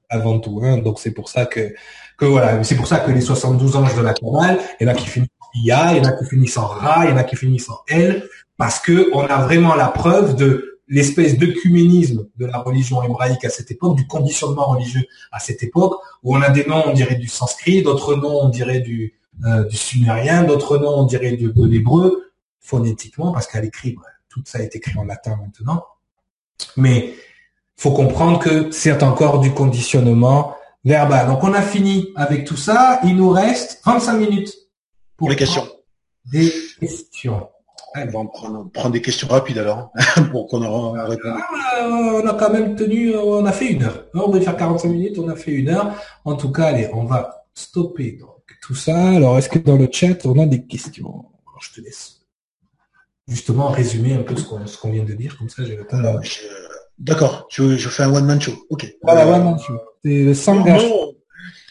avant 0.09 0.39
tout. 0.39 0.61
Hein, 0.63 0.77
donc 0.77 0.99
c'est 0.99 1.11
pour 1.11 1.29
ça 1.29 1.45
que, 1.45 1.73
que 2.17 2.25
voilà, 2.25 2.63
c'est 2.63 2.75
pour 2.75 2.87
ça 2.87 2.99
que 2.99 3.11
les 3.11 3.21
72 3.21 3.75
anges 3.75 3.95
de 3.95 4.01
la 4.01 4.13
chorale, 4.13 4.59
il 4.79 4.87
y 4.87 4.89
en 4.89 4.93
a 4.93 4.95
qui 4.95 5.07
finissent 5.07 5.29
en 5.41 5.59
IA, 5.59 5.93
il 5.93 5.97
y 5.97 6.01
en 6.01 6.09
a 6.09 6.11
qui 6.11 6.25
finissent 6.25 6.57
en 6.57 6.67
Ra, 6.67 7.05
il 7.05 7.11
y 7.11 7.13
en 7.13 7.17
a 7.17 7.23
qui 7.23 7.35
finissent 7.35 7.69
en 7.69 7.79
L, 7.87 8.27
parce 8.57 8.79
que 8.79 9.09
on 9.13 9.21
a 9.21 9.41
vraiment 9.41 9.75
la 9.75 9.87
preuve 9.87 10.35
de 10.35 10.79
l'espèce 10.87 11.37
d'œcuménisme 11.37 12.27
de 12.37 12.45
la 12.45 12.59
religion 12.59 13.01
hébraïque 13.01 13.45
à 13.45 13.49
cette 13.49 13.71
époque, 13.71 13.95
du 13.95 14.05
conditionnement 14.05 14.65
religieux 14.65 15.05
à 15.31 15.39
cette 15.39 15.63
époque, 15.63 15.99
où 16.21 16.35
on 16.35 16.41
a 16.41 16.49
des 16.49 16.65
noms, 16.65 16.83
on 16.85 16.93
dirait 16.93 17.15
du 17.15 17.27
sanskrit, 17.27 17.81
d'autres 17.81 18.15
noms, 18.15 18.41
on 18.41 18.49
dirait 18.49 18.81
du, 18.81 19.13
euh, 19.45 19.65
du 19.65 19.75
sumérien, 19.75 20.43
d'autres 20.43 20.77
noms 20.77 20.99
on 20.99 21.03
dirait 21.05 21.35
de, 21.35 21.65
l'hébreu, 21.65 22.31
phonétiquement, 22.59 23.31
parce 23.31 23.47
qu'à 23.47 23.61
l'écrit, 23.61 23.95
tout 24.29 24.41
ça 24.45 24.59
est 24.59 24.75
écrit 24.75 24.97
en 24.97 25.05
latin 25.05 25.37
maintenant. 25.41 25.85
Mais 26.77 27.13
faut 27.75 27.91
comprendre 27.91 28.39
que 28.39 28.71
c'est 28.71 29.03
encore 29.03 29.39
du 29.39 29.51
conditionnement 29.51 30.55
verbal. 30.85 31.27
Donc 31.27 31.43
on 31.43 31.53
a 31.53 31.61
fini 31.61 32.09
avec 32.15 32.45
tout 32.45 32.55
ça. 32.55 32.99
Il 33.03 33.15
nous 33.15 33.29
reste 33.29 33.81
25 33.85 34.17
minutes 34.17 34.53
pour 35.17 35.29
les 35.29 35.35
questions. 35.35 35.67
Des 36.31 36.53
questions. 36.79 37.49
on 37.95 38.05
va 38.05 38.29
prendre, 38.71 38.91
des 38.91 39.01
questions 39.01 39.27
rapides 39.27 39.57
alors, 39.57 39.91
pour 40.31 40.47
qu'on 40.47 40.63
en. 40.63 40.95
Ah, 40.95 41.07
on 41.89 42.25
a 42.25 42.33
quand 42.35 42.51
même 42.51 42.75
tenu, 42.75 43.15
on 43.15 43.45
a 43.45 43.51
fait 43.51 43.71
une 43.71 43.83
heure. 43.83 44.05
On 44.13 44.27
voulait 44.27 44.41
faire 44.41 44.55
45 44.55 44.87
minutes, 44.87 45.19
on 45.19 45.27
a 45.27 45.35
fait 45.35 45.51
une 45.51 45.69
heure. 45.69 45.91
En 46.23 46.35
tout 46.35 46.51
cas, 46.51 46.67
allez, 46.67 46.89
on 46.93 47.03
va 47.03 47.45
stopper 47.53 48.13
donc 48.13 48.32
tout 48.63 48.75
ça. 48.75 49.09
Alors, 49.09 49.37
est-ce 49.37 49.49
que 49.49 49.59
dans 49.59 49.75
le 49.75 49.89
chat, 49.91 50.25
on 50.25 50.39
a 50.39 50.45
des 50.45 50.65
questions? 50.65 51.25
Je 51.61 51.69
te 51.73 51.81
laisse 51.85 52.21
justement 53.27 53.69
résumer 53.69 54.13
un 54.13 54.23
peu 54.23 54.35
ce 54.35 54.77
qu'on 54.77 54.91
vient 54.91 55.03
de 55.03 55.13
dire, 55.13 55.37
comme 55.37 55.49
ça 55.49 55.63
j'ai 55.63 55.75
le 55.75 55.85
temps. 55.85 55.97
D'accord, 56.99 57.47
je, 57.49 57.75
je 57.75 57.89
fais 57.89 58.03
un 58.03 58.13
one-man 58.13 58.39
show. 58.39 58.53
Ok. 58.69 58.95
Voilà, 59.01 59.27
one-man 59.27 59.59
show. 59.59 59.79
C'est 60.03 60.23
le 60.23 60.33
sangha 60.33 60.77
show. 60.77 61.15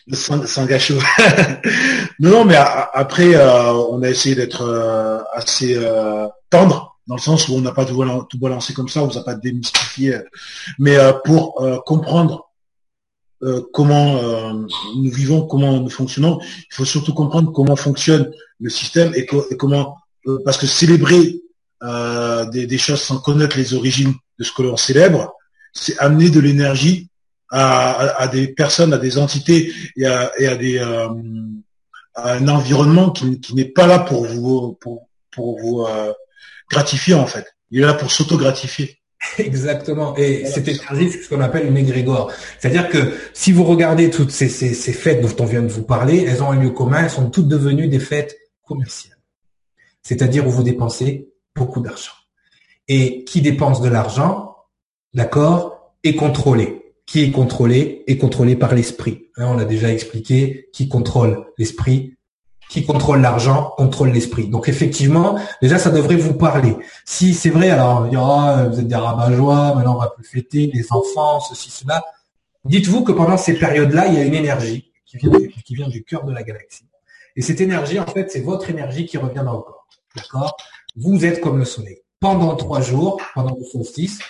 Le 0.07 0.16
sangha 0.16 0.78
show. 0.78 0.99
non, 2.20 2.30
non, 2.30 2.45
mais 2.45 2.57
après, 2.57 3.34
euh, 3.34 3.72
on 3.72 4.03
a 4.03 4.11
essayé 4.11 4.34
d'être 4.34 4.62
euh, 4.62 5.22
assez 5.32 5.76
euh, 5.76 6.26
tendre, 6.51 6.99
dans 7.07 7.16
le 7.16 7.20
sens 7.20 7.49
où 7.49 7.55
on 7.55 7.61
n'a 7.61 7.72
pas 7.72 7.84
tout, 7.84 8.05
tout 8.28 8.38
balancé 8.38 8.74
comme 8.74 8.88
ça, 8.88 9.03
on 9.03 9.07
vous 9.07 9.18
a 9.18 9.24
pas 9.24 9.34
démystifié. 9.34 10.16
Mais 10.78 10.97
pour 11.24 11.64
comprendre 11.86 12.51
comment 13.72 14.53
nous 14.97 15.11
vivons, 15.11 15.47
comment 15.47 15.80
nous 15.80 15.90
fonctionnons, 15.90 16.38
il 16.40 16.74
faut 16.74 16.84
surtout 16.84 17.12
comprendre 17.12 17.51
comment 17.53 17.76
fonctionne 17.76 18.30
le 18.61 18.70
système 18.70 19.12
et, 19.14 19.26
comment 19.26 19.97
parce 20.45 20.57
que 20.57 20.66
célébrer 20.66 21.43
euh, 21.82 22.45
des, 22.47 22.78
choses 22.78 23.03
sans 23.03 23.18
connaître 23.18 23.57
les 23.57 23.74
origines 23.74 24.14
de 24.38 24.45
ce 24.45 24.53
que 24.53 24.62
l'on 24.62 24.76
célèbre, 24.76 25.34
c'est 25.72 25.99
amener 25.99 26.30
de 26.30 26.38
l'énergie 26.38 27.09
à, 27.51 28.28
des 28.32 28.49
personnes, 28.49 28.95
à 28.95 28.99
des 28.99 29.18
entités 29.18 29.72
et 29.97 30.07
à, 30.07 30.57
des 30.57 30.78
euh, 30.78 31.09
un 32.14 32.49
environnement 32.49 33.11
qui, 33.11 33.55
n'est 33.55 33.66
pas 33.66 33.86
là 33.86 33.99
pour 33.99 34.24
vous 34.24 34.78
pour, 34.80 35.09
vous 35.36 35.82
euh, 35.82 36.12
gratifier 36.70 37.14
en 37.14 37.26
fait. 37.26 37.55
Il 37.70 37.82
est 37.82 37.86
là 37.86 37.95
pour 37.95 38.11
s'auto-gratifier. 38.11 39.01
Exactement. 39.38 40.16
Et 40.16 40.40
énergie, 40.40 41.10
c'est 41.10 41.22
ce 41.22 41.28
qu'on 41.28 41.40
appelle 41.40 41.66
une 41.66 41.76
égrégore. 41.76 42.32
C'est-à-dire 42.58 42.88
que 42.88 43.14
si 43.32 43.52
vous 43.52 43.64
regardez 43.64 44.10
toutes 44.10 44.30
ces, 44.30 44.48
ces 44.48 44.92
fêtes 44.92 45.20
dont 45.20 45.42
on 45.42 45.46
vient 45.46 45.62
de 45.62 45.68
vous 45.68 45.82
parler, 45.82 46.24
elles 46.26 46.42
ont 46.42 46.50
un 46.50 46.60
lieu 46.60 46.70
commun, 46.70 47.04
elles 47.04 47.10
sont 47.10 47.30
toutes 47.30 47.48
devenues 47.48 47.88
des 47.88 48.00
fêtes 48.00 48.36
commerciales. 48.62 49.18
C'est-à-dire 50.02 50.46
où 50.46 50.50
vous 50.50 50.62
dépensez 50.62 51.28
beaucoup 51.54 51.80
d'argent. 51.80 52.12
Et 52.88 53.24
qui 53.24 53.40
dépense 53.40 53.80
de 53.80 53.88
l'argent, 53.88 54.56
d'accord, 55.14 55.94
est 56.02 56.16
contrôlé. 56.16 56.94
Qui 57.06 57.22
est 57.22 57.30
contrôlé 57.30 58.04
est 58.06 58.18
contrôlé 58.18 58.56
par 58.56 58.74
l'esprit. 58.74 59.28
Hein, 59.36 59.46
on 59.48 59.58
a 59.58 59.64
déjà 59.64 59.92
expliqué 59.92 60.68
qui 60.72 60.88
contrôle 60.88 61.46
l'esprit, 61.58 62.16
qui 62.72 62.86
contrôle 62.86 63.20
l'argent 63.20 63.74
contrôle 63.76 64.12
l'esprit. 64.12 64.48
Donc 64.48 64.66
effectivement, 64.66 65.38
déjà 65.60 65.78
ça 65.78 65.90
devrait 65.90 66.16
vous 66.16 66.32
parler. 66.32 66.74
Si 67.04 67.34
c'est 67.34 67.50
vrai, 67.50 67.68
alors 67.68 68.06
il 68.06 68.14
y 68.14 68.16
aura, 68.16 68.64
vous 68.64 68.80
êtes 68.80 68.88
des 68.88 68.94
rabat 68.94 69.30
joie, 69.32 69.74
maintenant 69.74 69.96
on 69.96 70.00
va 70.00 70.08
plus 70.08 70.24
fêter, 70.24 70.70
les 70.72 70.86
enfants, 70.90 71.38
ceci, 71.40 71.70
cela. 71.70 72.02
Dites-vous 72.64 73.04
que 73.04 73.12
pendant 73.12 73.36
ces 73.36 73.58
périodes-là, 73.58 74.06
il 74.06 74.14
y 74.14 74.16
a 74.16 74.24
une 74.24 74.34
énergie 74.34 74.90
qui 75.04 75.18
vient, 75.74 75.88
du 75.88 76.02
cœur 76.02 76.24
de 76.24 76.32
la 76.32 76.42
galaxie. 76.42 76.86
Et 77.36 77.42
cette 77.42 77.60
énergie, 77.60 78.00
en 78.00 78.06
fait, 78.06 78.30
c'est 78.30 78.40
votre 78.40 78.70
énergie 78.70 79.04
qui 79.04 79.18
revient 79.18 79.42
dans 79.44 79.52
le 79.52 79.62
corps. 79.62 79.86
D'accord? 80.16 80.56
Vous 80.96 81.26
êtes 81.26 81.42
comme 81.42 81.58
le 81.58 81.66
soleil. 81.66 81.98
Pendant 82.20 82.56
trois 82.56 82.80
jours, 82.80 83.20
pendant 83.34 83.54
le 83.54 83.64
solstice, 83.66 84.20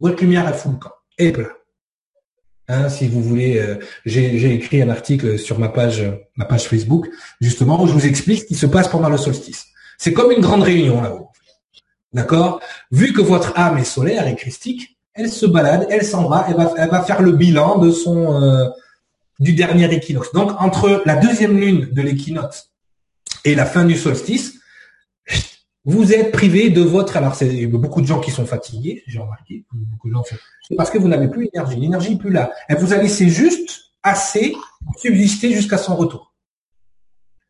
votre 0.00 0.20
lumière 0.20 0.48
est 0.48 0.54
full 0.54 0.80
camp. 0.80 0.90
Et 1.16 1.30
plat. 1.30 1.50
Hein, 2.68 2.90
si 2.90 3.08
vous 3.08 3.22
voulez, 3.22 3.58
euh, 3.58 3.76
j'ai 4.04 4.52
écrit 4.52 4.82
un 4.82 4.90
article 4.90 5.38
sur 5.38 5.58
ma 5.58 5.70
page, 5.70 6.04
ma 6.36 6.44
page 6.44 6.68
Facebook, 6.68 7.08
justement, 7.40 7.82
où 7.82 7.86
je 7.86 7.92
vous 7.92 8.06
explique 8.06 8.40
ce 8.42 8.44
qui 8.44 8.54
se 8.54 8.66
passe 8.66 8.88
pendant 8.88 9.08
le 9.08 9.16
solstice. 9.16 9.66
C'est 9.96 10.12
comme 10.12 10.30
une 10.30 10.42
grande 10.42 10.62
réunion 10.62 11.00
là-haut. 11.00 11.30
D'accord? 12.12 12.60
Vu 12.90 13.12
que 13.12 13.22
votre 13.22 13.58
âme 13.58 13.78
est 13.78 13.84
solaire 13.84 14.26
et 14.26 14.36
christique, 14.36 14.98
elle 15.14 15.30
se 15.30 15.46
balade, 15.46 15.86
elle 15.90 16.04
s'en 16.04 16.28
va, 16.28 16.46
elle 16.48 16.56
va, 16.56 16.72
elle 16.76 16.90
va 16.90 17.02
faire 17.02 17.22
le 17.22 17.32
bilan 17.32 17.78
de 17.78 17.90
son 17.90 18.40
euh, 18.40 18.68
du 19.40 19.54
dernier 19.54 19.92
équinoxe. 19.92 20.32
Donc 20.32 20.52
entre 20.60 21.02
la 21.06 21.16
deuxième 21.16 21.58
lune 21.58 21.88
de 21.90 22.02
l'équinoxe 22.02 22.70
et 23.44 23.54
la 23.54 23.66
fin 23.66 23.84
du 23.84 23.96
solstice, 23.96 24.57
vous 25.88 26.12
êtes 26.12 26.32
privé 26.32 26.68
de 26.68 26.82
votre. 26.82 27.16
Alors, 27.16 27.34
c'est 27.34 27.66
beaucoup 27.66 28.02
de 28.02 28.06
gens 28.06 28.20
qui 28.20 28.30
sont 28.30 28.44
fatigués, 28.44 29.02
j'ai 29.06 29.18
remarqué. 29.18 29.64
Beaucoup 29.72 30.10
de 30.10 30.12
gens 30.12 30.22
C'est 30.68 30.76
parce 30.76 30.90
que 30.90 30.98
vous 30.98 31.08
n'avez 31.08 31.28
plus 31.28 31.44
l'énergie. 31.44 31.80
L'énergie 31.80 32.10
n'est 32.10 32.18
plus 32.18 32.30
là. 32.30 32.52
Elle 32.68 32.76
vous 32.76 32.92
a 32.92 32.98
laissé 32.98 33.30
juste 33.30 33.92
assez 34.02 34.54
pour 34.84 35.00
subsister 35.00 35.50
jusqu'à 35.54 35.78
son 35.78 35.96
retour. 35.96 36.34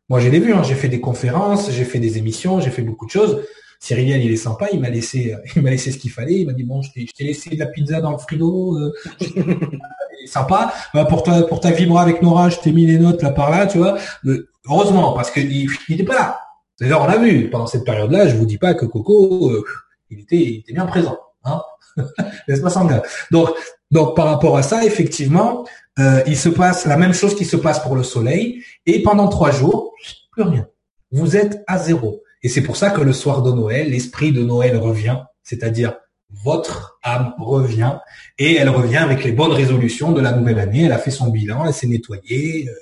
Moi, 0.07 0.21
j'ai 0.21 0.31
les 0.31 0.39
vu. 0.39 0.53
Hein. 0.53 0.63
J'ai 0.63 0.75
fait 0.75 0.87
des 0.87 1.01
conférences, 1.01 1.69
j'ai 1.69 1.83
fait 1.83 1.99
des 1.99 2.17
émissions, 2.17 2.61
j'ai 2.61 2.71
fait 2.71 2.81
beaucoup 2.81 3.05
de 3.05 3.11
choses. 3.11 3.43
Cyriliel, 3.81 4.23
il 4.23 4.31
est 4.31 4.37
sympa. 4.37 4.69
Il 4.71 4.79
m'a 4.79 4.89
laissé, 4.89 5.35
il 5.57 5.61
m'a 5.61 5.69
laissé 5.69 5.91
ce 5.91 5.97
qu'il 5.97 6.11
fallait. 6.11 6.39
Il 6.39 6.47
m'a 6.47 6.53
dit 6.53 6.63
bon, 6.63 6.81
je 6.81 6.91
t'ai 6.93 7.23
laissé 7.25 7.49
de 7.49 7.59
la 7.59 7.65
pizza 7.65 7.99
dans 7.99 8.11
le 8.11 8.19
frigo. 8.19 8.77
Euh, 8.77 8.93
sympa. 10.27 10.73
Euh, 10.95 11.03
pour 11.03 11.23
toi, 11.23 11.45
pour 11.45 11.59
ta 11.59 11.71
vibra 11.71 12.03
avec 12.03 12.21
Nora, 12.21 12.47
je 12.49 12.59
t'ai 12.59 12.71
mis 12.71 12.85
les 12.85 12.99
notes 12.99 13.21
là 13.21 13.31
par 13.31 13.49
là, 13.49 13.67
tu 13.67 13.79
vois. 13.79 13.97
Euh, 14.25 14.49
heureusement, 14.65 15.11
parce 15.11 15.29
qu'il 15.29 15.69
n'était 15.89 16.03
pas 16.05 16.15
là. 16.15 16.39
D'ailleurs, 16.79 17.03
on 17.03 17.07
l'a 17.07 17.17
vu 17.17 17.49
pendant 17.49 17.67
cette 17.67 17.83
période-là. 17.83 18.27
Je 18.27 18.35
vous 18.35 18.45
dis 18.45 18.57
pas 18.57 18.73
que 18.73 18.85
Coco, 18.85 19.49
euh, 19.49 19.63
il 20.09 20.21
était, 20.21 20.37
il 20.37 20.59
était 20.59 20.73
bien 20.73 20.85
présent, 20.85 21.19
hein 21.43 21.61
N'est-ce 22.47 22.67
Sanga 22.69 23.03
Donc, 23.31 23.49
donc 23.91 24.15
par 24.15 24.27
rapport 24.27 24.57
à 24.57 24.63
ça, 24.63 24.85
effectivement, 24.85 25.65
euh, 25.99 26.21
il 26.27 26.37
se 26.37 26.49
passe 26.49 26.85
la 26.85 26.97
même 26.97 27.13
chose 27.13 27.35
qui 27.35 27.45
se 27.45 27.57
passe 27.57 27.79
pour 27.79 27.95
le 27.95 28.03
Soleil. 28.03 28.63
Et 28.85 29.01
pendant 29.01 29.27
trois 29.27 29.51
jours, 29.51 29.93
plus 30.31 30.43
rien. 30.43 30.67
Vous 31.11 31.35
êtes 31.35 31.63
à 31.67 31.77
zéro. 31.77 32.21
Et 32.43 32.49
c'est 32.49 32.61
pour 32.61 32.77
ça 32.77 32.91
que 32.91 33.01
le 33.01 33.13
soir 33.13 33.41
de 33.41 33.51
Noël, 33.51 33.89
l'esprit 33.89 34.31
de 34.31 34.43
Noël 34.43 34.77
revient, 34.77 35.17
c'est-à-dire 35.43 35.95
votre 36.31 36.99
âme 37.03 37.33
revient 37.39 37.97
et 38.37 38.55
elle 38.55 38.69
revient 38.69 38.97
avec 38.97 39.23
les 39.23 39.31
bonnes 39.31 39.51
résolutions 39.51 40.11
de 40.11 40.21
la 40.21 40.31
nouvelle 40.31 40.59
année. 40.59 40.83
Elle 40.83 40.91
a 40.91 40.99
fait 40.99 41.11
son 41.11 41.29
bilan, 41.29 41.65
elle 41.65 41.73
s'est 41.73 41.87
nettoyée. 41.87 42.69
Euh, 42.69 42.73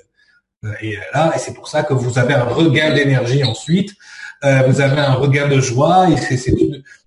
et 0.80 0.96
là, 1.14 1.32
et 1.34 1.38
c'est 1.38 1.54
pour 1.54 1.68
ça 1.68 1.82
que 1.82 1.94
vous 1.94 2.18
avez 2.18 2.34
un 2.34 2.44
regain 2.44 2.92
d'énergie 2.92 3.44
ensuite, 3.44 3.94
euh, 4.44 4.62
vous 4.68 4.80
avez 4.80 5.00
un 5.00 5.14
regain 5.14 5.48
de 5.48 5.60
joie. 5.60 6.08
Et 6.10 6.16
c'est, 6.16 6.54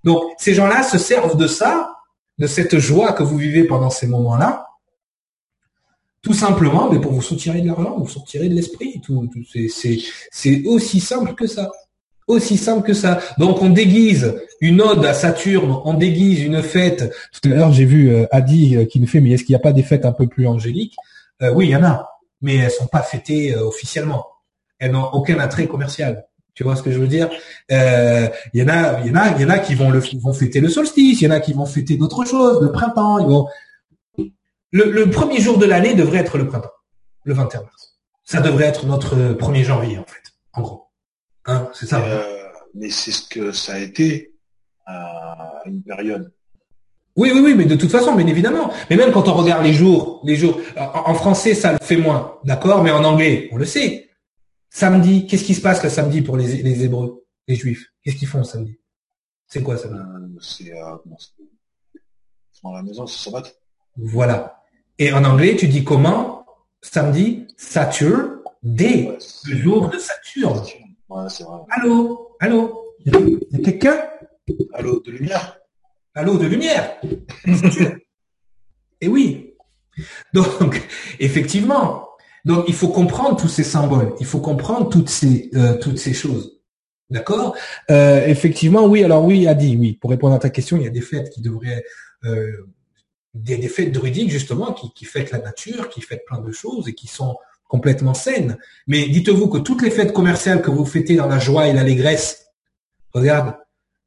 Donc, 0.04 0.24
ces 0.38 0.54
gens-là 0.54 0.84
se 0.84 0.98
servent 0.98 1.38
de 1.38 1.48
ça, 1.48 1.96
de 2.38 2.48
cette 2.48 2.78
joie 2.80 3.14
que 3.14 3.24
vous 3.24 3.38
vivez 3.38 3.64
pendant 3.64 3.90
ces 3.90 4.08
moments-là, 4.08 4.68
tout 6.22 6.34
simplement, 6.34 6.90
mais 6.92 7.00
pour 7.00 7.14
vous 7.14 7.22
soutirer 7.22 7.62
de 7.62 7.68
l'argent, 7.68 7.98
vous 7.98 8.08
sortirez 8.08 8.48
de 8.48 8.54
l'esprit. 8.54 9.02
Tout, 9.02 9.28
c'est, 10.32 10.64
aussi 10.66 11.00
simple 11.00 11.34
que 11.34 11.48
ça. 11.48 11.72
Aussi 12.28 12.58
simple 12.58 12.86
que 12.86 12.94
ça. 12.94 13.20
Donc 13.40 13.62
on 13.62 13.70
déguise 13.70 14.36
une 14.62 14.82
ode 14.82 15.04
à 15.04 15.14
Saturne, 15.14 15.82
on 15.84 15.96
déguise 15.96 16.44
une 16.44 16.62
fête. 16.62 17.12
Tout 17.34 17.50
à 17.50 17.56
l'heure 17.56 17.74
j'ai 17.74 17.86
vu 17.86 18.12
euh, 18.12 18.28
Adi 18.32 18.78
euh, 18.78 18.86
qui 18.86 19.00
nous 19.00 19.08
fait, 19.08 19.20
mais 19.20 19.32
est-ce 19.32 19.44
qu'il 19.44 19.54
n'y 19.54 19.60
a 19.60 19.64
pas 19.64 19.74
des 19.74 19.82
fêtes 19.82 20.06
un 20.06 20.12
peu 20.12 20.28
plus 20.28 20.48
angéliques? 20.48 20.96
Oui, 21.56 21.66
il 21.66 21.72
y 21.72 21.76
en 21.76 21.84
a 21.84 22.11
mais 22.42 22.58
elles 22.58 22.72
sont 22.72 22.88
pas 22.88 23.02
fêtées 23.02 23.56
euh, 23.56 23.66
officiellement. 23.66 24.26
Elles 24.80 24.92
n'ont 24.92 25.10
aucun 25.14 25.40
attrait 25.40 25.68
commercial. 25.68 26.26
Tu 26.54 26.64
vois 26.64 26.76
ce 26.76 26.84
que 26.84 26.92
je 26.92 27.00
veux 27.00 27.08
dire? 27.08 27.30
Euh, 27.72 28.28
Il 28.54 28.62
y 28.62 28.64
en 28.64 28.68
a, 28.68 29.00
il 29.02 29.08
y 29.08 29.12
en 29.12 29.16
a, 29.16 29.30
il 29.36 29.42
y 29.42 29.46
en 29.46 29.50
a 29.50 29.60
qui 29.60 29.76
vont 29.76 29.90
le 29.90 30.00
vont 30.00 30.34
fêter 30.34 30.60
le 30.60 30.70
solstice, 30.70 31.22
il 31.22 31.26
y 31.26 31.28
en 31.28 31.32
a 31.32 31.40
qui 31.40 31.54
vont 31.54 31.66
fêter 31.66 31.98
d'autres 31.98 32.26
choses, 32.26 32.62
le 32.62 32.72
printemps. 32.72 33.20
Ils 33.20 33.28
vont. 33.28 33.48
Le, 34.72 35.10
premier 35.10 35.40
jour 35.40 35.58
de 35.58 35.66
l'année 35.66 35.96
devrait 35.96 36.20
être 36.20 36.38
le 36.38 36.48
printemps, 36.48 36.72
le 37.24 37.34
21 37.34 37.62
mars. 37.64 38.00
Ça 38.24 38.42
devrait 38.42 38.66
être 38.66 38.86
notre 38.86 39.16
1er 39.16 39.64
janvier 39.64 39.98
en 39.98 40.06
fait, 40.06 40.22
en 40.54 40.62
gros. 40.62 40.88
Hein, 41.46 41.70
c'est 41.74 41.88
ça. 41.88 42.02
Euh, 42.02 42.48
mais 42.74 42.90
c'est 42.90 43.12
ce 43.12 43.28
que 43.28 43.52
ça 43.52 43.74
a 43.74 43.80
été 43.80 44.34
à 44.86 45.62
une 45.66 45.84
période. 45.84 46.32
Oui, 47.16 47.32
oui, 47.34 47.42
oui, 47.44 47.56
mais 47.56 47.66
de 47.66 47.76
toute 47.76 47.92
façon, 47.92 48.16
bien 48.16 48.28
évidemment. 48.28 48.72
Mais 48.90 48.96
même 48.96 49.12
quand 49.12 49.28
on 49.28 49.34
regarde 49.34 49.64
les 49.66 49.74
jours, 49.74 50.22
les 50.24 50.36
jours, 50.36 50.60
en 50.78 51.14
français, 51.14 51.54
ça 51.54 51.74
le 51.74 51.80
fait 51.82 51.98
moins, 51.98 52.38
d'accord, 52.46 52.84
mais 52.84 52.92
en 52.92 53.04
anglais, 53.04 53.50
on 53.52 53.58
le 53.58 53.66
sait. 53.66 54.10
Samedi, 54.70 55.28
qu'est-ce 55.28 55.44
qui 55.44 55.54
se 55.54 55.62
passe 55.62 55.84
le 55.84 55.90
samedi 55.90 56.22
pour 56.22 56.38
les, 56.38 56.62
les 56.64 56.84
Hébreux, 56.86 57.26
les 57.48 57.56
Juifs? 57.56 57.88
Qu'est-ce 58.04 58.16
qu'ils 58.16 58.30
font 58.30 58.44
samedi? 58.44 58.80
C'est 59.48 59.62
quoi 59.62 59.76
samedi 59.76 60.00
euh, 60.00 60.40
C'est 60.40 60.72
euh, 60.72 60.96
dans 62.64 62.72
la 62.72 62.84
maison, 62.84 63.06
c'est 63.06 63.30
sabbat. 63.30 63.44
Voilà. 63.98 64.64
Et 64.98 65.12
en 65.12 65.26
anglais, 65.26 65.56
tu 65.58 65.68
dis 65.68 65.84
comment 65.84 66.46
Samedi, 66.82 67.48
Saturne, 67.58 68.40
D, 68.64 69.12
le 69.46 69.58
jour 69.58 69.90
de 69.90 69.98
Saturne. 69.98 70.64
Ouais, 71.10 71.26
c'est 71.30 71.44
vrai. 71.44 71.60
Allô? 71.70 72.36
Allô? 72.40 72.96
Il 73.06 73.40
y 73.52 73.56
a 73.56 73.64
quelqu'un? 73.64 74.02
Allô, 74.74 75.02
de 75.02 75.12
lumière? 75.12 75.61
L'eau 76.16 76.38
de 76.38 76.48
lumière. 76.48 76.98
Et 79.02 79.08
oui. 79.08 79.56
Donc, 80.34 80.88
effectivement. 81.20 82.08
Donc, 82.46 82.66
il 82.68 82.74
faut 82.74 82.88
comprendre 82.88 83.40
tous 83.40 83.48
ces 83.48 83.64
symboles. 83.64 84.14
Il 84.20 84.26
faut 84.26 84.40
comprendre 84.40 84.90
toutes 84.90 85.10
ces 85.10 85.50
euh, 85.56 85.78
toutes 85.78 86.00
ces 86.00 86.14
choses. 86.14 86.60
D'accord? 87.10 87.56
Euh, 87.90 88.26
Effectivement, 88.26 88.86
oui. 88.86 89.04
Alors 89.04 89.24
oui, 89.26 89.48
Adi, 89.48 89.76
oui. 89.78 89.94
Pour 89.94 90.10
répondre 90.10 90.36
à 90.36 90.40
ta 90.40 90.50
question, 90.50 90.78
il 90.78 90.84
y 90.84 90.88
a 90.88 90.92
des 90.92 91.02
fêtes 91.02 91.30
qui 91.30 91.42
devraient 91.42 91.84
euh, 92.24 92.68
des, 93.34 93.58
des, 93.58 93.68
fêtes 93.68 93.92
druidiques 93.92 94.32
justement 94.32 94.74
qui, 94.74 94.92
qui 94.94 95.06
fêtent 95.06 95.32
la 95.32 95.40
nature, 95.40 95.90
qui 95.90 96.02
fêtent 96.02 96.26
plein 96.26 96.40
de 96.40 96.52
choses 96.52 96.88
et 96.88 96.94
qui 96.94 97.08
sont 97.08 97.36
complètement 97.68 98.14
saines. 98.14 98.58
Mais 98.88 99.08
dites-vous 99.08 99.48
que 99.48 99.58
toutes 99.58 99.82
les 99.82 99.92
fêtes 99.92 100.14
commerciales 100.14 100.62
que 100.62 100.72
vous 100.72 100.86
fêtez 100.86 101.16
dans 101.16 101.28
la 101.28 101.40
joie 101.40 101.68
et 101.68 101.74
l'allégresse, 101.74 102.48
regarde, 103.14 103.56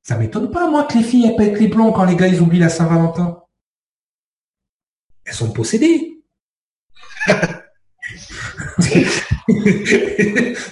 Ça 0.05 0.18
m'étonne 0.18 0.51
pas, 0.51 0.68
moi, 0.68 0.85
que 0.85 0.98
les 0.98 1.02
filles 1.02 1.26
elles 1.26 1.36
pètent 1.36 1.59
les 1.59 1.68
plombs 1.68 1.90
quand 1.90 2.05
les 2.05 2.14
gars 2.14 2.28
ils 2.28 2.40
oublient 2.40 2.59
la 2.59 2.68
Saint-Valentin. 2.68 3.43
Elles 5.24 5.35
sont 5.35 5.51
possédées. 5.51 6.22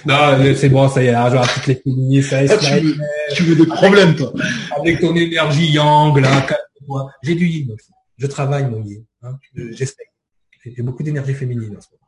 non, 0.05 0.53
c'est 0.55 0.69
bon, 0.69 0.87
ça 0.87 1.03
y 1.03 1.07
est, 1.07 1.13
genre 1.13 1.51
toutes 1.51 1.65
les 1.65 1.75
féministes, 1.75 2.29
ça 2.29 2.41
ah, 2.41 2.57
tu, 2.57 2.81
veux, 2.81 2.95
tu, 3.33 3.43
veux, 3.43 3.55
des 3.55 3.65
problèmes, 3.65 4.15
toi. 4.15 4.31
Avec 4.77 4.99
ton 4.99 5.15
énergie 5.15 5.71
yang, 5.71 6.15
là, 6.19 6.45
J'ai 7.23 7.33
du 7.33 7.47
yin 7.47 7.71
aussi. 7.71 7.89
Je 8.17 8.27
travaille 8.27 8.69
mon 8.69 8.83
yin. 8.83 9.03
Hein. 9.23 9.39
J'essaie. 9.55 9.95
J'ai 10.63 10.83
beaucoup 10.83 11.01
d'énergie 11.01 11.33
féminine 11.33 11.75
en 11.75 11.81
ce 11.81 11.87
moment. 11.91 12.03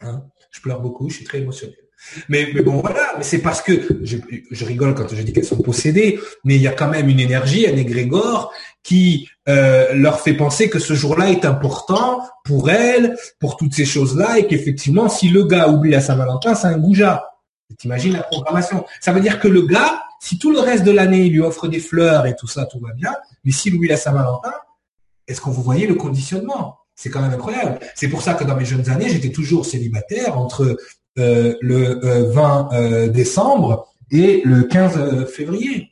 Hein. 0.00 0.26
Je 0.50 0.60
pleure 0.60 0.80
beaucoup, 0.80 1.08
je 1.10 1.16
suis 1.16 1.24
très 1.24 1.38
émotionnel. 1.38 1.85
Mais, 2.28 2.48
mais 2.54 2.62
bon, 2.62 2.80
voilà, 2.80 3.14
mais 3.16 3.24
c'est 3.24 3.38
parce 3.38 3.62
que 3.62 3.72
je, 4.02 4.64
rigole 4.64 4.94
quand 4.94 5.08
je 5.12 5.22
dis 5.22 5.32
qu'elles 5.32 5.44
sont 5.44 5.62
possédées, 5.62 6.20
mais 6.44 6.56
il 6.56 6.62
y 6.62 6.68
a 6.68 6.72
quand 6.72 6.88
même 6.88 7.08
une 7.08 7.20
énergie, 7.20 7.66
un 7.66 7.76
égrégore 7.76 8.52
qui 8.82 9.28
euh, 9.48 9.92
leur 9.94 10.20
fait 10.20 10.34
penser 10.34 10.70
que 10.70 10.78
ce 10.78 10.94
jour-là 10.94 11.30
est 11.30 11.44
important 11.44 12.22
pour 12.44 12.70
elles, 12.70 13.16
pour 13.40 13.56
toutes 13.56 13.74
ces 13.74 13.84
choses-là, 13.84 14.38
et 14.38 14.46
qu'effectivement, 14.46 15.08
si 15.08 15.28
le 15.28 15.44
gars 15.44 15.68
oublie 15.68 15.90
la 15.90 16.00
Saint-Valentin, 16.00 16.54
c'est 16.54 16.68
un 16.68 16.78
goujat. 16.78 17.30
T'imagines 17.78 18.12
la 18.12 18.22
programmation 18.22 18.84
Ça 19.00 19.12
veut 19.12 19.20
dire 19.20 19.40
que 19.40 19.48
le 19.48 19.62
gars, 19.62 20.02
si 20.20 20.38
tout 20.38 20.52
le 20.52 20.60
reste 20.60 20.84
de 20.84 20.92
l'année, 20.92 21.22
il 21.26 21.32
lui 21.32 21.40
offre 21.40 21.66
des 21.66 21.80
fleurs 21.80 22.26
et 22.26 22.36
tout 22.36 22.46
ça, 22.46 22.64
tout 22.66 22.78
va 22.78 22.92
bien, 22.92 23.14
mais 23.44 23.52
s'il 23.52 23.74
oublie 23.74 23.88
la 23.88 23.96
Saint-Valentin, 23.96 24.52
est-ce 25.26 25.40
qu'on 25.40 25.50
vous 25.50 25.62
voyez 25.62 25.86
le 25.86 25.94
conditionnement? 25.94 26.78
C'est 26.94 27.10
quand 27.10 27.20
même 27.20 27.32
incroyable. 27.32 27.78
C'est 27.94 28.08
pour 28.08 28.22
ça 28.22 28.34
que 28.34 28.44
dans 28.44 28.56
mes 28.56 28.64
jeunes 28.64 28.88
années, 28.88 29.08
j'étais 29.10 29.30
toujours 29.30 29.66
célibataire 29.66 30.38
entre 30.38 30.78
le 31.16 32.30
20 32.30 32.68
euh, 32.72 32.76
euh, 32.76 33.08
décembre 33.08 33.92
et 34.10 34.42
le 34.44 34.64
15 34.64 35.26
février. 35.26 35.90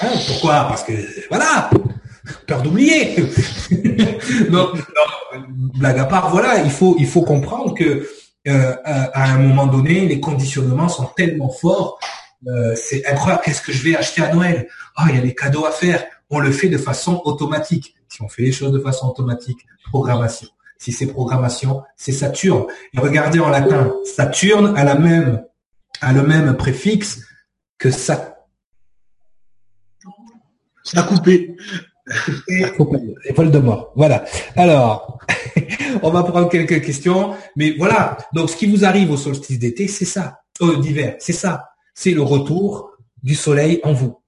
Hein, 0.00 0.10
pourquoi? 0.26 0.64
Parce 0.68 0.82
que 0.82 0.92
voilà, 1.28 1.70
peur 2.46 2.62
d'oublier. 2.62 3.16
non, 4.50 4.72
blague 5.78 5.98
à 5.98 6.04
part, 6.04 6.30
voilà, 6.30 6.62
il 6.62 6.70
faut 6.70 6.96
il 6.98 7.06
faut 7.06 7.22
comprendre 7.22 7.74
que 7.74 8.08
à, 8.46 9.32
un 9.34 9.38
moment 9.38 9.66
donné, 9.66 10.06
les 10.06 10.20
conditionnements 10.20 10.88
sont 10.88 11.06
tellement 11.16 11.50
forts. 11.50 12.00
c'est 12.74 13.06
incroyable. 13.06 13.42
Qu'est-ce 13.44 13.62
que 13.62 13.72
je 13.72 13.84
vais 13.84 13.96
acheter 13.96 14.22
à 14.22 14.34
Noël? 14.34 14.68
Ah, 14.96 15.06
il 15.10 15.16
y 15.16 15.18
a 15.18 15.22
des 15.22 15.34
cadeaux 15.34 15.64
à 15.64 15.70
faire. 15.70 16.04
On 16.30 16.40
le 16.40 16.50
fait 16.50 16.68
de 16.68 16.78
façon 16.78 17.22
automatique. 17.24 17.94
Si 18.08 18.22
on 18.22 18.28
fait 18.28 18.42
les 18.42 18.52
choses 18.52 18.72
de 18.72 18.80
façon 18.80 19.08
automatique, 19.08 19.58
programmation. 19.90 20.48
Si 20.78 20.92
c'est 20.92 21.06
programmation, 21.06 21.82
c'est 21.96 22.12
Saturne. 22.12 22.66
Et 22.94 23.00
regardez 23.00 23.40
en 23.40 23.48
latin, 23.48 23.92
Saturne 24.04 24.76
a 24.76 24.84
la 24.84 24.94
même, 24.94 25.44
a 26.00 26.12
le 26.12 26.22
même 26.22 26.56
préfixe 26.56 27.20
que 27.78 27.90
ça. 27.90 28.36
Ça 30.84 31.00
a 31.00 31.02
coupé. 31.02 31.56
Et 32.48 33.32
Voldemort. 33.32 33.92
Voilà. 33.96 34.24
Alors, 34.56 35.18
on 36.02 36.10
va 36.10 36.22
prendre 36.22 36.48
quelques 36.48 36.82
questions. 36.82 37.34
Mais 37.56 37.74
voilà. 37.76 38.16
Donc, 38.32 38.48
ce 38.48 38.56
qui 38.56 38.66
vous 38.66 38.84
arrive 38.84 39.10
au 39.10 39.16
solstice 39.16 39.58
d'été, 39.58 39.88
c'est 39.88 40.04
ça. 40.04 40.40
Euh, 40.62 40.78
d'hiver, 40.80 41.16
c'est 41.18 41.32
ça. 41.32 41.70
C'est 41.94 42.12
le 42.12 42.22
retour 42.22 42.92
du 43.22 43.34
soleil 43.34 43.80
en 43.82 43.92
vous. 43.92 44.18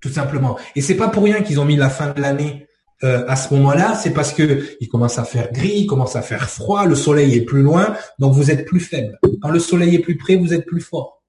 Tout 0.00 0.10
simplement. 0.10 0.58
Et 0.76 0.80
c'est 0.80 0.94
pas 0.94 1.08
pour 1.08 1.24
rien 1.24 1.42
qu'ils 1.42 1.58
ont 1.58 1.64
mis 1.64 1.76
la 1.76 1.90
fin 1.90 2.12
de 2.12 2.20
l'année 2.20 2.67
euh, 3.04 3.24
à 3.28 3.36
ce 3.36 3.54
moment-là, 3.54 3.94
c'est 3.94 4.12
parce 4.12 4.32
que 4.32 4.66
il 4.80 4.88
commence 4.88 5.18
à 5.18 5.24
faire 5.24 5.52
gris, 5.52 5.74
il 5.76 5.86
commence 5.86 6.16
à 6.16 6.22
faire 6.22 6.50
froid, 6.50 6.84
le 6.84 6.96
soleil 6.96 7.36
est 7.36 7.42
plus 7.42 7.62
loin, 7.62 7.96
donc 8.18 8.34
vous 8.34 8.50
êtes 8.50 8.64
plus 8.64 8.80
faible. 8.80 9.18
Quand 9.40 9.50
le 9.50 9.60
soleil 9.60 9.94
est 9.94 10.00
plus 10.00 10.16
près, 10.16 10.36
vous 10.36 10.52
êtes 10.52 10.66
plus 10.66 10.80
fort. 10.80 11.22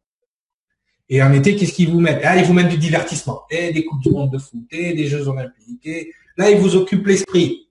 Et 1.09 1.21
en 1.21 1.31
été, 1.33 1.55
qu'est-ce 1.55 1.73
qu'ils 1.73 1.89
vous 1.89 1.99
mettent? 1.99 2.21
Ah, 2.23 2.37
ils 2.37 2.45
vous 2.45 2.53
mettent 2.53 2.69
du 2.69 2.77
divertissement, 2.77 3.43
et 3.49 3.71
des 3.71 3.85
coupes 3.85 4.01
du 4.01 4.11
monde 4.11 4.31
de 4.31 4.37
foot, 4.37 4.61
et 4.71 4.93
des 4.93 5.07
Jeux 5.07 5.27
olympiques. 5.27 5.85
Et 5.85 6.11
là, 6.37 6.49
ils 6.49 6.57
vous 6.57 6.75
occupent 6.75 7.07
l'esprit, 7.07 7.67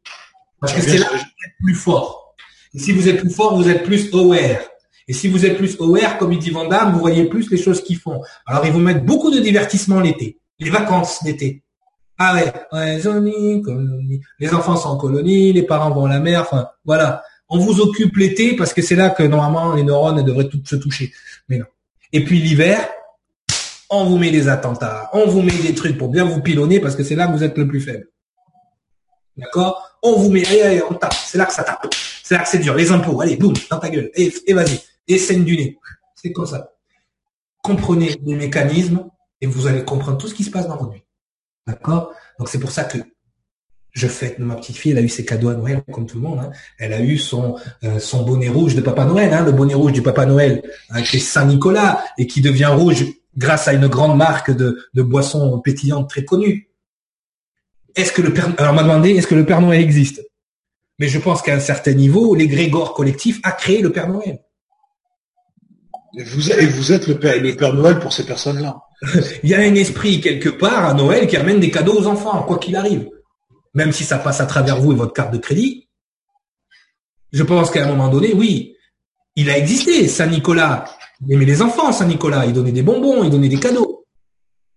parce 0.61 0.73
que 0.73 0.81
c'est 0.81 0.99
là 0.99 1.07
que 1.07 1.15
vous 1.15 1.20
êtes 1.20 1.57
plus 1.61 1.75
fort. 1.75 2.35
Et 2.75 2.79
si 2.79 2.93
vous 2.93 3.09
êtes 3.09 3.20
plus 3.20 3.31
fort, 3.31 3.57
vous 3.57 3.69
êtes 3.69 3.83
plus 3.83 4.12
aware. 4.15 4.61
Et 5.09 5.12
si 5.12 5.27
vous 5.27 5.47
êtes 5.47 5.57
plus 5.57 5.81
aware, 5.81 6.19
comme 6.19 6.33
il 6.33 6.39
dit 6.39 6.51
Vandame, 6.51 6.93
vous 6.93 7.01
voyez 7.01 7.25
plus 7.25 7.51
les 7.51 7.57
choses 7.57 7.83
qu'ils 7.83 7.97
font. 7.97 8.20
Alors, 8.47 8.66
ils 8.66 8.73
vous 8.73 8.79
mettent 8.79 9.05
beaucoup 9.05 9.31
de 9.31 9.41
divertissement 9.41 10.01
l'été, 10.01 10.39
les 10.59 10.70
vacances 10.70 11.25
d'été. 11.25 11.62
Ah 12.20 12.35
ouais, 12.35 12.53
ouais, 12.73 13.01
colonie. 13.62 14.20
Les 14.40 14.53
enfants 14.53 14.77
sont 14.77 14.89
en 14.89 14.97
colonie, 14.97 15.53
les 15.53 15.62
parents 15.62 15.90
vont 15.90 16.07
à 16.07 16.09
la 16.09 16.19
mer, 16.19 16.43
enfin, 16.43 16.69
voilà. 16.85 17.23
On 17.49 17.59
vous 17.59 17.81
occupe 17.81 18.16
l'été 18.16 18.57
parce 18.57 18.74
que 18.74 18.82
c'est 18.82 18.97
là 18.97 19.11
que 19.11 19.23
normalement 19.23 19.74
les 19.74 19.85
neurones 19.85 20.23
devraient 20.24 20.49
toutes 20.49 20.69
se 20.69 20.77
toucher. 20.77 21.12
Mais 21.49 21.59
non. 21.59 21.65
Et 22.12 22.24
puis 22.24 22.40
l'hiver, 22.40 22.86
on 23.89 24.05
vous 24.05 24.19
met 24.19 24.31
des 24.31 24.49
attentats, 24.49 25.09
on 25.12 25.27
vous 25.27 25.43
met 25.43 25.57
des 25.57 25.74
trucs 25.74 25.97
pour 25.97 26.09
bien 26.09 26.24
vous 26.24 26.43
pilonner 26.43 26.81
parce 26.81 26.97
que 26.97 27.05
c'est 27.05 27.15
là 27.15 27.28
que 27.28 27.32
vous 27.32 27.45
êtes 27.45 27.57
le 27.57 27.69
plus 27.69 27.81
faible. 27.81 28.09
D'accord? 29.36 29.82
On 30.03 30.15
vous 30.15 30.31
met, 30.31 30.45
allez, 30.47 30.62
allez, 30.62 30.82
on 30.90 30.95
tape. 30.95 31.15
C'est 31.15 31.39
là 31.39 31.47
que 31.47 31.53
ça 31.53 31.62
tape. 31.62 31.86
C'est 32.23 32.35
là 32.35 32.43
que 32.43 32.49
c'est 32.49 32.59
dur. 32.59 32.74
Les 32.74 32.90
impôts, 32.90 33.20
allez, 33.20 33.36
boum, 33.36 33.55
dans 33.70 33.78
ta 33.78 33.89
gueule. 33.89 34.11
Et, 34.15 34.32
et 34.47 34.53
vas-y. 34.53 34.81
Et 35.07 35.19
scène 35.19 35.45
du 35.45 35.57
nez. 35.57 35.78
C'est 36.16 36.32
comme 36.32 36.47
ça. 36.47 36.73
Comprenez 37.62 38.16
les 38.24 38.35
mécanismes 38.35 39.09
et 39.40 39.47
vous 39.47 39.69
allez 39.69 39.85
comprendre 39.85 40.19
tout 40.19 40.27
ce 40.27 40.35
qui 40.35 40.43
se 40.43 40.51
passe 40.51 40.66
dans 40.66 40.77
votre 40.77 40.93
vie. 40.93 41.03
D'accord? 41.69 42.12
Donc 42.39 42.49
c'est 42.49 42.59
pour 42.59 42.70
ça 42.70 42.85
que 42.85 42.99
je 43.93 44.07
fête 44.07 44.39
ma 44.39 44.55
petite 44.57 44.77
fille, 44.77 44.93
elle 44.93 44.99
a 44.99 45.03
eu 45.03 45.09
ses 45.09 45.24
cadeaux 45.24 45.51
à 45.51 45.55
Noël 45.55 45.82
comme 45.93 46.07
tout 46.07 46.16
le 46.16 46.23
monde. 46.23 46.39
Hein. 46.40 46.51
Elle 46.78 46.95
a 46.95 47.01
eu 47.01 47.19
son 47.19 47.57
euh, 47.85 47.99
son 47.99 48.24
bonnet 48.24 48.49
rouge 48.49 48.74
de 48.74 48.81
Papa 48.81 49.05
Noël, 49.05 49.35
hein, 49.35 49.45
le 49.45 49.53
bonnet 49.53 49.74
rouge 49.74 49.93
du 49.93 50.03
Papa 50.03 50.24
Noël, 50.24 50.62
hein, 50.90 51.03
qui 51.03 51.16
est 51.16 51.20
Saint 51.20 51.45
Nicolas 51.45 52.03
et 52.16 52.27
qui 52.27 52.40
devient 52.40 52.73
rouge 52.74 53.05
grâce 53.36 53.69
à 53.69 53.74
une 53.74 53.86
grande 53.86 54.16
marque 54.16 54.51
de, 54.51 54.78
de 54.95 55.03
boissons 55.03 55.61
pétillantes 55.61 56.09
très 56.09 56.24
connue. 56.24 56.70
Est-ce 57.97 58.12
que 58.12 58.23
le 58.23 58.32
Père 58.32 58.49
alors 58.57 58.73
on 58.73 58.77
m'a 58.77 58.82
demandé 58.82 59.11
est-ce 59.11 59.27
que 59.27 59.35
le 59.35 59.45
Père 59.45 59.61
Noël 59.61 59.81
existe? 59.81 60.23
Mais 60.99 61.09
je 61.09 61.19
pense 61.19 61.43
qu'à 61.43 61.55
un 61.55 61.61
certain 61.61 61.93
niveau, 61.93 62.35
l'égrégore 62.35 62.95
collectif 62.95 63.40
a 63.43 63.53
créé 63.53 63.82
le 63.82 63.93
Père 63.93 64.09
Noël. 64.09 64.40
Et 66.16 66.24
vous, 66.24 66.51
et 66.51 66.66
vous 66.66 66.93
êtes 66.93 67.07
le 67.07 67.19
Père, 67.19 67.40
le 67.40 67.55
Père 67.55 67.74
Noël 67.74 67.99
pour 67.99 68.12
ces 68.12 68.24
personnes-là. 68.24 68.81
Il 69.43 69.51
y 69.51 69.55
a 69.55 69.59
un 69.59 69.75
esprit 69.75 70.20
quelque 70.20 70.49
part 70.49 70.85
à 70.85 70.95
Noël 70.95 71.27
qui 71.27 71.37
amène 71.37 71.61
des 71.61 71.70
cadeaux 71.70 72.01
aux 72.01 72.07
enfants, 72.07 72.43
quoi 72.43 72.59
qu'il 72.59 72.77
arrive. 72.77 73.09
Même 73.75 73.93
si 73.93 74.05
ça 74.05 74.19
passe 74.19 74.41
à 74.41 74.47
travers 74.47 74.81
vous 74.81 74.93
et 74.93 74.97
votre 74.97 75.12
carte 75.12 75.33
de 75.33 75.39
crédit. 75.39 75.89
Je 77.33 77.43
pense 77.43 77.70
qu'à 77.70 77.85
un 77.85 77.89
moment 77.89 78.09
donné, 78.09 78.33
oui, 78.33 78.75
il 79.37 79.51
a 79.51 79.59
existé, 79.59 80.09
Saint-Nicolas. 80.09 80.85
Il 81.27 81.35
aimait 81.35 81.45
les 81.45 81.62
enfants, 81.62 81.93
Saint-Nicolas. 81.93 82.47
Il 82.47 82.53
donnait 82.53 82.73
des 82.73 82.83
bonbons, 82.83 83.23
il 83.23 83.31
donnait 83.31 83.49
des 83.49 83.61
cadeaux. 83.61 84.07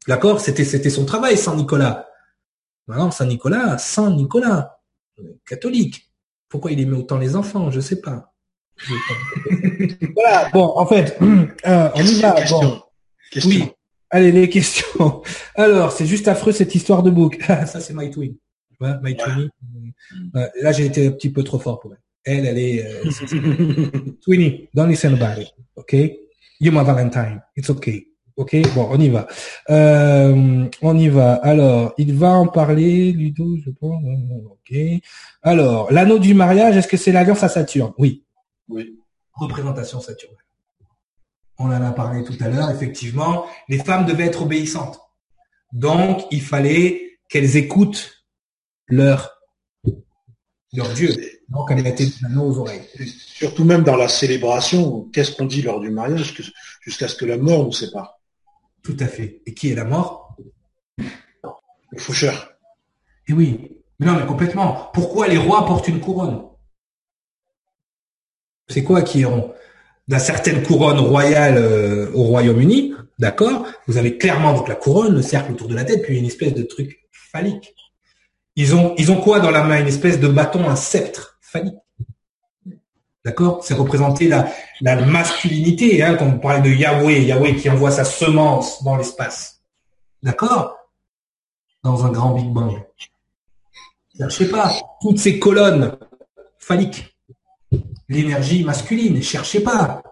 D'accord? 0.08 0.40
C'était, 0.40 0.66
c'était 0.66 0.90
son 0.90 1.06
travail, 1.06 1.38
Saint-Nicolas. 1.38 2.08
Maintenant, 2.88 3.12
Saint-Nicolas, 3.12 3.78
Saint-Nicolas, 3.78 4.78
catholique. 5.48 6.12
Pourquoi 6.50 6.72
il 6.72 6.82
aimait 6.82 6.98
autant 6.98 7.18
les 7.18 7.36
enfants? 7.36 7.72
Je 7.72 7.80
sais 7.80 8.02
pas. 8.02 8.34
voilà, 10.16 10.50
bon, 10.52 10.74
en 10.76 10.86
fait, 10.86 11.18
euh, 11.22 11.90
on 11.96 12.04
y 12.04 12.22
va. 12.22 12.36
Bon. 12.50 12.82
Oui. 13.46 13.72
Allez, 14.12 14.34
les 14.34 14.50
questions. 14.50 15.22
Alors, 15.56 15.94
c'est 15.94 16.06
juste 16.06 16.28
affreux 16.28 16.52
cette 16.52 16.76
histoire 16.76 17.02
de 17.02 17.10
book. 17.10 17.40
ça, 17.48 17.80
c'est 17.80 17.94
My 17.94 18.12
Twin. 18.12 18.36
Ouais, 18.80 18.92
My 19.02 19.16
Twin. 19.16 19.50
là, 20.34 20.72
j'ai 20.74 20.86
été 20.86 21.08
un 21.08 21.12
petit 21.12 21.30
peu 21.30 21.44
trop 21.44 21.60
fort 21.60 21.80
pour 21.80 21.94
elle. 21.94 22.00
Elle, 22.24 22.46
elle 22.46 22.58
est... 22.60 22.86
Euh, 22.86 24.12
Twinny, 24.22 24.70
don't 24.74 24.90
listen 24.90 25.14
about 25.14 25.42
it. 25.42 25.48
OK? 25.76 25.94
You're 26.60 26.74
my 26.74 26.84
Valentine. 26.84 27.42
It's 27.56 27.70
okay. 27.70 28.08
OK? 28.36 28.56
Bon, 28.76 28.90
on 28.92 29.00
y 29.00 29.10
va. 29.10 29.28
Euh, 29.70 30.66
on 30.82 30.98
y 30.98 31.08
va. 31.08 31.34
Alors, 31.36 31.94
il 31.98 32.14
va 32.14 32.32
en 32.32 32.48
parler, 32.48 33.14
Ludo, 33.14 33.58
je 33.66 33.72
pense. 33.72 34.04
OK. 34.52 34.78
Alors, 35.42 35.92
l'anneau 35.92 36.20
du 36.20 36.34
mariage, 36.34 36.76
est-ce 36.76 36.88
que 36.88 36.98
c'est 36.98 37.12
l'alliance 37.12 37.44
à 37.44 37.50
Saturne? 37.50 37.94
Oui. 37.98 38.24
Oui. 38.68 39.00
Représentation 39.34 40.02
Saturne 40.02 40.36
on 41.62 41.68
en 41.68 41.82
a 41.82 41.92
parlé 41.92 42.24
tout 42.24 42.38
à 42.40 42.48
l'heure, 42.48 42.70
effectivement, 42.70 43.46
les 43.70 43.80
femmes 43.80 44.06
devaient 44.06 44.26
être 44.26 44.44
obéissantes. 44.44 45.00
Donc, 45.72 46.26
il 46.32 46.42
fallait 46.42 47.20
qu'elles 47.30 47.56
écoutent 47.56 48.26
leur, 48.88 49.42
leur 50.74 50.94
Dieu. 50.94 51.16
Donc, 51.50 51.72
elles 51.72 51.84
mettaient 51.84 52.06
des 52.06 52.38
aux 52.38 52.60
oreilles. 52.60 52.82
Surtout 53.08 53.64
même 53.64 53.84
dans 53.84 53.96
la 53.96 54.08
célébration, 54.08 55.10
qu'est-ce 55.14 55.36
qu'on 55.36 55.46
dit 55.46 55.62
lors 55.62 55.80
du 55.80 55.90
mariage 55.90 56.34
jusqu'à 56.82 57.08
ce 57.08 57.16
que 57.16 57.26
la 57.26 57.38
mort 57.38 57.66
nous 57.66 57.72
sépare? 57.72 58.20
Tout 58.84 58.98
à 59.00 59.08
fait. 59.08 59.42
Et 59.46 59.54
qui 59.54 59.72
est 59.72 59.76
la 59.76 59.86
mort? 59.86 60.36
Le 60.98 62.00
faucheur. 62.00 62.54
Et 63.28 63.34
oui. 63.34 63.78
Mais 64.00 64.08
non, 64.08 64.16
mais 64.16 64.26
complètement. 64.26 64.90
Pourquoi 64.94 65.28
les 65.28 65.38
rois 65.38 65.66
portent 65.66 65.88
une 65.88 66.00
couronne? 66.00 66.48
C'est 68.68 68.84
quoi 68.84 69.02
qui 69.02 69.22
est 69.22 69.26
rond? 69.26 69.54
D'une 70.08 70.20
certaine 70.20 70.64
couronne 70.64 71.00
royale 71.00 71.58
euh, 71.58 72.12
au 72.14 72.24
Royaume-Uni, 72.24 72.94
d'accord 73.20 73.66
Vous 73.88 73.98
avez 73.98 74.18
clairement 74.18 74.54
donc 74.54 74.68
la 74.68 74.76
couronne, 74.76 75.16
le 75.16 75.22
cercle 75.22 75.54
autour 75.54 75.68
de 75.68 75.76
la 75.76 75.84
tête, 75.84 76.02
puis 76.04 76.18
une 76.18 76.26
espèce 76.26 76.54
de 76.54 76.64
truc 76.64 77.00
phallique. 77.12 77.76
Ils 78.56 78.76
ont, 78.76 78.94
ils 78.98 79.12
ont 79.12 79.22
quoi 79.22 79.40
dans 79.40 79.52
la 79.52 79.64
main? 79.64 79.80
Une 79.80 79.88
espèce 79.88 80.20
de 80.20 80.28
bâton, 80.28 80.70
un 80.70 80.76
sceptre 80.76 81.38
phallique. 81.42 81.76
D'accord? 83.24 83.64
C'est 83.64 83.76
représenter 83.76 84.28
la, 84.28 84.52
la 84.82 84.96
masculinité, 84.96 86.04
hein, 86.04 86.16
quand 86.16 86.26
on 86.26 86.40
parlait 86.40 86.68
de 86.68 86.76
Yahweh, 86.76 87.24
Yahweh 87.24 87.56
qui 87.56 87.70
envoie 87.70 87.92
sa 87.92 88.04
semence 88.04 88.84
dans 88.84 88.98
l'espace. 88.98 89.62
D'accord? 90.24 90.76
Dans 91.84 92.06
un 92.06 92.12
grand 92.12 92.34
Big 92.34 92.52
Bang. 92.52 92.84
Je 94.20 94.30
sais 94.30 94.50
pas, 94.50 94.72
toutes 95.02 95.20
ces 95.20 95.40
colonnes 95.40 95.98
phalliques, 96.60 97.11
l'énergie 98.12 98.64
masculine, 98.64 99.22
cherchez 99.24 99.62
pas. 99.62 100.04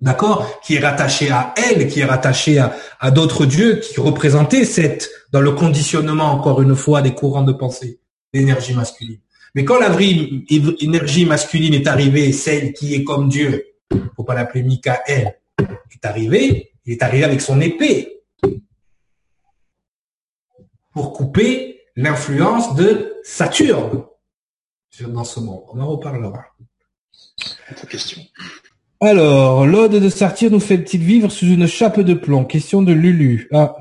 D'accord? 0.00 0.60
Qui 0.62 0.74
est 0.74 0.80
rattachée 0.80 1.30
à 1.30 1.54
elle, 1.56 1.86
qui 1.86 2.00
est 2.00 2.04
rattachée 2.04 2.58
à, 2.58 2.74
à 2.98 3.12
d'autres 3.12 3.46
dieux 3.46 3.76
qui 3.76 4.00
représentaient 4.00 4.64
cette, 4.64 5.08
dans 5.30 5.40
le 5.40 5.52
conditionnement, 5.52 6.32
encore 6.32 6.60
une 6.60 6.74
fois, 6.74 7.00
des 7.00 7.14
courants 7.14 7.44
de 7.44 7.52
pensée, 7.52 8.00
l'énergie 8.32 8.74
masculine. 8.74 9.20
Mais 9.54 9.64
quand 9.64 9.78
la 9.78 9.90
vraie 9.90 10.10
énergie 10.80 11.24
masculine 11.24 11.74
est 11.74 11.86
arrivée, 11.86 12.32
celle 12.32 12.72
qui 12.72 12.94
est 12.94 13.04
comme 13.04 13.28
Dieu, 13.28 13.64
faut 14.16 14.24
pas 14.24 14.34
l'appeler 14.34 14.64
Michael, 14.64 15.38
est 15.58 16.04
arrivée, 16.04 16.72
il 16.84 16.94
est 16.94 17.02
arrivé 17.02 17.22
avec 17.22 17.40
son 17.40 17.60
épée 17.60 18.24
pour 20.90 21.12
couper 21.12 21.80
l'influence 21.94 22.74
de 22.74 23.14
Saturne 23.22 24.04
dans 25.06 25.24
ce 25.24 25.38
monde. 25.38 25.62
On 25.72 25.80
en 25.80 25.86
reparlera. 25.86 26.44
Autre 27.72 27.88
question. 27.88 28.20
Alors, 29.00 29.66
l'ode 29.66 29.96
de 29.96 30.08
Satyr 30.08 30.50
nous 30.50 30.60
fait-il 30.60 31.02
vivre 31.02 31.28
sous 31.28 31.46
une 31.46 31.66
chape 31.66 31.98
de 32.00 32.14
plomb? 32.14 32.44
Question 32.44 32.82
de 32.82 32.92
Lulu. 32.92 33.48
Ah, 33.52 33.74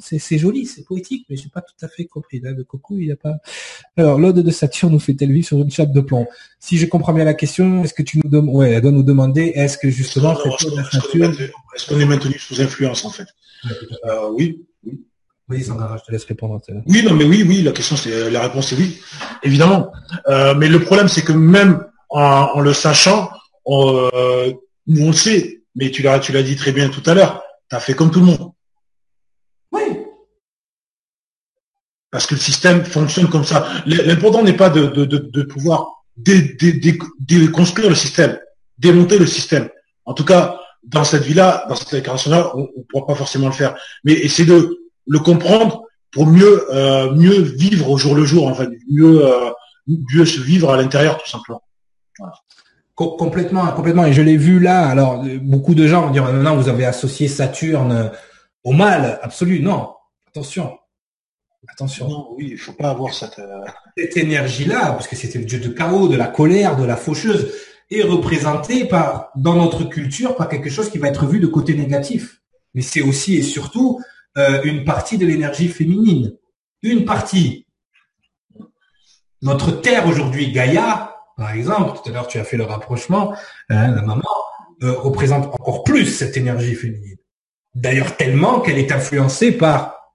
c'est 0.00 0.36
joli, 0.36 0.66
c'est 0.66 0.84
poétique, 0.84 1.24
mais 1.30 1.36
j'ai 1.36 1.48
pas 1.48 1.62
tout 1.62 1.74
à 1.80 1.88
fait 1.88 2.04
compris. 2.04 2.40
Là, 2.40 2.50
Coco, 2.66 2.96
il 2.98 3.06
n'y 3.06 3.12
a 3.12 3.16
pas. 3.16 3.36
Alors, 3.96 4.18
l'ode 4.18 4.40
de 4.40 4.50
Satyr 4.50 4.90
nous 4.90 4.98
fait-elle 4.98 5.32
vivre 5.32 5.46
sur 5.46 5.58
une 5.58 5.70
chape 5.70 5.92
de 5.92 6.00
plomb? 6.02 6.26
Si 6.60 6.76
je 6.76 6.84
comprends 6.86 7.14
bien 7.14 7.24
la 7.24 7.32
question, 7.34 7.84
est-ce 7.84 7.94
que 7.94 8.02
tu 8.02 8.18
nous 8.22 8.28
demandes 8.28 8.54
Ouais, 8.54 8.72
elle 8.72 8.82
doit 8.82 8.90
nous 8.90 9.02
demander 9.02 9.52
est-ce 9.54 9.78
que 9.78 9.88
justement 9.88 10.36
Est-ce 10.36 11.88
qu'on 11.88 11.98
est 12.00 12.04
maintenu 12.04 12.38
sous 12.38 12.60
influence 12.60 13.04
en 13.06 13.10
fait? 13.10 13.28
Euh, 14.04 14.28
Oui. 14.36 14.66
Oui. 14.84 15.00
Oui, 15.48 15.62
Sandra, 15.64 15.96
je 15.96 16.04
te 16.04 16.12
laisse 16.12 16.24
répondre. 16.26 16.60
Oui, 16.86 17.02
non, 17.02 17.14
mais 17.14 17.24
oui, 17.24 17.46
oui. 17.48 17.62
La 17.62 17.72
question, 17.72 17.96
c'est 17.96 18.30
la 18.30 18.42
réponse 18.42 18.74
est 18.74 18.76
oui, 18.76 19.00
évidemment. 19.42 19.90
Euh, 20.28 20.54
mais 20.54 20.68
le 20.68 20.80
problème, 20.80 21.08
c'est 21.08 21.22
que 21.22 21.32
même 21.32 21.86
en, 22.08 22.50
en 22.54 22.60
le 22.60 22.72
sachant, 22.72 23.30
euh, 23.68 24.52
nous 24.86 25.04
on 25.04 25.08
le 25.08 25.12
sait, 25.12 25.62
mais 25.74 25.90
tu 25.90 26.02
l'as, 26.02 26.18
tu 26.18 26.32
l'as 26.32 26.42
dit 26.42 26.56
très 26.56 26.72
bien 26.72 26.88
tout 26.88 27.02
à 27.06 27.14
l'heure, 27.14 27.42
tu 27.68 27.76
as 27.76 27.80
fait 27.80 27.94
comme 27.94 28.10
tout 28.10 28.20
le 28.20 28.26
monde. 28.26 28.52
Oui. 29.72 29.82
Parce 32.10 32.26
que 32.26 32.34
le 32.34 32.40
système 32.40 32.84
fonctionne 32.84 33.28
comme 33.28 33.44
ça. 33.44 33.68
L'important 33.86 34.42
n'est 34.42 34.56
pas 34.56 34.70
de, 34.70 34.86
de, 34.86 35.04
de, 35.04 35.42
pouvoir 35.42 36.04
déconstruire 36.16 37.90
le 37.90 37.94
système, 37.94 38.38
démonter 38.78 39.18
le 39.18 39.26
système. 39.26 39.68
En 40.06 40.14
tout 40.14 40.24
cas, 40.24 40.58
dans 40.84 41.04
cette 41.04 41.24
vie-là, 41.24 41.66
dans 41.68 41.74
cette 41.74 41.92
incarnation-là, 41.92 42.52
on 42.56 42.62
ne 42.62 42.82
pourra 42.88 43.06
pas 43.06 43.14
forcément 43.14 43.48
le 43.48 43.52
faire. 43.52 43.76
Mais 44.04 44.14
essayer 44.14 44.48
de 44.48 44.78
le 45.06 45.18
comprendre 45.18 45.82
pour 46.10 46.26
mieux 46.26 46.66
euh, 46.74 47.12
mieux 47.12 47.42
vivre 47.42 47.90
au 47.90 47.98
jour 47.98 48.14
le 48.14 48.24
jour, 48.24 48.46
en 48.46 48.54
fait, 48.54 48.70
mieux 48.90 49.26
euh, 49.26 49.50
mieux 49.86 50.24
se 50.24 50.40
vivre 50.40 50.70
à 50.70 50.78
l'intérieur, 50.78 51.18
tout 51.18 51.28
simplement. 51.28 51.62
Voilà 52.18 52.34
complètement, 52.98 53.66
complètement. 53.72 54.06
Et 54.06 54.12
je 54.12 54.22
l'ai 54.22 54.36
vu 54.36 54.58
là. 54.58 54.88
Alors, 54.88 55.24
beaucoup 55.40 55.74
de 55.74 55.86
gens 55.86 56.02
vont 56.06 56.10
dire 56.10 56.30
non, 56.32 56.42
non, 56.42 56.56
vous 56.56 56.68
avez 56.68 56.84
associé 56.84 57.28
Saturne 57.28 58.10
au 58.64 58.72
mal 58.72 59.20
absolu. 59.22 59.60
Non, 59.60 59.94
attention, 60.26 60.76
attention. 61.68 62.08
Non, 62.08 62.28
oui, 62.36 62.48
il 62.52 62.58
faut 62.58 62.72
pas 62.72 62.90
avoir 62.90 63.14
cette, 63.14 63.38
euh, 63.38 63.60
cette 63.96 64.16
énergie-là, 64.16 64.92
parce 64.92 65.06
que 65.06 65.16
c'était 65.16 65.38
le 65.38 65.44
dieu 65.44 65.60
de 65.60 65.68
chaos, 65.68 66.08
de 66.08 66.16
la 66.16 66.26
colère, 66.26 66.76
de 66.76 66.84
la 66.84 66.96
faucheuse, 66.96 67.52
est 67.90 68.02
représenté 68.02 68.84
par 68.84 69.30
dans 69.36 69.54
notre 69.54 69.84
culture 69.84 70.36
par 70.36 70.48
quelque 70.48 70.68
chose 70.68 70.90
qui 70.90 70.98
va 70.98 71.08
être 71.08 71.26
vu 71.26 71.38
de 71.38 71.46
côté 71.46 71.74
négatif. 71.74 72.42
Mais 72.74 72.82
c'est 72.82 73.00
aussi 73.00 73.36
et 73.36 73.42
surtout 73.42 74.00
euh, 74.36 74.60
une 74.64 74.84
partie 74.84 75.18
de 75.18 75.26
l'énergie 75.26 75.68
féminine. 75.68 76.36
Une 76.82 77.04
partie. 77.04 77.66
Notre 79.40 79.70
terre 79.70 80.06
aujourd'hui, 80.08 80.52
Gaïa, 80.52 81.17
par 81.38 81.52
exemple, 81.52 82.00
tout 82.02 82.10
à 82.10 82.12
l'heure 82.12 82.26
tu 82.26 82.38
as 82.38 82.44
fait 82.44 82.56
le 82.56 82.64
rapprochement, 82.64 83.32
hein, 83.70 83.92
la 83.94 84.02
maman 84.02 84.24
euh, 84.82 84.92
représente 84.92 85.46
encore 85.46 85.84
plus 85.84 86.06
cette 86.06 86.36
énergie 86.36 86.74
féminine. 86.74 87.16
D'ailleurs 87.76 88.16
tellement 88.16 88.60
qu'elle 88.60 88.76
est 88.76 88.90
influencée 88.90 89.52
par 89.52 90.14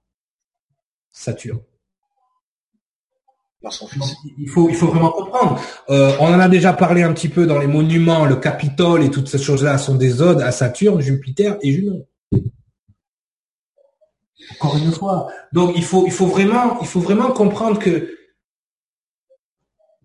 Saturne. 1.12 1.62
il 4.38 4.50
faut, 4.50 4.68
il 4.68 4.74
faut 4.74 4.88
vraiment 4.88 5.12
comprendre. 5.12 5.58
Euh, 5.88 6.14
on 6.20 6.26
en 6.26 6.40
a 6.40 6.48
déjà 6.50 6.74
parlé 6.74 7.02
un 7.02 7.14
petit 7.14 7.30
peu 7.30 7.46
dans 7.46 7.58
les 7.58 7.68
monuments, 7.68 8.26
le 8.26 8.36
Capitole 8.36 9.02
et 9.02 9.10
toutes 9.10 9.28
ces 9.28 9.38
choses-là 9.38 9.78
sont 9.78 9.94
des 9.94 10.20
odes 10.20 10.42
à 10.42 10.52
Saturne, 10.52 11.00
Jupiter 11.00 11.56
et 11.62 11.72
Junon. 11.72 12.06
Encore 14.50 14.76
une 14.76 14.92
fois. 14.92 15.28
Donc 15.54 15.72
il 15.74 15.84
faut, 15.84 16.04
il 16.04 16.12
faut 16.12 16.26
vraiment, 16.26 16.78
il 16.82 16.86
faut 16.86 17.00
vraiment 17.00 17.30
comprendre 17.30 17.78
que 17.78 18.14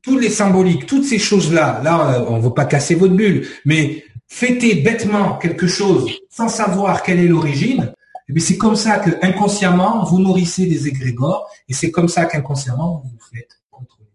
tous 0.01 0.17
les 0.17 0.29
symboliques, 0.29 0.85
toutes 0.85 1.05
ces 1.05 1.19
choses-là, 1.19 1.81
là, 1.83 2.25
on 2.27 2.37
ne 2.37 2.41
veut 2.41 2.53
pas 2.53 2.65
casser 2.65 2.95
votre 2.95 3.13
bulle, 3.13 3.47
mais 3.65 4.03
fêter 4.27 4.75
bêtement 4.75 5.37
quelque 5.37 5.67
chose 5.67 6.09
sans 6.29 6.49
savoir 6.49 7.03
quelle 7.03 7.19
est 7.19 7.27
l'origine, 7.27 7.93
eh 8.27 8.39
c'est 8.39 8.57
comme 8.57 8.75
ça 8.75 8.99
que 8.99 9.09
inconsciemment 9.25 10.03
vous 10.03 10.19
nourrissez 10.19 10.67
des 10.67 10.87
égrégores 10.87 11.49
et 11.67 11.73
c'est 11.73 11.89
comme 11.89 12.07
ça 12.07 12.25
qu'inconsciemment 12.25 13.01
vous 13.03 13.09
vous 13.09 13.25
faites 13.33 13.59
contrôler, 13.71 14.09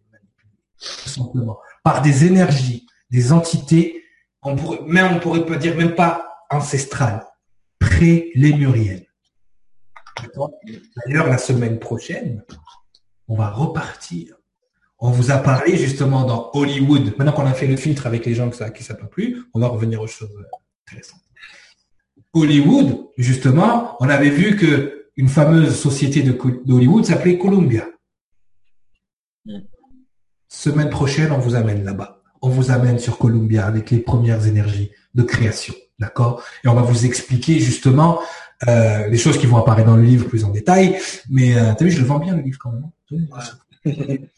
tout 0.78 1.08
simplement, 1.08 1.58
par 1.82 2.00
des 2.00 2.24
énergies, 2.24 2.86
des 3.10 3.32
entités, 3.32 4.04
on 4.42 4.54
pourrait, 4.54 4.80
même 4.86 5.16
on 5.16 5.20
pourrait 5.20 5.44
pas 5.44 5.56
dire 5.56 5.76
même 5.76 5.94
pas 5.96 6.46
ancestrales, 6.50 7.26
pré-lémuriennes. 7.80 9.04
D'ailleurs, 11.06 11.26
la 11.28 11.38
semaine 11.38 11.78
prochaine, 11.80 12.44
on 13.26 13.34
va 13.34 13.50
repartir 13.50 14.36
on 15.04 15.10
vous 15.10 15.30
a 15.30 15.36
parlé 15.36 15.76
justement 15.76 16.24
dans 16.24 16.50
Hollywood. 16.54 17.12
Maintenant 17.18 17.32
qu'on 17.32 17.44
a 17.44 17.52
fait 17.52 17.66
le 17.66 17.76
filtre 17.76 18.06
avec 18.06 18.24
les 18.24 18.34
gens 18.34 18.48
que 18.48 18.56
ça, 18.56 18.70
qui 18.70 18.82
ça 18.82 18.94
pas 18.94 19.04
plu, 19.04 19.42
on 19.52 19.60
va 19.60 19.68
revenir 19.68 20.00
aux 20.00 20.06
choses 20.06 20.30
intéressantes. 20.88 21.20
Hollywood, 22.32 23.08
justement, 23.18 23.98
on 24.00 24.08
avait 24.08 24.30
vu 24.30 24.56
que 24.56 25.10
une 25.16 25.28
fameuse 25.28 25.78
société 25.78 26.22
d'Hollywood 26.22 27.04
s'appelait 27.04 27.36
Columbia. 27.36 27.86
Semaine 30.48 30.88
prochaine, 30.88 31.32
on 31.32 31.38
vous 31.38 31.54
amène 31.54 31.84
là-bas. 31.84 32.22
On 32.40 32.48
vous 32.48 32.70
amène 32.70 32.98
sur 32.98 33.18
Columbia 33.18 33.66
avec 33.66 33.90
les 33.90 33.98
premières 33.98 34.46
énergies 34.46 34.90
de 35.14 35.22
création. 35.22 35.74
D'accord? 35.98 36.42
Et 36.64 36.68
on 36.68 36.74
va 36.74 36.82
vous 36.82 37.04
expliquer 37.04 37.58
justement 37.58 38.20
euh, 38.68 39.06
les 39.08 39.18
choses 39.18 39.36
qui 39.36 39.44
vont 39.44 39.58
apparaître 39.58 39.86
dans 39.86 39.96
le 39.96 40.02
livre 40.02 40.28
plus 40.28 40.44
en 40.44 40.50
détail. 40.50 40.96
Mais 41.28 41.58
euh, 41.58 41.72
as 41.72 41.84
vu, 41.84 41.90
je 41.90 42.00
le 42.00 42.06
vends 42.06 42.20
bien 42.20 42.34
le 42.34 42.40
livre 42.40 42.58
quand 42.58 42.72
même. 42.72 44.28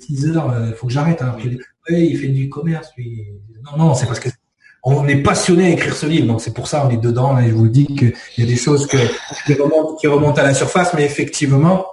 Teasers, 0.00 0.68
il 0.68 0.74
faut 0.74 0.86
que 0.86 0.92
j'arrête. 0.92 1.22
Hein. 1.22 1.36
il 1.88 2.18
fait 2.18 2.28
du 2.28 2.48
commerce. 2.48 2.92
Non, 2.96 3.76
non, 3.76 3.94
c'est 3.94 4.06
parce 4.06 4.20
que 4.20 4.28
on 4.84 5.06
est 5.08 5.22
passionné 5.22 5.66
à 5.66 5.70
écrire 5.70 5.94
ce 5.94 6.06
livre, 6.06 6.26
donc 6.26 6.40
c'est 6.40 6.54
pour 6.54 6.68
ça 6.68 6.86
on 6.86 6.90
est 6.90 6.98
dedans. 6.98 7.38
et 7.38 7.48
je 7.48 7.54
vous 7.54 7.68
dis 7.68 7.86
qu'il 7.86 8.14
y 8.38 8.42
a 8.42 8.46
des 8.46 8.56
choses 8.56 8.86
qui, 8.86 9.54
remontent, 10.06 10.40
à 10.40 10.44
la 10.44 10.54
surface, 10.54 10.94
mais 10.94 11.04
effectivement, 11.04 11.86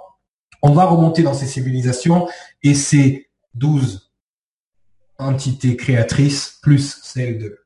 on 0.62 0.72
va 0.72 0.84
remonter 0.84 1.22
dans 1.22 1.34
ces 1.34 1.46
civilisations 1.46 2.28
et 2.62 2.74
ces 2.74 3.28
douze 3.54 4.12
entités 5.18 5.76
créatrices 5.76 6.58
plus 6.62 7.00
celle 7.02 7.56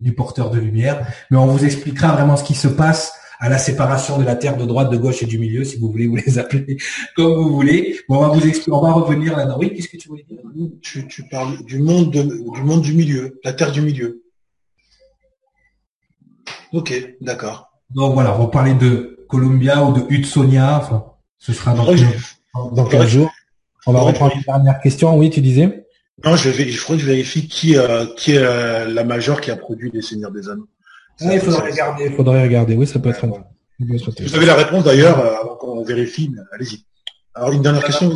du 0.00 0.14
porteur 0.14 0.50
de 0.50 0.58
lumière. 0.58 1.06
Mais 1.30 1.36
on 1.36 1.46
vous 1.46 1.64
expliquera 1.64 2.12
vraiment 2.12 2.36
ce 2.36 2.44
qui 2.44 2.54
se 2.54 2.68
passe 2.68 3.12
à 3.44 3.50
la 3.50 3.58
séparation 3.58 4.16
de 4.16 4.24
la 4.24 4.36
terre 4.36 4.56
de 4.56 4.64
droite, 4.64 4.90
de 4.90 4.96
gauche 4.96 5.22
et 5.22 5.26
du 5.26 5.38
milieu, 5.38 5.64
si 5.64 5.76
vous 5.76 5.92
voulez 5.92 6.06
vous 6.06 6.16
les 6.16 6.38
appeler 6.38 6.78
comme 7.14 7.34
vous 7.34 7.50
voulez. 7.50 8.00
Bon, 8.08 8.16
on 8.16 8.20
va 8.20 8.28
vous 8.28 8.46
expliquer, 8.46 8.72
on 8.72 8.80
va 8.80 8.92
revenir 8.92 9.36
là-dedans. 9.36 9.58
Oui, 9.58 9.74
qu'est-ce 9.74 9.88
que 9.88 9.98
tu 9.98 10.08
voulais 10.08 10.24
dire? 10.26 10.38
Tu, 10.80 11.06
tu, 11.08 11.24
parles 11.28 11.62
du 11.66 11.78
monde 11.78 12.10
du 12.10 12.62
monde 12.62 12.80
du 12.80 12.94
milieu, 12.94 13.38
la 13.44 13.52
terre 13.52 13.70
du 13.70 13.82
milieu. 13.82 14.22
Ok, 16.72 16.94
d'accord. 17.20 17.70
Donc 17.90 18.14
voilà, 18.14 18.34
on 18.34 18.44
va 18.44 18.46
parler 18.46 18.72
de 18.72 19.26
Columbia 19.28 19.84
ou 19.84 19.92
de 19.92 20.06
Hudsonia. 20.08 20.78
Enfin, 20.78 21.04
ce 21.36 21.52
sera 21.52 21.74
dans, 21.74 22.70
dans 22.70 22.86
quel 22.86 23.06
jour? 23.06 23.30
On 23.86 23.92
va 23.92 24.00
reprendre 24.00 24.34
une 24.36 24.42
dernière 24.42 24.80
question. 24.80 25.18
Oui, 25.18 25.28
tu 25.28 25.42
disais? 25.42 25.86
Non, 26.24 26.34
je, 26.34 26.48
vais, 26.48 26.66
je 26.70 26.86
que 26.86 26.96
je 26.96 27.04
vérifie 27.04 27.46
qui, 27.46 27.76
euh, 27.76 28.06
qui 28.16 28.32
est 28.32 28.38
euh, 28.38 28.88
la 28.88 29.04
majeure 29.04 29.42
qui 29.42 29.50
a 29.50 29.56
produit 29.56 29.90
les 29.92 30.00
Seigneurs 30.00 30.30
des 30.30 30.48
Anneaux. 30.48 30.68
Ah, 31.20 31.34
il 31.34 31.40
faudrait 31.40 31.70
regarder, 31.70 32.10
faudrait 32.10 32.42
regarder. 32.42 32.76
Oui, 32.76 32.86
ça 32.86 32.98
peut 32.98 33.10
être. 33.10 33.26
Vous 33.80 34.36
avez 34.36 34.46
la 34.46 34.54
réponse 34.54 34.84
d'ailleurs 34.84 35.18
euh, 35.18 35.36
avant 35.40 35.56
qu'on 35.56 35.84
vérifie. 35.84 36.30
Allez-y. 36.52 36.84
Alors 37.34 37.52
une 37.52 37.62
dernière 37.62 37.84
question. 37.84 38.12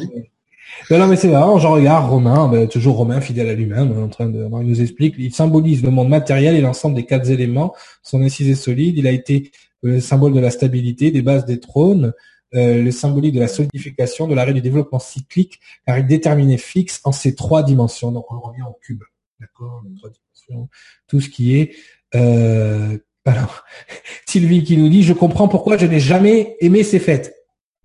Ben 0.89 0.99
non, 0.99 1.07
mais 1.07 1.17
c'est 1.17 1.29
vrai, 1.29 1.41
j'en 1.59 1.73
regarde 1.73 2.09
Romain, 2.09 2.49
ben, 2.49 2.69
toujours 2.69 2.97
Romain, 2.97 3.21
fidèle 3.21 3.49
à 3.49 3.55
lui-même, 3.55 4.01
en 4.01 4.09
train 4.09 4.29
de, 4.29 4.39
il 4.39 4.67
nous 4.67 4.81
explique, 4.81 5.17
il 5.19 5.35
symbolise 5.35 5.83
le 5.83 5.91
monde 5.91 6.09
matériel 6.09 6.55
et 6.55 6.61
l'ensemble 6.61 6.95
des 6.95 7.05
quatre 7.05 7.29
éléments, 7.31 7.75
son 8.03 8.23
incisé 8.23 8.55
solide, 8.55 8.97
il 8.97 9.07
a 9.07 9.11
été 9.11 9.51
le 9.83 10.01
symbole 10.01 10.33
de 10.33 10.41
la 10.41 10.51
stabilité, 10.51 11.11
des 11.11 11.23
bases 11.23 11.45
des 11.45 11.59
trônes, 11.59 12.13
euh, 12.55 12.83
le 12.83 12.91
symbolique 12.91 13.35
de 13.35 13.41
la 13.41 13.49
solidification, 13.49 14.27
de 14.27 14.35
l'arrêt 14.35 14.55
du 14.55 14.63
développement 14.63 14.99
cyclique, 14.99 15.61
car 15.87 15.99
il 15.99 16.05
est 16.05 16.09
déterminé 16.09 16.57
fixe 16.57 17.01
en 17.05 17.13
ces 17.13 17.35
trois 17.35 17.63
dimensions. 17.63 18.11
Donc 18.11 18.33
on 18.33 18.41
revient 18.41 18.63
au 18.63 18.77
cube. 18.81 19.03
D'accord 19.41 19.83
Trois 19.99 20.11
dimensions. 20.11 20.69
Tout 21.07 21.21
ce 21.21 21.29
qui 21.29 21.57
est... 21.57 21.73
Euh, 22.15 22.99
alors, 23.25 23.65
Sylvie 24.27 24.65
qui 24.65 24.77
nous 24.77 24.89
dit, 24.89 25.03
je 25.03 25.13
comprends 25.13 25.49
pourquoi 25.49 25.77
je 25.77 25.87
n'ai 25.87 26.01
jamais 26.01 26.57
aimé 26.61 26.85
ces 26.85 26.99
fêtes. 26.99 27.35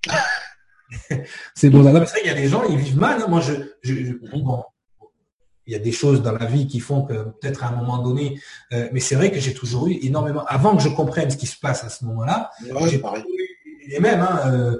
c'est 1.55 1.69
bon. 1.69 1.83
Non, 1.83 1.93
mais 1.93 2.05
c'est 2.05 2.11
vrai 2.11 2.21
qu'il 2.21 2.31
y 2.31 2.33
a 2.33 2.41
des 2.41 2.47
gens, 2.47 2.63
ils 2.63 2.77
vivent 2.77 2.97
mal. 2.97 3.21
Hein. 3.21 3.27
Moi, 3.27 3.41
je, 3.41 3.53
je, 3.81 4.13
bon, 4.43 4.63
il 5.65 5.73
y 5.73 5.75
a 5.75 5.79
des 5.79 5.91
choses 5.91 6.21
dans 6.21 6.33
la 6.33 6.45
vie 6.45 6.67
qui 6.67 6.79
font 6.79 7.03
que 7.03 7.13
peut-être 7.13 7.63
à 7.63 7.69
un 7.69 7.75
moment 7.75 7.99
donné, 7.99 8.39
euh, 8.73 8.89
mais 8.91 8.99
c'est 8.99 9.15
vrai 9.15 9.31
que 9.31 9.39
j'ai 9.39 9.53
toujours 9.53 9.87
eu 9.87 9.97
énormément, 10.01 10.43
avant 10.45 10.75
que 10.75 10.83
je 10.83 10.89
comprenne 10.89 11.29
ce 11.29 11.37
qui 11.37 11.47
se 11.47 11.57
passe 11.57 11.83
à 11.83 11.89
ce 11.89 12.03
moment-là, 12.05 12.51
et 13.85 13.99
même 13.99 14.21
hein, 14.21 14.39
euh, 14.47 14.77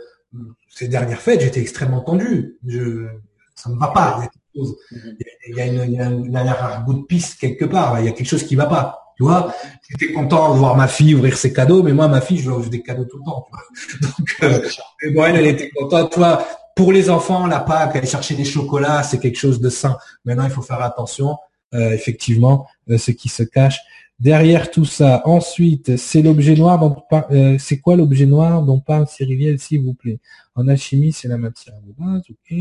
ces 0.70 0.88
dernières 0.88 1.22
fêtes, 1.22 1.42
j'étais 1.42 1.62
extrêmement 1.62 2.02
tendu. 2.02 2.58
Je, 2.66 3.08
ça 3.56 3.70
me 3.70 3.78
va 3.78 3.88
pas. 3.88 4.28
Il 4.56 5.56
y 5.56 5.62
a, 5.62 5.66
une, 5.68 5.84
il 5.84 5.92
y 5.92 6.00
a, 6.00 6.10
une, 6.10 6.36
un 6.38 6.80
bout 6.82 6.94
de 6.94 7.04
piste 7.04 7.40
quelque 7.40 7.66
part. 7.66 8.00
Il 8.00 8.06
y 8.06 8.10
a 8.10 8.12
quelque 8.12 8.28
chose 8.28 8.44
qui 8.44 8.56
va 8.56 8.66
pas. 8.66 9.03
Tu 9.24 9.30
vois, 9.30 9.54
j'étais 9.90 10.12
content 10.12 10.54
de 10.54 10.60
voir 10.60 10.76
ma 10.76 10.90
fille 10.90 11.16
ouvrir 11.16 11.38
ses 11.38 11.54
cadeaux, 11.54 11.82
mais 11.82 11.94
moi, 11.94 12.10
ma 12.10 12.20
fille, 12.20 12.40
je 12.40 12.50
lui 12.50 12.58
ouvre 12.58 12.70
des 12.70 12.82
cadeaux 12.82 13.06
tout 13.06 13.20
le 13.20 13.24
temps. 13.24 13.48
Donc, 14.02 14.36
euh, 14.44 15.12
bon, 15.14 15.24
elle, 15.24 15.38
elle 15.38 15.48
était 15.48 15.70
contente. 15.70 16.12
Tu 16.12 16.20
vois, 16.20 16.46
pour 16.76 16.92
les 16.92 17.10
enfants, 17.10 17.48
la 17.48 17.62
Pâque, 17.62 17.96
aller 17.96 18.06
chercher 18.08 18.36
des 18.36 18.44
chocolats, 18.44 19.02
c'est 19.02 19.20
quelque 19.20 19.38
chose 19.40 19.62
de 19.62 19.70
sain. 19.70 19.98
Maintenant, 20.26 20.44
il 20.44 20.50
faut 20.50 20.62
faire 20.62 20.82
attention, 20.82 21.38
euh, 21.74 21.92
effectivement, 21.92 22.68
euh, 22.90 22.98
ce 22.98 23.12
qui 23.12 23.30
se 23.30 23.44
cache 23.44 23.80
derrière 24.20 24.72
tout 24.72 24.84
ça. 24.84 25.22
Ensuite, 25.24 25.96
c'est 25.96 26.22
l'objet 26.22 26.56
noir 26.56 26.78
dont 26.78 27.02
euh, 27.32 27.58
c'est 27.60 27.80
quoi 27.80 27.96
l'objet 27.96 28.26
noir 28.26 28.62
dont 28.62 28.82
parle 28.82 29.08
Cyriliel, 29.08 29.58
s'il 29.58 29.84
vous 29.84 29.94
plaît? 29.94 30.20
En 30.56 30.68
alchimie, 30.68 31.14
c'est 31.14 31.30
la 31.30 31.38
matière 31.38 31.76
ok. 31.98 32.58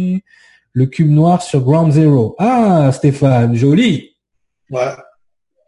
Le 0.74 0.86
cube 0.86 1.10
noir 1.10 1.42
sur 1.42 1.60
Ground 1.60 1.92
Zero. 1.92 2.36
Ah, 2.38 2.90
Stéphane, 2.92 3.56
joli. 3.56 4.10
Ouais, 4.70 4.94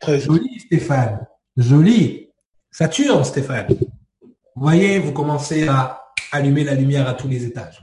joli, 0.08 0.60
Stéphane. 0.60 1.26
Joli. 1.56 2.28
Saturne, 2.70 3.24
Stéphane. 3.24 3.66
Vous 3.68 4.62
voyez, 4.62 4.98
vous 4.98 5.12
commencez 5.12 5.68
à 5.68 6.02
allumer 6.32 6.64
la 6.64 6.74
lumière 6.74 7.08
à 7.08 7.14
tous 7.14 7.28
les 7.28 7.44
étages. 7.44 7.80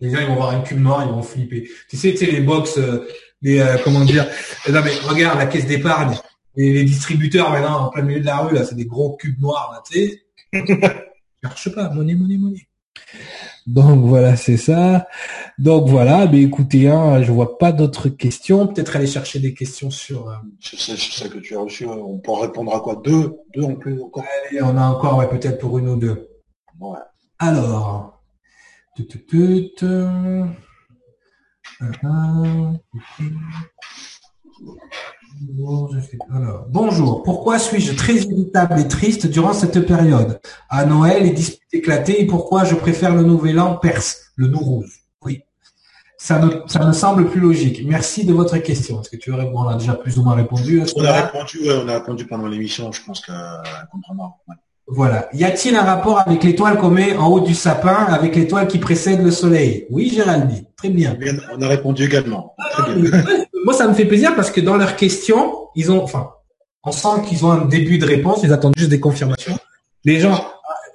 Les 0.00 0.10
gens, 0.10 0.20
ils 0.20 0.26
vont 0.26 0.36
voir 0.36 0.50
un 0.50 0.60
cube 0.60 0.80
noir, 0.80 1.04
ils 1.04 1.12
vont 1.12 1.22
flipper. 1.22 1.68
Tu 1.88 1.96
sais, 1.96 2.12
tu 2.12 2.18
sais, 2.18 2.30
les 2.30 2.40
box, 2.40 2.78
euh, 2.78 3.06
les, 3.42 3.60
euh, 3.60 3.76
comment 3.84 4.04
dire, 4.04 4.26
non 4.70 4.80
mais 4.82 4.94
regarde 5.06 5.38
la 5.38 5.46
caisse 5.46 5.66
d'épargne, 5.66 6.16
les, 6.56 6.72
les, 6.72 6.84
distributeurs 6.84 7.50
maintenant 7.50 7.86
en 7.86 7.88
plein 7.90 8.02
milieu 8.02 8.20
de 8.20 8.26
la 8.26 8.38
rue 8.38 8.54
là, 8.54 8.64
c'est 8.64 8.74
des 8.74 8.86
gros 8.86 9.16
cubes 9.16 9.40
noirs 9.40 9.70
là, 9.72 9.82
tu 9.90 9.98
sais. 9.98 10.22
Sais 11.56 11.72
pas, 11.72 11.88
monnaie, 11.90 12.14
monnaie, 12.14 12.36
monnaie. 12.36 12.66
Donc 13.70 14.04
voilà, 14.04 14.34
c'est 14.34 14.56
ça. 14.56 15.06
Donc 15.56 15.88
voilà, 15.88 16.26
mais 16.26 16.42
écoutez, 16.42 16.88
hein, 16.88 17.22
je 17.22 17.30
vois 17.30 17.56
pas 17.56 17.70
d'autres 17.70 18.08
questions. 18.08 18.66
Peut-être 18.66 18.96
aller 18.96 19.06
chercher 19.06 19.38
des 19.38 19.54
questions 19.54 19.90
sur. 19.90 20.28
Euh... 20.28 20.34
C'est 20.60 20.76
ça, 20.76 21.28
que 21.28 21.38
tu 21.38 21.56
as 21.56 21.60
reçu. 21.60 21.86
On 21.86 22.18
pourra 22.18 22.42
répondre 22.46 22.74
à 22.74 22.80
quoi? 22.80 22.96
Deux, 22.96 23.36
deux 23.54 23.62
en 23.62 23.76
plus 23.76 24.02
encore? 24.02 24.24
Allez, 24.48 24.60
on 24.60 24.76
a 24.76 24.88
encore, 24.88 25.18
ouais, 25.18 25.28
peut-être 25.28 25.60
pour 25.60 25.78
une 25.78 25.88
ou 25.88 25.96
deux. 25.96 26.28
Ouais. 26.80 26.98
Alors, 27.38 28.20
bonjour. 36.68 37.22
Pourquoi 37.22 37.58
suis-je 37.58 37.94
très 37.94 38.14
irritable 38.14 38.80
et 38.80 38.88
triste 38.88 39.26
durant 39.26 39.52
cette 39.52 39.86
période? 39.86 40.40
À 40.68 40.84
Noël, 40.84 41.24
les 41.24 41.30
disputes 41.30 41.62
éclatées 41.72 42.22
et 42.22 42.26
pourquoi 42.26 42.64
je 42.64 42.74
préfère 42.74 43.14
le 43.14 43.22
Nouvel 43.22 43.58
An 43.60 43.76
perse, 43.76 44.32
le 44.36 44.48
Nourouz 44.48 44.90
Oui. 45.24 45.42
Ça 46.18 46.38
me, 46.38 46.62
ça 46.66 46.84
me 46.84 46.92
semble 46.92 47.28
plus 47.30 47.40
logique. 47.40 47.82
Merci 47.86 48.24
de 48.24 48.32
votre 48.32 48.58
question. 48.58 49.00
Est-ce 49.00 49.10
que 49.10 49.16
tu 49.16 49.32
aurais, 49.32 49.46
bon, 49.46 49.64
on 49.64 49.68
a 49.68 49.76
déjà 49.76 49.94
plus 49.94 50.18
ou 50.18 50.22
moins 50.22 50.34
répondu. 50.34 50.82
On 50.96 51.04
a 51.04 51.12
répondu, 51.12 51.60
on 51.70 51.88
a 51.88 51.94
répondu 51.94 52.26
pendant 52.26 52.46
l'émission. 52.46 52.92
Je 52.92 53.00
pense 53.04 53.20
qu'elle 53.20 53.34
comprendra. 53.90 54.36
Voilà. 54.86 55.28
Y 55.32 55.44
a-t-il 55.44 55.76
un 55.76 55.84
rapport 55.84 56.20
avec 56.26 56.42
l'étoile 56.42 56.76
qu'on 56.76 56.90
met 56.90 57.16
en 57.16 57.28
haut 57.28 57.40
du 57.40 57.54
sapin, 57.54 58.04
avec 58.08 58.34
l'étoile 58.34 58.66
qui 58.66 58.78
précède 58.78 59.22
le 59.22 59.30
soleil? 59.30 59.86
Oui, 59.88 60.10
Géraldine. 60.10 60.64
Très 60.76 60.90
bien. 60.90 61.16
On 61.56 61.62
a 61.62 61.68
répondu 61.68 62.04
également. 62.04 62.54
Très 62.72 62.94
bien. 62.94 63.10
Moi, 63.64 63.74
ça 63.74 63.86
me 63.86 63.94
fait 63.94 64.04
plaisir 64.04 64.34
parce 64.34 64.50
que 64.50 64.60
dans 64.60 64.76
leurs 64.76 64.96
questions, 64.96 65.68
ils 65.74 65.90
ont, 65.90 66.02
enfin, 66.02 66.32
on 66.82 66.92
sent 66.92 67.22
qu'ils 67.28 67.44
ont 67.44 67.52
un 67.52 67.64
début 67.66 67.98
de 67.98 68.06
réponse, 68.06 68.40
ils 68.42 68.52
attendent 68.52 68.74
juste 68.76 68.90
des 68.90 69.00
confirmations. 69.00 69.58
Les 70.04 70.18
gens, 70.20 70.44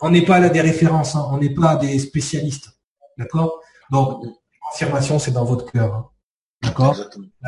on 0.02 0.10
n'est 0.10 0.26
pas 0.26 0.40
là 0.40 0.50
des 0.50 0.62
références, 0.62 1.16
hein. 1.16 1.28
on 1.32 1.38
n'est 1.38 1.54
pas 1.54 1.76
des 1.76 2.00
spécialistes. 2.00 2.70
D'accord? 3.18 3.60
Donc, 3.92 4.24
confirmation, 4.72 5.20
c'est 5.20 5.32
dans 5.32 5.46
votre 5.46 5.72
cœur. 5.72 5.94
Hein. 5.94 6.10
D'accord? 6.64 6.98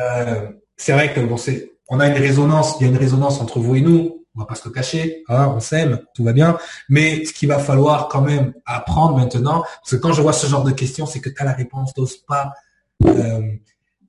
Euh, 0.00 0.48
C'est 0.76 0.92
vrai 0.92 1.12
que 1.12 1.20
bon, 1.20 1.36
c'est, 1.36 1.72
on 1.88 1.98
a 2.00 2.06
une 2.06 2.16
résonance, 2.16 2.76
il 2.78 2.84
y 2.84 2.86
a 2.86 2.92
une 2.92 2.98
résonance 2.98 3.40
entre 3.40 3.58
vous 3.58 3.74
et 3.74 3.80
nous 3.80 4.18
on 4.38 4.42
va 4.42 4.46
pas 4.46 4.54
se 4.54 4.68
le 4.68 4.72
cacher, 4.72 5.24
hein, 5.28 5.52
on 5.54 5.58
s'aime, 5.58 6.00
tout 6.14 6.22
va 6.22 6.32
bien. 6.32 6.58
Mais 6.88 7.24
ce 7.24 7.32
qu'il 7.32 7.48
va 7.48 7.58
falloir 7.58 8.06
quand 8.08 8.20
même 8.20 8.54
apprendre 8.66 9.16
maintenant, 9.16 9.62
parce 9.62 9.90
que 9.90 9.96
quand 9.96 10.12
je 10.12 10.22
vois 10.22 10.32
ce 10.32 10.46
genre 10.46 10.62
de 10.62 10.70
questions, 10.70 11.06
c'est 11.06 11.20
que 11.20 11.28
tu 11.28 11.42
as 11.42 11.44
la 11.44 11.52
réponse, 11.52 11.96
n'oses 11.96 12.18
pas, 12.18 12.52
euh, 13.04 13.40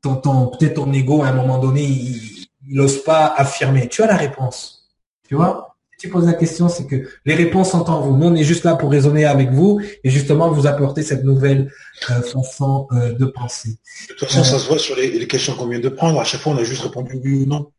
ton, 0.02 0.48
peut-être 0.48 0.76
ton 0.76 0.92
ego 0.94 1.24
à 1.24 1.28
un 1.28 1.34
moment 1.34 1.58
donné, 1.58 1.84
il 1.84 2.48
n'ose 2.68 3.04
pas 3.04 3.26
affirmer. 3.26 3.88
Tu 3.88 4.02
as 4.04 4.08
la 4.08 4.18
réponse, 4.18 4.90
tu 5.28 5.36
vois? 5.36 5.76
Si 5.92 6.08
tu 6.08 6.10
poses 6.10 6.26
la 6.26 6.34
question, 6.34 6.70
c'est 6.70 6.88
que 6.88 7.10
les 7.26 7.36
réponses 7.36 7.72
sont 7.72 7.90
en 7.90 8.00
vous. 8.00 8.16
Nous, 8.16 8.28
on 8.28 8.36
est 8.36 8.44
juste 8.44 8.64
là 8.64 8.76
pour 8.76 8.90
raisonner 8.90 9.26
avec 9.26 9.52
vous 9.52 9.82
et 10.04 10.10
justement 10.10 10.50
vous 10.50 10.66
apporter 10.66 11.04
cette 11.04 11.26
nouvelle 11.26 11.72
euh, 12.10 12.22
façon 12.22 12.88
euh, 12.94 13.12
de 13.14 13.26
penser. 13.26 13.78
De 14.08 14.14
toute 14.14 14.30
façon, 14.30 14.44
ça 14.46 14.60
se 14.60 14.68
voit 14.70 14.80
sur 14.80 14.96
les, 14.96 15.12
les 15.12 15.28
questions 15.28 15.56
qu'on 15.56 15.68
vient 15.68 15.82
de 15.82 15.90
prendre. 15.90 16.22
À 16.22 16.24
chaque 16.24 16.40
fois, 16.40 16.54
on 16.54 16.58
a 16.58 16.64
juste 16.64 16.84
répondu 16.84 17.20
oui 17.22 17.44
ou 17.44 17.46
non. 17.46 17.72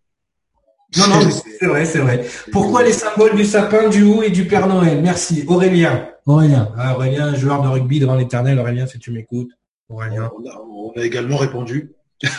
Non, 0.97 1.07
non, 1.07 1.21
c'est 1.61 1.67
vrai, 1.67 1.85
c'est 1.85 2.01
vrai. 2.01 2.27
Pourquoi 2.51 2.83
les 2.83 2.93
symboles 2.93 3.37
du 3.37 3.45
sapin, 3.45 3.89
du 3.89 4.03
hou 4.03 4.23
et 4.23 4.31
du 4.31 4.47
Père 4.47 4.67
Noël? 4.67 5.01
Merci. 5.01 5.45
Aurélien. 5.47 6.09
Aurélien. 6.27 6.73
Ah, 6.77 6.97
Aurélien, 6.97 7.35
joueur 7.35 7.63
de 7.63 7.69
rugby 7.69 8.01
devant 8.01 8.17
l'éternel. 8.17 8.59
Aurélien, 8.59 8.87
si 8.87 8.99
tu 8.99 9.13
m'écoutes. 9.13 9.51
Aurélien. 9.89 10.31
On 10.35 10.93
a, 10.99 11.05
également 11.05 11.37
répondu. 11.37 11.93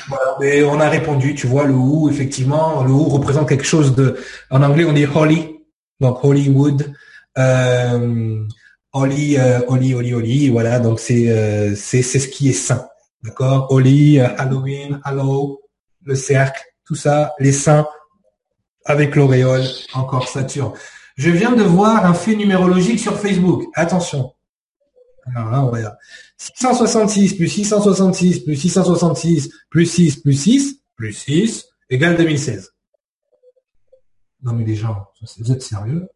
Voilà, 0.08 0.38
mais 0.40 0.64
on 0.64 0.80
a 0.80 0.90
répondu, 0.90 1.34
tu 1.34 1.48
vois, 1.48 1.66
le 1.66 1.74
hou, 1.74 2.10
effectivement, 2.10 2.84
le 2.84 2.92
hou 2.92 3.06
représente 3.06 3.50
quelque 3.50 3.64
chose 3.64 3.96
de, 3.96 4.18
en 4.52 4.62
anglais, 4.62 4.86
on 4.86 4.94
dit 4.94 5.06
holy, 5.06 5.60
donc 6.00 6.24
Hollywood, 6.24 6.94
euh, 7.38 8.44
holy, 8.94 9.38
euh, 9.38 9.62
holy, 9.68 9.96
holy, 9.96 10.14
holy, 10.14 10.50
voilà, 10.50 10.80
donc 10.80 11.00
c'est, 11.00 11.30
euh, 11.30 11.74
c'est, 11.76 12.04
ce 12.04 12.28
qui 12.28 12.50
est 12.50 12.54
saint, 12.54 12.88
d'accord, 13.24 13.72
holy, 13.72 14.20
euh, 14.20 14.28
Halloween, 14.38 15.00
Hallow, 15.04 15.62
le 16.04 16.16
cercle, 16.16 16.62
tout 16.86 16.96
ça, 16.96 17.34
les 17.40 17.52
saints, 17.52 17.88
avec 18.86 19.16
l'auréole, 19.16 19.64
encore 19.94 20.28
Saturne. 20.28 20.74
Je 21.16 21.30
viens 21.30 21.54
de 21.54 21.64
voir 21.64 22.06
un 22.06 22.14
fait 22.14 22.36
numérologique 22.36 23.00
sur 23.00 23.20
Facebook. 23.20 23.66
Attention. 23.76 24.34
Alors 25.36 25.52
là, 25.52 25.64
on. 25.64 25.72
666 26.42 27.36
plus 27.36 27.48
666 27.48 28.40
plus 28.40 28.56
666 28.56 29.50
plus 29.70 29.86
6 29.86 30.22
plus 30.22 30.34
6 30.34 30.82
plus 30.96 31.14
6 31.14 31.66
égale 31.90 32.18
2016. 32.18 32.72
Non 34.44 34.54
mais 34.54 34.66
les 34.66 34.76
gens, 34.76 35.06
vous 35.40 35.52
êtes 35.52 35.62
sérieux? 35.62 36.08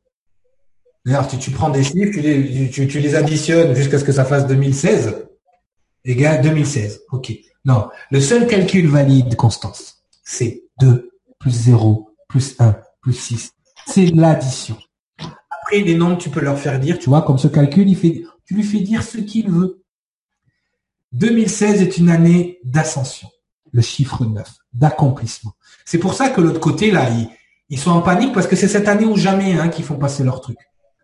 D'ailleurs, 1.06 1.28
tu 1.28 1.52
prends 1.52 1.70
des 1.70 1.84
chiffres, 1.84 2.12
tu 2.14 2.22
les, 2.22 2.70
tu, 2.72 3.00
les 3.00 3.14
additionnes 3.14 3.76
jusqu'à 3.76 4.00
ce 4.00 4.04
que 4.04 4.12
ça 4.12 4.26
fasse 4.26 4.48
2016, 4.48 5.28
égale 6.04 6.42
2016. 6.42 7.02
Ok. 7.12 7.32
Non, 7.64 7.90
le 8.10 8.20
seul 8.20 8.48
calcul 8.48 8.88
valide, 8.88 9.36
Constance, 9.36 10.04
c'est 10.24 10.64
2 10.80 11.12
plus 11.40 11.52
0 11.52 12.10
plus 12.28 12.56
1, 12.58 12.76
plus 13.02 13.14
6. 13.14 13.52
C'est 13.86 14.08
l'addition. 14.08 14.78
Après, 15.20 15.82
les 15.82 15.96
nombres, 15.96 16.18
tu 16.18 16.32
peux 16.32 16.42
leur 16.42 16.58
faire 16.58 16.80
dire, 16.80 16.98
tu 16.98 17.10
vois, 17.10 17.22
comme 17.22 17.38
ce 17.38 17.48
calcul, 17.48 17.86
tu 18.46 18.54
lui 18.56 18.64
fais 18.64 18.80
dire 18.80 19.04
ce 19.04 19.20
qu'il 19.20 19.52
veut. 19.52 19.85
2016 21.16 21.82
est 21.82 21.98
une 21.98 22.10
année 22.10 22.60
d'ascension. 22.64 23.30
Le 23.72 23.82
chiffre 23.82 24.26
9, 24.26 24.48
d'accomplissement. 24.74 25.54
C'est 25.86 25.98
pour 25.98 26.14
ça 26.14 26.30
que 26.30 26.42
l'autre 26.42 26.60
côté, 26.60 26.92
là, 26.92 27.10
ils, 27.70 27.80
sont 27.80 27.92
en 27.92 28.02
panique 28.02 28.34
parce 28.34 28.48
que 28.48 28.56
c'est 28.56 28.68
cette 28.68 28.88
année 28.88 29.06
ou 29.06 29.18
jamais 29.18 29.58
hein, 29.58 29.70
qu'ils 29.70 29.86
font 29.86 29.98
passer 29.98 30.24
leur 30.24 30.40
truc. 30.42 30.58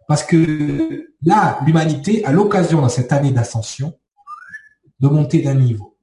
Parce 0.08 0.24
que 0.24 1.06
là, 1.24 1.60
l'humanité 1.66 2.24
a 2.26 2.32
l'occasion 2.32 2.82
dans 2.82 2.90
cette 2.90 3.12
année 3.12 3.32
d'ascension 3.32 3.98
de 5.00 5.08
monter 5.08 5.42
d'un 5.42 5.56
niveau. 5.56 5.98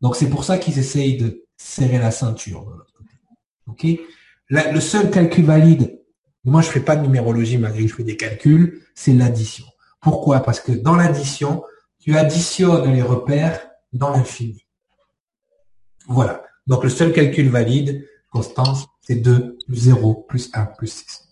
Donc 0.00 0.16
c'est 0.16 0.28
pour 0.28 0.44
ça 0.44 0.58
qu'ils 0.58 0.78
essayent 0.78 1.16
de 1.16 1.44
serrer 1.56 1.98
la 1.98 2.10
ceinture 2.10 2.64
de 2.64 3.96
le 4.48 4.80
seul 4.80 5.10
calcul 5.10 5.44
valide, 5.44 6.00
moi 6.44 6.62
je 6.62 6.68
fais 6.68 6.80
pas 6.80 6.96
de 6.96 7.02
numérologie 7.02 7.58
malgré 7.58 7.82
que 7.82 7.88
je 7.88 7.94
fais 7.94 8.04
des 8.04 8.16
calculs, 8.16 8.82
c'est 8.94 9.12
l'addition. 9.12 9.64
Pourquoi? 10.00 10.40
Parce 10.40 10.60
que 10.60 10.72
dans 10.72 10.94
l'addition, 10.94 11.64
tu 12.06 12.16
additionnes 12.16 12.92
les 12.94 13.02
repères 13.02 13.68
dans 13.92 14.10
l'infini. 14.10 14.64
Voilà. 16.06 16.44
Donc 16.68 16.84
le 16.84 16.90
seul 16.90 17.12
calcul 17.12 17.48
valide, 17.48 18.06
Constance, 18.30 18.86
c'est 19.00 19.16
2 19.16 19.58
plus 19.66 19.76
0 19.76 20.14
plus 20.28 20.50
1 20.52 20.66
plus 20.66 20.86
6. 20.86 21.28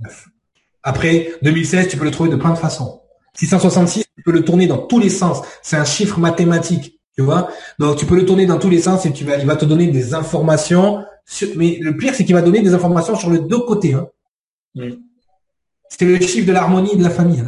9. 0.00 0.28
Après, 0.82 1.32
2016, 1.42 1.88
tu 1.88 1.96
peux 1.96 2.04
le 2.04 2.10
trouver 2.10 2.30
de 2.30 2.36
plein 2.36 2.50
de 2.50 2.58
façons. 2.58 3.02
666, 3.34 4.04
tu 4.16 4.22
peux 4.24 4.32
le 4.32 4.44
tourner 4.44 4.66
dans 4.66 4.78
tous 4.78 4.98
les 4.98 5.10
sens. 5.10 5.42
C'est 5.62 5.76
un 5.76 5.84
chiffre 5.84 6.18
mathématique, 6.18 7.00
tu 7.14 7.22
vois. 7.22 7.48
Donc 7.78 7.98
tu 7.98 8.06
peux 8.06 8.16
le 8.16 8.26
tourner 8.26 8.46
dans 8.46 8.58
tous 8.58 8.70
les 8.70 8.80
sens 8.80 9.06
et 9.06 9.12
tu 9.12 9.24
vas, 9.24 9.38
il 9.38 9.46
va 9.46 9.54
te 9.54 9.64
donner 9.64 9.86
des 9.86 10.12
informations. 10.12 11.04
mais 11.54 11.78
le 11.80 11.96
pire, 11.96 12.14
c'est 12.16 12.24
qu'il 12.24 12.34
va 12.34 12.42
donner 12.42 12.62
des 12.62 12.74
informations 12.74 13.14
sur 13.14 13.30
les 13.30 13.38
deux 13.38 13.60
côtés. 13.60 13.94
Hein. 13.94 14.08
Mm. 14.74 14.90
C'est 15.88 16.04
le 16.04 16.18
chiffre 16.20 16.48
de 16.48 16.52
l'harmonie 16.52 16.96
de 16.96 17.02
la 17.04 17.10
famille. 17.10 17.44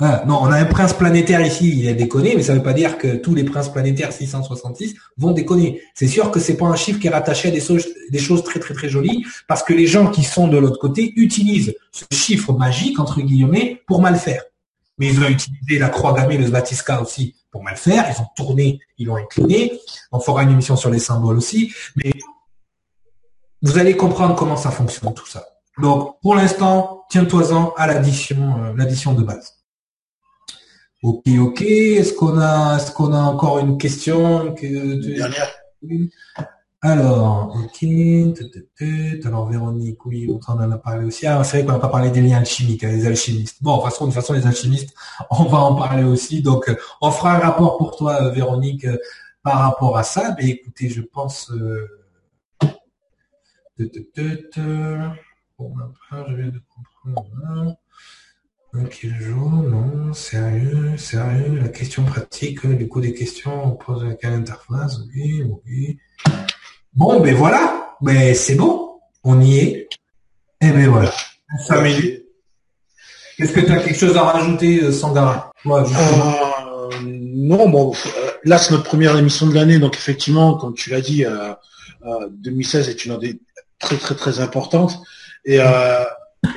Non, 0.00 0.38
on 0.40 0.46
a 0.46 0.56
un 0.56 0.64
prince 0.64 0.94
planétaire 0.94 1.42
ici, 1.42 1.78
il 1.78 1.88
a 1.88 1.92
déconné, 1.92 2.34
mais 2.34 2.42
ça 2.42 2.54
ne 2.54 2.58
veut 2.58 2.64
pas 2.64 2.72
dire 2.72 2.96
que 2.96 3.16
tous 3.16 3.34
les 3.34 3.44
princes 3.44 3.70
planétaires 3.70 4.12
666 4.12 4.94
vont 5.18 5.32
déconner. 5.32 5.82
C'est 5.94 6.06
sûr 6.06 6.30
que 6.30 6.40
c'est 6.40 6.56
pas 6.56 6.66
un 6.66 6.76
chiffre 6.76 6.98
qui 6.98 7.08
est 7.08 7.10
rattaché 7.10 7.48
à 7.48 7.50
des, 7.50 7.62
des 8.10 8.18
choses 8.18 8.42
très 8.42 8.60
très 8.60 8.72
très 8.72 8.88
jolies, 8.88 9.26
parce 9.46 9.62
que 9.62 9.74
les 9.74 9.86
gens 9.86 10.10
qui 10.10 10.24
sont 10.24 10.48
de 10.48 10.56
l'autre 10.56 10.78
côté 10.78 11.12
utilisent 11.16 11.74
ce 11.92 12.04
chiffre 12.12 12.54
magique, 12.54 12.98
entre 12.98 13.20
guillemets, 13.20 13.82
pour 13.86 14.00
mal 14.00 14.16
faire. 14.16 14.42
Mais 14.96 15.08
ils 15.08 15.20
ont 15.20 15.28
utilisé 15.28 15.78
la 15.78 15.90
croix 15.90 16.14
gammée, 16.14 16.38
le 16.38 16.46
Svatiska 16.46 17.02
aussi, 17.02 17.34
pour 17.50 17.62
mal 17.62 17.76
faire. 17.76 18.06
Ils 18.10 18.22
ont 18.22 18.28
tourné, 18.34 18.80
ils 18.96 19.06
l'ont 19.06 19.16
incliné. 19.16 19.78
On 20.12 20.20
fera 20.20 20.42
une 20.44 20.50
émission 20.50 20.76
sur 20.76 20.90
les 20.90 20.98
symboles 20.98 21.36
aussi. 21.36 21.72
Mais 21.96 22.12
vous 23.62 23.78
allez 23.78 23.96
comprendre 23.96 24.34
comment 24.34 24.56
ça 24.56 24.70
fonctionne, 24.70 25.12
tout 25.12 25.26
ça. 25.26 25.44
Donc, 25.78 26.20
pour 26.20 26.34
l'instant, 26.34 27.04
tiens-toi-en 27.10 27.72
à 27.76 27.86
l'addition, 27.86 28.64
euh, 28.64 28.72
l'addition 28.76 29.12
de 29.12 29.22
base. 29.22 29.59
Ok, 31.02 31.26
ok. 31.38 31.62
Est-ce 31.62 32.12
qu'on 32.12 32.38
a, 32.38 32.76
est-ce 32.76 32.92
qu'on 32.92 33.12
a 33.12 33.20
encore 33.20 33.58
une 33.58 33.78
question 33.78 34.54
que, 34.54 35.16
Dernière. 35.16 35.48
Alors, 36.82 37.56
ok. 37.56 37.86
Alors 39.24 39.48
Véronique, 39.50 40.04
oui, 40.06 40.30
on 40.30 40.52
en 40.52 40.70
a 40.70 40.78
parlé 40.78 41.04
aussi. 41.06 41.26
Ah, 41.26 41.44
c'est 41.44 41.58
vrai 41.58 41.66
qu'on 41.66 41.72
n'a 41.72 41.78
pas 41.78 41.88
parlé 41.88 42.10
des 42.10 42.22
liens 42.22 42.38
alchimiques, 42.38 42.84
hein, 42.84 42.90
des 42.90 43.06
alchimistes. 43.06 43.62
Bon, 43.62 43.76
de 43.76 43.82
toute 43.82 43.90
façon, 43.90 44.06
de 44.06 44.10
toute 44.10 44.20
façon, 44.20 44.32
les 44.32 44.46
alchimistes, 44.46 44.94
on 45.30 45.44
va 45.44 45.58
en 45.58 45.74
parler 45.74 46.04
aussi. 46.04 46.42
Donc, 46.42 46.68
euh, 46.68 46.76
on 47.02 47.10
fera 47.10 47.36
un 47.36 47.38
rapport 47.38 47.76
pour 47.76 47.96
toi, 47.96 48.22
euh, 48.22 48.30
Véronique, 48.30 48.86
euh, 48.86 48.96
par 49.42 49.58
rapport 49.60 49.96
à 49.98 50.02
ça. 50.02 50.34
Mais 50.38 50.48
écoutez, 50.48 50.88
je 50.88 51.02
pense. 51.02 51.52
Bon, 53.78 55.74
je 56.28 56.34
viens 56.34 56.48
de 56.48 56.60
comprendre. 57.04 57.76
Quel 58.72 59.20
jour 59.20 59.50
Non, 59.50 60.12
sérieux, 60.12 60.96
sérieux. 60.96 61.58
La 61.60 61.68
question 61.68 62.04
pratique, 62.04 62.64
du 62.66 62.86
coup 62.88 63.00
des 63.00 63.12
questions, 63.12 63.64
on 63.64 63.70
pose 63.72 64.04
à 64.04 64.14
quelle 64.14 64.32
interface? 64.32 65.00
Oui, 65.12 65.42
oui. 65.66 65.98
Bon, 66.94 67.20
ben 67.20 67.34
voilà, 67.34 67.96
ben 68.00 68.32
c'est 68.34 68.54
bon, 68.54 69.00
on 69.24 69.40
y 69.40 69.58
est. 69.58 69.88
Et 70.60 70.68
eh 70.68 70.70
ben 70.70 70.88
voilà. 70.88 71.12
Est-ce 73.38 73.52
que 73.52 73.60
tu 73.60 73.72
as 73.72 73.78
quelque 73.78 73.98
chose 73.98 74.16
à 74.16 74.22
rajouter, 74.22 74.84
euh, 74.84 74.92
Sangara 74.92 75.50
euh, 75.66 76.90
Non, 77.02 77.68
bon, 77.68 77.92
euh, 77.92 78.30
là 78.44 78.58
c'est 78.58 78.70
notre 78.70 78.84
première 78.84 79.16
émission 79.16 79.48
de 79.48 79.54
l'année, 79.54 79.80
donc 79.80 79.96
effectivement, 79.96 80.54
comme 80.54 80.74
tu 80.74 80.90
l'as 80.90 81.00
dit, 81.00 81.24
2016 82.30 82.88
est 82.88 83.04
une 83.04 83.12
année 83.12 83.40
très 83.80 83.96
très 83.96 84.14
très 84.14 84.38
importante. 84.38 85.00
Et 85.44 85.58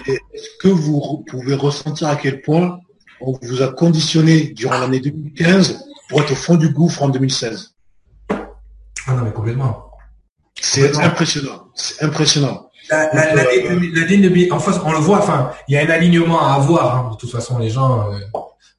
est-ce 0.06 0.50
que 0.60 0.68
vous 0.68 1.24
pouvez 1.28 1.56
ressentir 1.56 2.08
à 2.08 2.16
quel 2.16 2.42
point 2.42 2.80
on 3.22 3.38
vous 3.42 3.62
a 3.62 3.72
conditionné 3.72 4.48
durant 4.48 4.80
l'année 4.80 5.00
2015 5.00 5.86
pour 6.10 6.22
être 6.22 6.32
au 6.32 6.36
fond 6.36 6.56
du 6.56 6.70
gouffre 6.70 7.04
en 7.04 7.10
2016 7.10 7.76
Ah 8.30 8.36
non, 9.16 9.24
mais 9.24 9.32
complètement. 9.32 9.92
C'est 10.60 10.96
impressionnant. 10.98 11.68
C'est 11.74 12.04
impressionnant. 12.04 12.70
L'année 12.90 14.52
en 14.52 14.60
face, 14.60 14.80
on 14.86 14.92
le 14.92 15.00
voit, 15.00 15.20
enfin, 15.20 15.52
il 15.68 15.76
y 15.76 15.78
a 15.78 15.82
un 15.82 15.90
alignement 15.90 16.42
à 16.46 16.54
avoir. 16.54 16.96
Hein. 16.96 17.10
De 17.14 17.18
toute 17.18 17.32
façon, 17.32 17.58
les 17.58 17.70
gens, 17.70 18.12
euh, 18.12 18.20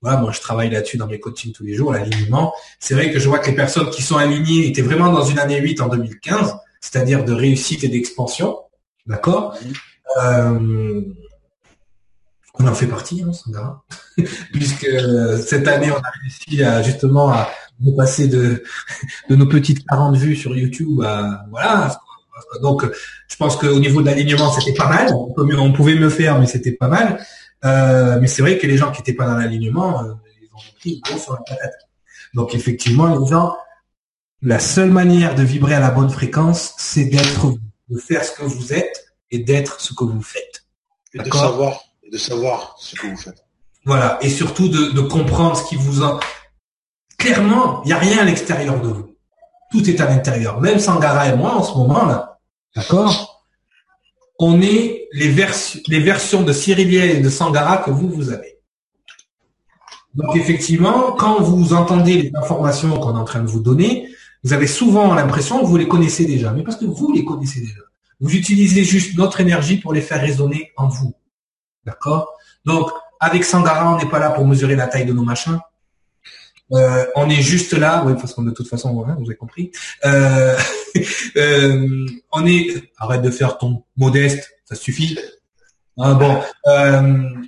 voilà, 0.02 0.18
moi 0.18 0.32
je 0.32 0.40
travaille 0.40 0.70
là-dessus 0.70 0.98
dans 0.98 1.06
mes 1.06 1.18
coachings 1.18 1.52
tous 1.52 1.64
les 1.64 1.74
jours, 1.74 1.92
l'alignement. 1.92 2.52
C'est 2.78 2.94
vrai 2.94 3.10
que 3.10 3.18
je 3.18 3.28
vois 3.28 3.38
que 3.38 3.48
les 3.48 3.56
personnes 3.56 3.88
qui 3.90 4.02
sont 4.02 4.16
alignées 4.16 4.66
étaient 4.66 4.82
vraiment 4.82 5.10
dans 5.10 5.24
une 5.24 5.38
année 5.38 5.58
8 5.58 5.80
en 5.80 5.88
2015, 5.88 6.54
c'est-à-dire 6.80 7.24
de 7.24 7.32
réussite 7.32 7.84
et 7.84 7.88
d'expansion. 7.88 8.58
D'accord? 9.06 9.56
Euh, 10.22 11.02
on 12.58 12.66
en 12.66 12.74
fait 12.74 12.86
partie, 12.86 13.22
hein, 13.22 13.32
Sandra, 13.32 13.84
puisque 14.52 14.84
euh, 14.84 15.38
cette 15.38 15.66
année, 15.66 15.90
on 15.90 15.96
a 15.96 16.10
réussi 16.22 16.62
à 16.62 16.82
justement 16.82 17.30
à 17.30 17.48
nous 17.80 17.96
passer 17.96 18.28
de, 18.28 18.62
nos 19.30 19.46
petites 19.46 19.84
40 19.86 20.16
vues 20.16 20.36
sur 20.36 20.56
YouTube 20.56 21.02
à 21.02 21.44
voilà. 21.50 21.98
Donc, 22.62 22.84
je 23.28 23.36
pense 23.36 23.56
qu'au 23.56 23.78
niveau 23.78 24.00
de 24.00 24.06
l'alignement, 24.06 24.52
c'était 24.52 24.74
pas 24.74 24.88
mal. 24.88 25.08
On, 25.12 25.72
pouvait 25.72 25.94
mieux 25.94 26.10
faire, 26.10 26.38
mais 26.38 26.46
c'était 26.46 26.72
pas 26.72 26.88
mal. 26.88 27.24
Euh, 27.64 28.18
mais 28.20 28.26
c'est 28.26 28.42
vrai 28.42 28.58
que 28.58 28.66
les 28.66 28.76
gens 28.76 28.92
qui 28.92 29.00
n'étaient 29.00 29.14
pas 29.14 29.26
dans 29.26 29.36
l'alignement, 29.36 30.04
ils 30.40 30.48
ont 30.54 30.78
pris 30.78 31.00
gros 31.00 31.18
sur 31.18 31.32
la 31.32 31.40
patate. 31.40 31.74
Donc, 32.34 32.54
effectivement, 32.54 33.06
les 33.18 33.26
gens, 33.26 33.56
la 34.42 34.58
seule 34.58 34.90
manière 34.90 35.34
de 35.34 35.42
vibrer 35.42 35.74
à 35.74 35.80
la 35.80 35.90
bonne 35.90 36.10
fréquence, 36.10 36.74
c'est 36.76 37.04
d'être, 37.04 37.54
de 37.88 37.98
faire 37.98 38.24
ce 38.24 38.32
que 38.32 38.44
vous 38.44 38.72
êtes 38.72 39.03
et 39.34 39.38
d'être 39.38 39.80
ce 39.80 39.92
que 39.92 40.04
vous 40.04 40.22
faites. 40.22 40.64
Et 41.12 41.18
de 41.18 41.30
savoir, 41.30 41.80
de 42.10 42.16
savoir 42.16 42.76
ce 42.78 42.94
que 42.94 43.08
vous 43.08 43.16
faites. 43.16 43.44
Voilà. 43.84 44.18
Et 44.22 44.30
surtout 44.30 44.68
de, 44.68 45.00
comprendre 45.00 45.56
ce 45.56 45.68
qui 45.68 45.76
vous 45.76 46.02
en... 46.02 46.20
Clairement, 47.18 47.82
il 47.84 47.88
n'y 47.88 47.92
a 47.92 47.98
rien 47.98 48.18
à 48.18 48.24
l'extérieur 48.24 48.80
de 48.80 48.88
vous. 48.88 49.16
Tout 49.72 49.88
est 49.90 50.00
à 50.00 50.06
l'intérieur. 50.06 50.60
Même 50.60 50.78
Sangara 50.78 51.28
et 51.28 51.36
moi, 51.36 51.54
en 51.56 51.62
ce 51.64 51.76
moment-là, 51.78 52.38
d'accord 52.76 53.44
On 54.38 54.62
est 54.62 55.08
les, 55.12 55.34
les 55.88 56.00
versions 56.00 56.42
de 56.42 56.52
Cyriliel 56.52 57.10
et 57.10 57.20
de 57.20 57.28
Sangara 57.28 57.78
que 57.78 57.90
vous, 57.90 58.08
vous 58.08 58.30
avez. 58.30 58.58
Donc 60.14 60.36
effectivement, 60.36 61.12
quand 61.12 61.42
vous 61.42 61.74
entendez 61.74 62.22
les 62.22 62.32
informations 62.36 63.00
qu'on 63.00 63.16
est 63.16 63.20
en 63.20 63.24
train 63.24 63.42
de 63.42 63.48
vous 63.48 63.60
donner, 63.60 64.08
vous 64.44 64.52
avez 64.52 64.68
souvent 64.68 65.12
l'impression 65.12 65.60
que 65.60 65.66
vous 65.66 65.76
les 65.76 65.88
connaissez 65.88 66.24
déjà, 66.24 66.52
mais 66.52 66.62
parce 66.62 66.76
que 66.76 66.84
vous 66.84 67.12
les 67.12 67.24
connaissez 67.24 67.60
déjà. 67.60 67.80
Vous 68.24 68.34
utilisez 68.34 68.84
juste 68.84 69.18
notre 69.18 69.42
énergie 69.42 69.76
pour 69.76 69.92
les 69.92 70.00
faire 70.00 70.18
résonner 70.18 70.72
en 70.78 70.88
vous. 70.88 71.14
D'accord? 71.84 72.32
Donc, 72.64 72.90
avec 73.20 73.44
Sangara, 73.44 73.94
on 73.94 73.98
n'est 73.98 74.08
pas 74.08 74.18
là 74.18 74.30
pour 74.30 74.46
mesurer 74.46 74.76
la 74.76 74.86
taille 74.86 75.04
de 75.04 75.12
nos 75.12 75.24
machins. 75.24 75.60
Euh, 76.72 77.04
on 77.16 77.28
est 77.28 77.42
juste 77.42 77.74
là, 77.74 78.02
oui, 78.06 78.14
parce 78.14 78.32
qu'on 78.32 78.42
de 78.42 78.50
toute 78.50 78.66
façon, 78.66 78.94
vous 78.94 79.26
avez 79.26 79.36
compris. 79.36 79.72
Euh, 80.06 80.56
euh, 81.36 82.06
on 82.32 82.46
est, 82.46 82.90
arrête 82.96 83.20
de 83.20 83.30
faire 83.30 83.58
ton 83.58 83.84
modeste, 83.98 84.50
ça 84.64 84.74
suffit. 84.74 85.18
Ah, 86.00 86.14
bon, 86.14 86.40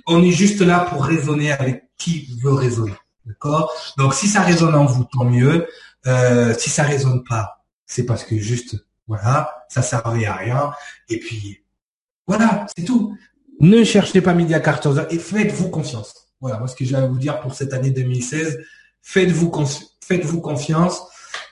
on 0.05 0.23
est 0.23 0.31
juste 0.31 0.61
là 0.61 0.81
pour 0.81 1.03
raisonner 1.03 1.53
avec 1.53 1.85
qui 1.97 2.37
veut 2.43 2.53
raisonner, 2.53 2.93
d'accord? 3.25 3.73
Donc, 3.97 4.13
si 4.13 4.27
ça 4.27 4.41
résonne 4.41 4.75
en 4.75 4.85
vous, 4.85 5.05
tant 5.05 5.25
mieux. 5.25 5.65
si 6.59 6.69
ça 6.69 6.83
résonne 6.83 7.23
pas, 7.23 7.63
c'est 7.87 8.05
parce 8.05 8.23
que 8.23 8.37
juste 8.37 8.75
voilà, 9.07 9.65
ça 9.69 9.81
servait 9.81 10.25
à 10.25 10.35
rien. 10.35 10.71
Et 11.09 11.19
puis, 11.19 11.63
voilà, 12.27 12.65
c'est 12.75 12.83
tout. 12.83 13.17
Ne 13.59 13.83
cherchez 13.83 14.21
pas 14.21 14.33
Media 14.33 14.61
et 15.09 15.17
faites-vous 15.17 15.69
confiance. 15.69 16.27
Voilà, 16.39 16.59
moi 16.59 16.67
ce 16.67 16.75
que 16.75 16.85
j'ai 16.85 16.95
à 16.95 17.07
vous 17.07 17.17
dire 17.17 17.39
pour 17.39 17.55
cette 17.55 17.73
année 17.73 17.89
2016, 17.89 18.59
faites-vous 19.01 19.51
faites-vous 20.01 20.41
confiance. 20.41 21.01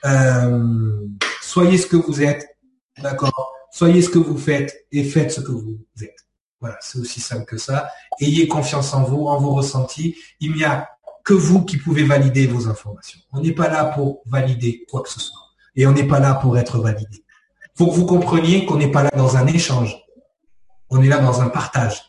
Euh, 0.04 1.06
soyez 1.42 1.78
ce 1.78 1.86
que 1.86 1.96
vous 1.96 2.22
êtes, 2.22 2.56
d'accord? 2.98 3.52
Soyez 3.72 4.02
ce 4.02 4.08
que 4.08 4.18
vous 4.18 4.38
faites 4.38 4.86
et 4.92 5.02
faites 5.02 5.32
ce 5.32 5.40
que 5.40 5.50
vous 5.50 5.78
êtes. 6.00 6.16
Voilà, 6.60 6.76
c'est 6.80 6.98
aussi 6.98 7.20
simple 7.20 7.44
que 7.44 7.58
ça. 7.58 7.90
Ayez 8.20 8.46
confiance 8.46 8.94
en 8.94 9.02
vous, 9.02 9.26
en 9.26 9.38
vos 9.38 9.54
ressentis. 9.54 10.16
Il 10.40 10.54
n'y 10.54 10.64
a 10.64 10.88
que 11.24 11.34
vous 11.34 11.64
qui 11.64 11.76
pouvez 11.76 12.04
valider 12.04 12.46
vos 12.46 12.68
informations. 12.68 13.18
On 13.32 13.40
n'est 13.40 13.52
pas 13.52 13.68
là 13.68 13.86
pour 13.86 14.22
valider 14.26 14.84
quoi 14.88 15.02
que 15.02 15.10
ce 15.10 15.20
soit. 15.20 15.40
Et 15.74 15.86
on 15.86 15.92
n'est 15.92 16.06
pas 16.06 16.20
là 16.20 16.34
pour 16.34 16.56
être 16.56 16.78
validé 16.78 17.25
faut 17.76 17.86
que 17.88 17.94
vous 17.94 18.06
compreniez 18.06 18.64
qu'on 18.64 18.76
n'est 18.76 18.90
pas 18.90 19.02
là 19.02 19.10
dans 19.16 19.36
un 19.36 19.46
échange. 19.46 19.96
On 20.88 21.02
est 21.02 21.08
là 21.08 21.18
dans 21.18 21.42
un 21.42 21.48
partage. 21.48 22.02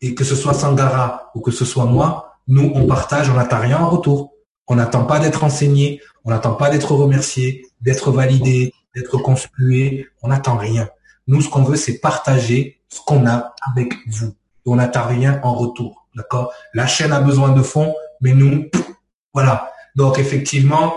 Et 0.00 0.14
que 0.14 0.24
ce 0.24 0.34
soit 0.34 0.54
Sangara 0.54 1.30
ou 1.34 1.40
que 1.40 1.52
ce 1.52 1.64
soit 1.64 1.84
moi, 1.84 2.38
nous, 2.48 2.72
on 2.74 2.86
partage, 2.86 3.30
on 3.30 3.34
n'attend 3.34 3.60
rien 3.60 3.78
en 3.78 3.88
retour. 3.88 4.32
On 4.66 4.74
n'attend 4.74 5.04
pas 5.04 5.20
d'être 5.20 5.44
enseigné, 5.44 6.00
on 6.24 6.30
n'attend 6.30 6.54
pas 6.54 6.70
d'être 6.70 6.92
remercié, 6.92 7.66
d'être 7.80 8.10
validé, 8.10 8.72
d'être 8.94 9.18
conspué, 9.18 10.08
on 10.22 10.28
n'attend 10.28 10.56
rien. 10.56 10.88
Nous, 11.26 11.40
ce 11.40 11.48
qu'on 11.48 11.62
veut, 11.62 11.76
c'est 11.76 11.98
partager 11.98 12.80
ce 12.88 13.00
qu'on 13.00 13.26
a 13.26 13.54
avec 13.70 13.94
vous. 14.08 14.34
on 14.66 14.76
n'attend 14.76 15.06
rien 15.06 15.40
en 15.42 15.54
retour. 15.54 16.06
D'accord? 16.14 16.52
La 16.74 16.86
chaîne 16.86 17.12
a 17.12 17.20
besoin 17.20 17.50
de 17.50 17.62
fonds, 17.62 17.94
mais 18.20 18.34
nous, 18.34 18.66
voilà. 19.32 19.72
Donc, 19.94 20.18
effectivement, 20.18 20.94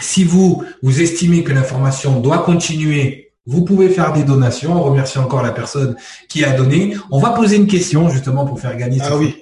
si 0.00 0.24
vous, 0.24 0.64
vous 0.82 1.00
estimez 1.00 1.42
que 1.42 1.52
l'information 1.52 2.20
doit 2.20 2.38
continuer 2.38 3.25
vous 3.46 3.64
pouvez 3.64 3.88
faire 3.88 4.12
des 4.12 4.24
donations. 4.24 4.72
On 4.72 4.82
remercie 4.82 5.18
encore 5.18 5.42
la 5.42 5.52
personne 5.52 5.96
qui 6.28 6.44
a 6.44 6.52
donné. 6.52 6.96
On 7.10 7.20
va 7.20 7.30
poser 7.30 7.56
une 7.56 7.66
question 7.66 8.08
justement 8.10 8.44
pour 8.44 8.60
faire 8.60 8.76
gagner. 8.76 8.98
Ah 9.02 9.16
oui. 9.16 9.36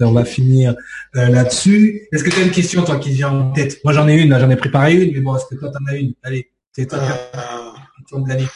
On 0.00 0.12
va 0.12 0.24
finir 0.24 0.76
euh, 1.16 1.28
là-dessus. 1.28 2.08
Est-ce 2.12 2.22
que 2.22 2.30
tu 2.30 2.40
as 2.40 2.44
une 2.44 2.52
question 2.52 2.84
toi 2.84 2.98
qui 2.98 3.10
vient 3.10 3.30
en 3.30 3.50
tête? 3.50 3.80
Moi 3.82 3.92
j'en 3.92 4.06
ai 4.06 4.14
une, 4.14 4.38
j'en 4.38 4.48
ai 4.48 4.54
préparé 4.54 4.94
une, 4.94 5.12
mais 5.12 5.20
bon, 5.20 5.34
est-ce 5.34 5.46
que 5.46 5.56
toi 5.56 5.70
t'en 5.70 5.84
as 5.90 5.96
une? 5.96 6.14
Allez, 6.22 6.52
c'est 6.72 6.86
toi 6.86 7.00
euh, 7.00 7.38
question 7.98 8.20
de 8.20 8.28
l'année. 8.28 8.46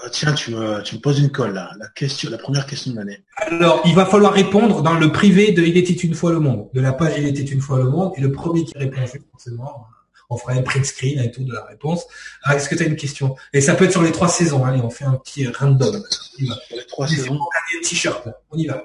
ah, 0.00 0.08
tiens, 0.12 0.32
tu 0.32 0.52
me, 0.52 0.80
tu 0.84 0.94
me 0.94 1.00
poses 1.00 1.18
une 1.18 1.30
colle 1.30 1.54
là. 1.54 1.70
La 1.80 1.88
question, 1.88 2.30
la 2.30 2.38
première 2.38 2.66
question 2.66 2.92
de 2.92 2.98
l'année. 2.98 3.18
Alors, 3.36 3.82
il 3.84 3.96
va 3.96 4.06
falloir 4.06 4.32
répondre 4.32 4.82
dans 4.82 4.94
le 4.94 5.10
privé 5.10 5.50
de 5.50 5.62
Il 5.62 5.76
était 5.76 5.92
une 5.92 6.14
fois 6.14 6.30
le 6.30 6.38
monde, 6.38 6.68
de 6.72 6.80
la 6.80 6.92
page 6.92 7.14
Il 7.18 7.26
était 7.26 7.42
une 7.42 7.60
fois 7.60 7.78
le 7.78 7.90
monde, 7.90 8.12
et 8.16 8.20
le 8.20 8.30
premier 8.30 8.64
qui 8.64 8.78
répond 8.78 9.00
forcément, 9.32 9.86
on 10.32 10.36
fera 10.36 10.52
un 10.52 10.62
print 10.62 10.84
screen 10.84 11.20
et 11.20 11.30
tout 11.30 11.44
de 11.44 11.52
la 11.52 11.64
réponse. 11.64 12.06
Ah, 12.42 12.56
est-ce 12.56 12.68
que 12.68 12.74
tu 12.74 12.82
as 12.82 12.86
une 12.86 12.96
question? 12.96 13.36
Et 13.52 13.60
ça 13.60 13.74
peut 13.74 13.84
être 13.84 13.92
sur 13.92 14.02
les 14.02 14.12
trois 14.12 14.28
saisons. 14.28 14.64
Allez, 14.64 14.80
on 14.80 14.90
fait 14.90 15.04
un 15.04 15.14
petit 15.14 15.46
random. 15.46 15.94
On 15.94 16.42
y 16.42 16.48
va. 16.48 16.54
Sur 16.66 16.76
les 16.76 16.86
trois 16.86 17.06
saisons. 17.06 17.38
On 17.38 17.80
t-shirt. 17.82 18.28
On 18.50 18.56
y 18.56 18.66
va. 18.66 18.84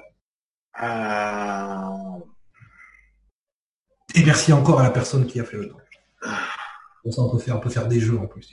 Euh... 0.82 2.18
Et 4.14 4.24
merci 4.24 4.52
encore 4.52 4.80
à 4.80 4.82
la 4.82 4.90
personne 4.90 5.26
qui 5.26 5.40
a 5.40 5.44
fait 5.44 5.56
le. 5.56 5.72
Comme 7.02 7.12
ça, 7.12 7.22
on 7.22 7.30
peut 7.30 7.38
faire, 7.38 7.56
on 7.56 7.60
peut 7.60 7.70
faire 7.70 7.88
des 7.88 8.00
jeux 8.00 8.18
en 8.18 8.26
plus. 8.26 8.50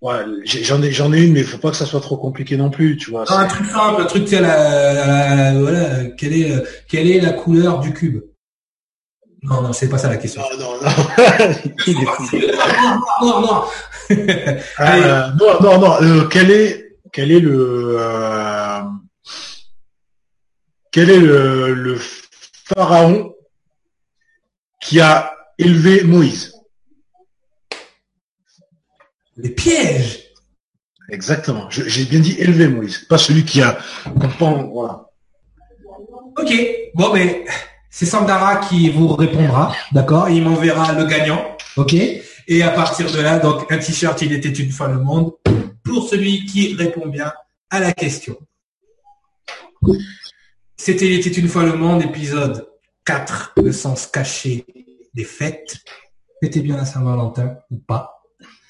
Ouais, 0.00 0.24
j'en 0.44 0.82
ai, 0.82 0.90
j'en 0.92 1.12
ai 1.12 1.22
une, 1.22 1.34
mais 1.34 1.40
il 1.40 1.46
faut 1.46 1.58
pas 1.58 1.70
que 1.70 1.76
ça 1.76 1.84
soit 1.84 2.00
trop 2.00 2.16
compliqué 2.16 2.56
non 2.56 2.70
plus, 2.70 2.96
tu 2.96 3.10
vois. 3.10 3.30
un 3.30 3.46
truc 3.46 3.66
simple, 3.66 4.00
un 4.00 4.06
truc, 4.06 4.24
tu 4.24 4.34
la, 4.38 5.52
voilà, 5.58 6.06
quelle 6.16 6.32
est, 6.32 6.86
quelle 6.88 7.10
est 7.10 7.20
la 7.20 7.32
couleur 7.32 7.80
du 7.80 7.92
cube? 7.92 8.22
Non, 9.42 9.62
non, 9.62 9.72
c'est 9.72 9.88
pas 9.88 9.96
ça 9.98 10.08
la 10.08 10.18
question. 10.18 10.42
Non, 10.58 10.58
non, 10.58 10.80
non. 13.22 13.40
non, 13.40 13.40
non, 13.40 13.64
euh, 14.80 15.30
non, 15.40 15.60
non, 15.60 15.78
non. 15.80 16.02
Euh, 16.02 16.26
quel 16.28 16.50
est, 16.50 16.98
quel 17.12 17.32
est 17.32 17.40
le, 17.40 17.96
euh, 17.98 18.82
quel 20.92 21.08
est 21.10 21.18
le, 21.18 21.72
le 21.72 21.98
pharaon 22.74 23.34
qui 24.80 25.00
a 25.00 25.34
élevé 25.58 26.04
Moïse? 26.04 26.54
Les 29.36 29.50
pièges. 29.50 30.24
Exactement. 31.08 31.68
J'ai 31.70 32.04
bien 32.04 32.20
dit 32.20 32.36
élevé 32.38 32.68
Moïse, 32.68 32.98
pas 33.08 33.18
celui 33.18 33.44
qui 33.44 33.62
a 33.62 33.78
voilà. 34.70 35.06
Ok. 36.36 36.52
Bon, 36.94 37.12
mais 37.14 37.44
c'est 37.90 38.06
Sandara 38.06 38.56
qui 38.56 38.88
vous 38.88 39.08
répondra, 39.08 39.74
d'accord 39.92 40.30
Il 40.30 40.44
m'enverra 40.44 40.92
le 40.92 41.04
gagnant, 41.06 41.56
ok 41.76 41.94
Et 41.94 42.62
à 42.62 42.70
partir 42.70 43.10
de 43.10 43.20
là, 43.20 43.38
donc 43.40 43.70
un 43.70 43.78
t-shirt, 43.78 44.22
il 44.22 44.32
était 44.32 44.48
une 44.48 44.70
fois 44.70 44.88
le 44.88 44.98
monde, 44.98 45.32
pour 45.84 46.08
celui 46.08 46.46
qui 46.46 46.74
répond 46.74 47.08
bien 47.08 47.32
à 47.68 47.80
la 47.80 47.92
question. 47.92 48.38
C'était 50.76 51.06
Il 51.06 51.18
était 51.18 51.40
une 51.40 51.48
fois 51.48 51.64
le 51.64 51.74
monde, 51.74 52.02
épisode 52.02 52.68
4, 53.04 53.54
le 53.56 53.72
sens 53.72 54.06
caché 54.06 54.64
des 55.12 55.24
fêtes. 55.24 55.78
C'était 56.42 56.60
bien 56.60 56.76
à 56.76 56.84
Saint-Valentin 56.84 57.56
ou 57.70 57.78
pas 57.78 58.22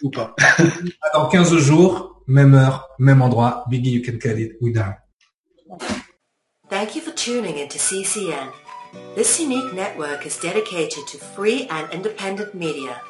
ou 0.03 0.11
pas. 0.11 0.35
Dans 1.15 1.29
15 1.29 1.57
jours, 1.59 2.23
même 2.27 2.55
heure, 2.55 2.89
même 2.99 3.23
endroit. 3.23 3.65
Biggie, 3.69 3.93
you 3.93 4.03
can 4.03 4.19
cut 4.19 4.39
it. 4.39 4.57
We 4.61 4.73
done. 4.73 4.95
Thank 6.69 6.97
you 6.97 7.03
for 7.03 7.15
tuning 7.15 7.59
into 7.59 7.79
CCN. 7.79 8.49
This 9.15 9.39
unique 9.41 9.73
network 9.73 10.27
is 10.27 10.39
dedicated 10.39 11.07
to 11.09 11.19
free 11.19 11.67
and 11.69 11.93
independent 11.93 12.55
media. 12.55 13.01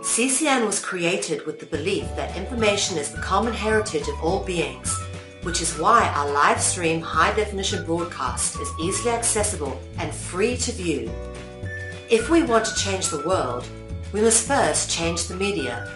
CCN 0.00 0.64
was 0.64 0.78
created 0.78 1.44
with 1.44 1.58
the 1.58 1.66
belief 1.66 2.04
that 2.14 2.36
information 2.36 2.96
is 2.98 3.12
the 3.12 3.20
common 3.20 3.52
heritage 3.52 4.06
of 4.08 4.22
all 4.22 4.44
beings, 4.44 4.96
which 5.42 5.60
is 5.60 5.78
why 5.78 6.08
our 6.14 6.30
live 6.30 6.60
stream 6.60 7.00
high 7.00 7.34
definition 7.34 7.84
broadcast 7.84 8.60
is 8.60 8.72
easily 8.80 9.12
accessible 9.12 9.80
and 9.98 10.14
free 10.14 10.56
to 10.56 10.72
view. 10.72 11.10
If 12.10 12.30
we 12.30 12.42
want 12.44 12.64
to 12.66 12.74
change 12.76 13.08
the 13.08 13.26
world, 13.26 13.66
we 14.12 14.20
must 14.20 14.46
first 14.46 14.90
change 14.90 15.26
the 15.26 15.36
media. 15.36 15.90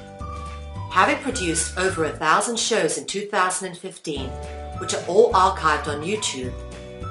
Having 0.91 1.23
produced 1.23 1.79
over 1.79 2.05
a 2.05 2.17
thousand 2.17 2.59
shows 2.59 2.99
in 2.99 3.07
2015, 3.07 4.29
which 4.79 4.95
are 4.95 5.05
all 5.07 5.33
archived 5.33 5.87
on 5.87 6.03
YouTube, 6.03 6.53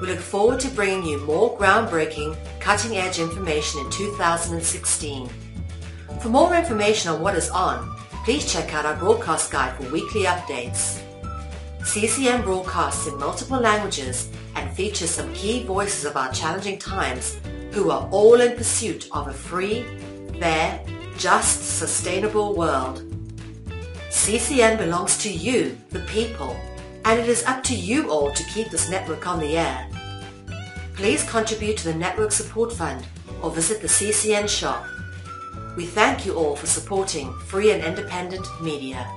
we 0.02 0.08
look 0.08 0.18
forward 0.18 0.58
to 0.58 0.68
bringing 0.70 1.04
you 1.04 1.18
more 1.18 1.56
groundbreaking, 1.56 2.36
cutting-edge 2.58 3.20
information 3.20 3.78
in 3.82 3.90
2016. 3.92 5.30
For 6.20 6.28
more 6.28 6.56
information 6.56 7.12
on 7.12 7.20
what 7.20 7.36
is 7.36 7.48
on, 7.50 7.88
please 8.24 8.52
check 8.52 8.74
out 8.74 8.84
our 8.84 8.96
broadcast 8.96 9.52
guide 9.52 9.76
for 9.76 9.88
weekly 9.92 10.24
updates. 10.24 11.00
CCM 11.84 12.42
broadcasts 12.42 13.06
in 13.06 13.16
multiple 13.16 13.60
languages 13.60 14.28
and 14.56 14.68
features 14.72 15.08
some 15.08 15.32
key 15.34 15.62
voices 15.62 16.04
of 16.04 16.16
our 16.16 16.32
challenging 16.32 16.80
times 16.80 17.38
who 17.70 17.92
are 17.92 18.08
all 18.10 18.40
in 18.40 18.56
pursuit 18.56 19.08
of 19.12 19.28
a 19.28 19.32
free, 19.32 19.86
fair, 20.40 20.84
just, 21.16 21.78
sustainable 21.78 22.56
world. 22.56 23.04
CCN 24.08 24.78
belongs 24.78 25.16
to 25.18 25.30
you, 25.30 25.78
the 25.90 26.00
people, 26.00 26.56
and 27.04 27.20
it 27.20 27.28
is 27.28 27.44
up 27.44 27.62
to 27.62 27.76
you 27.76 28.10
all 28.10 28.32
to 28.32 28.44
keep 28.46 28.68
this 28.68 28.90
network 28.90 29.28
on 29.28 29.38
the 29.38 29.56
air. 29.56 29.88
Please 30.94 31.28
contribute 31.28 31.76
to 31.78 31.84
the 31.84 31.94
Network 31.94 32.32
Support 32.32 32.72
Fund 32.72 33.06
or 33.42 33.50
visit 33.50 33.80
the 33.80 33.88
CCN 33.88 34.48
shop. 34.48 34.86
We 35.76 35.86
thank 35.86 36.26
you 36.26 36.34
all 36.34 36.54
for 36.54 36.66
supporting 36.66 37.32
free 37.46 37.72
and 37.72 37.82
independent 37.82 38.46
media. 38.60 39.10